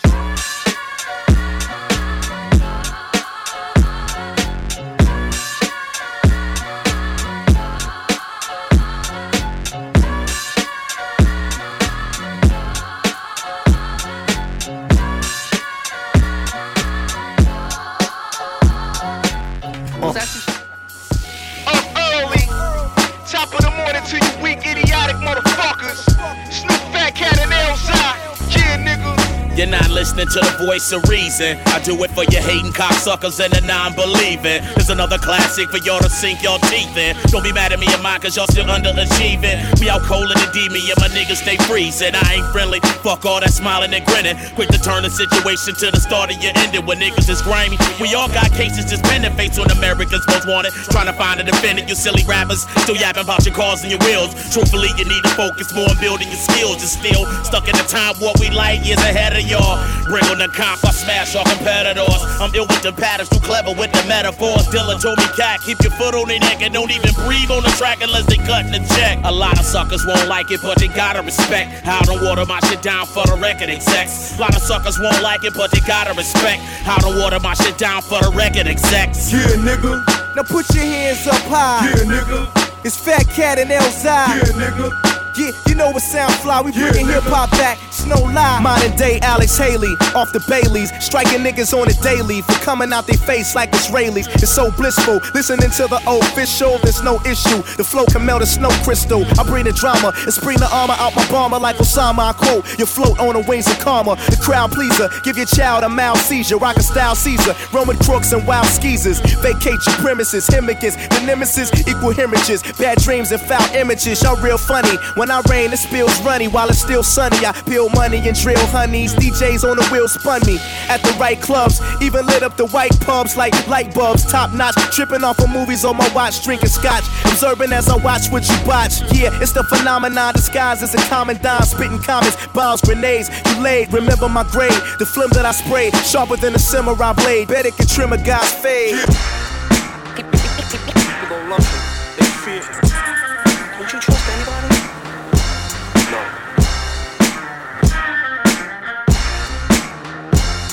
You're 29.54 29.70
not 29.70 29.88
listening 29.90 30.26
to 30.26 30.40
the 30.42 30.66
voice 30.66 30.90
of 30.90 31.06
reason. 31.08 31.56
I 31.70 31.78
do 31.78 31.94
it 32.02 32.10
for 32.10 32.26
your 32.26 32.42
hating 32.42 32.74
cocksuckers 32.74 33.38
and 33.38 33.54
the 33.54 33.62
non-believing. 33.62 34.66
There's 34.74 34.90
another 34.90 35.16
classic 35.16 35.70
for 35.70 35.78
y'all 35.78 36.02
to 36.02 36.10
sink 36.10 36.42
your 36.42 36.58
teeth 36.66 36.90
in. 36.98 37.14
Don't 37.30 37.46
be 37.46 37.52
mad 37.52 37.70
at 37.70 37.78
me 37.78 37.86
and 37.86 38.02
mine 38.02 38.18
cause 38.18 38.34
y'all 38.34 38.50
still 38.50 38.66
underachieving. 38.66 39.62
We 39.78 39.86
out 39.88 40.02
cold 40.02 40.26
in 40.26 40.38
the 40.42 40.50
D, 40.50 40.66
me 40.74 40.82
and 40.90 40.98
my 40.98 41.06
niggas 41.14 41.46
stay 41.46 41.54
freezing. 41.70 42.18
I 42.18 42.42
ain't 42.42 42.50
friendly, 42.50 42.82
fuck 43.06 43.22
all 43.24 43.38
that 43.38 43.54
smiling 43.54 43.94
and 43.94 44.04
grinning. 44.04 44.34
Quick 44.58 44.74
to 44.74 44.80
turn 44.82 45.06
the 45.06 45.10
situation 45.10 45.78
to 45.78 45.94
the 45.94 46.02
start 46.02 46.34
of 46.34 46.42
your 46.42 46.50
ending 46.58 46.82
when 46.82 46.98
niggas 46.98 47.30
is 47.30 47.38
grimy. 47.40 47.78
We 48.02 48.10
all 48.18 48.28
got 48.34 48.50
cases 48.58 48.90
just 48.90 49.06
pending 49.06 49.38
face 49.38 49.54
on 49.62 49.70
America's 49.70 50.26
most 50.26 50.50
wanted. 50.50 50.74
Trying 50.90 51.06
to 51.06 51.14
find 51.14 51.38
a 51.38 51.44
defendant, 51.46 51.88
you 51.88 51.94
silly 51.94 52.26
rappers. 52.26 52.66
Still 52.82 52.98
yapping 52.98 53.22
about 53.22 53.46
your 53.46 53.54
cars 53.54 53.86
and 53.86 53.94
your 53.94 54.02
wheels. 54.02 54.34
Truthfully, 54.50 54.90
you 54.98 55.06
need 55.06 55.22
to 55.22 55.30
focus 55.38 55.70
more 55.70 55.86
on 55.86 55.98
building 56.02 56.26
your 56.26 56.42
skills. 56.42 56.82
You're 56.82 56.90
still 56.90 57.22
stuck 57.46 57.70
in 57.70 57.78
the 57.78 57.86
time 57.86 58.18
what 58.18 58.42
we 58.42 58.50
like 58.50 58.82
years 58.82 58.98
ahead 58.98 59.38
of 59.38 59.43
y'all. 59.46 59.78
Bring 60.04 60.24
on 60.26 60.38
the 60.38 60.48
comp, 60.48 60.84
I 60.84 60.90
smash 60.90 61.34
our 61.36 61.44
competitors. 61.44 62.20
I'm 62.40 62.54
ill 62.54 62.66
with 62.66 62.82
the 62.82 62.92
patterns, 62.92 63.28
too 63.28 63.40
clever 63.40 63.72
with 63.72 63.92
the 63.92 64.04
metaphors. 64.08 64.66
Dilla 64.68 65.00
told 65.00 65.18
me, 65.18 65.24
cat, 65.36 65.60
keep 65.64 65.80
your 65.82 65.92
foot 65.92 66.14
on 66.14 66.28
their 66.28 66.40
neck 66.40 66.62
and 66.62 66.74
don't 66.74 66.90
even 66.90 67.12
breathe 67.24 67.50
on 67.50 67.62
the 67.62 67.72
track 67.76 68.02
unless 68.02 68.26
they 68.26 68.38
cutting 68.38 68.72
the 68.72 68.82
check. 68.94 69.18
A 69.24 69.32
lot 69.32 69.58
of 69.58 69.64
suckers 69.64 70.04
won't 70.06 70.28
like 70.28 70.50
it, 70.50 70.60
but 70.62 70.78
they 70.78 70.88
gotta 70.88 71.22
respect 71.22 71.84
how 71.84 72.00
I 72.00 72.02
don't 72.02 72.24
water 72.24 72.44
my 72.46 72.60
shit 72.68 72.82
down 72.82 73.06
for 73.06 73.24
the 73.26 73.36
record 73.40 73.70
execs. 73.70 74.36
A 74.36 74.40
lot 74.40 74.54
of 74.56 74.62
suckers 74.62 74.98
won't 74.98 75.22
like 75.22 75.44
it, 75.44 75.54
but 75.54 75.70
they 75.70 75.80
gotta 75.80 76.12
respect 76.14 76.62
how 76.84 76.96
I 76.96 77.00
don't 77.00 77.18
water 77.18 77.40
my 77.40 77.54
shit 77.54 77.78
down 77.78 78.02
for 78.02 78.20
the 78.20 78.30
record 78.34 78.66
execs. 78.66 79.32
Yeah, 79.32 79.40
nigga. 79.60 80.04
Now 80.36 80.42
put 80.42 80.68
your 80.74 80.84
hands 80.84 81.26
up 81.26 81.40
high. 81.46 81.88
Yeah, 81.88 82.04
nigga. 82.04 82.84
It's 82.84 82.98
Fat 82.98 83.26
Cat 83.30 83.58
and 83.58 83.70
Elzhi. 83.70 84.04
Yeah, 84.04 84.42
nigga. 84.60 85.14
Yeah, 85.36 85.50
you 85.66 85.74
know 85.74 85.90
what 85.90 86.02
sound 86.02 86.34
fly. 86.34 86.60
We 86.60 86.70
bringing 86.70 87.08
hip 87.08 87.24
hop 87.24 87.50
back. 87.52 87.78
No 88.06 88.20
lie. 88.20 88.60
Modern 88.60 88.94
day 88.96 89.18
Alex 89.20 89.56
Haley 89.56 89.94
off 90.14 90.32
the 90.32 90.40
Baileys, 90.48 90.92
striking 91.04 91.40
niggas 91.40 91.72
on 91.72 91.88
the 91.88 91.94
daily 92.02 92.42
for 92.42 92.52
coming 92.64 92.92
out 92.92 93.06
their 93.06 93.16
face 93.16 93.54
like 93.54 93.70
Israelis. 93.72 94.28
It's 94.42 94.50
so 94.50 94.70
blissful. 94.70 95.20
Listening 95.34 95.70
to 95.70 95.86
the 95.88 96.00
official, 96.06 96.78
there's 96.82 97.02
no 97.02 97.16
issue. 97.24 97.62
The 97.76 97.84
flow 97.84 98.04
can 98.06 98.24
melt 98.26 98.42
a 98.42 98.46
snow 98.46 98.70
crystal. 98.84 99.24
I 99.38 99.44
bring 99.44 99.64
the 99.64 99.72
drama 99.72 100.12
and 100.14 100.32
spring 100.32 100.58
the 100.58 100.68
armor 100.68 100.96
out 100.98 101.16
my 101.16 101.26
bomber 101.30 101.58
like 101.58 101.76
Osama. 101.76 102.30
I 102.30 102.32
quote, 102.32 102.64
you 102.78 102.86
float 102.86 103.18
on 103.18 103.34
the 103.34 103.44
wings 103.48 103.66
of 103.70 103.78
karma. 103.78 104.16
The 104.16 104.38
crowd 104.40 104.72
pleaser, 104.72 105.08
give 105.22 105.36
your 105.36 105.46
child 105.46 105.84
a 105.84 105.88
mild 105.88 106.18
seizure. 106.18 106.58
Rock 106.58 106.76
a 106.76 106.82
style 106.82 107.14
Caesar, 107.14 107.54
Roman 107.72 107.96
crooks 107.98 108.32
and 108.32 108.46
wild 108.46 108.66
skeezers. 108.66 109.20
Vacate 109.40 109.80
your 109.86 109.96
premises, 109.96 110.46
himicus, 110.46 110.96
the 111.08 111.24
nemesis 111.26 111.70
equal 111.88 112.12
hemorrhages. 112.12 112.62
Bad 112.78 112.98
dreams 112.98 113.32
and 113.32 113.40
foul 113.40 113.64
images. 113.74 114.22
Y'all 114.22 114.40
real 114.42 114.58
funny. 114.58 114.96
When 115.16 115.30
I 115.30 115.40
rain, 115.48 115.72
it 115.72 115.78
spills 115.78 116.20
runny 116.22 116.48
while 116.48 116.68
it's 116.68 116.80
still 116.80 117.02
sunny. 117.02 117.44
I 117.46 117.52
peel 117.66 117.88
money 117.94 118.18
and 118.26 118.36
drill 118.36 118.66
honeys. 118.66 119.14
DJs 119.14 119.68
on 119.68 119.76
the 119.76 119.86
wheel 119.90 120.08
spun 120.08 120.40
me 120.46 120.58
at 120.88 121.02
the 121.02 121.14
right 121.18 121.40
clubs. 121.40 121.80
Even 122.02 122.26
lit 122.26 122.42
up 122.42 122.56
the 122.56 122.66
white 122.68 122.98
pubs 123.00 123.36
like 123.36 123.54
light 123.68 123.94
bulbs. 123.94 124.24
Top 124.30 124.52
notch, 124.52 124.74
tripping 124.92 125.24
off 125.24 125.38
of 125.38 125.50
movies 125.50 125.84
on 125.84 125.96
my 125.96 126.08
watch, 126.14 126.42
drinking 126.42 126.68
scotch. 126.68 127.04
Observing 127.24 127.72
as 127.72 127.88
I 127.88 127.96
watch 127.96 128.28
what 128.30 128.48
you 128.48 128.56
watch. 128.66 129.00
Yeah, 129.12 129.30
it's 129.40 129.52
the 129.52 129.64
phenomenon 129.64 130.34
disguised 130.34 130.82
as 130.82 130.94
a 130.94 131.02
common 131.08 131.40
dime. 131.42 131.62
Spitting 131.62 132.00
comments, 132.00 132.36
bombs, 132.48 132.80
grenades. 132.80 133.30
You 133.46 133.62
laid, 133.62 133.92
remember 133.92 134.28
my 134.28 134.44
grade. 134.44 134.72
The 134.98 135.06
film 135.06 135.30
that 135.32 135.46
I 135.46 135.52
sprayed, 135.52 135.94
sharper 135.96 136.36
than 136.36 136.54
a 136.54 136.58
samurai 136.58 137.12
blade. 137.12 137.48
Better 137.48 137.70
can 137.70 137.86
trim 137.86 138.12
a 138.12 138.18
guy's 138.18 138.52
fade. 138.52 138.98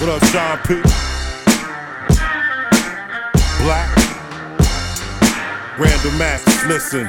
What 0.01 0.09
up, 0.09 0.25
Sean 0.29 0.57
P? 0.65 0.81
Black. 3.61 3.95
Random 5.77 6.19
Axe, 6.19 6.65
listen. 6.65 7.05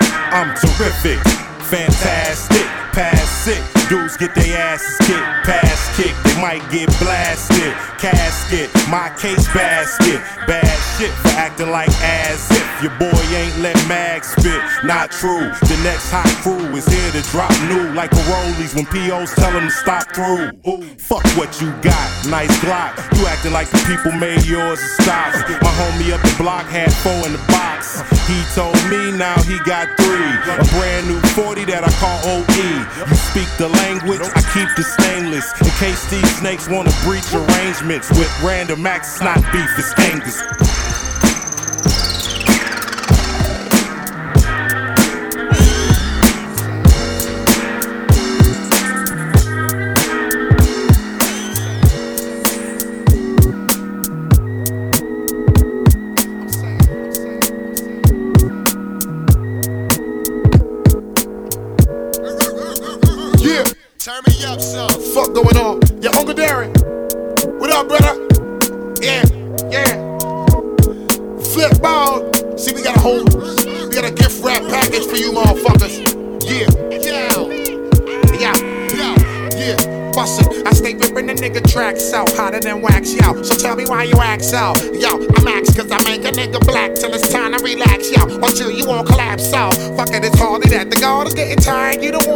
I'm 0.00 0.54
terrific, 0.56 1.18
fantastic, 1.64 2.66
pass 2.92 3.28
sick. 3.28 3.79
Dudes 3.90 4.16
get 4.16 4.36
their 4.36 4.56
asses 4.56 5.04
kicked, 5.04 5.18
pass 5.42 5.96
kick, 5.96 6.14
they 6.22 6.40
might 6.40 6.62
get 6.70 6.86
blasted. 7.00 7.74
Casket, 7.98 8.70
my 8.88 9.10
case 9.18 9.44
basket. 9.52 10.22
Bad 10.46 10.78
shit 10.96 11.10
for 11.10 11.34
acting 11.34 11.70
like 11.70 11.90
as 12.00 12.50
if 12.52 12.82
your 12.82 12.96
boy 13.02 13.20
ain't 13.34 13.58
let 13.58 13.76
mag 13.88 14.24
spit. 14.24 14.62
Not 14.84 15.10
true. 15.10 15.50
The 15.66 15.78
next 15.82 16.08
hot 16.08 16.30
crew 16.40 16.70
is 16.76 16.86
here 16.86 17.10
to 17.12 17.22
drop 17.28 17.50
new 17.68 17.92
like 17.92 18.12
a 18.12 18.22
rollies 18.30 18.74
when 18.74 18.86
POs 18.86 19.34
tell 19.34 19.52
them 19.52 19.66
to 19.66 19.74
stop 19.74 20.06
through. 20.14 20.48
Ooh, 20.70 20.80
fuck 20.96 21.26
what 21.36 21.60
you 21.60 21.68
got, 21.82 22.08
nice 22.30 22.56
Glock. 22.64 22.94
You 23.18 23.26
acting 23.26 23.52
like 23.52 23.68
the 23.68 23.82
people 23.90 24.12
made 24.16 24.46
yours 24.46 24.80
and 24.80 24.94
stops. 25.02 25.36
My 25.60 25.72
homie 25.82 26.14
up 26.14 26.22
the 26.22 26.34
block 26.38 26.64
had 26.66 26.94
four 27.04 27.26
in 27.26 27.34
the 27.34 27.44
box. 27.50 28.00
He 28.30 28.38
told 28.54 28.78
me 28.88 29.12
now 29.12 29.36
he 29.42 29.58
got 29.68 29.90
three. 30.00 30.30
A 30.46 30.64
brand 30.78 31.08
new 31.08 31.20
40 31.36 31.64
that 31.66 31.84
I 31.84 31.92
call 32.00 32.16
OE. 32.30 32.70
You 33.10 33.16
speak 33.28 33.50
the 33.58 33.68
language, 33.82 34.20
I 34.20 34.42
keep 34.54 34.68
the 34.76 34.82
stainless. 34.82 35.52
In 35.60 35.70
case 35.78 36.08
these 36.10 36.38
snakes 36.38 36.68
wanna 36.68 36.92
breach 37.04 37.32
arrangements 37.32 38.08
with 38.10 38.30
Random 38.42 38.86
Axe, 38.86 39.20
not 39.20 39.40
beef, 39.52 39.70
it's 39.78 39.92
Angus. 39.98 40.79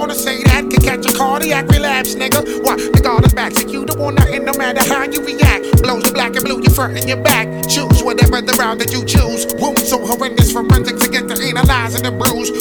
Wanna 0.04 0.14
say 0.14 0.42
that. 0.44 0.68
Can 0.68 0.82
catch 0.82 1.06
a 1.06 1.16
cardiac 1.16 1.66
relapse, 1.68 2.14
nigga. 2.14 2.44
What? 2.62 2.76
The 2.76 3.00
guard 3.00 3.24
is 3.24 3.32
back, 3.32 3.52
so 3.52 3.66
you 3.66 3.86
don't 3.86 3.98
want 3.98 4.18
nothing 4.18 4.44
no 4.44 4.52
matter 4.52 4.84
how 4.84 5.04
you 5.08 5.24
react. 5.24 5.80
Blows 5.80 6.04
you 6.04 6.12
black 6.12 6.36
and 6.36 6.44
blue, 6.44 6.60
you 6.60 6.68
front 6.68 6.98
and 6.98 7.08
your 7.08 7.22
back. 7.24 7.48
Choose 7.64 8.04
whatever 8.04 8.42
the 8.42 8.52
route 8.60 8.78
that 8.80 8.92
you 8.92 9.00
choose. 9.08 9.48
Wounds 9.56 9.88
so 9.88 9.96
horrendous, 10.04 10.52
forensic 10.52 10.98
to 11.00 11.08
get 11.08 11.26
the 11.28 11.36
pain, 11.36 11.56
and 11.56 12.04
the 12.04 12.12
bruise. 12.12 12.52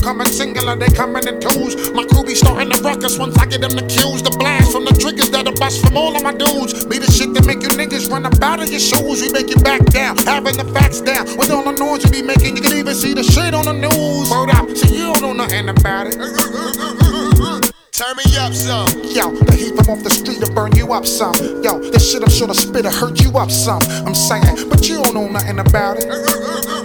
Blows 0.00 0.12
be 0.12 0.20
never 0.20 0.24
coming 0.24 0.26
singular, 0.26 0.76
they 0.76 0.88
coming 0.88 1.26
in 1.26 1.40
twos. 1.40 1.92
My 1.92 2.04
crew 2.04 2.24
be 2.24 2.34
starting 2.34 2.68
the 2.68 2.80
ruckus 2.82 3.18
once 3.18 3.36
I 3.38 3.46
get 3.46 3.60
them 3.60 3.72
the 3.72 3.82
cues. 3.82 4.22
The 4.22 4.30
blast 4.30 4.72
from 4.72 4.84
the 4.84 4.92
triggers 4.92 5.30
that'll 5.30 5.54
bust 5.54 5.84
from 5.84 5.96
all 5.96 6.16
of 6.16 6.22
my 6.22 6.32
dudes. 6.32 6.84
Be 6.86 6.98
the 6.98 7.10
shit 7.10 7.34
that 7.34 7.46
make 7.46 7.62
you 7.62 7.68
niggas 7.68 8.10
run 8.10 8.26
up 8.26 8.40
out 8.42 8.60
of 8.60 8.70
your 8.70 8.80
shoes. 8.80 9.22
We 9.22 9.32
make 9.32 9.48
you 9.48 9.56
back 9.62 9.84
down, 9.86 10.16
having 10.18 10.56
the 10.56 10.64
facts 10.72 11.00
down. 11.00 11.26
With 11.36 11.50
all 11.50 11.64
the 11.64 11.72
noise 11.72 12.04
you 12.04 12.10
be 12.10 12.22
making, 12.22 12.56
you 12.56 12.62
can 12.62 12.76
even 12.76 12.94
see 12.94 13.14
the 13.14 13.22
shit 13.22 13.54
on 13.54 13.64
the 13.64 13.74
news. 13.76 14.30
Word 14.30 14.50
up, 14.50 14.68
so 14.76 14.88
you 14.88 15.12
don't 15.12 15.22
know 15.22 15.32
nothing 15.32 15.68
about 15.68 16.08
it. 16.08 16.16
Turn 18.00 18.16
me 18.16 18.24
up 18.40 18.54
some. 18.54 18.88
Yo, 19.04 19.28
the 19.44 19.52
heat 19.52 19.76
from 19.76 19.92
off 19.92 20.02
the 20.02 20.10
street 20.10 20.40
will 20.40 20.54
burn 20.54 20.72
you 20.72 20.92
up 20.92 21.04
some. 21.04 21.36
Yo, 21.62 21.78
this 21.92 22.10
shit 22.10 22.22
I'm 22.22 22.30
sure 22.30 22.46
the 22.48 22.54
spit'll 22.54 22.90
hurt 22.90 23.20
you 23.20 23.36
up 23.36 23.50
some. 23.50 23.82
I'm 24.08 24.14
saying, 24.14 24.70
but 24.70 24.88
you 24.88 25.02
don't 25.02 25.12
know 25.12 25.28
nothing 25.28 25.58
about 25.58 25.98
it. 26.00 26.08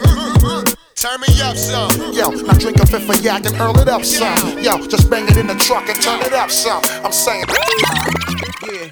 Turn 0.95 1.19
me 1.19 1.27
up 1.41 1.57
some. 1.57 1.91
Yo, 2.13 2.29
now 2.29 2.53
drink 2.53 2.79
a 2.79 2.85
fifth 2.85 3.09
of 3.09 3.21
yak 3.21 3.45
and 3.45 3.59
earl 3.59 3.77
it 3.79 3.89
up 3.89 4.05
some. 4.05 4.57
Yo, 4.59 4.77
just 4.87 5.09
bang 5.09 5.25
it 5.27 5.35
in 5.35 5.45
the 5.45 5.55
truck 5.55 5.89
and 5.89 6.01
turn 6.01 6.21
it 6.21 6.31
up 6.31 6.49
some. 6.49 6.81
I'm 7.03 7.11
saying, 7.11 7.43
yeah. 8.71 8.89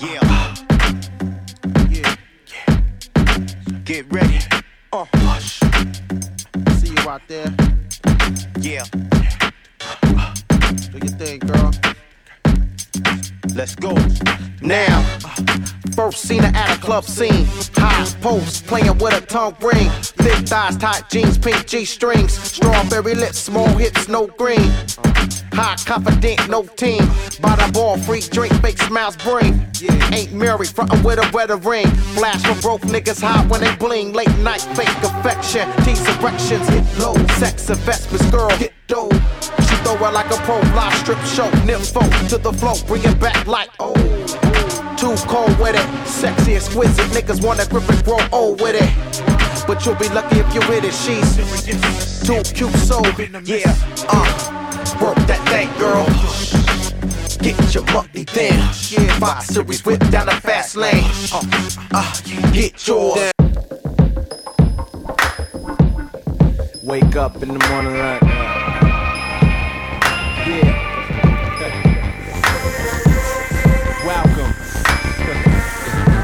Yeah. 0.00 0.54
Yeah. 1.90 2.16
Get 3.84 4.10
ready. 4.10 4.38
Uh, 4.90 5.04
see 6.78 6.88
you 6.88 7.08
out 7.10 7.20
there. 7.28 7.54
Yeah. 8.58 8.84
Do 10.90 10.98
your 10.98 11.14
thing, 11.18 11.40
girl. 11.40 11.72
Let's 13.54 13.74
go. 13.74 13.94
Now, 14.62 15.04
first 15.98 16.28
seen 16.28 16.44
her 16.44 16.52
at 16.54 16.76
a 16.76 16.80
club 16.80 17.02
scene. 17.02 17.44
High 17.74 18.04
post, 18.20 18.64
playing 18.68 18.98
with 18.98 19.20
a 19.20 19.20
tongue 19.20 19.56
ring. 19.60 19.90
Thick 20.22 20.46
thighs, 20.46 20.76
tight 20.76 21.02
jeans, 21.10 21.36
pink 21.36 21.66
G 21.66 21.84
strings. 21.84 22.32
Strawberry 22.32 23.16
lips, 23.16 23.38
small 23.38 23.66
hips, 23.66 24.06
no 24.06 24.28
green. 24.28 24.70
High 25.52 25.74
confident, 25.84 26.48
no 26.48 26.62
team. 26.62 27.02
The 27.40 27.70
ball, 27.74 27.98
free 27.98 28.20
drink, 28.20 28.54
fake 28.62 28.78
smiles 28.78 29.16
bring. 29.16 29.66
Ain't 30.12 30.32
married, 30.32 30.68
frontin' 30.68 31.02
with 31.02 31.18
a 31.18 31.28
wedding 31.32 31.62
ring. 31.62 31.88
Flash 32.14 32.42
for 32.44 32.62
broke 32.62 32.82
niggas 32.82 33.20
hot 33.20 33.48
when 33.50 33.60
they 33.60 33.74
bling. 33.74 34.12
Late 34.12 34.38
night, 34.38 34.62
fake 34.78 35.02
affection. 35.02 35.68
Tease 35.82 36.06
erections, 36.16 36.68
hit 36.68 36.86
low. 37.00 37.14
Sex 37.42 37.68
investments, 37.70 38.30
girl, 38.30 38.50
hit 38.50 38.72
dough. 38.86 39.10
Throw 39.88 40.10
like 40.10 40.30
a 40.30 40.36
pro 40.44 40.58
live 40.76 40.92
strip 40.98 41.18
show. 41.20 41.48
Nympho 41.64 42.28
to 42.28 42.36
the 42.36 42.52
flow, 42.52 42.74
bring 42.86 43.02
it 43.04 43.18
back 43.18 43.46
like 43.46 43.70
oh. 43.80 43.94
Too 44.98 45.16
cold 45.26 45.58
with 45.58 45.76
it, 45.76 46.06
sexy, 46.06 46.56
exquisite. 46.56 47.06
Niggas 47.06 47.42
wanna 47.42 47.64
grip 47.64 47.88
and 47.88 48.04
grow 48.04 48.18
old 48.30 48.60
with 48.60 48.76
it. 48.76 49.66
But 49.66 49.86
you'll 49.86 49.94
be 49.94 50.10
lucky 50.10 50.40
if 50.40 50.54
you 50.54 50.60
with 50.68 50.84
it. 50.84 50.92
She's 50.92 51.36
too 52.22 52.42
cute, 52.54 52.70
so 52.74 53.00
yeah. 53.44 53.74
Uh, 54.10 54.28
work 55.00 55.16
that 55.26 55.40
thing, 55.48 55.72
girl. 55.78 56.04
Get 57.42 57.74
your 57.74 57.84
money 57.94 58.24
then. 58.24 58.58
Yeah, 58.90 59.18
Fox 59.18 59.46
Series 59.46 59.86
whip 59.86 60.00
down 60.10 60.26
the 60.26 60.32
fast 60.32 60.76
lane. 60.76 61.02
Uh, 61.32 61.40
uh, 61.92 62.52
get 62.52 62.86
yours. 62.86 63.32
Wake 66.82 67.16
up 67.16 67.42
in 67.42 67.48
the 67.48 67.68
morning 67.70 67.98
like, 67.98 68.22
yeah. 68.22 68.57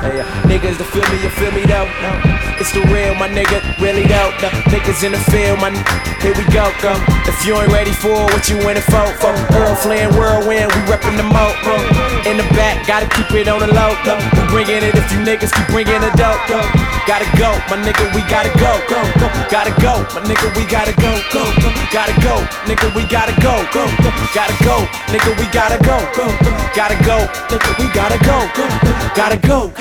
Niggas 0.04 0.76
to 0.76 0.84
feel 0.84 1.02
me, 1.08 1.22
you 1.22 1.30
feel 1.30 1.52
me 1.52 1.64
though? 1.64 1.88
It's 2.60 2.72
the 2.72 2.80
real, 2.92 3.14
my 3.14 3.28
nigga, 3.28 3.64
really 3.80 4.04
though. 4.04 4.32
The 4.40 4.48
niggas 4.68 5.02
in 5.02 5.12
the 5.12 5.22
field, 5.32 5.60
my 5.60 5.72
here 6.20 6.34
we 6.36 6.44
go, 6.52 6.72
go. 6.80 6.92
If 7.24 7.44
you 7.46 7.56
ain't 7.56 7.72
ready 7.72 7.92
for 7.92 8.12
it, 8.12 8.32
what 8.32 8.48
you 8.48 8.56
in 8.68 8.76
it 8.76 8.84
for? 8.84 9.04
For 9.20 9.32
Errol 9.56 9.76
Flynn, 9.76 10.12
whirlwind, 10.16 10.72
we 10.72 10.80
reppin' 10.92 11.16
the 11.16 11.24
mo. 11.24 11.52
uh. 11.64 12.28
In 12.28 12.36
the 12.36 12.44
back, 12.52 12.86
gotta 12.86 13.08
keep 13.16 13.30
it 13.32 13.48
on 13.48 13.60
the 13.60 13.68
low. 13.72 13.96
We 14.36 14.48
bringing 14.52 14.84
it 14.84 14.94
if 14.94 15.10
you 15.12 15.18
niggas 15.24 15.52
keep 15.52 15.68
bringing 15.68 16.00
the 16.00 16.12
dope. 16.16 16.83
Gotta 17.06 17.26
go, 17.36 17.52
my 17.68 17.76
nigga, 17.84 18.14
we 18.14 18.22
gotta 18.32 18.48
go, 18.58 18.80
go, 18.88 18.96
go. 19.20 19.28
Gotta 19.50 19.70
go, 19.82 20.00
my 20.16 20.24
nigga, 20.24 20.48
we 20.56 20.64
gotta 20.64 20.92
go, 20.96 21.12
go, 21.32 21.44
go. 21.60 21.68
Gotta 21.92 22.14
go, 22.24 22.40
nigga, 22.64 22.88
we 22.96 23.06
gotta 23.06 23.38
go, 23.42 23.60
go, 23.74 23.84
go. 24.00 24.10
Gotta 24.32 24.56
go, 24.64 24.76
nigga, 25.12 25.36
we 25.38 25.44
gotta 25.52 25.76
go, 25.84 26.00
go, 26.16 26.24
go. 26.42 26.50
Gotta 26.74 26.96
go, 27.04 27.18
nigga, 27.52 27.78
we 27.78 27.92
gotta 27.92 28.18
go, 28.24 28.40
go, 28.56 28.64
go. 28.80 28.92
Gotta 29.14 29.36
go. 29.46 29.72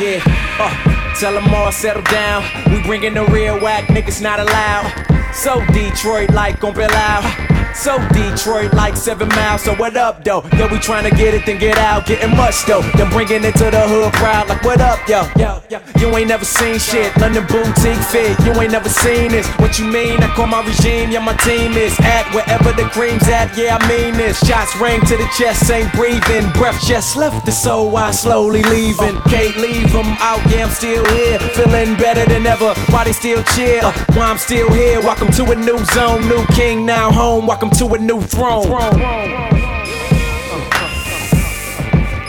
Yeah, 0.00 0.20
uh, 0.58 1.14
tell 1.14 1.34
them 1.34 1.54
all 1.54 1.70
settle 1.70 2.02
down. 2.02 2.42
We 2.72 2.82
bringing 2.82 3.14
the 3.14 3.24
real 3.26 3.60
whack, 3.60 3.84
niggas 3.86 4.20
not 4.20 4.40
allowed. 4.40 4.90
So 5.32 5.64
Detroit 5.72 6.30
like 6.30 6.64
on 6.64 6.74
Bill 6.74 6.90
out. 6.90 7.55
So 7.76 7.98
Detroit 8.08 8.72
like 8.72 8.96
seven 8.96 9.28
miles. 9.28 9.62
So 9.62 9.74
what 9.74 9.96
up 9.96 10.24
though? 10.24 10.42
Yo, 10.56 10.66
we 10.68 10.78
tryna 10.78 11.14
get 11.16 11.34
it, 11.34 11.44
then 11.44 11.58
get 11.58 11.76
out, 11.76 12.06
getting 12.06 12.34
much 12.34 12.64
though. 12.64 12.80
Then 12.96 13.10
bringing 13.10 13.44
it 13.44 13.54
to 13.56 13.70
the 13.70 13.86
hood 13.86 14.12
crowd 14.14 14.48
like 14.48 14.64
what 14.64 14.80
up, 14.80 14.98
yo, 15.06 15.28
yo, 15.36 15.62
yo. 15.68 15.78
You 16.00 16.08
ain't 16.16 16.28
never 16.28 16.44
seen 16.44 16.78
shit, 16.78 17.14
London 17.18 17.44
boutique 17.46 18.00
fit. 18.10 18.38
You 18.44 18.52
ain't 18.60 18.72
never 18.72 18.88
seen 18.88 19.30
this. 19.30 19.46
What 19.60 19.78
you 19.78 19.84
mean? 19.84 20.22
I 20.22 20.28
call 20.34 20.46
my 20.46 20.64
regime, 20.64 21.10
yeah, 21.10 21.20
my 21.20 21.36
team 21.44 21.72
is 21.72 21.94
at 22.00 22.24
wherever 22.34 22.72
the 22.72 22.88
cream's 22.90 23.28
at. 23.28 23.56
Yeah, 23.56 23.76
I 23.78 23.88
mean 23.88 24.14
this. 24.14 24.40
Shots 24.46 24.74
ring 24.76 25.00
to 25.02 25.16
the 25.16 25.28
chest, 25.36 25.70
ain't 25.70 25.92
breathing. 25.92 26.50
Breath 26.52 26.80
just 26.82 27.14
left 27.16 27.44
the 27.44 27.52
soul, 27.52 27.94
I 27.96 28.10
slowly 28.10 28.62
leaving. 28.64 29.20
Can't 29.28 29.56
leave 29.58 29.94
'em 29.94 30.16
out, 30.20 30.40
yeah, 30.50 30.64
I'm 30.64 30.70
still 30.70 31.04
here. 31.12 31.38
Feeling 31.54 31.94
better 31.96 32.24
than 32.24 32.46
ever. 32.46 32.72
Why 32.90 33.04
they 33.04 33.12
still 33.12 33.42
cheer? 33.54 33.80
Uh, 33.84 33.92
why 34.14 34.26
I'm 34.30 34.38
still 34.38 34.72
here. 34.72 35.00
Welcome 35.02 35.30
to 35.32 35.44
a 35.52 35.54
new 35.54 35.78
zone, 35.92 36.26
new 36.28 36.44
king 36.54 36.86
now 36.86 37.10
home. 37.10 37.46
Welcome 37.46 37.65
to 37.70 37.86
a 37.94 37.98
new 37.98 38.20
throne. 38.20 38.68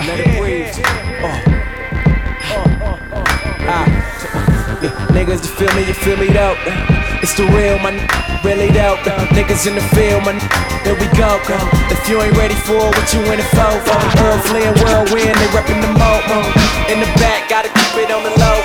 Let 0.07 0.19
it 0.19 0.37
breathe. 0.39 0.71
Uh. 1.19 1.57
Uh, 2.47 2.65
uh, 2.81 3.23
ah, 3.67 3.87
niggas, 5.11 5.43
you 5.43 5.51
feel 5.59 5.73
me? 5.75 5.81
You 5.85 5.93
feel 5.93 6.17
me 6.17 6.27
though? 6.31 6.55
It's 7.21 7.35
the 7.35 7.43
real, 7.51 7.77
my 7.79 7.91
really 8.43 8.71
though. 8.71 8.95
Niggas 9.35 9.67
in 9.67 9.75
the 9.75 9.81
field, 9.91 10.23
my 10.23 10.37
here 10.87 10.95
we 10.95 11.11
go. 11.19 11.35
If 11.91 12.07
you 12.07 12.21
ain't 12.21 12.37
ready 12.37 12.55
for 12.63 12.79
it, 12.79 12.95
what 12.95 13.11
you 13.11 13.19
in 13.27 13.39
it 13.39 13.49
for? 13.51 13.67
Errol 14.23 14.39
Flynn, 14.47 14.71
whirlwind, 14.79 15.35
they 15.35 15.49
reppin' 15.51 15.81
the 15.83 15.91
mo. 15.91 16.11
In 16.87 17.03
the 17.03 17.09
back, 17.19 17.49
gotta 17.49 17.67
keep 17.67 17.99
it 17.99 18.11
on 18.11 18.23
the 18.23 18.31
low. 18.39 18.57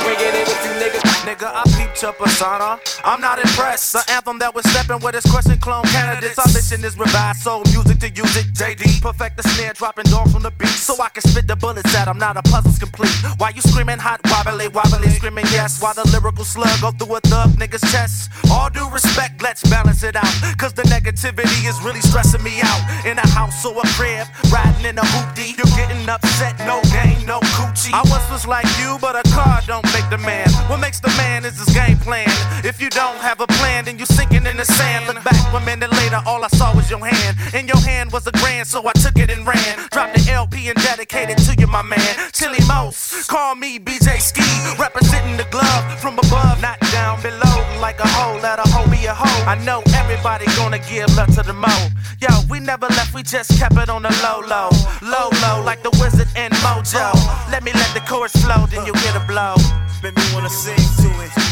Bring 0.00 0.16
it 0.16 0.32
in 0.32 0.48
with 0.48 0.64
you 0.64 0.72
niggas. 0.80 1.04
Nigga, 1.28 1.52
I 1.52 1.65
your 2.02 2.12
persona. 2.12 2.78
I'm 3.04 3.20
not 3.20 3.38
impressed. 3.38 3.92
The 3.92 4.04
anthem 4.10 4.38
that 4.40 4.54
was 4.54 4.68
stepping 4.70 5.00
with 5.00 5.14
his 5.14 5.24
crushing 5.24 5.58
clone 5.58 5.84
candidates. 5.84 6.38
Our 6.38 6.46
mission 6.52 6.84
is 6.84 6.98
revive 6.98 7.36
soul 7.36 7.62
music 7.72 7.98
to 8.00 8.08
use 8.10 8.36
it. 8.36 8.52
JD, 8.52 9.00
perfect 9.00 9.36
the 9.36 9.42
snare, 9.48 9.72
dropping 9.72 10.04
dogs 10.04 10.32
from 10.32 10.42
the 10.42 10.50
beat. 10.50 10.68
So 10.68 11.00
I 11.00 11.08
can 11.08 11.22
spit 11.22 11.46
the 11.46 11.56
bullets 11.56 11.94
at 11.94 12.08
'em. 12.08 12.18
Now 12.18 12.32
the 12.32 12.42
puzzle's 12.42 12.78
complete. 12.78 13.16
Why 13.38 13.50
you 13.50 13.62
screaming 13.62 13.98
hot, 13.98 14.20
wobbly, 14.26 14.68
wobbly, 14.68 15.08
screaming 15.10 15.46
yes? 15.52 15.80
While 15.80 15.94
the 15.94 16.04
lyrical 16.10 16.44
slug 16.44 16.80
go 16.80 16.90
through 16.90 17.16
a 17.16 17.20
thug 17.20 17.50
nigga's 17.56 17.84
chest. 17.92 18.30
All 18.50 18.68
due 18.68 18.88
respect, 18.90 19.40
let's 19.42 19.62
balance 19.62 20.02
it 20.02 20.16
out. 20.16 20.34
Cause 20.58 20.72
the 20.74 20.82
negativity 20.82 21.68
is 21.68 21.80
really 21.82 22.02
stressing 22.02 22.42
me 22.42 22.60
out. 22.60 22.82
In 23.06 23.18
a 23.18 23.28
house 23.28 23.64
or 23.64 23.78
a 23.78 23.86
crib, 23.96 24.26
riding 24.52 24.84
in 24.84 24.98
a 24.98 25.06
hoopty. 25.14 25.56
You're 25.56 25.76
getting 25.76 26.08
upset, 26.08 26.58
no 26.66 26.82
game, 26.92 27.24
no 27.24 27.40
coochie. 27.56 27.92
I 27.92 28.02
once 28.10 28.28
was 28.30 28.46
like 28.46 28.68
you, 28.78 28.98
but 29.00 29.14
a 29.16 29.22
car 29.30 29.62
don't 29.66 29.86
make 29.94 30.08
the 30.10 30.18
man. 30.18 30.48
What 30.68 30.80
makes 30.80 31.00
the 31.00 31.12
man 31.16 31.44
is 31.44 31.58
his 31.58 31.72
game 31.74 31.85
plan. 31.94 32.28
If 32.64 32.80
you 32.80 32.90
don't 32.90 33.18
have 33.18 33.40
a 33.40 33.46
plan, 33.46 33.84
then 33.84 33.98
you're 33.98 34.06
sinking 34.06 34.46
in 34.46 34.56
the 34.56 34.64
sand. 34.64 35.06
Look 35.06 35.22
back 35.22 35.52
one 35.52 35.64
minute 35.64 35.92
later, 35.92 36.20
all 36.26 36.42
I 36.44 36.48
saw 36.48 36.74
was 36.74 36.90
your 36.90 37.04
hand. 37.04 37.36
In 37.54 37.68
your 37.68 37.78
hand 37.78 38.12
was 38.12 38.26
a 38.26 38.32
grand, 38.32 38.66
so 38.66 38.86
I 38.86 38.92
took 38.92 39.16
it 39.18 39.30
and 39.30 39.46
ran. 39.46 39.78
Dropped 39.90 40.14
the 40.16 40.32
LP 40.32 40.68
and 40.68 40.78
dedicated 40.82 41.38
to 41.38 41.54
you, 41.58 41.66
my 41.66 41.82
man. 41.82 42.30
Chili 42.32 42.58
Most, 42.66 43.28
call 43.28 43.54
me 43.54 43.78
BJ 43.78 44.18
Ski. 44.20 44.42
Representing 44.78 45.36
the 45.36 45.46
glove 45.50 45.84
from 46.00 46.18
above, 46.18 46.60
not 46.60 46.80
down 46.92 47.22
below. 47.22 47.56
Like 47.80 48.00
a 48.00 48.08
hole, 48.08 48.40
let 48.40 48.58
a 48.58 48.68
hole 48.68 48.88
be 48.90 49.06
a 49.06 49.14
hole. 49.14 49.48
I 49.48 49.54
know 49.64 49.82
everybody 49.94 50.46
gonna 50.56 50.78
give 50.78 51.14
love 51.16 51.34
to 51.36 51.42
the 51.42 51.52
mo. 51.52 51.74
Yo, 52.20 52.28
we 52.50 52.58
never 52.60 52.86
left, 52.88 53.14
we 53.14 53.22
just 53.22 53.58
kept 53.58 53.76
it 53.76 53.88
on 53.90 54.02
the 54.02 54.12
low, 54.24 54.40
low. 54.46 54.70
Low, 55.02 55.28
low, 55.42 55.62
like 55.62 55.82
the 55.82 55.90
wizard 56.00 56.28
and 56.34 56.52
Mojo. 56.64 57.12
Let 57.50 57.62
me 57.62 57.72
let 57.72 57.92
the 57.94 58.00
chorus 58.00 58.32
flow, 58.42 58.66
then 58.66 58.86
you 58.86 58.94
hear 58.94 59.16
a 59.16 59.24
blow. 59.26 59.54
Make 60.02 60.16
me 60.16 60.22
wanna 60.34 60.50
sing 60.50 60.76
to 60.76 61.08
it. 61.24 61.45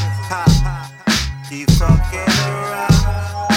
Keep 1.51 1.70
fucking 1.72 2.18
around. 2.48 3.53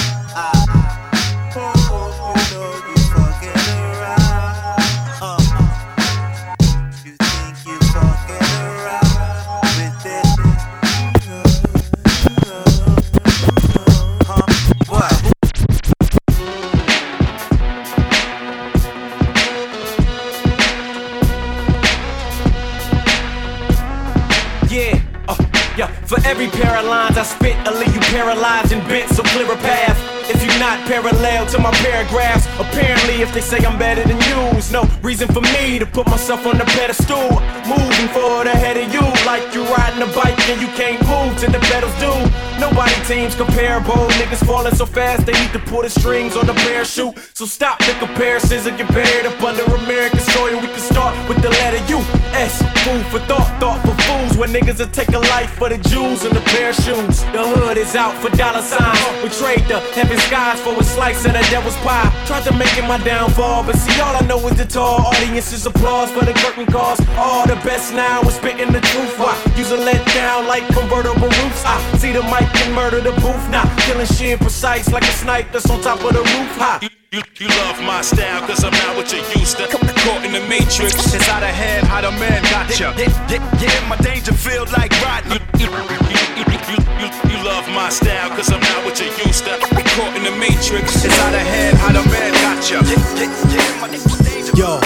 Every 26.28 26.48
pair 26.48 26.78
of 26.78 26.86
lines 26.86 27.18
I 27.18 27.24
spit, 27.24 27.56
I'll 27.66 27.80
leave 27.80 27.94
you 27.96 28.02
paralyzed 28.12 28.74
and 28.74 28.86
bent, 28.88 29.10
so 29.10 29.24
clear 29.24 29.50
a 29.52 29.56
path. 29.58 29.98
If 30.30 30.44
you're 30.44 30.60
not 30.60 30.86
parallel 30.86 31.48
to 31.48 31.58
my 31.60 31.72
paragraphs, 31.88 32.46
apparently 32.60 33.22
if 33.24 33.34
they 33.34 33.40
say 33.40 33.64
I'm 33.66 33.80
better 33.80 34.04
than 34.04 34.20
you, 34.28 34.40
no 34.72 34.84
reason 35.02 35.30
for 35.30 35.42
me 35.56 35.80
to 35.80 35.86
put 35.86 36.06
myself 36.08 36.46
on 36.46 36.58
the 36.58 36.66
pedestal. 36.76 37.32
Moving 37.66 38.10
forward 38.12 38.48
ahead 38.48 38.76
of 38.76 38.92
you, 38.94 39.02
like 39.26 39.42
you're 39.56 39.72
riding 39.72 40.04
a 40.04 40.12
bike 40.14 40.38
and 40.50 40.60
you 40.60 40.68
can't 40.76 41.00
move 41.08 41.40
till 41.40 41.52
the 41.52 41.60
pedals 41.72 41.96
do. 42.04 42.12
Nobody 42.60 42.94
teams 43.06 43.36
comparable, 43.36 44.08
niggas 44.20 44.46
falling 44.46 44.74
so 44.74 44.86
fast 44.86 45.26
they 45.26 45.34
need 45.34 45.54
to 45.54 45.60
pull 45.60 45.84
the 45.84 45.90
strings 45.90 46.36
on 46.36 46.46
the 46.48 46.54
parachute. 46.54 47.14
So 47.34 47.46
stop 47.46 47.80
the 47.80 47.94
comparisons 48.00 48.66
and 48.66 48.78
get 48.78 48.88
buried 48.90 49.26
up 49.26 49.42
under 49.44 49.64
American 49.64 50.20
soil. 50.20 50.60
We 50.60 50.68
can 50.68 50.80
start 50.80 51.14
with 51.30 51.42
the 51.42 51.50
letter 51.50 51.82
U. 51.94 52.00
S. 52.34 52.62
Food 52.86 53.06
for 53.08 53.20
thought, 53.26 53.48
thought 53.60 53.82
for 53.82 53.96
fools. 54.04 54.38
Where 54.38 54.50
niggas 54.50 54.80
will 54.80 54.94
take 54.94 55.10
a 55.10 55.20
life 55.20 55.52
for 55.58 55.70
the 55.70 55.78
jewels 55.90 56.26
and 56.26 56.36
the 56.36 56.42
pair 56.52 56.70
of 56.70 56.76
shoes. 56.76 57.22
The 57.34 57.42
hood 57.46 57.78
is 57.78 57.96
out 57.96 58.16
for 58.22 58.30
dollar 58.36 58.62
signs. 58.62 59.00
We 59.24 59.30
trade 59.30 59.66
the 59.68 59.80
heaven 59.98 60.18
skies 60.18 60.60
for 60.62 60.74
a 60.74 60.84
slice 60.84 61.26
of 61.26 61.34
the 61.34 61.46
devil's 61.50 61.78
pie. 61.78 62.10
Tried 62.26 62.44
to 62.46 62.54
make 62.54 62.76
it 62.78 62.88
my 62.88 62.98
downfall, 63.04 63.64
but 63.64 63.76
see, 63.76 64.00
all 64.02 64.16
I 64.16 64.22
know 64.22 64.40
is 64.48 64.58
the 64.58 64.66
tall 64.66 65.08
audience's 65.08 65.66
applause 65.66 66.12
for 66.12 66.26
the 66.26 66.34
curtain 66.34 66.66
calls. 66.66 67.00
All 67.18 67.46
the 67.48 67.56
best 67.68 67.94
now 67.94 68.22
is 68.22 68.36
spitting 68.36 68.72
the 68.72 68.82
truth. 68.82 69.18
Why? 69.18 69.34
Use 69.56 69.72
a 69.72 69.78
let 69.78 70.06
down 70.14 70.48
like 70.48 70.66
convertible 70.68 71.30
roofs. 71.30 71.64
I 71.66 71.78
see 71.98 72.12
the 72.12 72.24
mic 72.24 72.47
and 72.64 72.74
murder 72.74 73.02
the 73.02 73.12
booth. 73.22 73.50
Now 73.50 73.66
killing 73.86 74.06
shit 74.06 74.40
precise 74.40 74.92
like 74.92 75.04
a 75.04 75.16
snipe 75.24 75.52
that's 75.52 75.70
on 75.70 75.82
top 75.82 76.04
of 76.04 76.14
the 76.14 76.20
roof. 76.20 76.52
High. 76.58 76.80
You, 77.12 77.22
you 77.40 77.48
love 77.48 77.80
my 77.84 78.02
style, 78.02 78.46
cause 78.46 78.64
I'm 78.66 78.72
not 78.84 78.98
what 78.98 79.14
you 79.14 79.24
used 79.40 79.56
to. 79.58 79.68
Caught 79.68 80.26
in 80.26 80.34
the 80.34 80.44
matrix, 80.50 81.14
it's 81.16 81.30
out 81.30 81.42
of 81.42 81.50
hand, 81.50 81.88
how 81.88 82.02
the 82.02 82.12
man 82.12 82.44
got 82.52 82.68
ya. 82.78 82.94
Yeah, 82.98 83.08
yeah, 83.32 83.62
yeah, 83.64 83.88
my 83.88 83.96
danger 83.98 84.34
feel 84.34 84.66
like 84.76 84.92
rotten. 85.02 85.32
You, 85.32 85.40
you, 85.56 85.72
you, 85.72 86.44
you, 86.44 86.78
you, 87.00 87.08
you 87.32 87.38
love 87.48 87.64
my 87.70 87.88
style, 87.90 88.30
cause 88.36 88.52
I'm 88.52 88.60
not 88.60 88.84
what 88.84 89.00
you 89.00 89.08
used 89.24 89.46
to. 89.46 89.56
Caught 89.96 90.18
in 90.18 90.24
the 90.24 90.36
matrix, 90.36 91.06
it's 91.06 91.18
out 91.20 91.34
of 91.34 91.40
hand, 91.40 91.78
how 91.78 91.94
the 91.96 92.04
man 92.12 92.34
got 92.44 92.70
ya. 92.70 92.84
Yeah, 92.84 93.00
yeah, 93.16 93.56
yeah, 93.56 93.82
my 93.82 93.88
danger 93.88 94.18
Yo, 94.58 94.80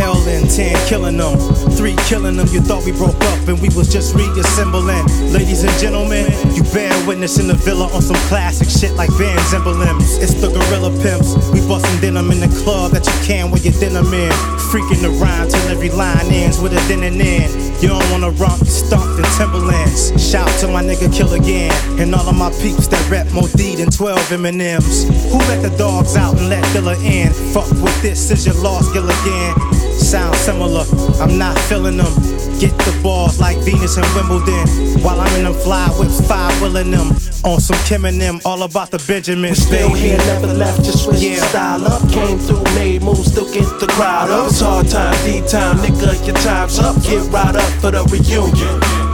L 0.00 0.15
and 0.28 0.50
10 0.50 0.74
killing 0.88 1.16
them. 1.16 1.38
Three 1.76 1.96
killing 2.06 2.36
them. 2.36 2.48
You 2.48 2.60
thought 2.60 2.84
we 2.84 2.92
broke 2.92 3.20
up 3.32 3.48
and 3.48 3.60
we 3.60 3.68
was 3.70 3.92
just 3.92 4.14
reassembling. 4.14 5.06
Ladies 5.32 5.62
and 5.62 5.72
gentlemen, 5.78 6.26
you 6.54 6.62
bear 6.74 6.92
witness 7.06 7.38
in 7.38 7.46
the 7.46 7.54
villa 7.54 7.86
on 7.92 8.02
some 8.02 8.16
classic 8.28 8.68
shit 8.68 8.92
like 8.94 9.10
Vans 9.12 9.54
emblems. 9.54 10.18
It's 10.18 10.34
the 10.34 10.48
gorilla 10.48 10.90
pimps. 11.02 11.34
We 11.50 11.60
bustin' 11.66 12.00
denim 12.00 12.30
in 12.30 12.40
the 12.40 12.52
club 12.64 12.92
that 12.92 13.06
you 13.06 13.16
can 13.26 13.50
with 13.50 13.64
your 13.64 13.74
denim 13.74 14.12
in. 14.12 14.30
Freaking 14.70 15.00
the 15.02 15.10
rhyme 15.10 15.48
till 15.48 15.68
every 15.68 15.90
line 15.90 16.26
ends 16.30 16.60
with 16.60 16.72
a 16.72 16.80
then 16.88 17.02
and 17.02 17.20
then. 17.20 17.48
You 17.80 17.88
don't 17.88 18.10
wanna 18.10 18.30
romp, 18.30 18.60
you 18.60 18.72
stomped 18.72 19.18
in 19.18 19.24
Timberlands. 19.36 20.10
Shout 20.18 20.48
to 20.60 20.68
my 20.68 20.82
nigga 20.82 21.12
Kill 21.12 21.34
Again 21.34 21.72
and 22.00 22.14
all 22.14 22.28
of 22.28 22.36
my 22.36 22.50
peeps 22.62 22.88
that 22.88 23.10
rep 23.10 23.30
more 23.32 23.48
D 23.48 23.76
than 23.76 23.90
12 23.90 24.32
M&Ms. 24.32 25.04
Who 25.30 25.38
let 25.50 25.62
the 25.62 25.74
dogs 25.76 26.16
out 26.16 26.36
and 26.38 26.48
let 26.48 26.64
Dilla 26.74 26.96
in? 27.04 27.32
Fuck 27.52 27.70
with 27.82 28.00
this, 28.02 28.30
is 28.30 28.46
your 28.46 28.56
lost 28.56 28.92
Gilligan. 28.92 29.85
Sound 30.06 30.36
similar, 30.36 30.84
I'm 31.20 31.36
not 31.36 31.58
feeling 31.68 31.96
them. 31.96 32.14
Get 32.60 32.70
the 32.86 32.96
balls 33.02 33.40
like 33.40 33.58
Venus 33.58 33.96
and 33.96 34.06
Wimbledon. 34.14 35.02
While 35.02 35.20
I'm 35.20 35.34
in 35.36 35.44
them 35.44 35.54
fly 35.54 35.88
whips, 35.98 36.20
five 36.28 36.62
willing 36.62 36.92
them. 36.92 37.08
On 37.44 37.58
some 37.60 37.76
Kim 37.86 38.04
and 38.04 38.20
them, 38.20 38.40
all 38.44 38.62
about 38.62 38.92
the 38.92 39.02
Benjamins. 39.08 39.58
Still 39.66 39.92
here, 39.92 40.16
never 40.18 40.46
left, 40.46 40.84
just 40.84 41.04
switched 41.04 41.22
Yeah. 41.22 41.44
style 41.48 41.84
up. 41.86 42.08
Came 42.10 42.38
through, 42.38 42.62
made 42.76 43.02
moves, 43.02 43.32
still 43.32 43.52
get 43.52 43.68
the 43.80 43.88
crowd 43.88 44.30
up. 44.30 44.46
It's 44.48 44.60
hard 44.60 44.88
time, 44.88 45.16
D 45.24 45.42
time, 45.46 45.78
nigga, 45.78 46.24
your 46.24 46.36
time's 46.36 46.78
up. 46.78 47.02
Get 47.02 47.22
right 47.32 47.56
up 47.56 47.72
for 47.80 47.90
the 47.90 48.04
reunion. 48.04 49.05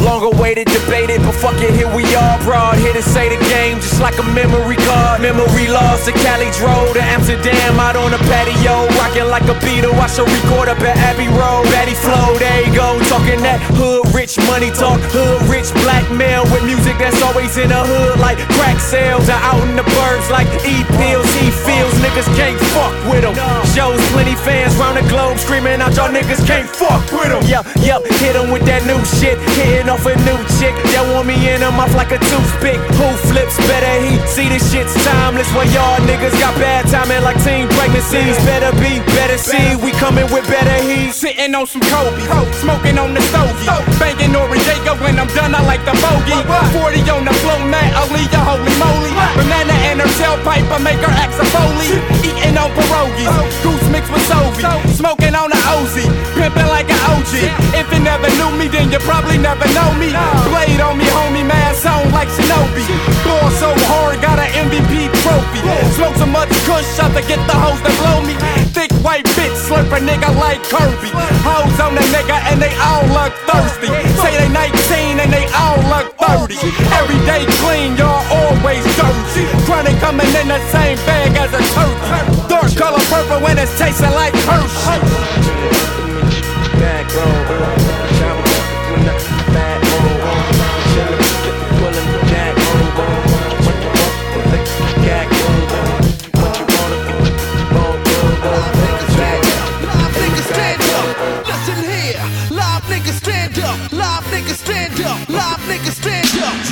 Long 0.00 0.22
awaited, 0.22 0.66
debated, 0.68 1.20
but 1.22 1.32
fuck 1.32 1.58
it, 1.60 1.74
here 1.74 1.90
we 1.94 2.04
are. 2.14 2.38
Broad 2.44 2.76
here 2.78 2.92
to 2.92 3.02
say 3.02 3.28
the 3.28 3.40
game, 3.48 3.76
just 3.80 4.00
like 4.00 4.18
a 4.18 4.26
memory 4.32 4.76
card. 4.88 5.20
Memory 5.20 5.68
lost 5.68 6.06
to 6.06 6.12
Cali 6.12 6.50
drove 6.56 6.94
to 6.94 7.02
Amsterdam, 7.02 7.78
out 7.78 7.96
on 7.96 8.10
the 8.10 8.20
patio, 8.30 8.88
rocking 8.98 9.28
like 9.28 9.44
a 9.50 9.56
Beatle. 9.64 9.94
I 9.98 10.06
shall 10.06 10.26
record 10.26 10.68
up 10.68 10.80
at 10.80 10.96
Abbey 10.96 11.28
Road. 11.28 11.64
Betty 11.70 11.94
Flow, 11.94 12.36
there 12.38 12.66
you 12.66 12.72
go, 12.74 12.98
talking 13.08 13.40
that 13.42 13.60
hood 13.78 14.06
rich 14.14 14.38
money 14.46 14.70
talk, 14.70 15.00
hood 15.12 15.42
rich 15.48 15.72
black 15.82 16.04
male 16.12 16.44
with 16.52 16.64
music 16.64 16.96
that's 16.98 17.20
always 17.22 17.56
in 17.58 17.68
the 17.68 17.82
hood, 17.82 18.20
like 18.20 18.38
crack 18.56 18.78
sales. 18.80 19.28
Are 19.28 19.42
out 19.42 19.62
in 19.68 19.76
the 19.76 19.86
burbs 19.96 20.30
like 20.30 20.48
E 20.66 20.84
pills, 21.00 21.28
he 21.38 21.50
feels 21.50 21.92
niggas 21.98 22.28
can't 22.38 22.58
fuck 22.74 22.94
with 23.10 23.24
him. 23.24 23.34
Shows 23.74 23.98
plenty 24.12 24.36
fans 24.36 24.76
round 24.76 24.96
the 24.96 25.06
globe 25.08 25.38
screaming 25.38 25.80
out, 25.80 25.94
y'all 25.96 26.12
niggas 26.12 26.44
can't 26.46 26.68
fuck 26.68 27.02
with 27.10 27.32
him. 27.32 27.42
Yep, 27.48 27.66
yep, 27.82 28.00
hit 28.22 28.36
him 28.36 28.50
with 28.50 28.64
that 28.66 28.84
new 28.86 29.00
shit, 29.18 29.38
off 29.88 30.04
a 30.06 30.14
new 30.26 30.38
chick. 30.58 30.74
That 30.92 31.06
want 31.10 31.26
me 31.26 31.34
in 31.48 31.62
him 31.62 31.78
off 31.78 31.94
like 31.94 32.12
a 32.12 32.20
toothpick. 32.30 32.78
Who 32.98 33.08
flips 33.30 33.56
better? 33.66 33.94
He 34.02 34.18
see 34.26 34.48
this 34.48 34.62
shit's 34.70 34.94
timeless. 35.04 35.48
While 35.54 35.68
y'all 35.70 35.98
niggas 36.06 36.34
got 36.38 36.54
bad 36.58 36.86
timing 36.90 37.22
like 37.22 37.38
teen 37.42 37.66
pregnancies. 37.78 38.36
Better 38.46 38.70
be, 38.78 39.00
better 39.16 39.38
see. 39.38 39.76
We 39.80 39.90
coming 39.98 40.26
with 40.30 40.46
better 40.46 40.78
heat. 40.84 41.12
Sitting 41.14 41.54
on 41.54 41.66
some 41.66 41.82
Kobe, 41.88 42.20
smoking 42.60 42.98
on 42.98 43.14
the 43.14 43.22
stogie, 43.30 43.66
banging 43.98 44.34
Noriega 44.34 44.98
when 45.00 45.18
I'm 45.18 45.30
done. 45.34 45.54
I 45.54 45.62
like 45.66 45.82
the 45.88 45.94
bogey. 46.02 46.36
40 46.78 47.10
on 47.10 47.24
the 47.24 47.34
flow 47.42 47.58
mat, 47.66 47.90
I'll 47.96 48.10
leave 48.12 48.30
ya 48.32 48.42
holy 48.44 48.74
moly. 48.78 49.12
Banana 49.36 49.74
and 49.88 50.00
her 50.00 50.10
tailpipe, 50.20 50.68
I 50.68 50.78
make 50.78 51.00
her 51.00 51.14
act 51.16 51.34
a 51.40 51.46
foley. 51.50 51.90
Eating 52.28 52.56
on 52.58 52.70
pierogies, 52.76 53.32
oh. 53.32 53.46
goose 53.64 53.86
mixed 53.90 54.12
with 54.12 54.24
Sovi, 54.28 54.62
smoking 54.92 55.34
on 55.34 55.50
the 55.50 55.60
Ozy, 55.76 56.06
pimping 56.36 56.68
like 56.68 56.88
an 56.90 57.00
OG. 57.12 57.32
If 57.76 57.86
you 57.92 58.00
never 58.00 58.28
knew 58.38 58.50
me, 58.56 58.68
then 58.68 58.90
you 58.92 58.98
probably 59.00 59.38
never 59.38 59.64
know 59.74 59.90
me. 59.96 60.12
Blade 60.48 60.80
on 60.80 60.96
me, 60.98 61.06
homie, 61.08 61.46
mask 61.46 61.86
on 61.86 62.10
like 62.12 62.28
Shinobi. 62.28 62.84
Ball 63.24 63.50
so 63.58 63.70
hard, 63.88 64.20
got 64.20 64.38
an 64.38 64.50
MVP 64.68 65.10
trophy. 65.24 65.60
Smoke 65.96 66.16
so 66.16 66.26
much 66.26 66.50
kush, 66.64 66.98
out 67.00 67.12
to 67.16 67.22
get 67.24 67.40
the 67.48 67.56
hoes 67.56 67.80
that 67.82 67.94
blow 68.00 68.20
me. 68.24 68.34
Thick 68.72 68.92
white 69.04 69.26
bitch, 69.36 69.54
slurp 69.66 69.90
a 69.92 70.00
nigga 70.00 70.30
like 70.40 70.62
Kirby. 70.68 71.10
Hoes 71.44 71.76
on 71.80 71.94
the 71.94 72.04
nigga 72.12 72.36
and 72.48 72.60
they 72.60 72.72
all 72.80 73.04
look 73.12 73.32
thirsty. 73.48 73.88
Say 74.20 74.32
they 74.40 74.48
19 74.48 75.20
and 75.20 75.30
they 75.32 75.46
all 75.56 75.80
look 75.92 76.14
30. 76.16 76.56
Every 76.96 77.20
day 77.28 77.44
clean, 77.60 77.96
y'all 77.96 78.22
always 78.32 78.84
dirty. 78.96 79.44
Chronic 79.64 79.96
coming 80.00 80.28
in 80.40 80.48
the 80.48 80.60
same 80.70 80.96
bag 81.08 81.36
as 81.36 81.52
a 81.52 81.62
turkey. 81.76 82.48
Dark 82.48 82.70
color 82.76 83.02
purple 83.10 83.40
when 83.40 83.58
it's 83.58 83.76
tasting 83.78 84.12
like 84.12 84.34
Hershey. 84.48 85.91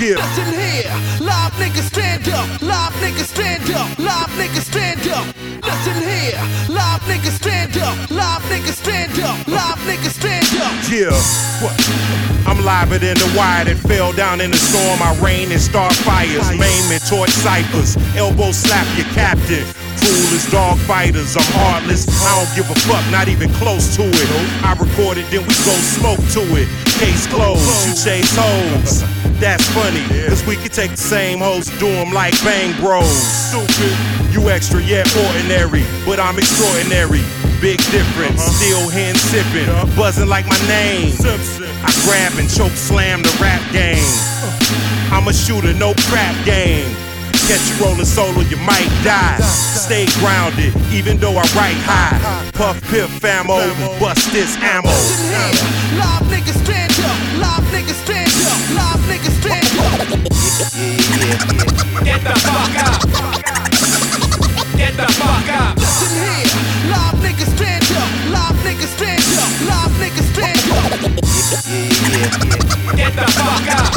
Stand 0.00 0.18
up. 0.18 0.24
Yeah. 0.24 0.24
Listen 0.26 0.60
here. 0.60 1.26
Live 1.26 1.52
niggas 1.54 1.88
stand 1.88 2.28
up. 2.28 2.62
Live 2.62 2.92
niggas 3.02 3.28
stand 3.28 3.70
up. 3.70 3.98
Live 3.98 4.30
niggas 4.38 4.70
stand 4.70 5.08
up. 5.08 5.26
Listen 5.64 5.94
here. 6.02 6.40
Live 6.68 7.00
niggas 7.02 7.36
stand 7.36 7.76
up. 7.78 8.10
Live 8.10 8.42
niggas 8.42 8.78
stand 8.80 9.18
up. 9.20 9.46
Live 9.46 9.78
niggas 9.86 10.18
stand 10.18 10.46
up. 10.60 10.72
Yeah, 10.90 11.10
what? 11.62 11.76
I'm 12.46 12.58
I'm 12.60 12.64
liver 12.64 12.98
than 12.98 13.16
the 13.16 13.32
wire 13.36 13.64
that 13.64 13.76
fell 13.76 14.12
down 14.12 14.40
in 14.40 14.50
the 14.50 14.56
storm. 14.56 15.00
I 15.02 15.16
rain 15.22 15.52
and 15.52 15.60
start 15.60 15.92
fires, 15.92 16.48
maim 16.50 16.92
and 16.92 17.00
torch 17.06 17.30
ciphers. 17.30 17.96
Elbow 18.16 18.52
slap 18.52 18.86
your 18.96 19.06
captain. 19.14 19.64
Cool 20.00 20.32
as 20.32 20.50
dog 20.50 20.78
fighters, 20.88 21.36
I'm 21.36 21.44
heartless. 21.60 22.08
I 22.08 22.32
don't 22.36 22.52
give 22.56 22.68
a 22.70 22.78
fuck, 22.88 23.04
not 23.12 23.28
even 23.28 23.52
close 23.60 23.96
to 23.96 24.04
it. 24.04 24.28
I 24.64 24.72
record 24.74 25.18
it, 25.18 25.28
then 25.30 25.42
we 25.42 25.54
go 25.64 25.76
smoke 25.76 26.22
to 26.36 26.42
it. 26.56 26.68
Case 26.96 27.26
closed, 27.26 27.64
you 27.86 27.92
chase 27.94 28.32
hoes. 28.32 29.04
That's 29.40 29.64
funny, 29.72 30.04
cause 30.28 30.44
we 30.46 30.56
can 30.56 30.70
take 30.70 30.92
the 30.92 30.96
same 31.00 31.40
hoes, 31.40 31.68
do 31.78 31.88
them 31.88 32.12
like 32.12 32.32
Bang 32.44 32.78
Bros. 32.80 33.08
Stupid. 33.08 33.96
You 34.32 34.48
extra 34.48 34.82
yet 34.82 35.08
ordinary, 35.28 35.84
but 36.04 36.20
I'm 36.20 36.38
extraordinary. 36.38 37.20
Big 37.60 37.78
difference, 37.92 38.40
uh-huh. 38.40 38.56
still 38.56 38.88
hen 38.88 39.16
sipping, 39.16 39.68
buzzing 39.96 40.28
like 40.28 40.46
my 40.46 40.60
name. 40.68 41.12
I 41.84 41.92
grab 42.04 42.32
and 42.38 42.48
choke 42.48 42.72
slam 42.72 43.22
the 43.22 43.36
rap 43.40 43.60
game. 43.72 44.00
I'm 45.12 45.28
a 45.28 45.32
shooter, 45.32 45.74
no 45.74 45.92
crap 46.08 46.36
game. 46.46 46.88
Catch 47.50 47.66
you 47.66 47.82
rolling 47.84 48.06
solo, 48.06 48.42
you 48.46 48.56
might 48.58 48.86
die. 49.02 49.36
Stay 49.42 50.06
grounded, 50.22 50.70
even 50.92 51.18
though 51.18 51.34
I 51.34 51.42
write 51.58 51.82
high. 51.82 52.46
Puff 52.52 52.80
piff 52.86 53.10
famo, 53.18 53.58
bust 53.98 54.30
this 54.30 54.56
ammo. 54.62 54.94
Live 55.98 56.22
niggas 56.30 56.62
stand 56.62 56.94
up, 57.02 57.18
live 57.42 57.66
niggas 57.74 57.98
stand 58.06 58.30
up, 58.46 58.54
live 58.70 59.02
niggas 59.10 59.34
stand 59.42 59.66
up. 59.82 59.98
Get 62.06 62.22
the 62.22 62.38
fuck 62.38 62.70
up. 62.86 63.02
Get 64.78 64.94
the 64.94 65.10
fuck 65.18 65.50
up. 65.50 65.74
Listen 65.74 66.22
here, 66.22 66.54
live 66.86 67.18
niggas 67.18 67.50
stand 67.58 67.82
up, 67.98 68.10
live 68.30 68.62
niggas 68.62 68.94
stand 68.94 69.26
up, 69.42 69.50
live 69.66 69.90
niggas 69.98 70.30
stand 70.30 70.70
up. 70.70 70.86
Get 72.94 73.10
the 73.18 73.26
fuck 73.34 73.66
up. 73.74 73.90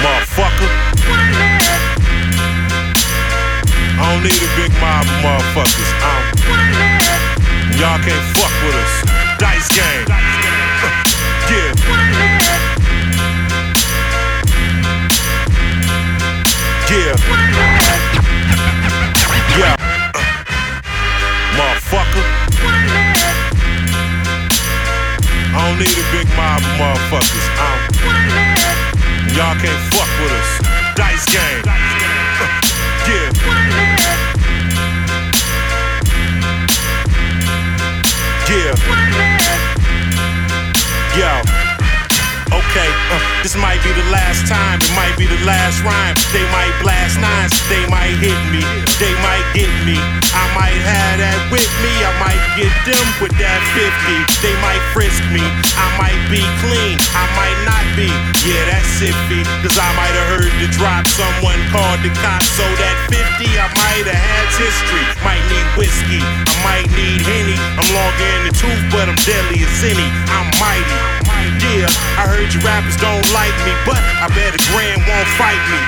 Motherfucker. 0.00 0.55
I 4.06 4.14
don't 4.14 4.22
need 4.22 4.38
a 4.38 4.46
big 4.54 4.70
mob 4.78 5.02
of 5.02 5.18
motherfuckers. 5.18 5.90
Um, 5.98 6.22
y'all 7.74 7.98
can't 7.98 8.22
fuck 8.38 8.54
with 8.62 8.78
us. 8.78 9.02
Dice 9.42 9.66
game. 9.74 10.06
Yeah. 11.50 11.74
Yeah. 16.86 17.16
Yeah. 19.58 19.74
Motherfucker. 21.58 22.26
I 25.50 25.66
don't 25.66 25.78
need 25.80 25.98
a 25.98 26.06
big 26.12 26.28
mob 26.36 26.62
of 26.62 26.70
motherfuckers. 26.78 27.46
Um, 27.58 27.78
y'all 29.34 29.56
can't 29.58 29.82
fuck 29.92 30.10
with 30.22 30.30
us. 30.30 30.50
Dice 30.94 31.26
game. 31.26 32.05
Yeah. 33.06 33.30
Yeah. 38.48 38.74
Yo. 41.14 41.30
Okay, 42.50 42.90
uh, 43.12 43.35
this 43.46 43.54
might 43.62 43.78
be 43.86 43.94
the 43.94 44.10
last 44.10 44.42
time, 44.50 44.74
it 44.82 44.90
might 44.98 45.14
be 45.14 45.22
the 45.22 45.38
last 45.46 45.78
rhyme. 45.86 46.18
They 46.34 46.42
might 46.50 46.74
blast 46.82 47.14
nines, 47.22 47.54
they 47.70 47.78
might 47.86 48.18
hit 48.18 48.34
me, 48.50 48.58
they 48.98 49.14
might 49.22 49.46
get 49.54 49.70
me. 49.86 49.94
I 50.34 50.44
might 50.58 50.82
have 50.82 51.22
that 51.22 51.38
with 51.46 51.70
me, 51.78 51.94
I 52.02 52.10
might 52.18 52.42
get 52.58 52.74
them 52.82 53.06
with 53.22 53.30
that 53.38 53.62
50. 53.78 53.86
They 54.42 54.50
might 54.66 54.82
frisk 54.90 55.22
me, 55.30 55.46
I 55.78 55.86
might 55.94 56.18
be 56.26 56.42
clean, 56.58 56.98
I 57.14 57.24
might 57.38 57.60
not 57.62 57.86
be. 57.94 58.10
Yeah, 58.42 58.66
that's 58.66 58.98
iffy, 58.98 59.46
cause 59.62 59.78
I 59.78 59.94
might 59.94 60.10
have 60.18 60.42
heard 60.42 60.54
the 60.58 60.66
drop. 60.74 61.06
Someone 61.06 61.62
called 61.70 62.02
the 62.02 62.10
cops, 62.18 62.50
so 62.50 62.66
that 62.66 62.96
50 63.14 63.46
I 63.46 63.70
might 63.78 64.10
have 64.10 64.22
had 64.26 64.46
history. 64.58 65.06
Might 65.22 65.46
need 65.46 65.66
whiskey, 65.78 66.18
I 66.18 66.54
might 66.66 66.88
need 66.98 67.22
Henny. 67.22 67.54
I'm 67.78 67.86
longer 67.94 68.26
in 68.42 68.50
the 68.50 68.54
tooth, 68.58 68.82
but 68.90 69.06
I'm 69.06 69.18
deadly 69.22 69.62
as 69.62 69.86
any. 69.86 70.10
I'm 70.34 70.50
mighty. 70.58 71.16
Yeah, 71.66 71.90
I 72.16 72.30
heard 72.30 72.52
you 72.54 72.60
rappers 72.60 72.96
don't 72.96 73.26
like 73.36 73.52
me, 73.68 73.76
but 73.84 74.00
I 74.00 74.32
bet 74.32 74.56
a 74.56 74.60
grand 74.72 75.04
won't 75.04 75.30
fight 75.36 75.60
me. 75.68 75.80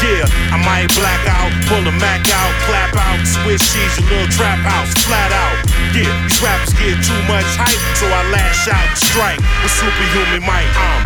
Yeah, 0.00 0.24
I 0.52 0.56
might 0.64 0.88
black 0.96 1.22
out, 1.28 1.52
pull 1.68 1.84
a 1.84 1.94
Mac 2.00 2.24
out, 2.24 2.52
clap 2.64 2.96
out, 2.96 3.20
switch 3.24 3.60
cheese, 3.60 3.96
your 4.00 4.24
little 4.24 4.32
trap 4.32 4.60
house, 4.64 4.92
flat 5.04 5.32
out. 5.32 5.56
Yeah, 5.92 6.08
these 6.24 6.40
rappers 6.40 6.72
get 6.80 6.96
too 7.04 7.20
much 7.28 7.48
hype, 7.60 7.80
so 8.00 8.08
I 8.08 8.24
lash 8.32 8.68
out 8.72 8.88
and 8.88 8.96
strike 8.96 9.40
with 9.60 9.72
superhuman 9.76 10.42
might. 10.48 10.72
Um, 10.80 11.04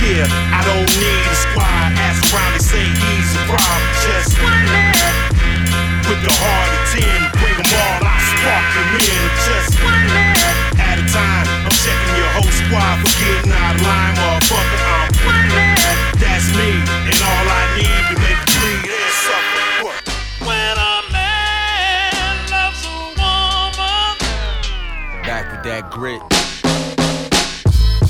yeah, 0.00 0.28
I 0.52 0.60
don't 0.68 0.88
need 1.00 1.24
a 1.24 1.36
squad. 1.36 1.96
Ask 1.96 2.20
around, 2.32 2.60
say 2.60 2.84
he's 2.84 3.30
a 3.32 3.42
problem. 3.48 3.80
Just 4.04 4.36
with 6.04 6.20
the 6.20 6.32
heart 6.36 6.70
of 6.76 6.82
ten, 6.92 7.20
bring 7.40 7.56
them 7.60 7.70
all, 7.80 8.00
I 8.04 8.16
spark 8.28 8.66
them 8.76 8.90
in. 9.00 9.24
Just 9.40 10.35
whole 12.46 12.66
squad 12.66 12.96
for 13.02 13.12
getting 13.18 13.52
out 13.52 13.74
of 13.74 13.82
line, 13.82 14.14
motherfucker. 14.14 14.80
I'm 14.86 15.10
that's 16.18 16.48
me, 16.56 16.70
and 16.70 17.18
all 17.22 17.46
I 17.48 17.64
need 17.76 18.02
to 18.10 18.16
make 18.22 18.38
it 18.38 18.50
bleed 18.58 18.86
is 18.86 19.14
suffer. 19.26 19.90
When 20.46 20.76
a 20.78 20.96
man 21.12 22.50
loves 22.50 22.84
a 22.86 22.88
woman. 23.18 24.14
Back 25.24 25.50
with 25.52 25.62
that 25.64 25.90
grit. 25.90 26.22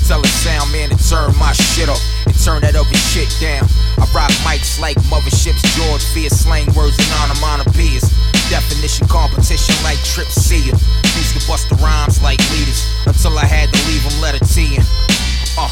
Tell 0.07 0.21
the 0.21 0.27
sound 0.27 0.71
man 0.71 0.89
to 0.89 0.97
turn 1.09 1.35
my 1.37 1.51
shit 1.51 1.89
up 1.89 1.99
and 2.25 2.35
turn 2.43 2.61
that 2.61 2.75
other 2.75 2.97
shit 3.11 3.29
down. 3.41 3.67
I 3.97 4.07
rock 4.13 4.31
mics 4.45 4.79
like 4.79 4.97
motherships, 5.11 5.63
George 5.75 6.03
Fierce, 6.13 6.45
slang 6.45 6.73
words 6.73 6.97
and 6.97 7.11
onomatopoeias. 7.27 8.36
Definition 8.49 9.07
competition 9.07 9.75
like 9.83 9.99
Trip 10.07 10.27
Seer. 10.31 10.71
Used 10.71 11.35
to 11.35 11.43
bust 11.51 11.67
the 11.67 11.75
rhymes 11.83 12.23
like 12.23 12.39
leaders 12.55 12.87
until 13.05 13.37
I 13.37 13.43
had 13.43 13.67
to 13.67 13.79
leave 13.91 14.03
them 14.07 14.15
letter 14.23 14.39
T. 14.39 14.79
Uh, 15.59 15.67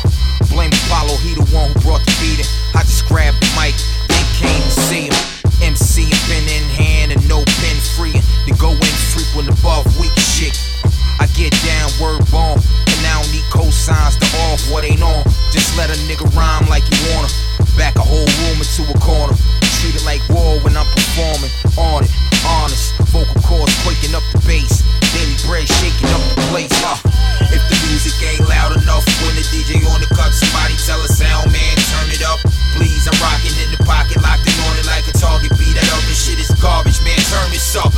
blame 0.52 0.76
Apollo, 0.84 1.16
he 1.24 1.40
the 1.40 1.48
one 1.56 1.72
who 1.72 1.80
brought 1.88 2.04
the 2.04 2.12
beating. 2.20 2.50
I 2.76 2.84
just 2.84 3.08
grabbed 3.08 3.40
the 3.40 3.48
mic, 3.56 3.72
then 4.12 4.26
came 4.36 4.60
to 4.60 4.76
see 4.92 5.08
him. 5.08 5.16
MC 5.64 6.12
pen 6.28 6.44
in 6.52 6.68
hand 6.76 7.16
and 7.16 7.24
no 7.32 7.48
pen 7.64 7.78
free. 7.96 8.20
To 8.50 8.52
go 8.60 8.76
in 8.76 8.96
frequent 9.16 9.48
above 9.56 9.88
weak 9.96 10.12
shit. 10.20 10.60
I 11.24 11.32
get 11.32 11.56
down, 11.64 11.88
word 11.96 12.28
bomb, 12.28 12.60
and 12.60 13.02
I 13.08 13.24
don't 13.24 13.32
need 13.32 13.48
cosigns 13.56 14.20
to 14.20 14.28
off 14.52 14.60
what 14.68 14.84
ain't 14.84 15.00
on. 15.00 15.24
Just 15.56 15.72
let 15.80 15.88
a 15.88 15.98
nigga 16.12 16.28
rhyme 16.36 16.68
like 16.68 16.84
you 16.92 17.00
wanna. 17.16 17.32
Back 17.80 17.96
a 17.96 18.04
whole 18.04 18.28
room 18.44 18.60
into 18.60 18.84
a 18.84 18.98
corner. 19.00 19.36
Treat 19.86 20.02
it 20.02 20.06
like 20.10 20.26
war 20.34 20.58
when 20.66 20.74
I'm 20.74 20.90
performing. 20.98 21.54
On 21.78 22.02
it, 22.02 22.10
honest. 22.42 22.98
Vocal 23.14 23.38
cords 23.46 23.70
quaking 23.86 24.18
up 24.18 24.26
the 24.34 24.42
bass. 24.42 24.82
Daily 25.14 25.38
bread 25.46 25.70
shaking 25.70 26.10
up 26.10 26.26
the 26.34 26.42
place. 26.50 26.74
Uh, 26.82 26.98
if 27.54 27.62
the 27.70 27.78
music 27.86 28.18
ain't 28.26 28.50
loud 28.50 28.74
enough, 28.82 29.06
when 29.22 29.38
the 29.38 29.46
DJ 29.54 29.86
on 29.94 30.02
the 30.02 30.10
cut, 30.10 30.34
somebody 30.34 30.74
tell 30.90 30.98
a 31.06 31.10
sound 31.14 31.54
man 31.54 31.78
turn 31.94 32.10
it 32.10 32.26
up. 32.26 32.42
Please, 32.74 33.06
I'm 33.06 33.14
rocking 33.22 33.54
in 33.62 33.70
the 33.78 33.82
pocket, 33.86 34.18
locked 34.26 34.50
in 34.50 34.58
on 34.66 34.74
it 34.82 34.90
like 34.90 35.06
a 35.06 35.14
target. 35.14 35.54
Be 35.54 35.70
that 35.78 35.86
other 35.94 36.18
shit 36.18 36.42
is 36.42 36.50
garbage, 36.58 36.98
man. 37.06 37.22
Turn 37.30 37.54
this 37.54 37.78
up. 37.78 37.94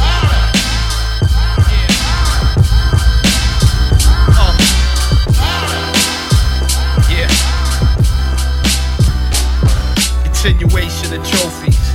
Continuation 10.44 11.14
of 11.14 11.28
trophies. 11.28 11.92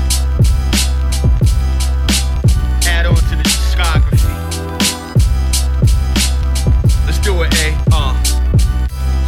Add 2.86 3.06
on 3.06 3.14
to 3.14 3.36
the 3.36 3.44
discography. 3.44 4.34
Let's 7.06 7.18
do 7.20 7.40
it, 7.42 7.54
A. 7.62 7.76
Uh. 7.92 8.12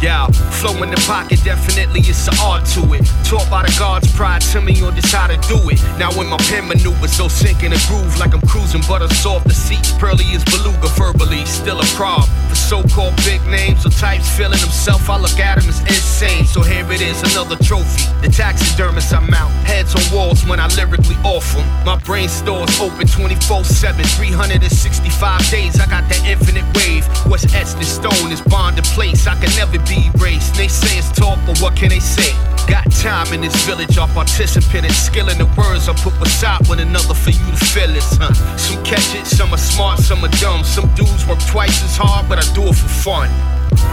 Yeah, 0.01 0.27
flow 0.65 0.81
in 0.81 0.89
the 0.89 1.01
pocket, 1.05 1.39
definitely 1.43 2.01
it's 2.01 2.27
an 2.27 2.33
art 2.41 2.65
to 2.65 2.81
it. 2.93 3.05
Taught 3.23 3.49
by 3.49 3.61
the 3.61 3.73
gods 3.77 4.11
pride 4.13 4.41
to 4.53 4.61
me 4.61 4.81
on 4.81 4.95
just 4.95 5.13
how 5.13 5.27
to 5.27 5.37
do 5.47 5.57
it. 5.69 5.79
Now 5.99 6.11
when 6.17 6.27
my 6.27 6.37
pen 6.49 6.67
maneuvers, 6.67 7.13
so 7.13 7.27
sink 7.27 7.61
in 7.61 7.71
a 7.73 7.77
groove 7.87 8.17
like 8.17 8.33
I'm 8.33 8.41
cruising, 8.41 8.81
butter 8.87 9.07
soft 9.13 9.47
the 9.47 9.53
seats. 9.53 9.91
Pearly 9.99 10.25
as 10.33 10.43
beluga, 10.45 10.87
verbally 10.97 11.45
still 11.45 11.79
a 11.79 11.85
prob. 11.93 12.25
For 12.49 12.55
so-called 12.55 13.15
big 13.17 13.45
names 13.45 13.85
or 13.85 13.91
types 13.91 14.29
feeling 14.29 14.57
himself, 14.57 15.09
I 15.09 15.17
look 15.19 15.39
at 15.39 15.61
him 15.61 15.69
as 15.69 15.79
insane. 15.81 16.45
So 16.45 16.61
here 16.61 16.89
it 16.91 17.01
is, 17.01 17.21
another 17.21 17.57
trophy. 17.61 18.09
The 18.21 18.29
taxidermist 18.29 19.13
I'm 19.13 19.31
out, 19.33 19.51
heads 19.69 19.93
on 19.93 20.05
walls 20.15 20.45
when 20.45 20.59
I 20.59 20.67
lyrically 20.73 21.17
off 21.23 21.45
'em. 21.55 21.65
My 21.85 21.97
brain 21.97 22.29
stores 22.29 22.79
open 22.79 23.07
24/7, 23.07 24.05
365 24.17 25.47
days. 25.51 25.79
I 25.79 25.85
got 25.85 26.09
that 26.09 26.25
infinite 26.25 26.65
wave. 26.75 27.05
What's 27.29 27.45
etched 27.53 27.77
in 27.77 27.85
stone 27.85 28.31
is 28.31 28.41
bond 28.41 28.77
in 28.79 28.83
place. 28.95 29.27
I 29.27 29.35
can 29.35 29.53
never 29.55 29.77
be 29.85 30.09
erased. 30.15 30.54
They 30.57 30.69
say 30.69 30.97
it's 30.97 31.11
talk, 31.11 31.37
but 31.45 31.59
what 31.59 31.75
can 31.75 31.89
they 31.89 31.99
say? 31.99 32.31
Got 32.65 32.89
time 32.91 33.31
in 33.33 33.41
this 33.41 33.55
village, 33.65 33.97
our 33.97 34.07
participant 34.07 34.85
and 34.85 34.93
skill 34.93 35.29
in 35.29 35.37
the 35.37 35.45
words 35.57 35.89
I 35.89 35.93
put 35.93 36.17
beside 36.17 36.65
one 36.67 36.79
another 36.79 37.13
for 37.13 37.29
you 37.29 37.45
to 37.51 37.65
feel 37.65 37.91
it. 37.91 38.03
Huh? 38.17 38.33
Some 38.57 38.83
catch 38.83 39.13
it, 39.15 39.27
some 39.27 39.53
are 39.53 39.57
smart, 39.57 39.99
some 39.99 40.23
are 40.23 40.33
dumb. 40.39 40.63
Some 40.63 40.87
dudes 40.95 41.27
work 41.27 41.39
twice 41.45 41.83
as 41.83 41.97
hard, 41.97 42.29
but 42.29 42.39
I 42.39 42.53
do 42.55 42.63
it 42.63 42.75
for 42.75 42.87
fun. 42.87 43.29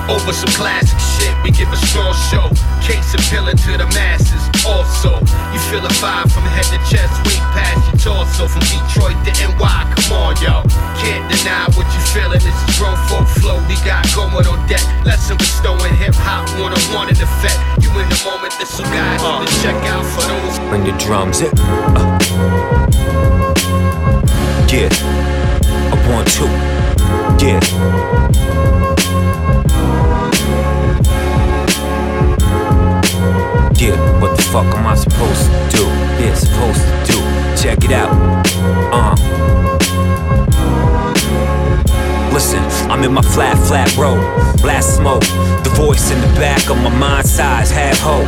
Over 0.08 0.32
some 0.32 0.54
classic 0.54 0.98
shit, 0.98 1.34
we 1.42 1.50
give 1.50 1.68
a 1.68 1.76
strong 1.76 2.14
show. 2.30 2.46
Case 2.80 3.12
appealing 3.14 3.56
to 3.66 3.76
the 3.76 3.86
masses. 3.92 4.51
Also, 4.64 5.18
you 5.50 5.58
feel 5.70 5.82
a 5.82 5.90
vibe 5.98 6.30
from 6.30 6.46
head 6.54 6.62
to 6.70 6.78
chest, 6.86 7.10
way 7.26 7.38
past 7.50 8.06
your 8.06 8.14
torso. 8.14 8.46
From 8.46 8.62
Detroit 8.70 9.18
to 9.26 9.32
NY, 9.34 9.58
come 9.58 10.12
on, 10.14 10.38
yo. 10.38 10.62
Can't 11.02 11.26
deny 11.26 11.66
what 11.74 11.86
you 11.90 12.00
feeling. 12.14 12.38
This 12.38 12.54
is 12.54 12.78
grown 12.78 12.94
folk 13.10 13.26
flow 13.42 13.58
we 13.66 13.74
got 13.82 14.06
going 14.14 14.46
on 14.46 14.62
deck. 14.68 14.82
Lesson 15.04 15.36
bestowing 15.36 15.94
hip 15.98 16.14
hop 16.14 16.46
one 16.62 16.70
on 16.70 16.82
one 16.94 17.08
in 17.08 17.18
effect. 17.18 17.58
You 17.82 17.90
in 17.98 18.06
the 18.06 18.20
moment, 18.22 18.54
this 18.58 18.78
will 18.78 18.86
guide 18.86 19.18
you 19.18 19.46
to 19.46 19.52
check 19.62 19.78
out 19.90 20.06
for 20.06 20.22
those. 20.30 20.58
Bring 20.70 20.84
the 20.84 20.94
drums 21.02 21.40
in. 21.40 21.50
Uh. 21.58 22.18
Yeah. 24.70 24.88
A 25.90 25.96
one, 26.08 26.24
two. 26.26 26.46
Yeah. 27.44 28.81
Yeah, 33.82 34.20
what 34.20 34.36
the 34.36 34.42
fuck 34.44 34.72
am 34.76 34.86
I 34.86 34.94
supposed 34.94 35.46
to 35.46 35.76
do? 35.76 35.84
Yeah, 36.22 36.34
supposed 36.34 36.80
to 36.82 37.12
do. 37.12 37.60
Check 37.60 37.82
it 37.82 37.90
out. 37.90 38.12
Uh. 38.94 39.41
Listen, 42.32 42.64
I'm 42.90 43.04
in 43.04 43.12
my 43.12 43.20
flat, 43.20 43.58
flat 43.68 43.94
road. 43.98 44.22
Blast 44.62 44.96
smoke. 44.96 45.20
The 45.64 45.72
voice 45.76 46.10
in 46.10 46.18
the 46.20 46.32
back 46.40 46.70
of 46.70 46.80
my 46.80 46.88
mind 46.88 47.26
size. 47.26 47.70
Have 47.70 47.98
hope. 47.98 48.24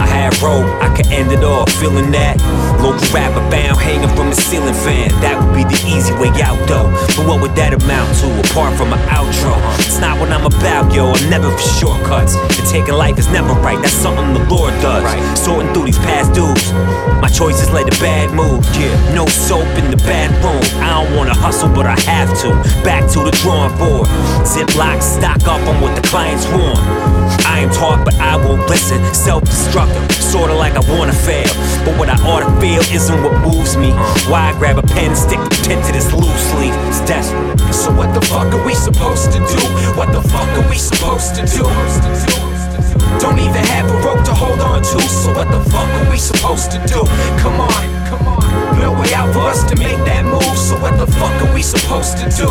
I 0.00 0.06
have 0.06 0.40
rope. 0.42 0.64
I 0.80 0.88
can 0.96 1.12
end 1.12 1.30
it 1.32 1.44
all. 1.44 1.66
Feeling 1.76 2.10
that. 2.12 2.40
Local 2.80 3.04
rapper 3.12 3.44
bound 3.50 3.76
hanging 3.76 4.08
from 4.16 4.30
the 4.30 4.36
ceiling 4.36 4.72
fan. 4.72 5.12
That 5.20 5.36
would 5.36 5.52
be 5.52 5.64
the 5.68 5.76
easy 5.84 6.16
way 6.16 6.32
out 6.40 6.56
though. 6.66 6.88
But 7.12 7.28
what 7.28 7.42
would 7.42 7.54
that 7.56 7.74
amount 7.76 8.08
to 8.24 8.28
apart 8.40 8.72
from 8.78 8.96
an 8.96 9.00
outro? 9.12 9.52
It's 9.84 10.00
not 10.00 10.18
what 10.18 10.32
I'm 10.32 10.46
about, 10.46 10.88
yo. 10.94 11.12
I'm 11.12 11.28
never 11.28 11.50
for 11.52 11.68
shortcuts. 11.76 12.40
And 12.56 12.66
taking 12.68 12.94
life 12.94 13.18
is 13.18 13.28
never 13.28 13.52
right. 13.60 13.76
That's 13.82 13.92
something 13.92 14.32
the 14.32 14.44
Lord 14.48 14.72
does. 14.80 15.04
Right. 15.04 15.20
Sorting 15.36 15.72
through 15.74 15.92
these 15.92 16.00
past 16.00 16.32
dudes. 16.32 16.72
My 17.20 17.28
choices 17.28 17.68
led 17.70 17.92
to 17.92 17.96
bad 18.00 18.32
mood. 18.32 18.64
Yeah, 18.72 18.96
no 19.12 19.26
soap 19.26 19.68
in 19.76 19.90
the 19.90 20.00
bathroom. 20.08 20.64
I 20.80 21.04
don't 21.04 21.16
wanna 21.16 21.34
hustle, 21.34 21.68
but 21.68 21.84
I 21.84 22.00
have 22.08 22.32
to. 22.40 22.56
Back 22.80 23.04
to 23.12 23.25
the 23.26 23.36
drawing 23.42 23.76
board. 23.76 24.06
Ziploc 24.46 25.02
stock 25.02 25.42
up 25.48 25.60
on 25.66 25.80
what 25.82 25.94
the 26.00 26.06
clients 26.06 26.46
want. 26.46 26.78
I 27.44 27.66
ain't 27.66 27.72
taught, 27.72 28.04
but 28.04 28.14
I 28.14 28.36
won't 28.36 28.68
listen. 28.68 29.02
Self 29.12 29.44
destructive, 29.44 30.12
sorta 30.12 30.54
like 30.54 30.74
I 30.74 30.84
wanna 30.96 31.12
fail. 31.12 31.50
But 31.84 31.98
what 31.98 32.08
I 32.08 32.16
ought 32.22 32.46
to 32.46 32.60
feel 32.60 32.82
isn't 32.94 33.22
what 33.22 33.34
moves 33.42 33.76
me. 33.76 33.90
Why 34.30 34.50
I 34.50 34.58
grab 34.58 34.78
a 34.78 34.82
pen 34.82 35.10
and 35.10 35.18
stick 35.18 35.40
the 35.40 35.66
pen 35.66 35.84
to 35.86 35.92
this 35.92 36.12
loose 36.12 36.54
leaf? 36.54 36.74
It's 36.86 37.00
desperate. 37.00 37.58
So, 37.74 37.90
what 37.92 38.14
the 38.14 38.24
fuck 38.26 38.54
are 38.54 38.64
we 38.64 38.74
supposed 38.74 39.32
to 39.32 39.38
do? 39.38 39.60
What 39.98 40.12
the 40.12 40.22
fuck 40.22 40.48
are 40.58 40.68
we 40.70 40.78
supposed 40.78 41.34
to 41.34 41.42
do? 41.46 42.55
Don't 43.20 43.38
even 43.38 43.64
have 43.74 43.86
a 43.90 43.96
rope 44.06 44.24
to 44.24 44.34
hold 44.34 44.60
on 44.60 44.82
to. 44.82 45.00
So, 45.00 45.32
what 45.34 45.50
the 45.50 45.60
fuck 45.70 45.88
are 45.88 46.10
we 46.10 46.18
supposed 46.18 46.70
to 46.72 46.78
do? 46.86 47.00
Come 47.42 47.60
on, 47.60 47.82
come 48.06 48.26
on. 48.28 48.80
No 48.80 48.92
way 48.92 49.12
out 49.14 49.32
for 49.32 49.40
us 49.40 49.64
to 49.70 49.76
make 49.76 49.98
that 50.04 50.24
move. 50.24 50.56
So, 50.58 50.78
what 50.80 50.98
the 50.98 51.06
fuck 51.06 51.34
are 51.42 51.54
we 51.54 51.62
supposed 51.62 52.18
to 52.18 52.28
do? 52.30 52.48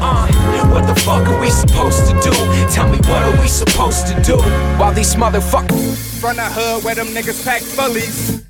Uh, 0.00 0.28
what 0.70 0.86
the 0.86 0.94
fuck 1.00 1.26
are 1.26 1.40
we 1.40 1.50
supposed 1.50 2.06
to 2.08 2.12
do? 2.20 2.32
Tell 2.70 2.88
me 2.88 2.98
what 3.08 3.22
are 3.22 3.40
we 3.40 3.48
supposed 3.48 4.06
to 4.08 4.14
do? 4.22 4.36
While 4.78 4.92
these 4.92 5.14
motherfuckers 5.14 6.20
from 6.20 6.36
the 6.36 6.44
hood 6.44 6.84
where 6.84 6.94
them 6.94 7.08
niggas 7.08 7.44
pack 7.44 7.62
fullies. 7.62 8.44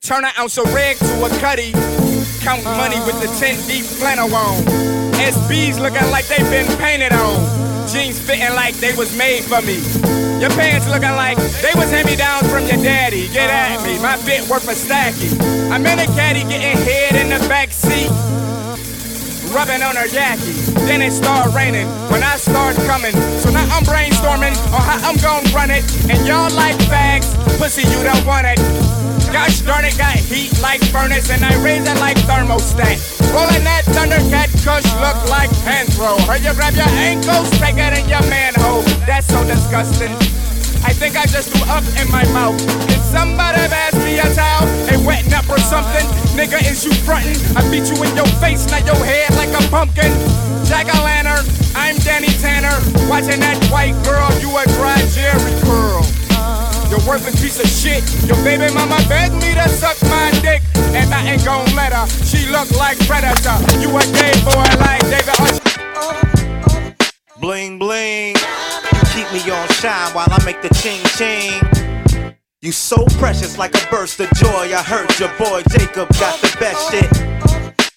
Turn 0.00 0.24
an 0.24 0.30
ounce 0.38 0.56
of 0.58 0.72
red 0.72 0.96
to 0.96 1.24
a 1.24 1.28
cutty. 1.40 1.72
Count 2.40 2.64
money 2.64 2.98
with 3.06 3.20
the 3.20 3.28
10 3.38 3.66
deep 3.66 3.84
flannel 3.84 4.32
on. 4.34 4.62
SBs 5.18 5.80
looking 5.80 6.10
like 6.10 6.26
they 6.26 6.38
been 6.50 6.66
painted 6.78 7.12
on. 7.12 7.88
Jeans 7.88 8.20
fitting 8.20 8.54
like 8.54 8.74
they 8.76 8.94
was 8.94 9.16
made 9.16 9.42
for 9.44 9.60
me. 9.62 10.27
Your 10.40 10.50
pants 10.50 10.86
looking 10.86 11.16
like 11.18 11.36
they 11.36 11.74
was 11.74 11.90
hand 11.90 12.06
me 12.06 12.14
downs 12.14 12.50
from 12.50 12.64
your 12.66 12.78
daddy. 12.82 13.28
Get 13.28 13.50
at 13.50 13.82
me, 13.84 13.98
my 13.98 14.16
bit 14.24 14.48
worth 14.48 14.68
a 14.68 14.74
stacky. 14.74 15.34
I'm 15.70 15.84
in 15.84 15.98
a 15.98 16.06
caddy 16.14 16.42
getting 16.42 16.78
head 16.84 17.16
in 17.16 17.28
the 17.28 17.48
back 17.48 17.72
seat 17.72 18.10
rubbing 19.52 19.82
on 19.82 19.96
her 19.96 20.06
yacky. 20.06 20.54
Then 20.86 21.02
it 21.02 21.12
start 21.12 21.52
raining 21.54 21.88
when 22.10 22.22
I 22.22 22.36
start 22.36 22.76
coming. 22.86 23.12
So 23.40 23.50
now 23.50 23.66
I'm 23.74 23.82
brainstorming 23.84 24.54
on 24.72 24.80
how 24.80 25.08
I'm 25.08 25.16
gonna 25.16 25.48
run 25.50 25.70
it. 25.70 25.84
And 26.10 26.26
y'all 26.26 26.50
like 26.54 26.76
fags, 26.86 27.34
pussy, 27.58 27.82
you 27.82 28.02
don't 28.04 28.24
want 28.26 28.46
it. 28.46 29.07
Gosh 29.32 29.60
darn 29.60 29.84
it, 29.84 29.96
got 29.98 30.16
heat 30.16 30.58
like 30.60 30.80
furnace, 30.88 31.30
and 31.30 31.44
I 31.44 31.52
raise 31.62 31.86
it 31.86 31.98
like 32.00 32.16
thermostat. 32.24 32.96
Rolling 33.32 33.64
that 33.64 33.84
Thundercat 33.84 34.48
kush 34.64 34.88
look 35.04 35.18
like 35.28 35.50
Panthro. 35.62 36.16
Heard 36.24 36.40
you 36.40 36.54
grab 36.54 36.74
your 36.74 36.88
ankles, 36.96 37.50
take 37.60 37.76
it 37.76 37.92
in 37.98 38.08
your 38.08 38.24
manhole. 38.32 38.82
That's 39.04 39.28
so 39.28 39.44
disgusting. 39.44 40.12
I 40.80 40.92
think 40.94 41.16
I 41.16 41.26
just 41.26 41.50
threw 41.50 41.66
up 41.68 41.84
in 42.00 42.08
my 42.10 42.24
mouth. 42.32 42.56
Did 42.88 43.02
somebody 43.04 43.60
pass 43.68 43.94
me 44.00 44.18
a 44.18 44.28
towel? 44.32 44.64
They 44.86 44.96
wetting 44.96 45.34
up 45.34 45.48
or 45.50 45.58
something? 45.58 46.06
Nigga, 46.32 46.62
is 46.64 46.84
you 46.84 46.92
frontin'? 47.04 47.36
I 47.56 47.60
beat 47.70 47.90
you 47.90 48.00
in 48.02 48.16
your 48.16 48.30
face, 48.40 48.64
not 48.70 48.86
your 48.86 48.98
head 49.04 49.34
like 49.36 49.52
a 49.52 49.62
pumpkin. 49.68 50.12
Jack 50.64 50.88
o' 50.88 51.04
lantern, 51.04 51.44
I'm 51.74 51.96
Danny 52.00 52.32
Tanner. 52.40 52.76
Watching 53.08 53.40
that 53.40 53.58
white 53.68 53.96
girl, 54.04 54.30
you 54.40 54.48
a 54.56 54.64
dry 54.78 54.96
Jerry 55.12 55.52
curl. 55.68 56.06
You're 56.90 57.04
worthless 57.06 57.40
piece 57.40 57.60
of 57.60 57.68
shit. 57.68 58.02
Your 58.26 58.36
baby 58.44 58.72
mama 58.72 58.96
begged 59.08 59.34
me 59.34 59.54
to 59.54 59.68
suck 59.68 60.00
my 60.08 60.30
dick, 60.40 60.62
and 60.96 61.12
I 61.12 61.32
ain't 61.32 61.44
gon' 61.44 61.66
let 61.76 61.92
her. 61.92 62.06
She 62.24 62.48
look 62.50 62.70
like 62.72 62.98
Predator. 63.06 63.58
You 63.78 63.92
a 63.96 64.02
gay 64.16 64.32
boy 64.42 64.64
like 64.80 65.02
David 65.12 65.36
Usher. 65.38 65.60
Bling 67.40 67.78
bling. 67.78 68.34
Keep 69.12 69.32
me 69.32 69.50
on 69.50 69.68
shine 69.80 70.12
while 70.14 70.28
I 70.30 70.42
make 70.44 70.62
the 70.62 70.70
ching 70.80 71.02
ching. 71.16 71.60
You 72.62 72.72
so 72.72 73.04
precious 73.18 73.58
like 73.58 73.74
a 73.74 73.86
burst 73.90 74.18
of 74.20 74.30
joy. 74.34 74.72
I 74.74 74.82
heard 74.82 75.10
your 75.20 75.30
boy 75.38 75.62
Jacob 75.70 76.08
got 76.18 76.40
the 76.40 76.56
best 76.58 76.90
shit. 76.90 77.28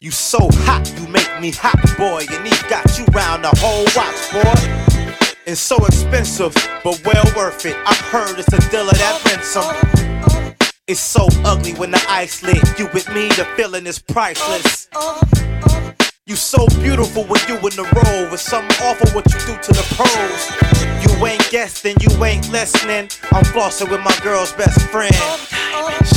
You 0.01 0.11
so 0.11 0.49
hot, 0.65 0.91
you 0.99 1.07
make 1.07 1.39
me 1.39 1.51
hot, 1.51 1.80
boy. 1.97 2.26
And 2.30 2.45
he 2.45 2.53
got 2.69 2.97
you 2.97 3.05
round 3.13 3.43
the 3.43 3.53
whole 3.59 3.85
watch, 3.95 4.31
boy. 4.34 5.01
It's 5.47 5.59
so 5.59 5.76
expensive, 5.85 6.53
but 6.84 7.01
well 7.03 7.26
worth 7.35 7.65
it. 7.65 7.76
I 7.88 7.95
heard 8.11 8.38
it's 8.38 8.53
a 8.53 8.69
dealer 8.69 8.93
that 8.93 9.22
rents 9.26 9.55
'em. 9.55 10.53
It's 10.88 10.99
so 10.99 11.27
ugly 11.43 11.73
when 11.73 11.89
the 11.89 12.01
ice 12.07 12.43
lit. 12.43 12.61
You 12.77 12.88
with 12.93 13.09
me, 13.09 13.27
the 13.30 13.47
feeling 13.57 13.88
is 13.88 13.97
priceless. 13.97 14.88
You 16.27 16.35
so 16.35 16.68
beautiful 16.80 17.23
when 17.23 17.41
you 17.47 17.55
in 17.55 17.76
the 17.76 17.89
role. 17.91 18.31
It's 18.31 18.43
something 18.43 18.85
awful 18.85 19.09
what 19.15 19.26
you 19.34 19.39
do 19.39 19.57
to 19.57 19.73
the 19.73 19.85
pros. 19.95 20.41
You 21.03 21.26
ain't 21.26 21.49
guessing, 21.49 21.97
you 21.99 22.23
ain't 22.23 22.47
listening. 22.51 23.09
I'm 23.31 23.43
flossing 23.45 23.89
with 23.89 24.01
my 24.01 24.15
girl's 24.22 24.53
best 24.53 24.80
friend. 24.91 25.15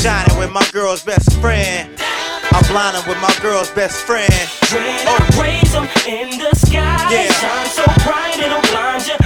Shining 0.03 0.37
with 0.37 0.51
my 0.51 0.69
girl's 0.71 1.03
best 1.03 1.33
friend. 1.41 1.89
I'm 2.55 2.63
blinding 2.71 3.03
with 3.09 3.21
my 3.21 3.35
girl's 3.43 3.71
best 3.71 4.07
friend. 4.07 4.31
When 4.71 5.09
I 5.09 5.19
raise 5.43 5.73
them 5.73 5.89
in 6.07 6.39
the 6.39 6.55
sky, 6.55 7.11
Yeah. 7.11 7.33
shine 7.43 7.67
so 7.67 7.85
bright 8.07 8.39
it'll 8.39 8.63
blind 8.71 9.07
your 9.09 9.19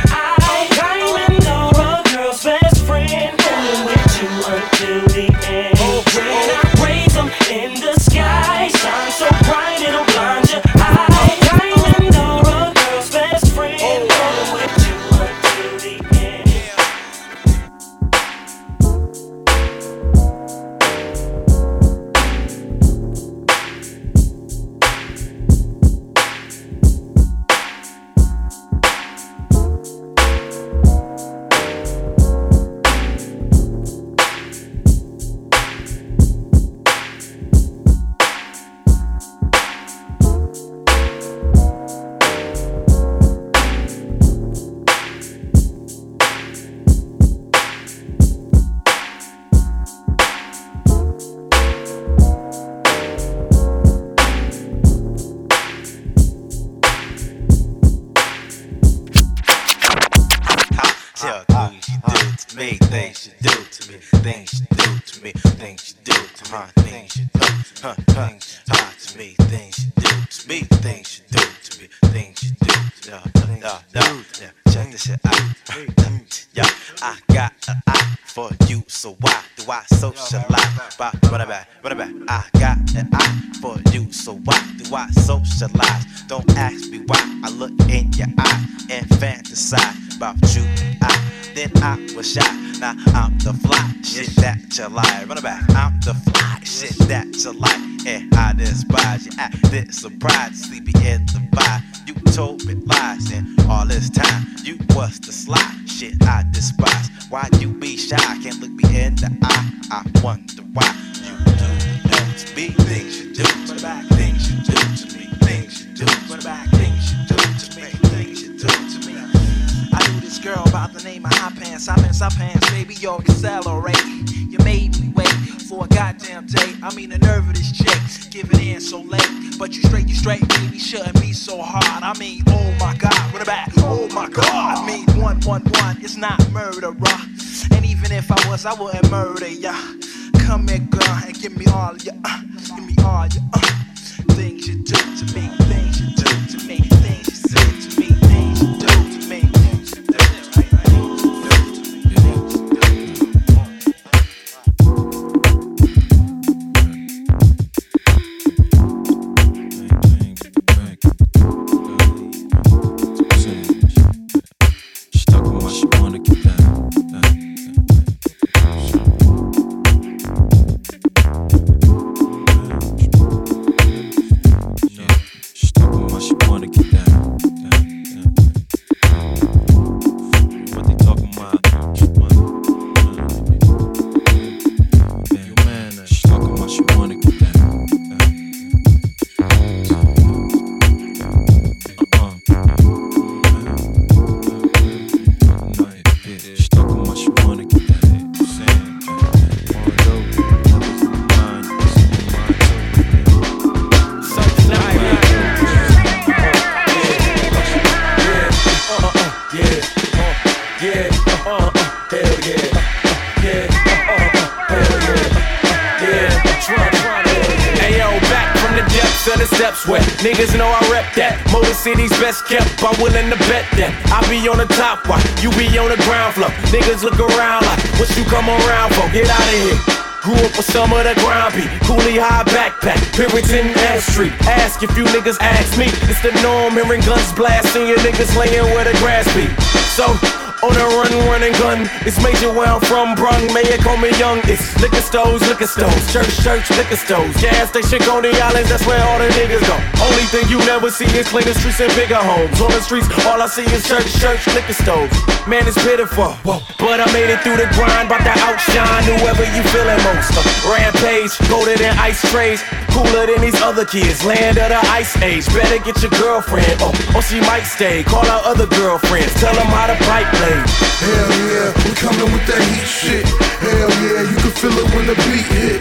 church, 246.13 246.33
church, 246.41 246.71
liquor 246.73 246.97
stores. 246.97 247.37
Gas 247.37 247.69
station, 247.69 248.01
on 248.09 248.23
the 248.23 248.33
islands, 248.41 248.71
that's 248.71 248.87
where 248.87 249.01
all 249.05 249.19
the 249.19 249.29
niggas 249.37 249.61
go. 249.69 249.77
Only 250.01 250.25
thing 250.33 250.49
you 250.49 250.59
never 250.65 250.91
see 250.91 251.05
is 251.13 251.29
cleaner 251.29 251.53
streets 251.53 251.81
and 251.81 251.93
bigger 251.93 252.17
homes. 252.17 252.61
On 252.61 252.71
the 252.73 252.81
streets, 252.81 253.09
all 253.27 253.41
I 253.41 253.47
see 253.47 253.67
is 253.69 253.87
church, 253.87 254.09
church, 254.17 254.47
liquor 254.57 254.73
stores. 254.73 255.13
Man, 255.47 255.69
it's 255.69 255.77
pitiful. 255.77 256.33
Whoa. 256.45 256.61
But 256.81 257.01
I 257.01 257.07
made 257.13 257.29
it 257.29 257.41
through 257.45 257.61
the 257.61 257.69
grind, 257.77 258.09
about 258.09 258.25
to 258.25 258.35
outshine 258.41 259.05
whoever 259.05 259.45
you 259.53 259.63
feeling 259.69 260.01
most. 260.09 260.33
Uh, 260.33 260.73
rampage, 260.73 261.33
colder 261.49 261.77
than 261.77 261.93
ice 262.01 262.21
trays, 262.33 262.65
cooler 262.91 263.27
than 263.27 263.41
these 263.41 263.61
other 263.63 263.85
kids. 263.85 264.25
Land 264.25 264.59
of 264.59 264.69
the 264.71 264.81
ice 264.91 265.17
age. 265.23 265.47
Better 265.55 265.79
get 265.83 266.01
your 266.03 266.13
girlfriend, 266.21 266.77
oh, 266.81 266.93
or 267.15 267.23
she 267.23 267.41
might 267.41 267.65
stay. 267.65 268.03
Call 268.03 268.27
out 268.27 268.45
other 268.45 268.67
girlfriends, 268.67 269.33
tell 269.41 269.55
them 269.55 269.67
how 269.67 269.87
to 269.87 269.97
pipe 270.05 270.29
play. 270.37 270.59
Hell 271.03 271.31
yeah, 271.49 271.69
we 271.85 271.91
coming 271.95 272.31
with 272.33 272.47
that 272.47 272.63
heat 272.71 272.89
shit. 272.89 273.25
Hell 273.63 273.91
yeah, 274.03 274.23
you 274.29 274.37
can 274.37 274.53
feel 274.55 274.75
it 274.75 274.89
when 274.95 275.07
the 275.07 275.17
beat 275.27 275.47
hit. 275.53 275.81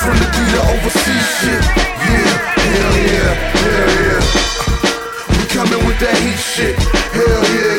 From 0.00 0.16
the 0.22 0.28
D 0.30 0.38
to 0.54 0.60
overseas 0.70 1.26
shit. 1.40 1.62
Yeah, 2.06 2.34
hell 2.54 2.94
yeah, 2.96 3.32
hell 3.58 3.92
yeah. 4.06 4.22
We 5.36 5.44
coming 5.50 5.82
with 5.86 5.98
that 6.00 6.16
heat 6.22 6.38
shit. 6.38 6.76
Hell 7.16 7.44
yeah, 7.56 7.75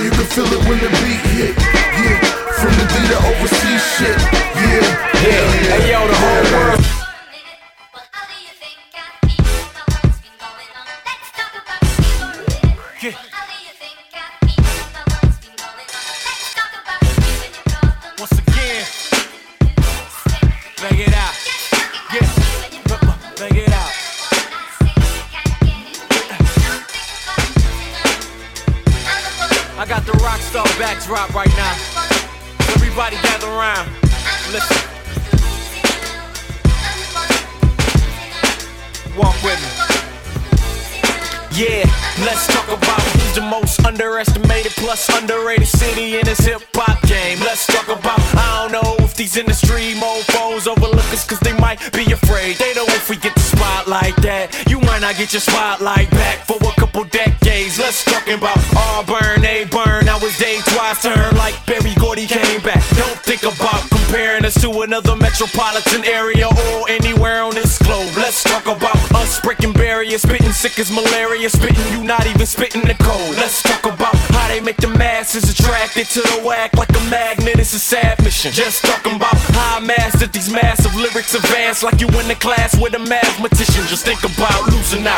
get 55.17 55.33
your 55.33 55.41
spotlight 55.41 56.09
back 56.11 56.45
for 56.45 56.57
a 56.57 56.71
couple 56.79 57.03
decades. 57.05 57.79
Let's 57.79 58.05
talk 58.05 58.27
about 58.27 58.59
Auburn, 58.75 59.43
A 59.43 59.65
burn. 59.65 60.05
Now 60.05 60.17
it's 60.21 60.37
day 60.37 60.59
twice 60.67 61.01
turn 61.01 61.35
like 61.35 61.55
Berry 61.65 61.95
Gordy 61.95 62.27
came 62.27 62.61
back. 62.61 62.83
Don't 62.95 63.17
think 63.25 63.41
about 63.41 63.89
comparing 63.89 64.45
us 64.45 64.61
to 64.61 64.69
another 64.81 65.15
metropolitan 65.15 66.05
area 66.05 66.45
or 66.45 66.87
anywhere 66.87 67.41
on 67.41 67.55
this 67.55 67.79
globe. 67.79 68.13
Let's 68.15 68.43
talk 68.43 68.67
about 68.67 68.95
us 69.15 69.41
breaking 69.41 69.73
barriers, 69.73 70.21
spitting 70.21 70.53
sick 70.53 70.77
as 70.77 70.91
malaria, 70.91 71.49
spitting 71.49 71.91
you 71.91 72.03
not 72.03 72.27
even 72.27 72.45
spitting 72.45 72.83
the 72.83 72.93
code. 72.95 73.35
Let's 73.37 73.63
talk 73.63 73.85
about 73.85 74.15
how 74.15 74.47
they 74.49 74.61
make 74.61 74.77
the 74.77 74.89
masses 74.89 75.49
attracted 75.49 76.05
to 76.13 76.21
the 76.21 76.43
whack 76.45 76.75
like 76.75 76.89
a 76.89 77.03
magnet. 77.09 77.57
It's 77.57 77.73
a 77.73 77.79
sad 77.79 78.16
Just 78.37 78.85
talking 78.85 79.15
about 79.15 79.33
how 79.33 79.77
I 79.77 79.79
mastered 79.79 80.31
these 80.31 80.51
massive 80.51 80.93
lyrics 80.93 81.33
advanced 81.33 81.81
like 81.81 81.99
you 81.99 82.07
in 82.19 82.27
the 82.27 82.35
class 82.35 82.79
with 82.79 82.93
a 82.93 82.99
mathematician. 82.99 83.83
Just 83.87 84.05
think 84.05 84.19
about 84.23 84.71
losing 84.71 85.07
out. 85.07 85.17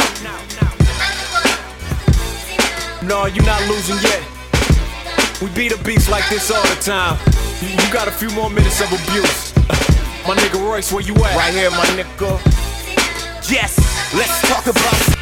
No, 3.03 3.25
you're 3.25 3.43
not 3.43 3.61
losing 3.67 3.97
yet. 4.07 4.23
We 5.41 5.49
beat 5.49 5.73
a 5.73 5.83
beast 5.83 6.09
like 6.09 6.29
this 6.29 6.49
all 6.49 6.63
the 6.63 6.81
time. 6.81 7.19
You, 7.61 7.67
you 7.67 7.93
got 7.93 8.07
a 8.07 8.11
few 8.11 8.29
more 8.29 8.49
minutes 8.49 8.79
of 8.79 8.87
abuse. 8.87 9.53
My 10.25 10.35
nigga 10.35 10.65
Royce, 10.65 10.93
where 10.93 11.03
you 11.03 11.13
at? 11.15 11.35
Right 11.35 11.53
here, 11.53 11.71
my 11.71 11.85
nigga. 11.97 12.39
Yes, 13.51 13.77
let's 14.13 14.41
talk 14.47 14.65
about. 14.67 15.18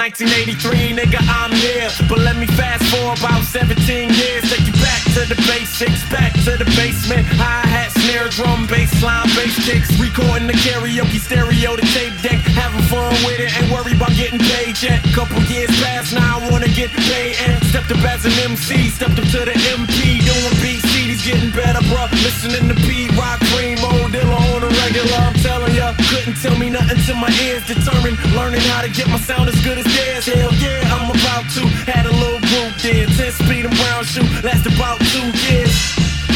1983, 0.00 0.96
nigga, 0.96 1.20
I'm 1.28 1.52
here. 1.52 1.90
But 2.08 2.20
let 2.20 2.34
me 2.34 2.46
fast 2.46 2.82
forward 2.84 3.18
about 3.18 3.44
17 3.44 4.08
years. 4.08 4.48
Take 4.48 4.66
you 4.66 4.72
back 4.80 5.09
to 5.14 5.26
the 5.26 5.34
basics, 5.50 6.06
back 6.08 6.32
to 6.46 6.54
the 6.54 6.64
basement. 6.78 7.26
Hi 7.34 7.66
hat, 7.66 7.90
snare, 7.90 8.28
drum, 8.30 8.66
bass 8.70 8.94
line, 9.02 9.26
bass 9.34 9.58
kicks. 9.66 9.90
Recording 9.98 10.46
the 10.46 10.54
karaoke 10.62 11.18
stereo, 11.18 11.74
the 11.74 11.82
tape 11.90 12.14
deck. 12.22 12.38
Having 12.54 12.86
fun 12.86 13.10
with 13.26 13.42
it, 13.42 13.50
ain't 13.58 13.72
worried 13.74 13.96
about 13.96 14.14
getting 14.14 14.38
paid 14.38 14.78
yet. 14.78 15.02
Couple 15.10 15.42
years 15.50 15.70
past, 15.82 16.14
now 16.14 16.38
I 16.38 16.50
wanna 16.50 16.70
get 16.70 16.90
paid. 17.10 17.34
And 17.42 17.58
stepped 17.66 17.90
up 17.90 18.02
as 18.06 18.24
an 18.24 18.34
MC, 18.38 18.90
stepped 18.90 19.18
up 19.18 19.26
to 19.34 19.40
the 19.50 19.56
MP, 19.74 20.22
doing 20.22 20.54
BC. 20.62 21.10
He's 21.10 21.24
getting 21.26 21.50
better, 21.50 21.82
bruh. 21.90 22.10
Listening 22.22 22.70
to 22.70 22.76
Pete 22.86 23.10
Rock, 23.18 23.40
Cream, 23.50 23.78
Dilla 24.14 24.38
on 24.54 24.60
the 24.62 24.70
regular. 24.86 25.18
I'm 25.26 25.34
telling 25.42 25.74
ya, 25.74 25.94
couldn't 26.06 26.38
tell 26.38 26.54
me 26.54 26.70
nothing 26.70 26.98
till 27.02 27.16
my 27.16 27.32
ears 27.42 27.66
determined. 27.66 28.14
Learning 28.38 28.62
how 28.70 28.82
to 28.82 28.88
get 28.88 29.08
my 29.08 29.18
sound 29.18 29.48
as 29.48 29.58
good 29.64 29.78
as 29.78 29.86
theirs. 29.90 30.26
Hell 30.26 30.54
yeah, 30.62 30.94
I'm 30.94 31.10
about 31.10 31.50
to. 31.58 31.62
Had 31.90 32.06
a 32.06 32.14
little 32.14 32.38
group 32.46 32.78
there, 32.78 33.06
10 33.06 33.32
speed 33.32 33.64
and 33.66 33.74
brown 33.74 34.04
shoe, 34.04 34.26
last 34.46 34.66
about 34.66 34.99
two 35.08 35.28
years. 35.48 35.74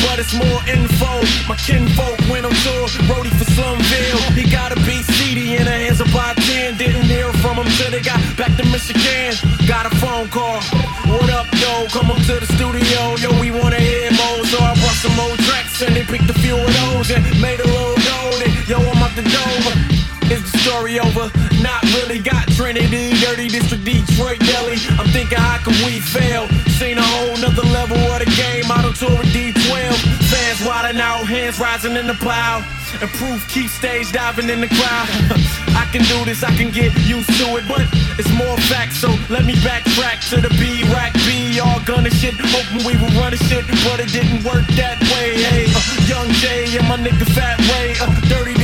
But 0.04 0.18
it's 0.18 0.34
more 0.34 0.60
info. 0.68 1.12
My 1.48 1.56
kinfolk 1.56 2.18
went 2.28 2.44
on 2.44 2.54
tour, 2.64 2.88
roadie 3.08 3.32
for 3.38 3.44
Slum 3.56 3.78
Village. 3.90 4.34
He 4.36 4.44
got 4.50 4.72
a 4.72 4.76
beat 4.86 5.04
CD 5.04 5.56
in 5.56 5.64
the 5.64 5.70
hands 5.72 6.00
of 6.00 6.08
Baatin. 6.08 6.76
Didn't 6.78 7.04
hear 7.04 7.32
from 7.42 7.56
him 7.56 7.68
till 7.76 7.90
they 7.90 8.00
got 8.00 8.20
back 8.36 8.52
to 8.56 8.64
Michigan. 8.68 9.34
Got 9.66 9.86
a 9.86 9.92
phone 9.96 10.28
call. 10.28 10.60
What 11.08 11.30
up, 11.30 11.46
yo? 11.60 11.86
Come 11.88 12.10
up 12.10 12.20
to 12.28 12.34
the 12.40 12.48
studio. 12.56 13.16
Yo, 13.16 13.30
we 13.40 13.50
wanna 13.50 13.80
hear 13.80 14.10
more. 14.12 14.44
So 14.46 14.58
I 14.58 14.74
brought 14.80 15.00
some 15.04 15.18
old 15.20 15.38
tracks 15.48 15.82
and 15.82 15.96
they 15.96 16.04
picked 16.04 16.28
a 16.28 16.36
few 16.44 16.56
of 16.56 16.70
those 16.80 17.10
and 17.10 17.24
made 17.40 17.60
a 17.60 17.66
little 17.66 17.96
dough. 17.96 18.38
Then, 18.40 18.52
Yo, 18.68 18.78
I'm 18.78 19.02
out 19.02 19.14
the 19.16 19.22
door. 19.22 20.13
Is 20.30 20.40
the 20.50 20.58
story 20.58 20.98
over? 20.98 21.30
Not 21.60 21.82
really. 21.94 22.18
Got 22.18 22.48
Trinity, 22.56 23.12
Dirty 23.20 23.48
District, 23.48 23.84
Detroit, 23.84 24.40
Deli. 24.40 24.76
I'm 24.98 25.08
thinking, 25.12 25.38
how 25.38 25.58
can 25.58 25.76
we 25.84 26.00
fail? 26.00 26.48
Seen 26.80 26.98
a 26.98 27.02
whole 27.02 27.36
nother 27.36 27.66
level 27.68 27.96
of 27.96 28.18
the 28.18 28.30
game. 28.36 28.70
Out 28.70 28.84
on 28.84 28.94
tour 28.94 29.10
with 29.10 29.32
D12. 29.36 29.94
Fans 30.32 30.60
wildin' 30.64 31.00
out, 31.00 31.26
hands 31.26 31.60
rising 31.60 31.96
in 31.96 32.06
the 32.06 32.14
plow. 32.14 32.64
And 33.00 33.10
Proof 33.20 33.46
keep 33.48 33.68
stage 33.68 34.12
diving 34.12 34.48
in 34.48 34.60
the 34.60 34.68
crowd. 34.68 35.08
I 35.76 35.84
can 35.92 36.02
do 36.08 36.24
this, 36.24 36.42
I 36.42 36.54
can 36.56 36.70
get 36.70 36.94
used 37.04 37.28
to 37.42 37.56
it, 37.58 37.64
but 37.68 37.84
it's 38.18 38.30
more 38.32 38.56
facts. 38.70 38.98
So 38.98 39.08
let 39.28 39.44
me 39.44 39.54
backtrack 39.60 40.22
to 40.30 40.40
the 40.40 40.48
B 40.56 40.84
rack 40.94 41.12
B. 41.26 41.60
All 41.60 41.80
gunning 41.84 42.12
shit, 42.12 42.34
hoping 42.38 42.86
we 42.86 42.94
were 42.96 43.12
running 43.20 43.42
shit, 43.50 43.66
but 43.84 44.00
it 44.00 44.08
didn't 44.08 44.44
work 44.44 44.64
that 44.80 44.96
way. 45.12 45.36
Hey, 45.42 45.66
uh, 45.68 45.82
young 46.06 46.28
J 46.40 46.78
and 46.78 46.88
my 46.88 46.96
nigga 46.96 47.26
Fat 47.34 47.58
Ray. 47.74 47.94
Uh, 48.00 48.08
dirty 48.30 48.54
District 48.54 48.63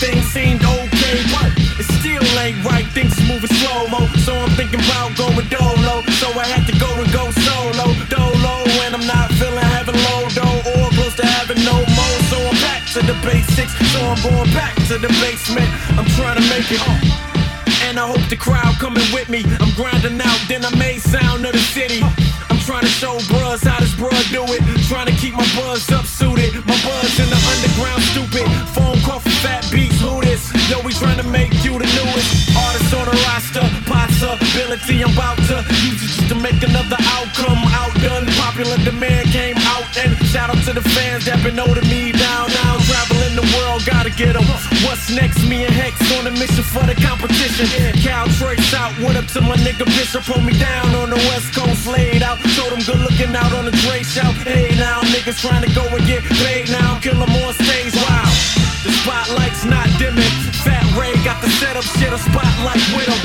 things 0.00 0.24
seemed 0.32 0.64
okay, 0.64 1.20
but 1.28 1.52
it 1.76 1.84
still 2.00 2.24
ain't 2.40 2.56
right. 2.64 2.88
Things 2.96 3.12
moving 3.28 3.52
slow 3.60 3.86
mo, 3.92 4.08
so 4.24 4.32
I'm 4.32 4.50
thinking 4.56 4.80
about 4.80 5.12
going 5.14 5.46
dolo. 5.52 6.00
So 6.16 6.32
I 6.32 6.48
had 6.48 6.64
to 6.72 6.74
go 6.80 6.88
and 6.96 7.10
go 7.12 7.28
solo, 7.44 7.92
dolo, 8.08 8.64
and 8.88 8.96
I'm 8.96 9.06
not 9.06 9.28
feeling 9.36 9.60
having 9.76 10.00
low 10.08 10.24
dough 10.32 10.64
or 10.72 10.88
close 10.96 11.14
to 11.20 11.26
having 11.26 11.60
no 11.62 11.76
more. 11.76 12.16
So 12.32 12.40
I'm 12.40 12.56
back 12.64 12.82
to 12.96 13.00
the 13.04 13.16
basics, 13.20 13.76
so 13.92 14.00
I'm 14.00 14.20
going 14.24 14.50
back 14.56 14.74
to 14.88 14.96
the 14.96 15.12
basement. 15.20 15.68
I'm 16.00 16.08
trying 16.16 16.40
to 16.40 16.46
make 16.48 16.72
it. 16.72 16.80
And 17.84 18.00
I 18.00 18.08
hope 18.08 18.24
the 18.32 18.36
crowd 18.36 18.80
coming 18.80 19.04
with 19.12 19.28
me. 19.28 19.44
I'm 19.60 19.72
grinding 19.76 20.20
out, 20.20 20.40
then 20.48 20.64
I 20.64 20.72
made 20.76 21.00
sound 21.04 21.44
of 21.44 21.52
the 21.52 21.64
city. 21.76 22.00
I'm 22.48 22.58
trying 22.64 22.88
to 22.88 22.94
show 23.00 23.20
bros 23.28 23.62
how 23.62 23.78
this 23.80 23.94
bruh 24.00 24.19
keep 25.80 25.90
my 25.90 25.96
buzz 25.96 26.00
up 26.00 26.06
suited. 26.06 26.54
My 26.66 26.76
buzz 26.82 27.18
in 27.18 27.28
the 27.28 27.40
underground, 27.52 28.02
stupid. 28.02 28.46
Phone 28.74 29.00
call 29.02 29.20
for 29.20 29.30
fat 29.42 29.64
beats, 29.70 30.00
who 30.00 30.20
this? 30.20 30.52
Yo, 30.68 30.80
we 30.84 30.92
trying 30.92 31.18
to 31.18 31.28
make 31.28 31.52
you 31.64 31.72
the 31.78 31.86
newest 31.86 32.56
artist 32.56 32.94
on 32.94 33.06
the 33.06 33.16
roster. 33.26 33.64
Possibility, 33.86 35.02
I'm 35.02 35.12
about 35.12 35.38
to 35.48 35.64
use 35.86 36.02
it 36.02 36.10
just 36.16 36.28
to 36.28 36.34
make 36.34 36.62
another 36.62 36.98
outcome. 37.16 37.60
Outdone, 37.72 38.26
popular 38.36 38.78
demand 38.84 39.28
came 39.30 39.56
out. 39.72 39.84
And 39.96 40.16
shout 40.26 40.50
out 40.50 40.62
to 40.64 40.72
the 40.72 40.84
fans 40.94 41.24
that 41.26 41.42
been 41.42 41.58
holding 41.58 41.88
me 41.88 42.12
down. 42.12 42.48
Now 42.62 42.78
traveling 42.86 43.34
the 43.36 43.46
world, 43.56 43.84
gotta 43.84 44.10
get 44.10 44.36
'em. 44.36 44.46
What's 44.84 45.10
next? 45.10 45.42
Me 45.48 45.64
and 45.64 45.74
Hex 45.74 45.96
on 46.18 46.26
a 46.26 46.30
mission 46.30 46.64
for 46.64 46.84
the 46.86 46.94
competition. 46.94 47.66
Cal 48.04 48.26
Trace 48.38 48.74
out, 48.74 48.92
what 49.00 49.16
up 49.16 49.26
to 49.34 49.40
my 49.40 49.56
nigga 49.66 49.84
Bishop? 49.96 50.22
Hold 50.24 50.44
me 50.44 50.54
down 50.54 50.94
on 50.94 51.10
the 51.10 51.20
West 51.30 51.52
Coast, 51.54 51.86
laid 51.86 52.22
out. 52.22 52.38
Told 52.56 52.72
him 52.72 52.82
good 52.86 53.00
looking 53.00 53.34
out 53.34 53.52
on 53.52 53.64
the 53.64 53.74
Dre 53.82 54.02
shout. 54.02 54.34
Hey 54.46 54.59
niggas 55.30 55.40
trying 55.40 55.62
to 55.62 55.74
go 55.74 55.86
and 55.86 56.06
get 56.06 56.22
paid 56.22 56.70
now. 56.70 56.98
Kill 57.00 57.14
'em 57.22 57.30
on 57.44 57.54
stage, 57.54 57.94
wow. 57.94 58.24
The 58.84 58.92
spotlight's 59.02 59.64
not 59.64 59.86
dimming. 59.98 60.24
Fat 60.64 60.84
Ray 60.98 61.14
got 61.24 61.40
the 61.42 61.50
setup 61.50 61.84
shit, 61.84 62.12
a 62.12 62.18
spotlight 62.18 62.82
with 62.96 63.08
him. 63.08 63.19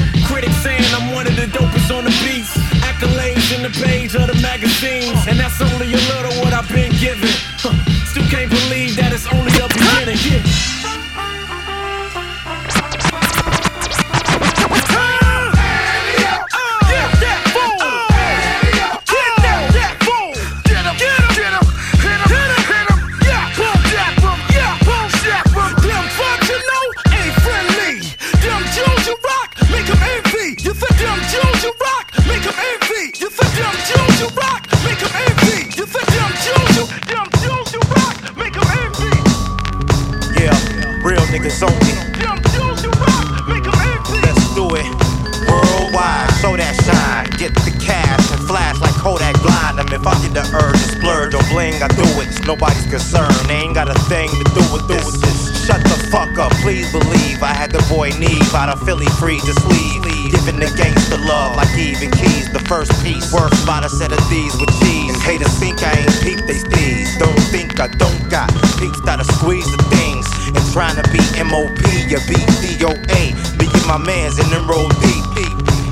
Had 57.66 57.74
the 57.74 57.82
boy 57.90 58.14
Neve 58.22 58.54
out 58.54 58.70
of 58.70 58.78
Philly 58.86 59.10
free 59.18 59.40
to 59.42 59.54
sleeve. 59.66 60.06
Giving 60.30 60.62
the 60.62 60.70
gangster 60.78 61.18
love 61.18 61.58
like 61.58 61.74
even 61.78 62.12
keys. 62.12 62.46
The 62.54 62.62
first 62.70 62.94
piece, 63.02 63.34
worth 63.34 63.54
about 63.64 63.86
a 63.86 63.90
set 63.90 64.14
of 64.14 64.22
these 64.30 64.54
with 64.62 64.70
cheese. 64.82 65.10
And 65.10 65.22
haters 65.26 65.54
think 65.58 65.82
I 65.82 65.98
ain't 65.98 66.14
peep 66.22 66.46
they 66.46 66.62
steez. 66.62 67.18
Don't 67.18 67.34
think 67.50 67.80
I 67.80 67.88
don't 67.88 68.22
got 68.30 68.54
peeps 68.78 69.02
that'll 69.02 69.26
squeeze 69.42 69.66
the 69.66 69.82
things. 69.98 70.30
And 70.54 70.62
trying 70.74 70.94
to 71.02 71.06
be 71.10 71.22
MOP, 71.42 71.82
you 72.06 72.22
beat 72.30 72.46
DOA. 72.62 73.34
Me 73.58 73.66
and 73.66 73.86
my 73.90 73.98
mans 73.98 74.38
in 74.38 74.46
them 74.54 74.70
roll 74.70 74.90
deep. 75.02 75.26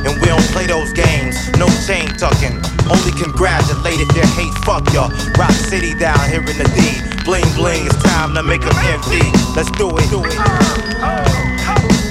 And 0.05 0.13
we 0.19 0.27
don't 0.29 0.45
play 0.53 0.67
those 0.67 0.93
games, 0.93 1.33
no 1.57 1.65
chain 1.87 2.05
tucking. 2.21 2.59
Only 2.85 3.13
congratulated 3.17 4.11
you 4.13 4.25
hate, 4.37 4.53
fuck 4.61 4.85
ya. 4.93 5.09
Rock 5.39 5.55
City 5.71 5.97
down 5.97 6.21
here 6.29 6.43
in 6.43 6.57
the 6.59 6.69
D. 6.77 7.01
Bling 7.25 7.47
bling, 7.55 7.87
it's 7.87 7.97
time 8.03 8.35
to 8.35 8.43
make 8.43 8.61
them 8.61 8.77
envy. 8.93 9.25
Let's 9.55 9.71
do 9.71 9.89
it. 9.97 10.05
Do 10.11 10.21
it. 10.21 10.35
Oh, 10.37 11.23
oh. 11.31 11.52
Yeah. 11.63 12.02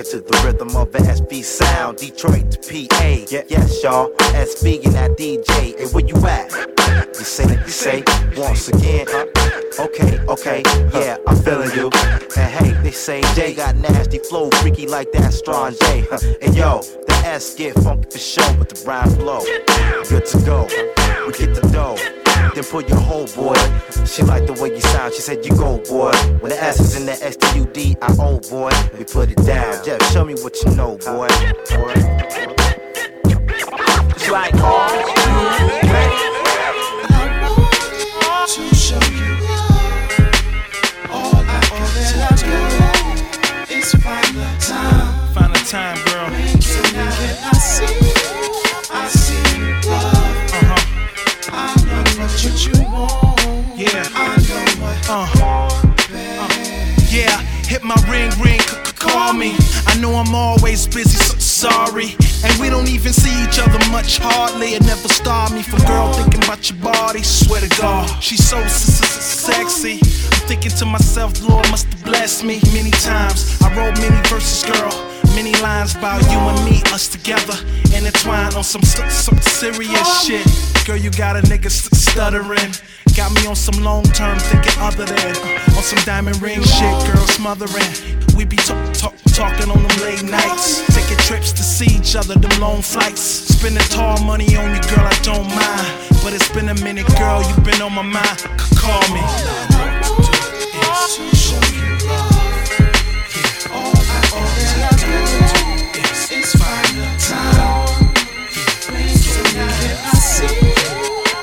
To 0.00 0.18
the 0.18 0.42
rhythm 0.44 0.74
of 0.76 0.90
the 0.92 0.98
SV 0.98 1.44
sound. 1.44 1.98
Detroit 1.98 2.50
to 2.52 2.58
PA. 2.58 3.04
Yeah, 3.30 3.42
yes, 3.48 3.82
y'all. 3.82 4.10
SV 4.32 4.82
and 4.86 4.94
that 4.94 5.10
DJ. 5.18 5.78
Hey, 5.78 5.86
where 5.92 6.04
you 6.04 6.16
at? 6.26 6.50
You 7.18 7.24
say, 7.24 7.44
you 7.44 7.68
say, 7.68 8.02
once 8.34 8.68
again. 8.68 9.06
Huh? 9.10 9.39
Okay, 9.80 10.18
okay, 10.28 10.62
yeah, 10.92 11.16
I'm 11.26 11.36
feeling 11.36 11.70
you. 11.74 11.90
And 12.36 12.52
hey, 12.52 12.72
they 12.82 12.90
say 12.90 13.22
Jay 13.34 13.54
got 13.54 13.76
nasty 13.76 14.18
flow, 14.18 14.50
freaky 14.60 14.86
like 14.86 15.10
that 15.12 15.32
strong 15.32 15.72
J. 15.80 16.04
Huh? 16.10 16.18
And 16.42 16.54
yo, 16.54 16.82
the 16.82 17.14
S 17.24 17.54
get 17.54 17.74
funky 17.76 18.10
for 18.10 18.18
show, 18.18 18.54
but 18.58 18.68
the 18.68 18.84
rhyme 18.86 19.14
blow. 19.14 19.40
Good 20.06 20.26
to 20.26 20.38
go, 20.44 20.64
we 21.26 21.32
get 21.32 21.54
the 21.54 21.66
dough. 21.72 21.96
Then 22.54 22.64
pull 22.64 22.82
your 22.82 23.00
whole 23.00 23.26
boy. 23.28 23.54
She 24.04 24.22
like 24.22 24.46
the 24.46 24.52
way 24.60 24.68
you 24.68 24.82
sound, 24.82 25.14
she 25.14 25.22
said 25.22 25.46
you 25.46 25.52
go 25.56 25.78
boy. 25.78 26.12
When 26.40 26.50
the 26.50 26.62
S 26.62 26.78
is 26.78 26.96
in 27.00 27.06
the 27.06 27.12
S 27.12 27.36
T 27.36 27.58
U 27.58 27.64
D 27.64 27.96
I 28.02 28.14
O 28.18 28.38
boy, 28.38 28.72
we 28.98 29.04
put 29.04 29.30
it 29.30 29.42
down. 29.46 29.82
Jeff, 29.82 30.02
show 30.12 30.26
me 30.26 30.34
what 30.42 30.62
you 30.62 30.74
know, 30.74 30.98
boy. 30.98 31.28
boy. 31.70 31.94
It's 34.14 34.28
like 34.28 34.52
oh, 34.56 35.70
to 35.70 35.79
do 43.92 43.98
is 43.98 44.04
find 44.04 44.34
the 44.36 44.46
time. 44.60 45.34
Find 45.34 45.54
the 45.54 45.58
time, 45.68 45.96
girl. 46.04 46.30
So 46.60 46.80
now 46.92 47.10
that 47.10 47.36
I 47.42 47.58
see 47.58 47.94
you, 48.06 48.22
I 48.90 49.08
see 49.08 49.42
you 49.58 49.72
love. 49.90 50.14
Uh-huh. 50.52 51.52
I 51.52 51.74
know 51.86 52.26
what 52.26 52.66
you 52.66 52.74
want. 52.92 53.78
Yeah. 53.78 54.06
I 54.14 54.36
know 54.48 54.64
what 54.82 55.10
Uh. 55.10 55.26
Uh. 56.40 56.48
Yeah, 57.10 57.40
hit 57.66 57.82
my 57.82 57.96
ring, 58.08 58.30
ring, 58.40 58.49
me. 59.34 59.54
I 59.86 59.98
know 60.00 60.14
I'm 60.14 60.34
always 60.34 60.86
busy, 60.86 61.18
so 61.18 61.38
sorry. 61.38 62.16
And 62.44 62.60
we 62.60 62.70
don't 62.70 62.88
even 62.88 63.12
see 63.12 63.32
each 63.44 63.58
other 63.58 63.78
much, 63.90 64.18
hardly. 64.18 64.74
It 64.74 64.82
never 64.82 65.08
stopped 65.08 65.52
me 65.52 65.62
from 65.62 65.80
girl 65.80 66.12
thinking 66.12 66.42
about 66.44 66.70
your 66.70 66.78
body. 66.80 67.22
Swear 67.22 67.60
to 67.60 67.80
God, 67.80 68.08
she's 68.22 68.46
so 68.48 68.66
sexy. 68.66 69.98
I'm 70.02 70.48
thinking 70.48 70.72
to 70.72 70.86
myself, 70.86 71.40
Lord 71.42 71.68
must 71.70 71.86
have 71.86 72.04
blessed 72.04 72.44
me 72.44 72.60
many 72.72 72.90
times. 72.90 73.60
I 73.62 73.68
wrote 73.76 73.96
many 73.98 74.20
verses, 74.28 74.64
girl. 74.64 75.19
Many 75.34 75.54
lines 75.62 75.94
about 75.94 76.22
you 76.30 76.38
and 76.38 76.64
me, 76.64 76.82
us 76.92 77.08
together, 77.08 77.54
intertwined 77.96 78.54
on 78.54 78.64
some 78.64 78.82
some 78.82 79.38
serious 79.40 80.24
shit. 80.24 80.46
Girl, 80.86 80.96
you 80.96 81.10
got 81.10 81.36
a 81.36 81.40
nigga 81.42 81.70
st- 81.70 81.94
stuttering. 81.94 82.72
Got 83.16 83.32
me 83.34 83.46
on 83.46 83.56
some 83.56 83.82
long 83.82 84.04
term 84.04 84.38
thinking 84.38 84.72
other 84.78 85.04
than 85.04 85.36
uh, 85.36 85.76
on 85.76 85.82
some 85.82 85.98
diamond 86.04 86.40
ring 86.42 86.62
shit, 86.62 86.94
girl 87.06 87.26
smothering. 87.26 87.90
We 88.36 88.44
be 88.44 88.56
talk, 88.56 88.92
talk, 88.94 89.14
talking 89.34 89.70
on 89.70 89.82
them 89.82 89.96
late 90.02 90.22
nights, 90.22 90.86
taking 90.94 91.18
trips 91.18 91.52
to 91.52 91.62
see 91.62 91.96
each 91.96 92.14
other, 92.16 92.34
them 92.34 92.60
long 92.60 92.82
flights. 92.82 93.20
Spending 93.20 93.82
tall 93.88 94.22
money 94.24 94.56
on 94.56 94.74
you, 94.74 94.82
girl, 94.94 95.06
I 95.06 95.18
don't 95.22 95.48
mind. 95.48 95.86
But 96.22 96.34
it's 96.34 96.48
been 96.50 96.68
a 96.68 96.74
minute, 96.82 97.06
girl, 97.18 97.42
you've 97.42 97.64
been 97.64 97.82
on 97.82 97.92
my 97.94 98.02
mind. 98.02 98.38
C- 98.38 98.76
call 98.76 99.02
me. 99.14 99.22
Find 106.38 106.96
the 106.96 107.06
time. 107.18 108.14
So 109.14 109.42
I 109.42 110.14
see 110.14 110.46
you, 110.62 110.86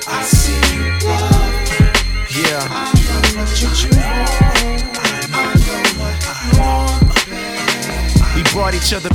I 0.08 0.24
see 0.24 0.62
you 0.76 0.84
love. 1.06 1.54
Yeah. 2.32 2.64
I 2.70 2.96
know 2.96 3.42
what 3.42 3.84
you 3.84 3.90
want. 3.98 4.30
I 4.98 5.28
know 5.32 5.48
what 6.00 6.18
you 6.44 6.60
want. 6.60 7.04
We 8.36 8.42
brought 8.54 8.74
each 8.76 8.94
other. 8.94 9.10